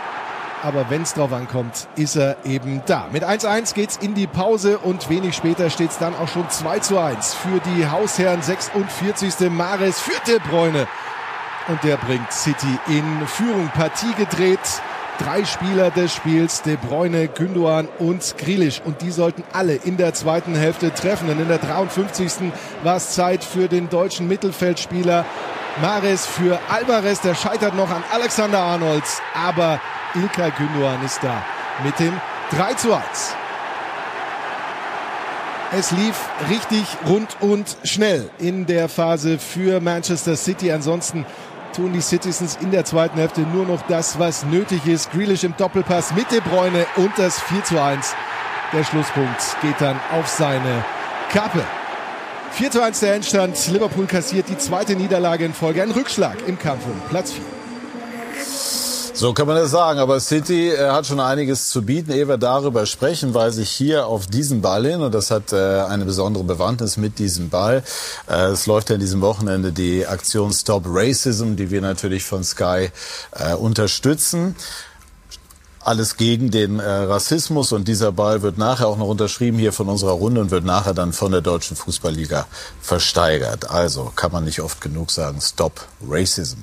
Aber 0.62 0.90
wenn 0.90 1.04
es 1.04 1.14
drauf 1.14 1.32
ankommt, 1.32 1.88
ist 1.96 2.16
er 2.16 2.38
eben 2.44 2.82
da. 2.86 3.08
Mit 3.12 3.24
1-1 3.24 3.74
geht's 3.76 3.98
in 3.98 4.16
die 4.16 4.26
Pause 4.26 4.80
und 4.80 5.10
wenig 5.10 5.36
später 5.36 5.70
steht 5.70 5.92
es 5.92 5.98
dann 5.98 6.16
auch 6.16 6.28
schon 6.28 6.50
2 6.50 6.80
zu 6.80 7.00
1 7.00 7.36
für 7.36 7.60
die 7.60 7.88
Hausherren. 7.88 8.42
46. 8.42 9.50
Mares 9.52 10.00
für 10.00 10.20
De 10.28 10.40
Bruyne. 10.40 10.88
Und 11.68 11.84
der 11.84 11.98
bringt 11.98 12.32
City 12.32 12.80
in 12.88 13.28
Führung. 13.28 13.70
Partie 13.70 14.14
gedreht. 14.18 14.60
Drei 15.20 15.46
Spieler 15.46 15.92
des 15.92 16.14
Spiels, 16.14 16.62
De 16.62 16.76
Bruyne, 16.76 17.28
Gündogan 17.28 17.88
und 18.00 18.36
Grilisch. 18.38 18.82
Und 18.84 19.02
die 19.02 19.12
sollten 19.12 19.44
alle 19.54 19.76
in 19.76 19.98
der 19.98 20.14
zweiten 20.14 20.56
Hälfte 20.56 20.94
treffen. 20.94 21.28
Denn 21.28 21.40
in 21.40 21.48
der 21.48 21.60
53. 21.60 22.52
war 22.84 22.98
es 22.98 23.12
Zeit 23.12 23.44
für 23.44 23.68
den 23.68 23.90
deutschen 23.90 24.28
Mittelfeldspieler 24.28 25.26
Mares 25.82 26.26
für 26.26 26.60
Alvarez. 26.70 27.22
Der 27.22 27.36
scheitert 27.36 27.76
noch 27.76 27.90
an 27.90 28.04
Alexander 28.12 28.60
Arnolds. 28.60 29.22
Aber 29.34 29.80
Ilka 30.14 30.50
Gündogan 30.50 31.04
ist 31.04 31.20
da 31.22 31.44
mit 31.84 32.00
dem 32.00 32.14
3 32.52 32.74
zu 32.76 32.94
1. 32.94 33.04
Es 35.78 35.92
lief 35.92 36.16
richtig 36.50 36.86
rund 37.06 37.36
und 37.42 37.76
schnell 37.84 38.30
in 38.38 38.66
der 38.66 38.88
Phase 38.88 39.38
für 39.38 39.82
Manchester 39.82 40.38
City. 40.38 40.72
Ansonsten 40.72 41.26
tun 41.76 41.92
die 41.92 42.02
Citizens 42.02 42.58
in 42.62 42.72
der 42.72 42.86
zweiten 42.86 43.20
Hälfte 43.20 43.42
nur 43.42 43.66
noch 43.66 43.82
das, 43.88 44.18
was 44.18 44.46
nötig 44.46 44.86
ist. 44.88 45.12
Grealish 45.12 45.44
im 45.44 45.56
Doppelpass 45.58 46.14
mit 46.14 46.32
De 46.32 46.40
Bruyne 46.40 46.86
und 46.96 47.12
das 47.18 47.42
4 47.42 47.64
zu 47.66 47.82
1. 47.82 48.16
Der 48.72 48.84
Schlusspunkt 48.84 49.58
geht 49.62 49.80
dann 49.80 50.00
auf 50.14 50.28
seine 50.28 50.86
Kappe. 51.32 51.64
4 52.56 52.72
zu 52.72 52.82
1 52.82 53.00
der 53.02 53.16
Endstand. 53.16 53.68
Liverpool 53.68 54.06
kassiert 54.06 54.48
die 54.48 54.58
zweite 54.58 54.96
Niederlage 54.96 55.44
in 55.44 55.54
Folge. 55.54 55.84
Ein 55.84 55.92
Rückschlag 55.92 56.38
im 56.48 56.58
Kampf 56.58 56.86
um 56.86 56.98
Platz 57.10 57.34
4. 57.34 57.42
So 59.14 59.34
kann 59.34 59.46
man 59.46 59.58
das 59.58 59.72
sagen. 59.72 60.00
Aber 60.00 60.22
City 60.22 60.70
äh, 60.70 60.90
hat 60.90 61.06
schon 61.06 61.20
einiges 61.20 61.68
zu 61.68 61.82
bieten. 61.82 62.12
Ehe 62.12 62.30
wir 62.30 62.38
darüber 62.38 62.86
sprechen, 62.86 63.34
weise 63.34 63.62
ich 63.62 63.70
hier 63.70 64.08
auf 64.08 64.28
diesen 64.28 64.62
Ball 64.62 64.86
hin. 64.86 65.02
Und 65.02 65.14
das 65.14 65.32
hat 65.32 65.52
äh, 65.52 65.82
eine 65.82 66.06
besondere 66.06 66.46
Bewandtnis 66.46 66.96
mit 66.96 67.20
diesem 67.20 67.50
Ball. 67.50 67.84
Äh, 68.30 68.52
es 68.52 68.68
läuft 68.68 68.90
ja 68.90 68.96
in 68.96 69.02
diesem 69.02 69.20
Wochenende 69.20 69.74
die 69.74 70.08
Aktion 70.08 70.54
Stop 70.54 70.84
Racism, 70.86 71.58
die 71.58 71.72
wir 71.72 71.82
natürlich 71.82 72.24
von 72.24 72.46
Sky 72.46 72.90
äh, 73.34 73.54
unterstützen 73.54 74.56
alles 75.86 76.18
gegen 76.18 76.50
den 76.52 76.80
äh, 76.80 76.84
Rassismus 76.84 77.72
und 77.72 77.88
dieser 77.88 78.12
Ball 78.12 78.42
wird 78.42 78.58
nachher 78.58 78.88
auch 78.88 78.98
noch 78.98 79.08
unterschrieben 79.08 79.58
hier 79.60 79.72
von 79.72 79.88
unserer 79.88 80.14
Runde 80.14 80.42
und 80.42 80.52
wird 80.52 80.66
nachher 80.66 80.94
dann 80.94 81.14
von 81.14 81.32
der 81.32 81.42
Deutschen 81.42 81.78
Fußballliga 81.78 82.48
versteigert. 82.82 83.70
Also 83.70 84.12
kann 84.16 84.32
man 84.32 84.46
nicht 84.46 84.62
oft 84.62 84.82
genug 84.82 85.12
sagen, 85.12 85.40
Stop 85.42 85.86
Racism. 86.08 86.58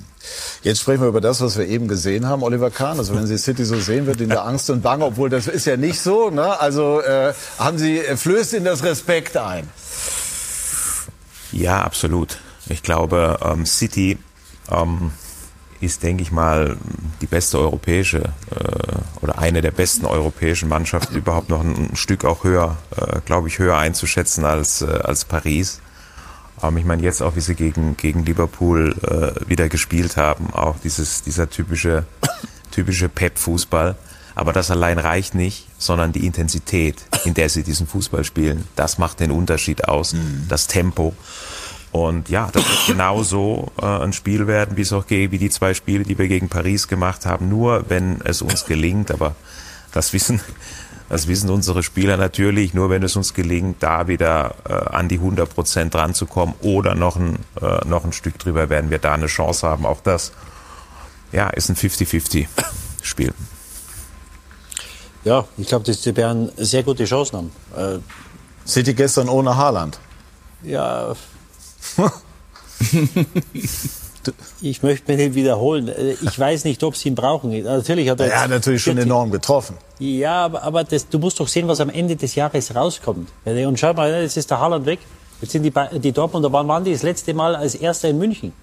Jetzt 0.61 0.81
sprechen 0.81 1.01
wir 1.01 1.07
über 1.07 1.21
das, 1.21 1.41
was 1.41 1.57
wir 1.57 1.67
eben 1.67 1.87
gesehen 1.87 2.27
haben, 2.27 2.43
Oliver 2.43 2.69
Kahn. 2.69 2.97
Also 2.97 3.15
wenn 3.15 3.27
Sie 3.27 3.37
City 3.37 3.65
so 3.65 3.79
sehen, 3.79 4.05
wird 4.05 4.21
in 4.21 4.29
der 4.29 4.45
Angst 4.45 4.69
und 4.69 4.81
Bange, 4.81 5.05
obwohl 5.05 5.29
das 5.29 5.47
ist 5.47 5.65
ja 5.65 5.77
nicht 5.77 5.99
so. 5.99 6.29
Ne? 6.29 6.59
Also 6.59 7.01
äh, 7.01 7.33
haben 7.57 7.77
Sie 7.77 7.99
äh, 7.99 8.17
flößt 8.17 8.53
in 8.53 8.65
das 8.65 8.83
Respekt 8.83 9.37
ein? 9.37 9.69
Ja, 11.51 11.81
absolut. 11.81 12.37
Ich 12.67 12.83
glaube, 12.83 13.39
ähm, 13.43 13.65
City 13.65 14.17
ähm, 14.71 15.11
ist, 15.83 16.03
denke 16.03 16.23
ich 16.23 16.31
mal, 16.31 16.77
die 17.21 17.27
beste 17.27 17.59
europäische 17.59 18.19
äh, 18.51 19.21
oder 19.21 19.37
eine 19.37 19.61
der 19.61 19.71
besten 19.71 20.05
europäischen 20.05 20.69
Mannschaften 20.69 21.15
überhaupt 21.15 21.49
noch 21.49 21.61
ein, 21.61 21.91
ein 21.91 21.95
Stück 21.95 22.25
auch 22.25 22.43
höher, 22.43 22.77
äh, 22.95 23.19
glaube 23.25 23.47
ich, 23.47 23.59
höher 23.59 23.77
einzuschätzen 23.77 24.45
als, 24.45 24.81
äh, 24.81 24.85
als 24.85 25.25
Paris. 25.25 25.81
Ähm, 26.61 26.77
ich 26.77 26.85
meine 26.85 27.03
jetzt 27.03 27.21
auch, 27.21 27.35
wie 27.35 27.41
sie 27.41 27.55
gegen, 27.55 27.97
gegen 27.97 28.25
Liverpool 28.25 28.95
äh, 29.03 29.49
wieder 29.49 29.69
gespielt 29.69 30.17
haben, 30.17 30.53
auch 30.53 30.77
dieses, 30.83 31.21
dieser 31.21 31.49
typische, 31.49 32.05
typische 32.71 33.09
Pep-Fußball. 33.09 33.95
Aber 34.35 34.51
das 34.51 34.71
allein 34.71 34.97
reicht 34.97 35.35
nicht, 35.35 35.67
sondern 35.77 36.11
die 36.11 36.25
Intensität, 36.25 37.03
in 37.23 37.35
der 37.35 37.49
sie 37.49 37.63
diesen 37.63 37.85
Fußball 37.85 38.23
spielen, 38.23 38.67
das 38.75 38.97
macht 38.97 39.19
den 39.19 39.29
Unterschied 39.29 39.87
aus, 39.87 40.13
mhm. 40.13 40.45
das 40.49 40.67
Tempo. 40.67 41.13
Und 41.93 42.27
ja, 42.29 42.49
das 42.51 42.67
wird 42.67 42.87
genauso 42.87 43.71
äh, 43.79 43.85
ein 43.85 44.13
Spiel 44.13 44.47
werden, 44.47 44.77
wie 44.77 44.81
es 44.81 44.91
auch 44.91 45.05
geht, 45.05 45.29
wie 45.29 45.37
die 45.37 45.51
zwei 45.51 45.75
Spiele, 45.75 46.03
die 46.03 46.17
wir 46.17 46.27
gegen 46.27 46.49
Paris 46.49 46.87
gemacht 46.87 47.27
haben. 47.27 47.49
Nur 47.49 47.85
wenn 47.87 48.19
es 48.23 48.41
uns 48.41 48.65
gelingt, 48.65 49.11
aber 49.11 49.35
das 49.91 50.11
wissen, 50.11 50.41
das 51.09 51.27
wissen 51.27 51.51
unsere 51.51 51.83
Spieler 51.83 52.17
natürlich, 52.17 52.73
nur 52.73 52.89
wenn 52.89 53.03
es 53.03 53.15
uns 53.15 53.35
gelingt, 53.35 53.83
da 53.83 54.07
wieder 54.07 54.55
äh, 54.67 54.73
an 54.73 55.07
die 55.07 55.19
100 55.19 55.53
Prozent 55.53 55.93
dran 55.93 56.15
zu 56.15 56.25
kommen 56.25 56.55
oder 56.61 56.95
noch 56.95 57.15
ein, 57.15 57.37
äh, 57.61 57.87
noch 57.87 58.03
ein 58.03 58.11
Stück 58.11 58.39
drüber, 58.39 58.71
werden 58.71 58.89
wir 58.89 58.97
da 58.97 59.13
eine 59.13 59.27
Chance 59.27 59.67
haben. 59.67 59.85
Auch 59.85 60.01
das, 60.01 60.31
ja, 61.31 61.49
ist 61.49 61.69
ein 61.69 61.75
50-50 61.75 62.47
Spiel. 63.03 63.35
Ja, 65.25 65.45
ich 65.57 65.67
glaube, 65.67 65.85
dass 65.85 66.01
die 66.01 66.11
Bären 66.11 66.51
sehr 66.57 66.81
gute 66.81 67.05
Chancen 67.05 67.37
haben. 67.37 67.51
Äh, 67.77 68.67
City 68.67 68.95
gestern 68.95 69.29
ohne 69.29 69.55
Haaland. 69.55 69.99
Ja, 70.63 71.13
ich 74.61 74.83
möchte 74.83 75.11
mich 75.11 75.17
nicht 75.17 75.35
wiederholen. 75.35 75.91
Ich 76.21 76.39
weiß 76.39 76.65
nicht, 76.65 76.83
ob 76.83 76.95
sie 76.95 77.09
ihn 77.09 77.15
brauchen. 77.15 77.63
Natürlich 77.63 78.09
hat 78.09 78.19
er 78.19 78.27
ja, 78.27 78.47
natürlich 78.47 78.83
schon 78.83 78.97
enorm 78.97 79.31
getroffen. 79.31 79.77
Ja, 79.99 80.45
aber, 80.45 80.63
aber 80.63 80.83
das, 80.83 81.07
du 81.07 81.19
musst 81.19 81.39
doch 81.39 81.47
sehen, 81.47 81.67
was 81.67 81.79
am 81.79 81.89
Ende 81.89 82.15
des 82.15 82.35
Jahres 82.35 82.75
rauskommt. 82.75 83.29
Und 83.45 83.79
schau 83.79 83.93
mal, 83.93 84.21
jetzt 84.21 84.37
ist 84.37 84.49
der 84.49 84.59
Haaland 84.59 84.85
weg. 84.85 84.99
Jetzt 85.41 85.51
sind 85.51 85.63
die, 85.63 85.73
die 85.99 86.11
Dortmunder, 86.11 86.51
wann 86.53 86.67
waren 86.67 86.83
die 86.83 86.93
das 86.93 87.03
letzte 87.03 87.33
Mal 87.33 87.55
als 87.55 87.75
Erster 87.75 88.09
in 88.09 88.17
München? 88.17 88.53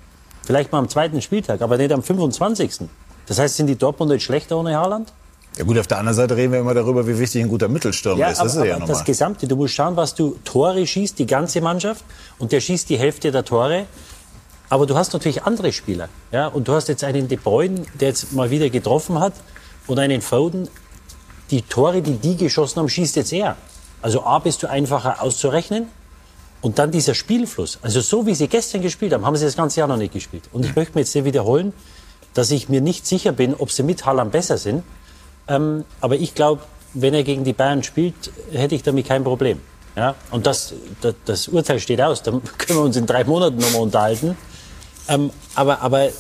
Vielleicht 0.45 0.73
mal 0.73 0.79
am 0.79 0.89
zweiten 0.89 1.21
Spieltag, 1.21 1.61
aber 1.61 1.77
nicht 1.77 1.93
am 1.93 2.03
25. 2.03 2.89
Das 3.27 3.39
heißt, 3.39 3.57
sind 3.57 3.67
die 3.67 3.77
Dortmunder 3.77 4.15
jetzt 4.15 4.25
schlechter 4.25 4.57
ohne 4.57 4.77
Haaland? 4.77 5.13
Ja 5.61 5.67
gut, 5.67 5.79
auf 5.79 5.87
der 5.87 5.99
anderen 5.99 6.17
Seite 6.17 6.39
reden 6.39 6.55
wir 6.55 6.61
immer 6.61 6.73
darüber, 6.73 7.07
wie 7.07 7.19
wichtig 7.19 7.43
ein 7.43 7.49
guter 7.51 7.69
Mittelstürmer 7.69 8.19
ja, 8.19 8.31
ist. 8.31 8.41
Das 8.41 8.57
aber, 8.57 8.65
ist 8.65 8.71
ja 8.71 8.77
aber 8.77 8.87
das 8.87 9.05
Gesamte, 9.05 9.47
du 9.47 9.57
musst 9.57 9.75
schauen, 9.75 9.95
was 9.95 10.15
du 10.15 10.39
Tore 10.43 10.87
schießt, 10.87 11.19
die 11.19 11.27
ganze 11.27 11.61
Mannschaft, 11.61 12.03
und 12.39 12.51
der 12.53 12.63
schießt 12.63 12.89
die 12.89 12.99
Hälfte 12.99 13.31
der 13.31 13.45
Tore. 13.45 13.85
Aber 14.71 14.87
du 14.87 14.97
hast 14.97 15.13
natürlich 15.13 15.43
andere 15.43 15.71
Spieler. 15.71 16.09
Ja? 16.33 16.47
Und 16.47 16.67
du 16.67 16.73
hast 16.73 16.89
jetzt 16.89 17.05
einen 17.05 17.29
De 17.29 17.37
Bruyne, 17.37 17.83
der 18.01 18.09
jetzt 18.09 18.33
mal 18.33 18.49
wieder 18.49 18.71
getroffen 18.71 19.21
hat, 19.21 19.35
und 19.87 19.99
einen 19.99 20.23
Foden. 20.23 20.67
Die 21.51 21.61
Tore, 21.61 22.01
die 22.01 22.15
die 22.15 22.39
geschossen 22.39 22.79
haben, 22.79 22.89
schießt 22.89 23.17
jetzt 23.17 23.31
er. 23.31 23.59
Also 24.01 24.25
A, 24.25 24.39
bist 24.39 24.63
du 24.63 24.71
einfacher 24.71 25.23
auszurechnen. 25.23 25.89
Und 26.63 26.79
dann 26.79 26.91
dieser 26.91 27.13
Spielfluss. 27.13 27.79
Also 27.83 28.01
so 28.01 28.25
wie 28.25 28.35
sie 28.35 28.49
gestern 28.49 28.81
gespielt 28.81 29.13
haben, 29.13 29.27
haben 29.27 29.37
sie 29.37 29.45
das 29.45 29.57
ganze 29.57 29.81
Jahr 29.81 29.89
noch 29.89 29.99
nicht 29.99 30.15
gespielt. 30.15 30.45
Und 30.53 30.65
ich 30.65 30.75
möchte 30.75 30.95
mir 30.95 31.03
jetzt 31.03 31.15
wiederholen, 31.23 31.75
dass 32.33 32.51
ich 32.51 32.71
mir 32.71 32.81
nicht 32.81 33.07
sicher 33.07 33.33
bin, 33.33 33.55
ob 33.55 33.71
sie 33.71 33.83
mit 33.83 34.07
Haaland 34.07 34.33
besser 34.33 34.57
sind. 34.57 34.85
Ähm, 35.51 35.85
aber 36.01 36.15
ich 36.15 36.35
glaube, 36.35 36.63
wenn 36.95 37.13
er 37.13 37.25
gegen 37.25 37.45
die 37.45 37.53
Bayern 37.53 37.83
spielt, 37.83 38.33
hätte 38.53 38.75
ich 38.75 38.83
damit 38.83 39.07
kein 39.07 39.25
Problem. 39.25 39.61
Ja? 39.97 40.15
Und 40.31 40.47
das, 40.47 40.73
das, 41.01 41.15
das 41.25 41.49
Urteil 41.49 41.81
steht 41.81 42.01
aus. 42.01 42.23
Da 42.23 42.31
können 42.59 42.79
wir 42.79 42.85
uns 42.85 42.97
in 42.97 43.05
drei 43.05 43.25
Monaten 43.25 43.59
nochmal 43.59 43.83
unterhalten. 43.83 44.37
Ähm, 45.09 45.31
aber, 45.55 45.83
aber 45.83 46.07
äh, 46.07 46.13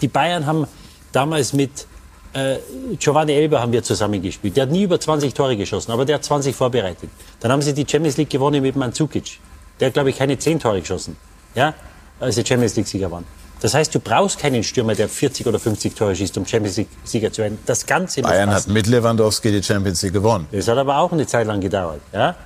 die 0.00 0.08
Bayern 0.08 0.46
haben 0.46 0.66
damals 1.12 1.52
mit 1.52 1.86
äh, 2.32 2.58
Giovanni 2.98 3.32
Elber 3.32 3.60
haben 3.60 3.72
wir 3.72 3.82
zusammen 3.82 4.22
gespielt. 4.22 4.56
Der 4.56 4.62
hat 4.62 4.70
nie 4.70 4.84
über 4.84 5.00
20 5.00 5.34
Tore 5.34 5.56
geschossen, 5.56 5.90
aber 5.90 6.04
der 6.04 6.16
hat 6.16 6.24
20 6.24 6.54
vorbereitet. 6.54 7.10
Dann 7.40 7.50
haben 7.50 7.62
sie 7.62 7.74
die 7.74 7.86
Champions 7.88 8.16
League 8.18 8.30
gewonnen 8.30 8.62
mit 8.62 8.76
Mandzukic. 8.76 9.40
Der 9.80 9.86
hat, 9.86 9.94
glaube 9.94 10.10
ich, 10.10 10.18
keine 10.18 10.38
10 10.38 10.60
Tore 10.60 10.80
geschossen, 10.80 11.16
ja, 11.54 11.74
als 12.20 12.36
sie 12.36 12.44
Champions 12.44 12.76
League-Sieger 12.76 13.10
waren. 13.10 13.24
Das 13.60 13.74
heißt, 13.74 13.94
du 13.94 14.00
brauchst 14.00 14.38
keinen 14.38 14.62
Stürmer, 14.64 14.94
der 14.94 15.08
40 15.08 15.46
oder 15.46 15.58
50 15.58 15.94
Tore 15.94 16.16
schießt, 16.16 16.36
um 16.38 16.46
Champions 16.46 16.78
League-Sieger 16.78 17.32
zu 17.32 17.42
werden. 17.42 17.58
Das 17.66 17.84
Ganze 17.86 18.22
Bayern 18.22 18.50
hat 18.50 18.68
mit 18.68 18.86
Lewandowski 18.86 19.50
die 19.50 19.62
Champions 19.62 20.02
League 20.02 20.14
gewonnen. 20.14 20.46
Das 20.50 20.66
hat 20.68 20.78
aber 20.78 20.98
auch 20.98 21.12
eine 21.12 21.26
Zeit 21.26 21.46
lang 21.46 21.60
gedauert. 21.60 22.00
Ja? 22.12 22.36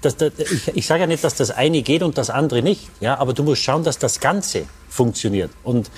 Das, 0.00 0.16
das, 0.16 0.32
ich, 0.38 0.68
ich 0.76 0.86
sage 0.86 1.00
ja 1.00 1.06
nicht, 1.06 1.24
dass 1.24 1.34
das 1.34 1.50
eine 1.50 1.82
geht 1.82 2.02
und 2.02 2.16
das 2.16 2.30
andere 2.30 2.62
nicht. 2.62 2.88
Ja? 3.00 3.18
Aber 3.18 3.32
du 3.32 3.42
musst 3.42 3.62
schauen, 3.62 3.82
dass 3.82 3.98
das 3.98 4.20
Ganze 4.20 4.64
funktioniert. 4.88 5.50
Und 5.64 5.90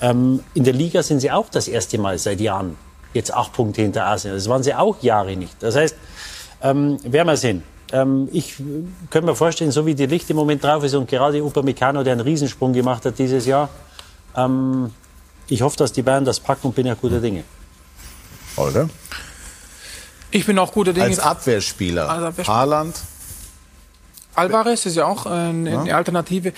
ähm, 0.00 0.40
in 0.54 0.64
der 0.64 0.74
Liga 0.74 1.02
sind 1.02 1.20
sie 1.20 1.30
auch 1.30 1.48
das 1.50 1.66
erste 1.66 1.98
Mal 1.98 2.18
seit 2.18 2.40
Jahren 2.40 2.76
jetzt 3.12 3.34
acht 3.34 3.52
Punkte 3.52 3.82
hinter 3.82 4.06
Arsenal. 4.06 4.36
Das 4.36 4.48
waren 4.48 4.62
sie 4.62 4.74
auch 4.74 5.02
Jahre 5.02 5.36
nicht. 5.36 5.54
Das 5.60 5.74
heißt, 5.74 5.96
ähm, 6.62 6.98
werden 7.02 7.26
wir 7.26 7.36
sehen. 7.36 7.62
Ähm, 7.92 8.28
ich 8.32 8.56
könnte 9.10 9.26
mir 9.26 9.36
vorstellen, 9.36 9.72
so 9.72 9.86
wie 9.86 9.94
die 9.94 10.06
Licht 10.06 10.30
im 10.30 10.36
Moment 10.36 10.62
drauf 10.62 10.84
ist 10.84 10.94
und 10.94 11.08
gerade 11.08 11.42
Upamecano, 11.42 12.02
der 12.02 12.12
einen 12.14 12.22
Riesensprung 12.22 12.72
gemacht 12.72 13.04
hat 13.04 13.18
dieses 13.18 13.46
Jahr, 13.46 13.68
ähm, 14.36 14.92
ich 15.48 15.62
hoffe, 15.62 15.76
dass 15.76 15.92
die 15.92 16.02
Bayern 16.02 16.24
das 16.24 16.38
packen 16.38 16.68
und 16.68 16.74
bin 16.74 16.86
ja 16.86 16.94
guter 16.94 17.20
Dinge. 17.20 17.44
Holger? 18.56 18.88
Ich 20.30 20.46
bin 20.46 20.58
auch 20.58 20.72
guter 20.72 20.92
Dinge. 20.92 21.06
Als 21.06 21.18
Abwehrspieler. 21.18 22.08
Als 22.08 22.22
Abwehrspieler. 22.22 22.56
Haaland? 22.56 23.00
Alvarez 24.34 24.86
ist 24.86 24.96
ja 24.96 25.06
auch 25.06 25.26
eine, 25.26 25.80
eine 25.80 25.94
Alternative. 25.94 26.52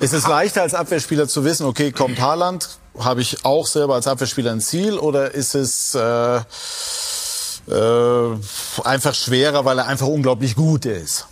Ist 0.00 0.12
es 0.12 0.26
leichter 0.26 0.62
als 0.62 0.74
Abwehrspieler 0.74 1.28
zu 1.28 1.44
wissen, 1.44 1.64
okay, 1.66 1.92
kommt 1.92 2.20
Haaland, 2.20 2.78
habe 2.98 3.20
ich 3.22 3.44
auch 3.44 3.66
selber 3.66 3.94
als 3.94 4.06
Abwehrspieler 4.06 4.52
ein 4.52 4.60
Ziel 4.60 4.98
oder 4.98 5.32
ist 5.32 5.54
es 5.54 5.94
äh, 5.94 6.40
äh, 7.70 8.84
einfach 8.84 9.14
schwerer, 9.14 9.64
weil 9.64 9.78
er 9.78 9.86
einfach 9.86 10.06
unglaublich 10.06 10.54
gut 10.54 10.84
ist. 10.86 11.26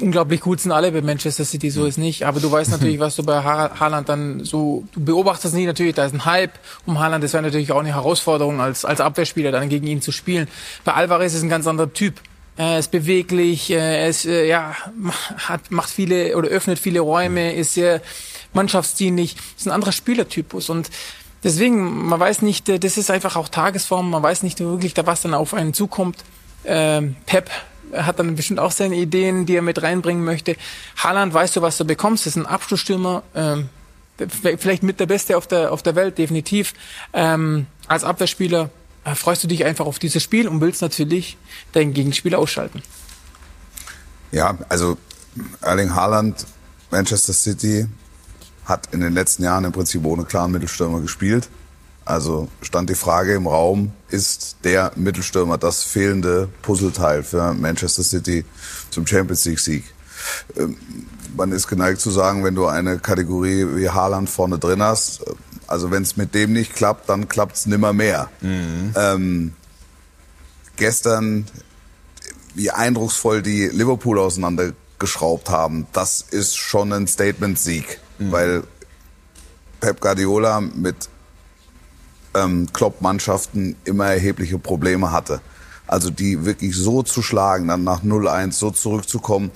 Unglaublich 0.00 0.40
gut 0.40 0.60
sind 0.60 0.72
alle 0.72 0.90
bei 0.90 1.02
Manchester 1.02 1.44
City, 1.44 1.70
so 1.70 1.84
ist 1.86 1.98
nicht. 1.98 2.24
Aber 2.24 2.40
du 2.40 2.50
weißt 2.50 2.70
natürlich, 2.70 2.98
was 2.98 3.16
du 3.16 3.22
bei 3.22 3.42
Haaland 3.42 4.08
dann 4.08 4.44
so, 4.44 4.84
du 4.92 5.04
beobachtest 5.04 5.54
nicht 5.54 5.66
natürlich, 5.66 5.94
da 5.94 6.06
ist 6.06 6.14
ein 6.14 6.24
Hype 6.24 6.52
um 6.86 6.98
Haaland. 6.98 7.22
Das 7.22 7.32
wäre 7.32 7.42
natürlich 7.42 7.72
auch 7.72 7.80
eine 7.80 7.94
Herausforderung 7.94 8.60
als, 8.60 8.84
als 8.84 9.00
Abwehrspieler 9.00 9.52
dann 9.52 9.68
gegen 9.68 9.86
ihn 9.86 10.02
zu 10.02 10.12
spielen. 10.12 10.48
Bei 10.84 10.94
Alvarez 10.94 11.34
ist 11.34 11.42
ein 11.42 11.48
ganz 11.48 11.66
anderer 11.66 11.92
Typ. 11.92 12.20
Er 12.56 12.78
ist 12.78 12.90
beweglich, 12.90 13.70
er 13.70 14.08
ist, 14.08 14.26
äh, 14.26 14.48
ja, 14.48 14.74
hat, 15.36 15.70
macht 15.70 15.90
viele 15.90 16.36
oder 16.36 16.48
öffnet 16.48 16.80
viele 16.80 17.00
Räume, 17.00 17.54
ist 17.54 17.74
sehr 17.74 18.02
mannschaftsdienlich, 18.52 19.36
ist 19.56 19.66
ein 19.68 19.70
anderer 19.70 19.92
Spielertypus 19.92 20.68
und 20.68 20.90
Deswegen, 21.44 22.06
man 22.06 22.18
weiß 22.18 22.42
nicht, 22.42 22.68
äh, 22.68 22.78
das 22.78 22.96
ist 22.96 23.10
einfach 23.10 23.36
auch 23.36 23.48
Tagesform, 23.48 24.10
man 24.10 24.22
weiß 24.22 24.42
nicht 24.42 24.60
wirklich, 24.60 24.94
was 24.96 25.22
dann 25.22 25.34
auf 25.34 25.54
einen 25.54 25.74
zukommt. 25.74 26.24
Ähm, 26.64 27.16
Pep 27.26 27.50
hat 27.92 28.18
dann 28.18 28.36
bestimmt 28.36 28.60
auch 28.60 28.72
seine 28.72 28.96
Ideen, 28.96 29.46
die 29.46 29.56
er 29.56 29.62
mit 29.62 29.82
reinbringen 29.82 30.24
möchte. 30.24 30.56
Haaland, 30.96 31.32
weißt 31.32 31.56
du, 31.56 31.62
was 31.62 31.78
du 31.78 31.84
bekommst, 31.84 32.26
das 32.26 32.36
ist 32.36 32.42
ein 32.42 32.46
Abschlussstürmer, 32.46 33.22
ähm, 33.34 33.68
vielleicht 34.36 34.82
mit 34.82 35.00
der 35.00 35.06
Beste 35.06 35.36
auf 35.36 35.46
der, 35.46 35.72
auf 35.72 35.82
der 35.82 35.94
Welt, 35.94 36.18
definitiv. 36.18 36.74
Ähm, 37.12 37.66
als 37.86 38.04
Abwehrspieler 38.04 38.70
äh, 39.04 39.14
freust 39.14 39.44
du 39.44 39.48
dich 39.48 39.64
einfach 39.64 39.86
auf 39.86 39.98
dieses 39.98 40.22
Spiel 40.22 40.48
und 40.48 40.60
willst 40.60 40.82
natürlich 40.82 41.36
deinen 41.72 41.94
Gegenspieler 41.94 42.38
ausschalten. 42.38 42.82
Ja, 44.32 44.58
also 44.68 44.98
Erling 45.62 45.94
Haaland, 45.94 46.46
Manchester 46.90 47.32
City, 47.32 47.86
hat 48.68 48.88
in 48.92 49.00
den 49.00 49.14
letzten 49.14 49.42
Jahren 49.42 49.64
im 49.64 49.72
Prinzip 49.72 50.04
ohne 50.04 50.24
klaren 50.24 50.52
Mittelstürmer 50.52 51.00
gespielt. 51.00 51.48
Also 52.04 52.48
stand 52.62 52.88
die 52.88 52.94
Frage 52.94 53.34
im 53.34 53.46
Raum, 53.46 53.92
ist 54.08 54.56
der 54.64 54.92
Mittelstürmer 54.94 55.58
das 55.58 55.82
fehlende 55.82 56.48
Puzzleteil 56.62 57.22
für 57.22 57.52
Manchester 57.54 58.02
City 58.02 58.44
zum 58.90 59.06
Champions 59.06 59.44
League 59.44 59.58
Sieg? 59.58 59.84
Ähm, 60.56 60.76
man 61.36 61.52
ist 61.52 61.68
geneigt 61.68 62.00
zu 62.00 62.10
sagen, 62.10 62.44
wenn 62.44 62.54
du 62.54 62.66
eine 62.66 62.98
Kategorie 62.98 63.66
wie 63.74 63.90
Haaland 63.90 64.30
vorne 64.30 64.58
drin 64.58 64.82
hast, 64.82 65.20
Also 65.68 65.90
wenn 65.90 66.02
es 66.02 66.16
mit 66.16 66.34
dem 66.34 66.54
nicht 66.54 66.74
klappt, 66.74 67.08
dann 67.10 67.28
klappt 67.28 67.56
es 67.56 67.66
nimmer 67.66 67.92
mehr. 67.92 68.30
Ähm, 68.96 69.52
gestern, 70.76 71.44
wie 72.54 72.70
eindrucksvoll 72.70 73.42
die 73.42 73.66
Liverpool 73.66 74.18
auseinandergeschraubt 74.18 75.50
haben, 75.50 75.86
das 75.92 76.22
ist 76.22 76.56
schon 76.56 76.92
ein 76.94 77.06
Statement-Sieg, 77.06 78.00
weil 78.18 78.64
Pep 79.80 80.00
Guardiola 80.00 80.60
mit 80.60 81.08
ähm, 82.34 82.68
Klopp-Mannschaften 82.72 83.76
immer 83.84 84.06
erhebliche 84.06 84.58
Probleme 84.58 85.12
hatte. 85.12 85.40
Also 85.86 86.10
die 86.10 86.44
wirklich 86.44 86.76
so 86.76 87.02
zu 87.02 87.22
schlagen, 87.22 87.68
dann 87.68 87.84
nach 87.84 88.02
0-1 88.02 88.52
so 88.52 88.70
zurückzukommen, 88.70 89.50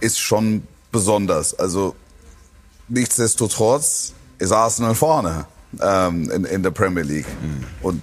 ist 0.00 0.18
schon 0.18 0.64
besonders. 0.90 1.54
Also 1.54 1.94
nichtsdestotrotz 2.88 4.12
ist 4.38 4.52
Arsenal 4.52 4.94
vorne 4.94 5.46
ähm, 5.80 6.30
in, 6.30 6.44
in 6.44 6.62
der 6.62 6.70
Premier 6.70 7.04
League. 7.04 7.26
Und 7.80 8.02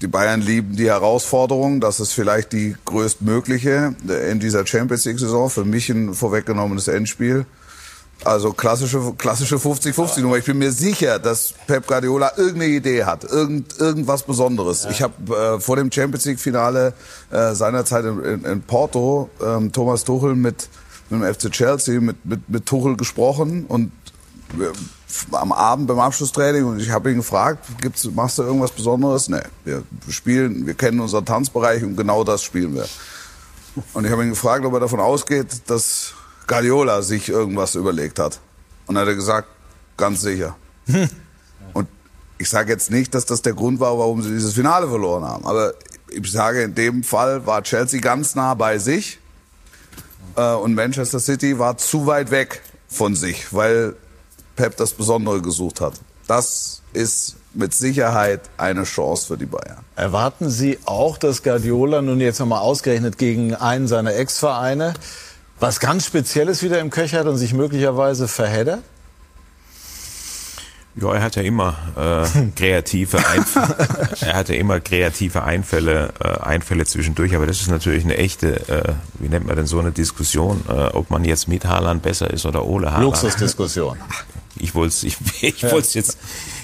die 0.00 0.06
Bayern 0.06 0.40
lieben 0.40 0.76
die 0.76 0.88
Herausforderung. 0.88 1.80
Das 1.80 2.00
ist 2.00 2.12
vielleicht 2.12 2.52
die 2.52 2.76
größtmögliche 2.84 3.94
in 4.30 4.40
dieser 4.40 4.66
Champions 4.66 5.04
League-Saison. 5.04 5.50
Für 5.50 5.64
mich 5.64 5.90
ein 5.90 6.14
vorweggenommenes 6.14 6.88
Endspiel. 6.88 7.44
Also 8.24 8.52
klassische, 8.52 9.14
klassische 9.16 9.56
50-50 9.56 10.20
Nummer. 10.20 10.36
Ich 10.36 10.44
bin 10.44 10.58
mir 10.58 10.72
sicher, 10.72 11.18
dass 11.18 11.54
Pep 11.66 11.86
Guardiola 11.86 12.32
irgendeine 12.36 12.66
Idee 12.66 13.04
hat, 13.04 13.24
irgend, 13.24 13.78
irgendwas 13.78 14.24
Besonderes. 14.24 14.86
Ich 14.90 15.00
habe 15.00 15.34
äh, 15.34 15.60
vor 15.60 15.76
dem 15.76 15.90
Champions 15.90 16.26
League 16.26 16.38
Finale 16.38 16.92
äh, 17.30 17.54
seinerzeit 17.54 18.04
in, 18.04 18.22
in, 18.22 18.44
in 18.44 18.62
Porto 18.62 19.30
ähm, 19.42 19.72
Thomas 19.72 20.04
Tuchel 20.04 20.34
mit, 20.34 20.68
mit 21.08 21.22
dem 21.22 21.34
FC 21.34 21.50
Chelsea 21.50 21.98
mit, 21.98 22.22
mit, 22.26 22.46
mit 22.48 22.66
Tuchel 22.66 22.96
gesprochen 22.96 23.64
und 23.66 23.90
wir, 24.52 24.72
am 25.32 25.52
Abend 25.52 25.86
beim 25.86 25.98
Abschlusstraining 25.98 26.64
und 26.64 26.80
ich 26.80 26.90
habe 26.90 27.10
ihn 27.10 27.16
gefragt, 27.16 27.66
gibt's, 27.80 28.04
machst 28.04 28.38
du 28.38 28.42
irgendwas 28.42 28.70
Besonderes? 28.70 29.28
Nee, 29.28 29.42
wir 29.64 29.82
spielen, 30.10 30.66
wir 30.66 30.74
kennen 30.74 31.00
unseren 31.00 31.24
Tanzbereich 31.24 31.82
und 31.82 31.96
genau 31.96 32.22
das 32.22 32.42
spielen 32.42 32.74
wir. 32.74 32.86
Und 33.94 34.04
ich 34.04 34.10
habe 34.10 34.24
ihn 34.24 34.30
gefragt, 34.30 34.64
ob 34.64 34.74
er 34.74 34.80
davon 34.80 35.00
ausgeht, 35.00 35.62
dass 35.68 36.14
Guardiola 36.50 37.00
sich 37.02 37.28
irgendwas 37.28 37.76
überlegt 37.76 38.18
hat. 38.18 38.40
Und 38.88 38.96
er 38.96 39.06
hat 39.06 39.14
gesagt, 39.14 39.48
ganz 39.96 40.20
sicher. 40.20 40.56
Und 41.72 41.86
ich 42.38 42.48
sage 42.48 42.72
jetzt 42.72 42.90
nicht, 42.90 43.14
dass 43.14 43.24
das 43.24 43.42
der 43.42 43.52
Grund 43.52 43.78
war, 43.78 43.96
warum 43.96 44.20
sie 44.20 44.30
dieses 44.30 44.54
Finale 44.54 44.88
verloren 44.88 45.22
haben. 45.22 45.46
Aber 45.46 45.74
ich 46.10 46.28
sage, 46.32 46.62
in 46.62 46.74
dem 46.74 47.04
Fall 47.04 47.46
war 47.46 47.62
Chelsea 47.62 48.00
ganz 48.00 48.34
nah 48.34 48.54
bei 48.54 48.78
sich 48.78 49.20
äh, 50.34 50.54
und 50.54 50.74
Manchester 50.74 51.20
City 51.20 51.56
war 51.60 51.78
zu 51.78 52.06
weit 52.06 52.32
weg 52.32 52.62
von 52.88 53.14
sich, 53.14 53.54
weil 53.54 53.94
Pep 54.56 54.76
das 54.76 54.92
Besondere 54.92 55.40
gesucht 55.40 55.80
hat. 55.80 55.94
Das 56.26 56.82
ist 56.92 57.36
mit 57.54 57.74
Sicherheit 57.74 58.40
eine 58.56 58.82
Chance 58.82 59.28
für 59.28 59.36
die 59.36 59.46
Bayern. 59.46 59.84
Erwarten 59.94 60.50
Sie 60.50 60.80
auch, 60.84 61.16
dass 61.16 61.44
Guardiola 61.44 62.02
nun 62.02 62.20
jetzt 62.20 62.40
nochmal 62.40 62.60
ausgerechnet 62.60 63.18
gegen 63.18 63.54
einen 63.54 63.86
seiner 63.86 64.14
Ex-Vereine 64.16 64.94
was 65.60 65.78
ganz 65.78 66.06
Spezielles 66.06 66.62
wieder 66.62 66.80
im 66.80 66.90
Köcher 66.90 67.20
hat 67.20 67.26
und 67.26 67.36
sich 67.36 67.52
möglicherweise 67.52 68.28
verheddert? 68.28 68.82
Ja, 70.96 71.14
er 71.14 71.22
hat 71.22 71.36
ja 71.36 71.42
immer 71.42 71.76
äh, 71.96 72.50
kreative 72.56 73.18
Einfälle. 73.26 73.88
er 74.20 74.34
hatte 74.34 74.54
immer 74.56 74.80
kreative 74.80 75.44
Einfälle, 75.44 76.12
äh, 76.18 76.28
Einfälle 76.40 76.84
zwischendurch, 76.84 77.36
aber 77.36 77.46
das 77.46 77.60
ist 77.60 77.68
natürlich 77.68 78.04
eine 78.04 78.16
echte, 78.16 78.68
äh, 78.68 78.92
wie 79.20 79.28
nennt 79.28 79.46
man 79.46 79.56
denn 79.56 79.66
so 79.66 79.78
eine 79.78 79.92
Diskussion, 79.92 80.64
äh, 80.68 80.72
ob 80.72 81.10
man 81.10 81.24
jetzt 81.24 81.46
mit 81.46 81.64
Haaland 81.64 82.02
besser 82.02 82.30
ist 82.30 82.44
oder 82.44 82.64
ohne 82.64 82.88
Haaland. 82.92 83.04
Luxusdiskussion. 83.04 83.98
Ich 84.56 84.74
wollte 84.74 84.88
es 84.88 85.04
ich, 85.04 85.16
ich 85.42 85.62
jetzt 85.62 86.18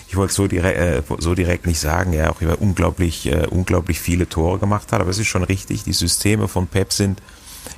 ich 0.08 0.16
wollte 0.16 0.34
so 0.34 0.46
direkt, 0.46 0.78
äh, 0.78 1.02
so 1.18 1.34
direkt 1.34 1.66
nicht 1.66 1.80
sagen, 1.80 2.12
ja, 2.12 2.30
auch 2.30 2.40
über 2.40 2.60
unglaublich, 2.60 3.26
äh, 3.26 3.46
unglaublich 3.48 4.00
viele 4.00 4.28
Tore 4.28 4.58
gemacht 4.58 4.92
hat, 4.92 5.00
aber 5.00 5.10
es 5.10 5.18
ist 5.18 5.28
schon 5.28 5.44
richtig, 5.44 5.84
die 5.84 5.92
Systeme 5.92 6.48
von 6.48 6.66
Pep 6.66 6.92
sind 6.92 7.20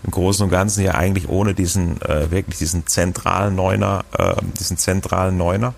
im 0.04 0.10
Großen 0.10 0.44
und 0.44 0.50
Ganzen 0.50 0.84
ja 0.84 0.94
eigentlich 0.94 1.28
ohne 1.28 1.54
diesen, 1.54 2.00
äh, 2.02 2.30
wirklich 2.30 2.58
diesen 2.58 2.86
zentralen 2.86 3.54
Neuner, 3.54 4.04
äh, 4.16 4.34
diesen 4.58 4.76
zentralen 4.76 5.36
Neuner. 5.36 5.74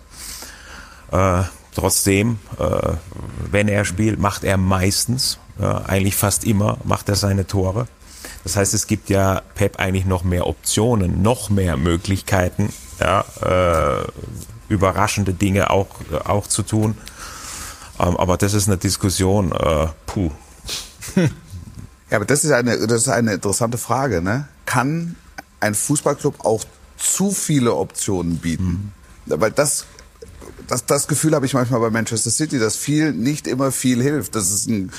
Äh, 1.13 1.43
trotzdem, 1.75 2.39
äh, 2.59 2.93
wenn 3.51 3.69
er 3.69 3.85
spielt, 3.85 4.19
macht 4.19 4.45
er 4.45 4.57
meistens, 4.57 5.39
äh, 5.59 5.65
eigentlich 5.65 6.17
fast 6.17 6.45
immer, 6.45 6.79
macht 6.85 7.09
er 7.09 7.17
seine 7.17 7.47
Tore. 7.47 7.87
Das 8.45 8.57
heißt, 8.57 8.75
es 8.75 8.87
gibt 8.87 9.11
ja 9.11 9.43
Pep 9.55 9.79
eigentlich 9.79 10.07
noch 10.07 10.25
mehr 10.25 10.47
Optionen, 10.47 11.23
noch 11.23 11.51
mehr 11.51 11.77
Möglichkeiten, 11.77 12.73
ja, 12.99 13.25
äh, 13.43 14.05
überraschende 14.69 15.35
Dinge 15.35 15.71
auch, 15.71 15.89
auch 16.25 16.47
zu 16.47 16.63
tun. 16.63 16.97
Ähm, 17.99 18.17
aber 18.17 18.37
das 18.37 18.55
ist 18.55 18.69
eine 18.69 18.79
Diskussion, 18.79 19.53
äh, 19.53 19.89
puh. 20.07 20.31
Ja, 22.11 22.17
aber 22.17 22.25
das 22.25 22.45
ist 22.45 22.51
eine, 22.51 22.87
das 22.87 23.03
ist 23.03 23.09
eine 23.09 23.35
interessante 23.35 23.79
Frage. 23.79 24.21
Ne? 24.21 24.49
Kann 24.67 25.17
ein 25.61 25.75
Fußballclub 25.75 26.45
auch 26.45 26.65
zu 26.97 27.31
viele 27.31 27.75
Optionen 27.75 28.39
bieten? 28.39 28.93
Weil 29.27 29.53
das, 29.53 29.87
das, 30.67 30.87
das 30.87 31.07
Gefühl 31.07 31.35
habe 31.35 31.47
ich 31.47 31.55
manchmal 31.55 31.81
bei 31.81 31.91
Manchester 31.91 32.31
City, 32.31 32.59
dass 32.59 32.77
viel 32.77 33.13
nicht 33.13 33.47
immer 33.47 33.71
viel 33.71 34.03
hilft. 34.03 34.35
Das 34.35 34.51
ist 34.51 34.69
ein 34.69 34.91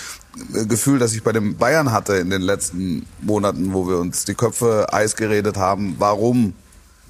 Gefühl, 0.70 1.00
das 1.00 1.14
ich 1.14 1.24
bei 1.24 1.34
den 1.34 1.58
Bayern 1.58 1.92
hatte 1.92 2.16
in 2.16 2.30
den 2.30 2.42
letzten 2.42 3.06
Monaten, 3.22 3.74
wo 3.74 3.88
wir 3.88 3.98
uns 3.98 4.24
die 4.24 4.36
Köpfe 4.36 4.94
eis 4.94 5.18
geredet 5.18 5.58
haben. 5.58 5.96
Warum 6.00 6.54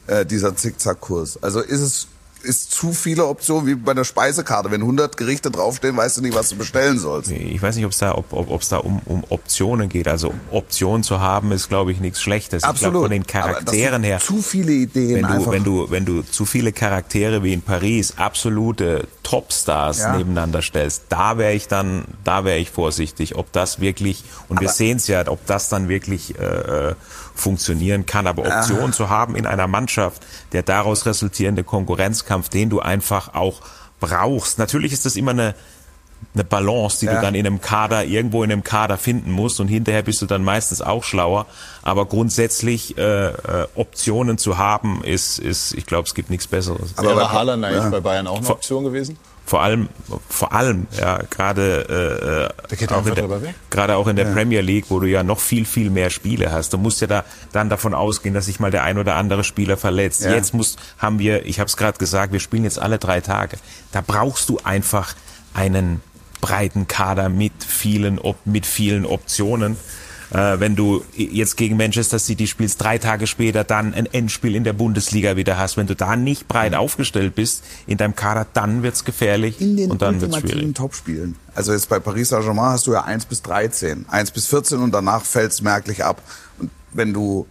äh, 0.08 0.26
dieser 0.26 0.56
Zickzackkurs? 0.56 1.44
Also 1.44 1.60
ist 1.60 1.82
es 1.82 2.08
ist 2.42 2.72
zu 2.72 2.94
viele 2.94 3.26
Optionen 3.26 3.68
wie 3.68 3.76
bei 3.76 3.94
der 3.94 4.04
Speisekarte. 4.04 4.72
Wenn 4.72 4.82
100 4.82 5.18
Gerichte 5.18 5.52
draufstehen, 5.52 5.96
weißt 5.98 6.18
du 6.18 6.22
nicht, 6.22 6.36
was 6.36 6.50
du 6.50 6.56
bestellen 6.58 7.00
sollst. 7.00 7.32
Ich 7.32 7.62
weiß 7.62 7.76
nicht, 7.76 7.86
ob's 7.86 7.98
da, 8.00 8.16
ob 8.16 8.26
es 8.32 8.34
ob, 8.38 8.50
ob's 8.52 8.70
da 8.70 8.78
um, 8.78 9.00
um 9.06 9.24
Optionen 9.30 9.90
geht. 9.90 10.08
Also 10.08 10.34
Optionen 10.52 11.04
zu 11.04 11.20
haben, 11.20 11.52
ist, 11.52 11.70
glaube 11.70 11.92
ich, 11.92 12.00
nichts 12.00 12.22
Schlechtes. 12.22 12.64
Absolut. 12.64 12.76
Ich 12.76 12.82
glaube, 12.92 13.06
von 13.06 13.12
den 13.12 13.28
Charakteren 13.28 14.04
her. 14.04 14.20
Zu 14.20 14.42
viele 14.42 14.72
Ideen 14.74 15.16
wenn 15.16 15.22
du, 15.24 15.34
einfach. 15.34 15.52
wenn 15.52 15.64
du, 15.64 15.92
wenn 15.92 16.06
du 16.06 16.22
zu 16.24 16.46
viele 16.46 16.72
Charaktere 16.74 17.44
wie 17.44 17.54
in 17.54 17.62
Paris, 17.62 18.14
absolute 18.18 19.08
Topstars 19.24 20.00
Ja. 20.00 20.18
nebeneinander 20.18 20.62
stellst, 20.62 21.04
da 21.10 21.38
wäre 21.38 21.54
ich 21.54 21.68
dann, 21.68 22.04
da 22.24 22.44
wäre 22.46 22.58
ich 22.58 22.70
vorsichtig, 22.72 23.36
ob 23.36 23.52
das 23.52 23.80
wirklich, 23.80 24.24
und 24.50 24.60
wir 24.60 24.68
Aber- 24.68 24.76
sehen 24.76 24.98
es 24.98 25.08
ja, 25.08 25.28
ob 25.28 25.46
das 25.46 25.70
dann 25.70 25.88
wirklich 25.90 26.38
äh, 26.40 26.44
äh, 26.90 26.96
funktionieren 27.36 28.06
kann. 28.06 28.28
Aber 28.28 28.46
Optionen 28.46 28.94
zu 28.94 29.10
haben 29.10 29.36
in 29.36 29.46
einer 29.46 29.68
Mannschaft, 29.68 30.26
der 30.52 30.64
daraus 30.64 31.06
resultierende 31.06 31.64
Konkurrenzkampf, 31.64 32.50
den 32.50 32.70
du 32.70 32.80
einfach 32.80 33.34
auch 33.34 33.62
brauchst. 34.00 34.60
Natürlich 34.60 34.94
ist 34.94 35.06
das 35.06 35.16
immer 35.16 35.32
eine 35.32 35.56
eine 36.34 36.44
Balance, 36.44 37.00
die 37.00 37.08
Ja. 37.08 37.16
du 37.16 37.22
dann 37.22 37.36
in 37.36 37.46
einem 37.46 37.62
Kader, 37.62 38.06
irgendwo 38.06 38.44
in 38.44 38.52
einem 38.52 38.64
Kader 38.64 38.98
finden 38.98 39.32
musst 39.32 39.60
und 39.60 39.68
hinterher 39.68 40.04
bist 40.04 40.22
du 40.22 40.28
dann 40.28 40.44
meistens 40.44 40.82
auch 40.82 41.04
schlauer. 41.04 41.46
Aber 41.82 42.06
grundsätzlich 42.06 42.98
äh, 42.98 43.30
äh, 43.30 43.34
Optionen 43.76 44.38
zu 44.38 44.58
haben, 44.58 45.04
ist, 45.04 45.40
ist 45.40 45.74
ich 45.74 45.86
glaube, 45.88 46.08
es 46.08 46.14
gibt 46.14 46.30
nichts 46.30 46.48
Besseres. 46.48 46.94
Aber 46.96 47.16
Wäre 47.16 47.32
Haaland 47.32 47.66
eigentlich 47.66 47.90
bei 47.92 48.00
Bayern 48.00 48.28
auch 48.28 48.38
eine 48.38 48.50
Option 48.50 48.84
gewesen? 48.84 49.18
Vor 49.52 49.62
allem, 49.62 49.90
vor 50.30 50.54
allem, 50.54 50.88
ja, 50.98 51.20
gerade 51.30 52.54
äh, 52.70 52.76
geht 52.78 52.94
auch 52.94 53.04
der, 53.04 53.98
auch 53.98 54.08
in 54.08 54.16
der 54.16 54.28
Ja. 54.28 54.32
Premier 54.34 54.62
League, 54.62 54.86
wo 54.88 55.02
du 55.02 55.08
ja 55.08 55.24
noch 55.24 55.42
viel, 55.42 55.66
viel 55.66 55.90
mehr 55.90 56.10
Spiele 56.10 56.54
hast. 56.54 56.72
Du 56.72 56.78
musst 56.78 57.02
ja 57.02 57.08
da 57.08 57.26
dann 57.52 57.68
davon 57.68 57.94
ausgehen, 57.94 58.34
dass 58.34 58.46
sich 58.46 58.62
mal 58.62 58.72
der 58.72 58.84
ein 58.84 58.98
oder 58.98 59.16
andere 59.16 59.44
Spieler 59.44 59.76
verletzt. 59.76 60.22
Ja. 60.24 60.34
Jetzt 60.34 60.54
muss, 60.54 60.78
haben 61.00 61.20
wir, 61.20 61.46
ich 61.46 61.60
habe 61.60 61.68
es 61.68 61.76
gerade 61.76 61.98
gesagt, 61.98 62.32
wir 62.32 62.40
spielen 62.40 62.64
jetzt 62.64 62.80
alle 62.80 62.98
drei 62.98 63.20
Tage. 63.20 63.58
Da 63.92 64.00
brauchst 64.00 64.48
du 64.48 64.58
einfach 64.64 65.16
einen 65.54 66.00
breiten 66.40 66.88
Kader 66.88 67.28
mit 67.28 67.52
vielen, 67.62 68.22
mit 68.46 68.66
vielen 68.66 69.06
Optionen. 69.06 69.76
Äh, 70.32 70.60
wenn 70.60 70.76
du 70.76 71.04
jetzt 71.16 71.58
gegen 71.58 71.76
Manchester 71.76 72.18
City 72.18 72.48
spielst, 72.48 72.82
drei 72.82 72.98
Tage 72.98 73.28
später 73.28 73.64
dann 73.64 73.94
ein 73.94 74.06
Endspiel 74.06 74.56
in 74.56 74.64
der 74.64 74.74
Bundesliga 74.74 75.36
wieder 75.36 75.58
hast, 75.58 75.76
wenn 75.76 75.88
du 75.88 75.96
da 75.96 76.16
nicht 76.16 76.48
breit 76.48 76.74
aufgestellt 76.74 77.36
bist 77.36 77.64
in 77.86 77.98
deinem 77.98 78.16
Kader, 78.16 78.48
dann 78.54 78.82
wird's 78.82 79.04
gefährlich 79.04 79.60
in 79.60 79.76
den 79.76 79.92
und 79.92 80.02
dann 80.02 80.22
wird's 80.22 80.36
ultimativen 80.36 80.60
schwierig. 80.60 80.76
Topspielen. 80.76 81.36
Also 81.54 81.74
jetzt 81.74 81.90
bei 81.90 82.00
Paris 82.00 82.30
Saint-Germain 82.30 82.72
hast 82.72 82.88
du 82.88 82.94
ja 82.94 83.04
1 83.04 83.26
bis 83.26 83.42
13, 83.42 84.06
1 84.08 84.32
bis 84.32 84.48
14 84.48 84.80
und 84.80 84.92
danach 84.92 85.26
fällt 85.26 85.52
es 85.52 85.62
merklich 85.62 86.04
ab. 86.04 86.22
Und 86.60 86.72
wenn 86.94 87.14
du 87.14 87.46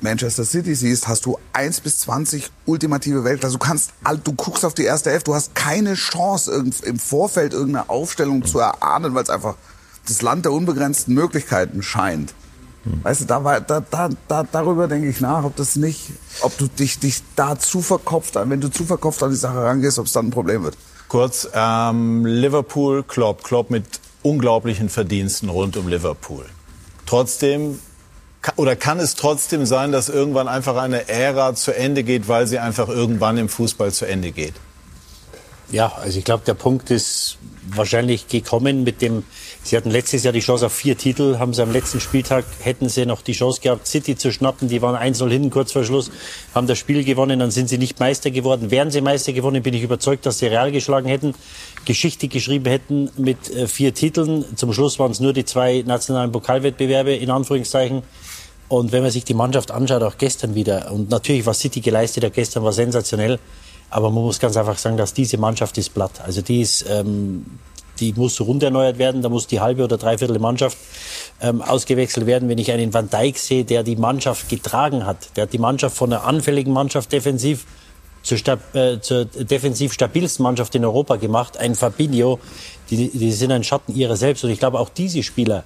Manchester 0.00 0.44
City 0.44 0.74
siehst, 0.74 1.06
hast 1.06 1.24
du 1.26 1.38
1 1.52 1.80
bis 1.80 2.00
20 2.00 2.50
ultimative 2.66 3.22
Weltklasse. 3.22 3.52
Du 3.52 3.58
kannst, 3.60 3.92
du 4.24 4.32
guckst 4.32 4.64
auf 4.64 4.74
die 4.74 4.82
erste 4.82 5.12
Elf, 5.12 5.22
du 5.22 5.32
hast 5.32 5.54
keine 5.54 5.94
Chance 5.94 6.64
im 6.82 6.98
Vorfeld 6.98 7.52
irgendeine 7.52 7.88
Aufstellung 7.88 8.44
zu 8.44 8.58
erahnen, 8.58 9.14
weil 9.14 9.22
es 9.22 9.30
einfach 9.30 9.54
das 10.06 10.22
Land 10.22 10.44
der 10.44 10.52
unbegrenzten 10.52 11.14
Möglichkeiten 11.14 11.82
scheint. 11.82 12.34
Weißt 12.84 13.20
du, 13.20 13.24
da, 13.26 13.44
war, 13.44 13.60
da, 13.60 13.80
da, 13.80 14.08
da, 14.26 14.42
darüber 14.42 14.88
denke 14.88 15.08
ich 15.08 15.20
nach, 15.20 15.44
ob 15.44 15.54
das 15.54 15.76
nicht, 15.76 16.00
ob 16.40 16.56
du 16.58 16.66
dich, 16.66 16.98
dich 16.98 17.22
da 17.36 17.56
zu 17.56 17.80
verkopft, 17.80 18.34
wenn 18.34 18.60
du 18.60 18.68
zu 18.68 18.84
verkopft 18.84 19.22
an 19.22 19.30
die 19.30 19.36
Sache 19.36 19.62
rangehst, 19.62 20.00
ob 20.00 20.06
es 20.06 20.12
dann 20.12 20.26
ein 20.26 20.30
Problem 20.30 20.64
wird. 20.64 20.76
Kurz, 21.06 21.48
ähm, 21.54 22.26
Liverpool, 22.26 23.04
Klopp, 23.04 23.44
Klopp 23.44 23.70
mit 23.70 23.84
unglaublichen 24.22 24.88
Verdiensten 24.88 25.48
rund 25.48 25.76
um 25.76 25.86
Liverpool. 25.86 26.44
Trotzdem, 27.06 27.78
oder 28.56 28.74
kann 28.74 28.98
es 28.98 29.14
trotzdem 29.14 29.64
sein, 29.64 29.92
dass 29.92 30.08
irgendwann 30.08 30.48
einfach 30.48 30.76
eine 30.76 31.08
Ära 31.08 31.54
zu 31.54 31.76
Ende 31.76 32.02
geht, 32.02 32.26
weil 32.26 32.48
sie 32.48 32.58
einfach 32.58 32.88
irgendwann 32.88 33.38
im 33.38 33.48
Fußball 33.48 33.92
zu 33.92 34.06
Ende 34.06 34.32
geht? 34.32 34.54
Ja, 35.70 35.92
also 36.02 36.18
ich 36.18 36.24
glaube, 36.24 36.44
der 36.44 36.54
Punkt 36.54 36.90
ist 36.90 37.38
wahrscheinlich 37.68 38.26
gekommen 38.26 38.82
mit 38.82 39.02
dem, 39.02 39.24
Sie 39.64 39.76
hatten 39.76 39.90
letztes 39.90 40.24
Jahr 40.24 40.32
die 40.32 40.40
Chance 40.40 40.66
auf 40.66 40.72
vier 40.72 40.98
Titel, 40.98 41.38
haben 41.38 41.54
sie 41.54 41.62
am 41.62 41.70
letzten 41.70 42.00
Spieltag, 42.00 42.44
hätten 42.60 42.88
sie 42.88 43.06
noch 43.06 43.22
die 43.22 43.32
Chance 43.32 43.60
gehabt, 43.60 43.86
City 43.86 44.16
zu 44.16 44.32
schnappen, 44.32 44.68
die 44.68 44.82
waren 44.82 44.96
1-0 44.96 45.30
hinten 45.30 45.50
kurz 45.50 45.70
vor 45.70 45.84
Schluss, 45.84 46.10
haben 46.52 46.66
das 46.66 46.78
Spiel 46.78 47.04
gewonnen, 47.04 47.38
dann 47.38 47.52
sind 47.52 47.68
sie 47.68 47.78
nicht 47.78 48.00
Meister 48.00 48.32
geworden. 48.32 48.72
Wären 48.72 48.90
sie 48.90 49.00
Meister 49.00 49.32
geworden, 49.32 49.62
bin 49.62 49.74
ich 49.74 49.82
überzeugt, 49.82 50.26
dass 50.26 50.40
sie 50.40 50.46
Real 50.46 50.72
geschlagen 50.72 51.08
hätten, 51.08 51.34
Geschichte 51.84 52.26
geschrieben 52.26 52.66
hätten 52.66 53.10
mit 53.16 53.50
äh, 53.50 53.68
vier 53.68 53.94
Titeln. 53.94 54.44
Zum 54.56 54.72
Schluss 54.72 54.98
waren 54.98 55.12
es 55.12 55.20
nur 55.20 55.32
die 55.32 55.44
zwei 55.44 55.84
nationalen 55.86 56.32
Pokalwettbewerbe, 56.32 57.14
in 57.14 57.30
Anführungszeichen. 57.30 58.02
Und 58.68 58.90
wenn 58.90 59.02
man 59.02 59.12
sich 59.12 59.24
die 59.24 59.34
Mannschaft 59.34 59.70
anschaut, 59.70 60.02
auch 60.02 60.18
gestern 60.18 60.56
wieder, 60.56 60.90
und 60.90 61.10
natürlich, 61.10 61.46
was 61.46 61.60
City 61.60 61.80
geleistet 61.80 62.24
hat 62.24 62.34
gestern, 62.34 62.64
war 62.64 62.72
sensationell. 62.72 63.38
Aber 63.90 64.10
man 64.10 64.24
muss 64.24 64.40
ganz 64.40 64.56
einfach 64.56 64.78
sagen, 64.78 64.96
dass 64.96 65.12
diese 65.12 65.36
Mannschaft 65.36 65.76
ist 65.78 65.92
platt. 65.92 66.22
Also 66.24 66.40
die 66.40 66.62
ist, 66.62 66.86
ähm, 66.88 67.44
die 68.02 68.12
muss 68.14 68.40
rund 68.40 68.62
erneuert 68.62 68.98
werden. 68.98 69.22
Da 69.22 69.28
muss 69.28 69.46
die 69.46 69.60
halbe 69.60 69.84
oder 69.84 69.96
dreiviertel 69.96 70.38
Mannschaft 70.40 70.76
ähm, 71.40 71.62
ausgewechselt 71.62 72.26
werden. 72.26 72.48
Wenn 72.48 72.58
ich 72.58 72.72
einen 72.72 72.92
Van 72.92 73.08
Dijk 73.08 73.38
sehe, 73.38 73.64
der 73.64 73.84
die 73.84 73.96
Mannschaft 73.96 74.48
getragen 74.48 75.06
hat, 75.06 75.36
der 75.36 75.44
hat 75.44 75.52
die 75.52 75.58
Mannschaft 75.58 75.96
von 75.96 76.12
einer 76.12 76.24
anfälligen 76.24 76.72
Mannschaft 76.72 77.12
defensiv 77.12 77.64
zur, 78.22 78.38
äh, 78.74 79.00
zur 79.00 79.24
defensiv 79.24 79.92
stabilsten 79.92 80.42
Mannschaft 80.42 80.74
in 80.74 80.84
Europa 80.84 81.16
gemacht. 81.16 81.56
Ein 81.56 81.76
Fabinho, 81.76 82.40
die, 82.90 83.08
die 83.08 83.32
sind 83.32 83.52
ein 83.52 83.62
Schatten 83.62 83.94
ihrer 83.94 84.16
selbst. 84.16 84.42
Und 84.44 84.50
ich 84.50 84.58
glaube, 84.58 84.80
auch 84.80 84.88
diese 84.88 85.22
Spieler 85.22 85.64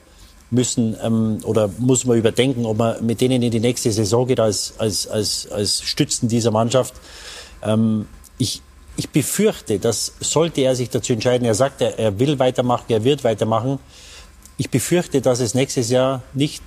müssen 0.51 0.95
ähm, 1.03 1.39
oder 1.43 1.71
muss 1.79 2.05
man 2.05 2.19
überdenken, 2.19 2.67
ob 2.67 2.77
man 2.77 3.05
mit 3.05 3.21
denen 3.21 3.43
in 3.43 3.51
die 3.51 3.61
nächste 3.61 3.91
Saison 3.91 4.27
geht 4.27 4.41
als, 4.41 4.75
als, 4.79 5.09
als, 5.09 5.51
als 5.51 5.83
Stützen 5.83 6.29
dieser 6.29 6.51
Mannschaft. 6.51 6.95
Ähm, 7.63 8.07
ich, 8.39 8.61
ich 8.97 9.11
befürchte, 9.11 9.79
dass 9.79 10.15
sollte 10.21 10.63
er 10.63 10.75
sich 10.75 10.91
dazu 10.91 11.13
entscheiden, 11.13 11.47
er 11.47 11.55
sagt, 11.55 11.81
er, 11.81 11.99
er 11.99 12.19
will 12.19 12.39
weitermachen, 12.39 12.87
er 12.89 13.05
wird 13.05 13.25
weitermachen. 13.25 13.79
Ich 14.57 14.71
befürchte, 14.71 15.21
dass 15.21 15.41
es 15.41 15.55
nächstes 15.55 15.91
Jahr 15.91 16.23
nicht 16.33 16.63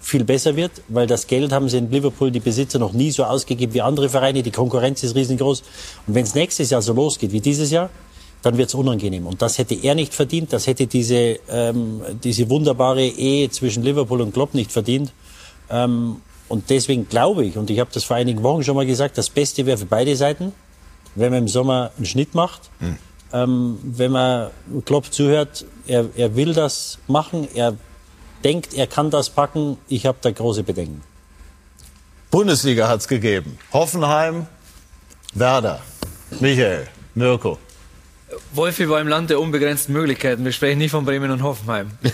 viel 0.00 0.22
besser 0.22 0.54
wird, 0.54 0.70
weil 0.88 1.08
das 1.08 1.26
Geld 1.26 1.50
haben 1.50 1.68
sie 1.68 1.78
in 1.78 1.90
Liverpool, 1.90 2.30
die 2.30 2.38
Besitzer, 2.38 2.78
noch 2.78 2.92
nie 2.92 3.10
so 3.10 3.24
ausgegeben 3.24 3.74
wie 3.74 3.82
andere 3.82 4.08
Vereine. 4.08 4.44
Die 4.44 4.52
Konkurrenz 4.52 5.02
ist 5.02 5.16
riesengroß. 5.16 5.62
Und 6.06 6.14
wenn 6.14 6.22
es 6.22 6.36
nächstes 6.36 6.70
Jahr 6.70 6.80
so 6.80 6.92
losgeht 6.92 7.32
wie 7.32 7.40
dieses 7.40 7.72
Jahr, 7.72 7.90
dann 8.42 8.56
wird 8.56 8.68
es 8.68 8.74
unangenehm. 8.74 9.26
Und 9.26 9.42
das 9.42 9.58
hätte 9.58 9.74
er 9.74 9.96
nicht 9.96 10.14
verdient, 10.14 10.52
das 10.52 10.68
hätte 10.68 10.86
diese, 10.86 11.40
ähm, 11.50 12.02
diese 12.22 12.48
wunderbare 12.48 13.04
Ehe 13.04 13.50
zwischen 13.50 13.82
Liverpool 13.82 14.20
und 14.20 14.32
Klopp 14.32 14.54
nicht 14.54 14.70
verdient. 14.70 15.10
Ähm, 15.70 16.16
und 16.48 16.70
deswegen 16.70 17.08
glaube 17.08 17.44
ich, 17.44 17.56
und 17.56 17.68
ich 17.70 17.80
habe 17.80 17.90
das 17.92 18.04
vor 18.04 18.14
einigen 18.14 18.44
Wochen 18.44 18.62
schon 18.62 18.76
mal 18.76 18.86
gesagt, 18.86 19.18
das 19.18 19.30
Beste 19.30 19.66
wäre 19.66 19.78
für 19.78 19.86
beide 19.86 20.14
Seiten, 20.14 20.52
wenn 21.16 21.32
man 21.32 21.42
im 21.42 21.48
Sommer 21.48 21.90
einen 21.96 22.06
Schnitt 22.06 22.34
macht. 22.34 22.70
Mhm. 22.80 22.98
Ähm, 23.32 23.78
wenn 23.82 24.12
man 24.12 24.50
Klopp 24.84 25.12
zuhört, 25.12 25.64
er, 25.86 26.06
er 26.16 26.36
will 26.36 26.54
das 26.54 26.98
machen, 27.08 27.48
er 27.54 27.76
denkt, 28.44 28.74
er 28.74 28.86
kann 28.86 29.10
das 29.10 29.30
packen. 29.30 29.78
Ich 29.88 30.06
habe 30.06 30.18
da 30.20 30.30
große 30.30 30.62
Bedenken. 30.62 31.02
Bundesliga 32.30 32.88
hat 32.88 33.00
es 33.00 33.08
gegeben. 33.08 33.58
Hoffenheim, 33.72 34.46
Werder, 35.34 35.80
Michael, 36.40 36.86
Mirko. 37.14 37.58
Wolfi 38.52 38.88
war 38.88 39.00
im 39.00 39.08
Land 39.08 39.30
der 39.30 39.40
unbegrenzten 39.40 39.92
Möglichkeiten. 39.92 40.44
Wir 40.44 40.52
sprechen 40.52 40.78
nicht 40.78 40.90
von 40.90 41.04
Bremen 41.04 41.30
und 41.30 41.42
Hoffenheim. 41.42 41.90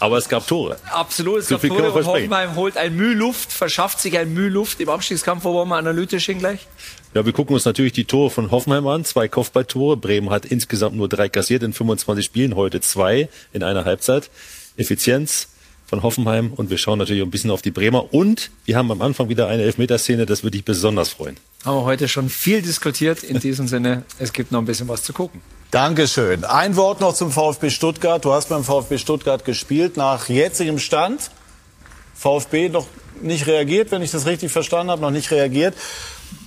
Aber 0.00 0.18
es 0.18 0.28
gab 0.28 0.46
Tore. 0.46 0.76
Absolut, 0.90 1.38
es 1.38 1.48
so 1.48 1.58
gab 1.58 1.68
Tore 1.68 1.92
und 1.92 2.06
Hoffenheim 2.06 2.54
holt 2.54 2.76
ein 2.76 2.96
Mühe 2.96 3.14
Luft, 3.14 3.52
verschafft 3.52 4.00
sich 4.00 4.18
ein 4.18 4.32
Mühe 4.34 4.48
Luft 4.48 4.80
im 4.80 4.88
Abstiegskampf. 4.88 5.44
Wo 5.44 5.54
wollen 5.54 5.68
wir 5.68 5.76
analytisch 5.76 6.26
hin 6.26 6.38
gleich? 6.38 6.66
Ja, 7.14 7.24
wir 7.24 7.32
gucken 7.32 7.54
uns 7.54 7.64
natürlich 7.64 7.92
die 7.92 8.04
Tore 8.04 8.30
von 8.30 8.50
Hoffenheim 8.50 8.86
an. 8.86 9.04
Zwei 9.04 9.28
Kopfballtore. 9.28 9.96
Bremen 9.96 10.30
hat 10.30 10.44
insgesamt 10.44 10.96
nur 10.96 11.08
drei 11.08 11.28
kassiert 11.28 11.62
in 11.62 11.72
25 11.72 12.24
Spielen, 12.24 12.56
heute 12.56 12.80
zwei 12.80 13.28
in 13.52 13.62
einer 13.62 13.84
Halbzeit. 13.84 14.30
Effizienz 14.76 15.48
von 15.86 16.02
Hoffenheim 16.02 16.52
und 16.54 16.70
wir 16.70 16.78
schauen 16.78 16.98
natürlich 16.98 17.22
ein 17.22 17.30
bisschen 17.30 17.50
auf 17.50 17.62
die 17.62 17.70
Bremer 17.70 18.12
und 18.12 18.50
wir 18.64 18.76
haben 18.76 18.90
am 18.90 19.02
Anfang 19.02 19.28
wieder 19.28 19.48
eine 19.48 19.62
Elfmeterszene, 19.62 20.26
das 20.26 20.42
würde 20.42 20.52
dich 20.52 20.64
besonders 20.64 21.10
freuen 21.10 21.36
haben 21.66 21.78
wir 21.78 21.84
heute 21.84 22.06
schon 22.06 22.28
viel 22.28 22.62
diskutiert. 22.62 23.24
In 23.24 23.40
diesem 23.40 23.66
Sinne, 23.66 24.04
es 24.18 24.32
gibt 24.32 24.52
noch 24.52 24.60
ein 24.60 24.66
bisschen 24.66 24.88
was 24.88 25.02
zu 25.02 25.12
gucken. 25.12 25.42
Dankeschön. 25.72 26.44
Ein 26.44 26.76
Wort 26.76 27.00
noch 27.00 27.12
zum 27.12 27.32
VfB 27.32 27.70
Stuttgart. 27.70 28.24
Du 28.24 28.32
hast 28.32 28.48
beim 28.48 28.62
VfB 28.62 28.98
Stuttgart 28.98 29.44
gespielt. 29.44 29.96
Nach 29.96 30.28
jetzigem 30.28 30.78
Stand, 30.78 31.30
VfB 32.14 32.68
noch 32.68 32.86
nicht 33.20 33.48
reagiert, 33.48 33.90
wenn 33.90 34.00
ich 34.00 34.12
das 34.12 34.26
richtig 34.26 34.52
verstanden 34.52 34.92
habe, 34.92 35.02
noch 35.02 35.10
nicht 35.10 35.32
reagiert. 35.32 35.74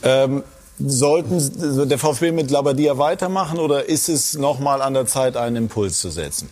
Ähm, 0.03 0.43
sollten 0.79 1.89
der 1.89 1.99
VfB 1.99 2.31
mit 2.31 2.49
Labadia 2.49 2.97
weitermachen 2.97 3.59
oder 3.59 3.89
ist 3.89 4.07
es 4.07 4.35
noch 4.35 4.59
mal 4.59 4.81
an 4.81 4.93
der 4.93 5.05
Zeit, 5.05 5.35
einen 5.35 5.57
Impuls 5.57 5.99
zu 5.99 6.09
setzen? 6.09 6.49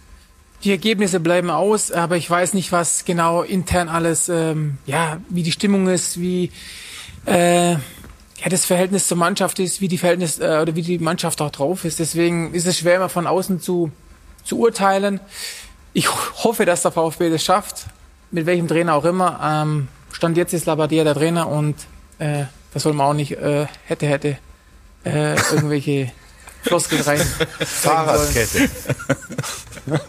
Die 0.64 0.72
Ergebnisse 0.72 1.20
bleiben 1.20 1.50
aus, 1.50 1.92
aber 1.92 2.18
ich 2.18 2.30
weiß 2.30 2.54
nicht, 2.54 2.72
was 2.72 3.06
genau 3.06 3.44
intern 3.44 3.90
alles, 3.90 4.28
ähm, 4.28 4.80
ja, 4.86 5.22
wie 5.30 5.44
die 5.44 5.52
Stimmung 5.52 5.88
ist, 5.88 6.20
wie 6.20 6.52
äh, 7.26 7.74
ja, 7.74 8.50
das 8.50 8.66
Verhältnis 8.66 9.08
zur 9.08 9.18
Mannschaft 9.18 9.60
ist, 9.60 9.82
wie 9.82 9.88
die 9.88 9.98
Verhältnis 9.98 10.40
äh, 10.40 10.60
oder 10.62 10.76
wie 10.76 10.82
die 10.82 11.00
Mannschaft 11.00 11.42
auch 11.42 11.52
drauf 11.52 11.86
ist. 11.86 12.00
Deswegen 12.00 12.54
ist 12.54 12.66
es 12.66 12.80
schwer, 12.80 12.96
immer 12.96 13.10
von 13.10 13.28
außen 13.28 13.60
zu, 13.62 13.92
zu 14.44 14.60
urteilen. 14.60 15.20
Ich 15.94 16.10
hoffe, 16.44 16.66
dass 16.66 16.82
der 16.82 16.92
VfB 16.92 17.30
das 17.30 17.44
schafft, 17.44 17.86
mit 18.32 18.46
welchem 18.46 18.68
Trainer 18.68 18.96
auch 18.96 19.06
immer. 19.06 19.40
Ähm, 19.44 19.88
Stand 20.12 20.38
jetzt 20.38 20.54
ist 20.54 20.66
Labadia 20.66 21.04
der 21.04 21.14
Trainer 21.14 21.48
und 21.48 21.76
äh, 22.20 22.46
da 22.74 22.80
soll 22.80 22.94
man 22.94 23.08
auch 23.08 23.14
nicht 23.14 23.34
äh, 23.34 23.68
hätte, 23.86 24.08
hätte 24.08 24.38
äh, 25.04 25.36
irgendwelche 25.52 26.12
Floskeln 26.64 27.02
rein. 27.02 27.22
Fahrradkette. 27.60 28.70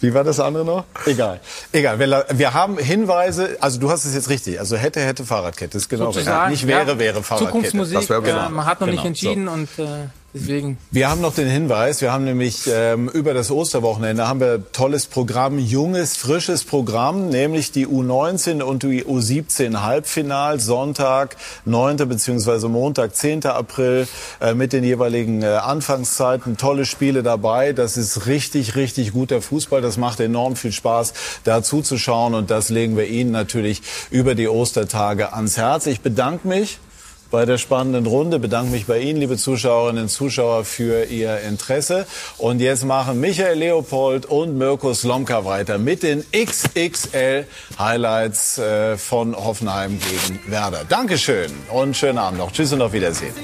Wie 0.00 0.14
war 0.14 0.24
das 0.24 0.40
andere 0.40 0.64
noch? 0.64 0.84
Egal. 1.06 1.40
Egal. 1.72 1.98
Wir, 1.98 2.26
wir, 2.30 2.54
haben 2.54 2.78
Hinweise, 2.78 3.58
also 3.60 3.78
du 3.78 3.90
hast 3.90 4.04
es 4.04 4.14
jetzt 4.14 4.30
richtig. 4.30 4.58
Also 4.58 4.76
hätte, 4.76 5.00
hätte 5.00 5.24
Fahrradkette. 5.24 5.72
Das 5.72 5.82
ist 5.82 5.88
genau 5.88 6.06
Sozusagen, 6.06 6.50
Nicht 6.50 6.66
wäre, 6.66 6.92
ja, 6.92 6.98
wäre 6.98 7.22
Fahrradkette. 7.22 7.50
Zukunftsmusik, 7.50 7.94
das 7.94 8.08
wäre 8.08 8.22
genau. 8.22 8.48
man 8.48 8.64
hat 8.64 8.80
noch 8.80 8.86
genau. 8.86 8.96
nicht 8.96 9.06
entschieden 9.06 9.46
so. 9.46 9.52
und 9.52 9.68
äh, 9.78 10.08
Deswegen. 10.32 10.78
Wir 10.92 11.10
haben 11.10 11.20
noch 11.20 11.34
den 11.34 11.48
Hinweis, 11.48 12.00
wir 12.00 12.12
haben 12.12 12.24
nämlich 12.24 12.70
ähm, 12.72 13.08
über 13.08 13.34
das 13.34 13.50
Osterwochenende 13.50 14.28
haben 14.28 14.38
wir 14.38 14.70
tolles 14.70 15.06
Programm, 15.06 15.58
junges, 15.58 16.16
frisches 16.16 16.62
Programm, 16.62 17.30
nämlich 17.30 17.72
die 17.72 17.88
U19 17.88 18.62
und 18.62 18.84
die 18.84 19.04
U17 19.04 19.82
Halbfinal, 19.82 20.60
Sonntag, 20.60 21.36
9. 21.64 21.96
bzw. 21.96 22.68
Montag, 22.68 23.16
10. 23.16 23.46
April 23.46 24.06
äh, 24.40 24.54
mit 24.54 24.72
den 24.72 24.84
jeweiligen 24.84 25.42
äh, 25.42 25.46
Anfangszeiten. 25.46 26.56
Tolle 26.56 26.86
Spiele 26.86 27.24
dabei. 27.24 27.72
Das 27.72 27.96
ist 27.96 28.26
richtig, 28.26 28.76
richtig 28.76 29.12
guter 29.12 29.42
Fußball. 29.42 29.80
Das 29.80 29.96
macht 29.96 30.20
enorm 30.20 30.54
viel 30.54 30.72
Spaß, 30.72 31.12
da 31.42 31.60
zuzuschauen 31.60 32.34
und 32.34 32.52
das 32.52 32.68
legen 32.68 32.96
wir 32.96 33.08
Ihnen 33.08 33.32
natürlich 33.32 33.82
über 34.12 34.36
die 34.36 34.46
Ostertage 34.46 35.32
ans 35.32 35.56
Herz. 35.56 35.86
Ich 35.86 36.02
bedanke 36.02 36.46
mich 36.46 36.78
bei 37.30 37.44
der 37.44 37.58
spannenden 37.58 38.06
Runde. 38.06 38.38
Bedanke 38.38 38.72
mich 38.72 38.86
bei 38.86 39.00
Ihnen, 39.00 39.20
liebe 39.20 39.36
Zuschauerinnen 39.36 40.04
und 40.04 40.08
Zuschauer, 40.08 40.64
für 40.64 41.04
Ihr 41.04 41.40
Interesse. 41.40 42.06
Und 42.38 42.60
jetzt 42.60 42.84
machen 42.84 43.20
Michael 43.20 43.58
Leopold 43.58 44.26
und 44.26 44.56
Mirko 44.56 44.94
Slomka 44.94 45.44
weiter 45.44 45.78
mit 45.78 46.02
den 46.02 46.24
XXL 46.32 47.46
Highlights 47.78 48.58
äh, 48.58 48.96
von 48.96 49.36
Hoffenheim 49.36 49.98
gegen 49.98 50.40
Werder. 50.50 50.84
Dankeschön 50.88 51.50
und 51.72 51.96
schönen 51.96 52.18
Abend 52.18 52.38
noch. 52.38 52.52
Tschüss 52.52 52.72
und 52.72 52.82
auf 52.82 52.92
Wiedersehen. 52.92 53.34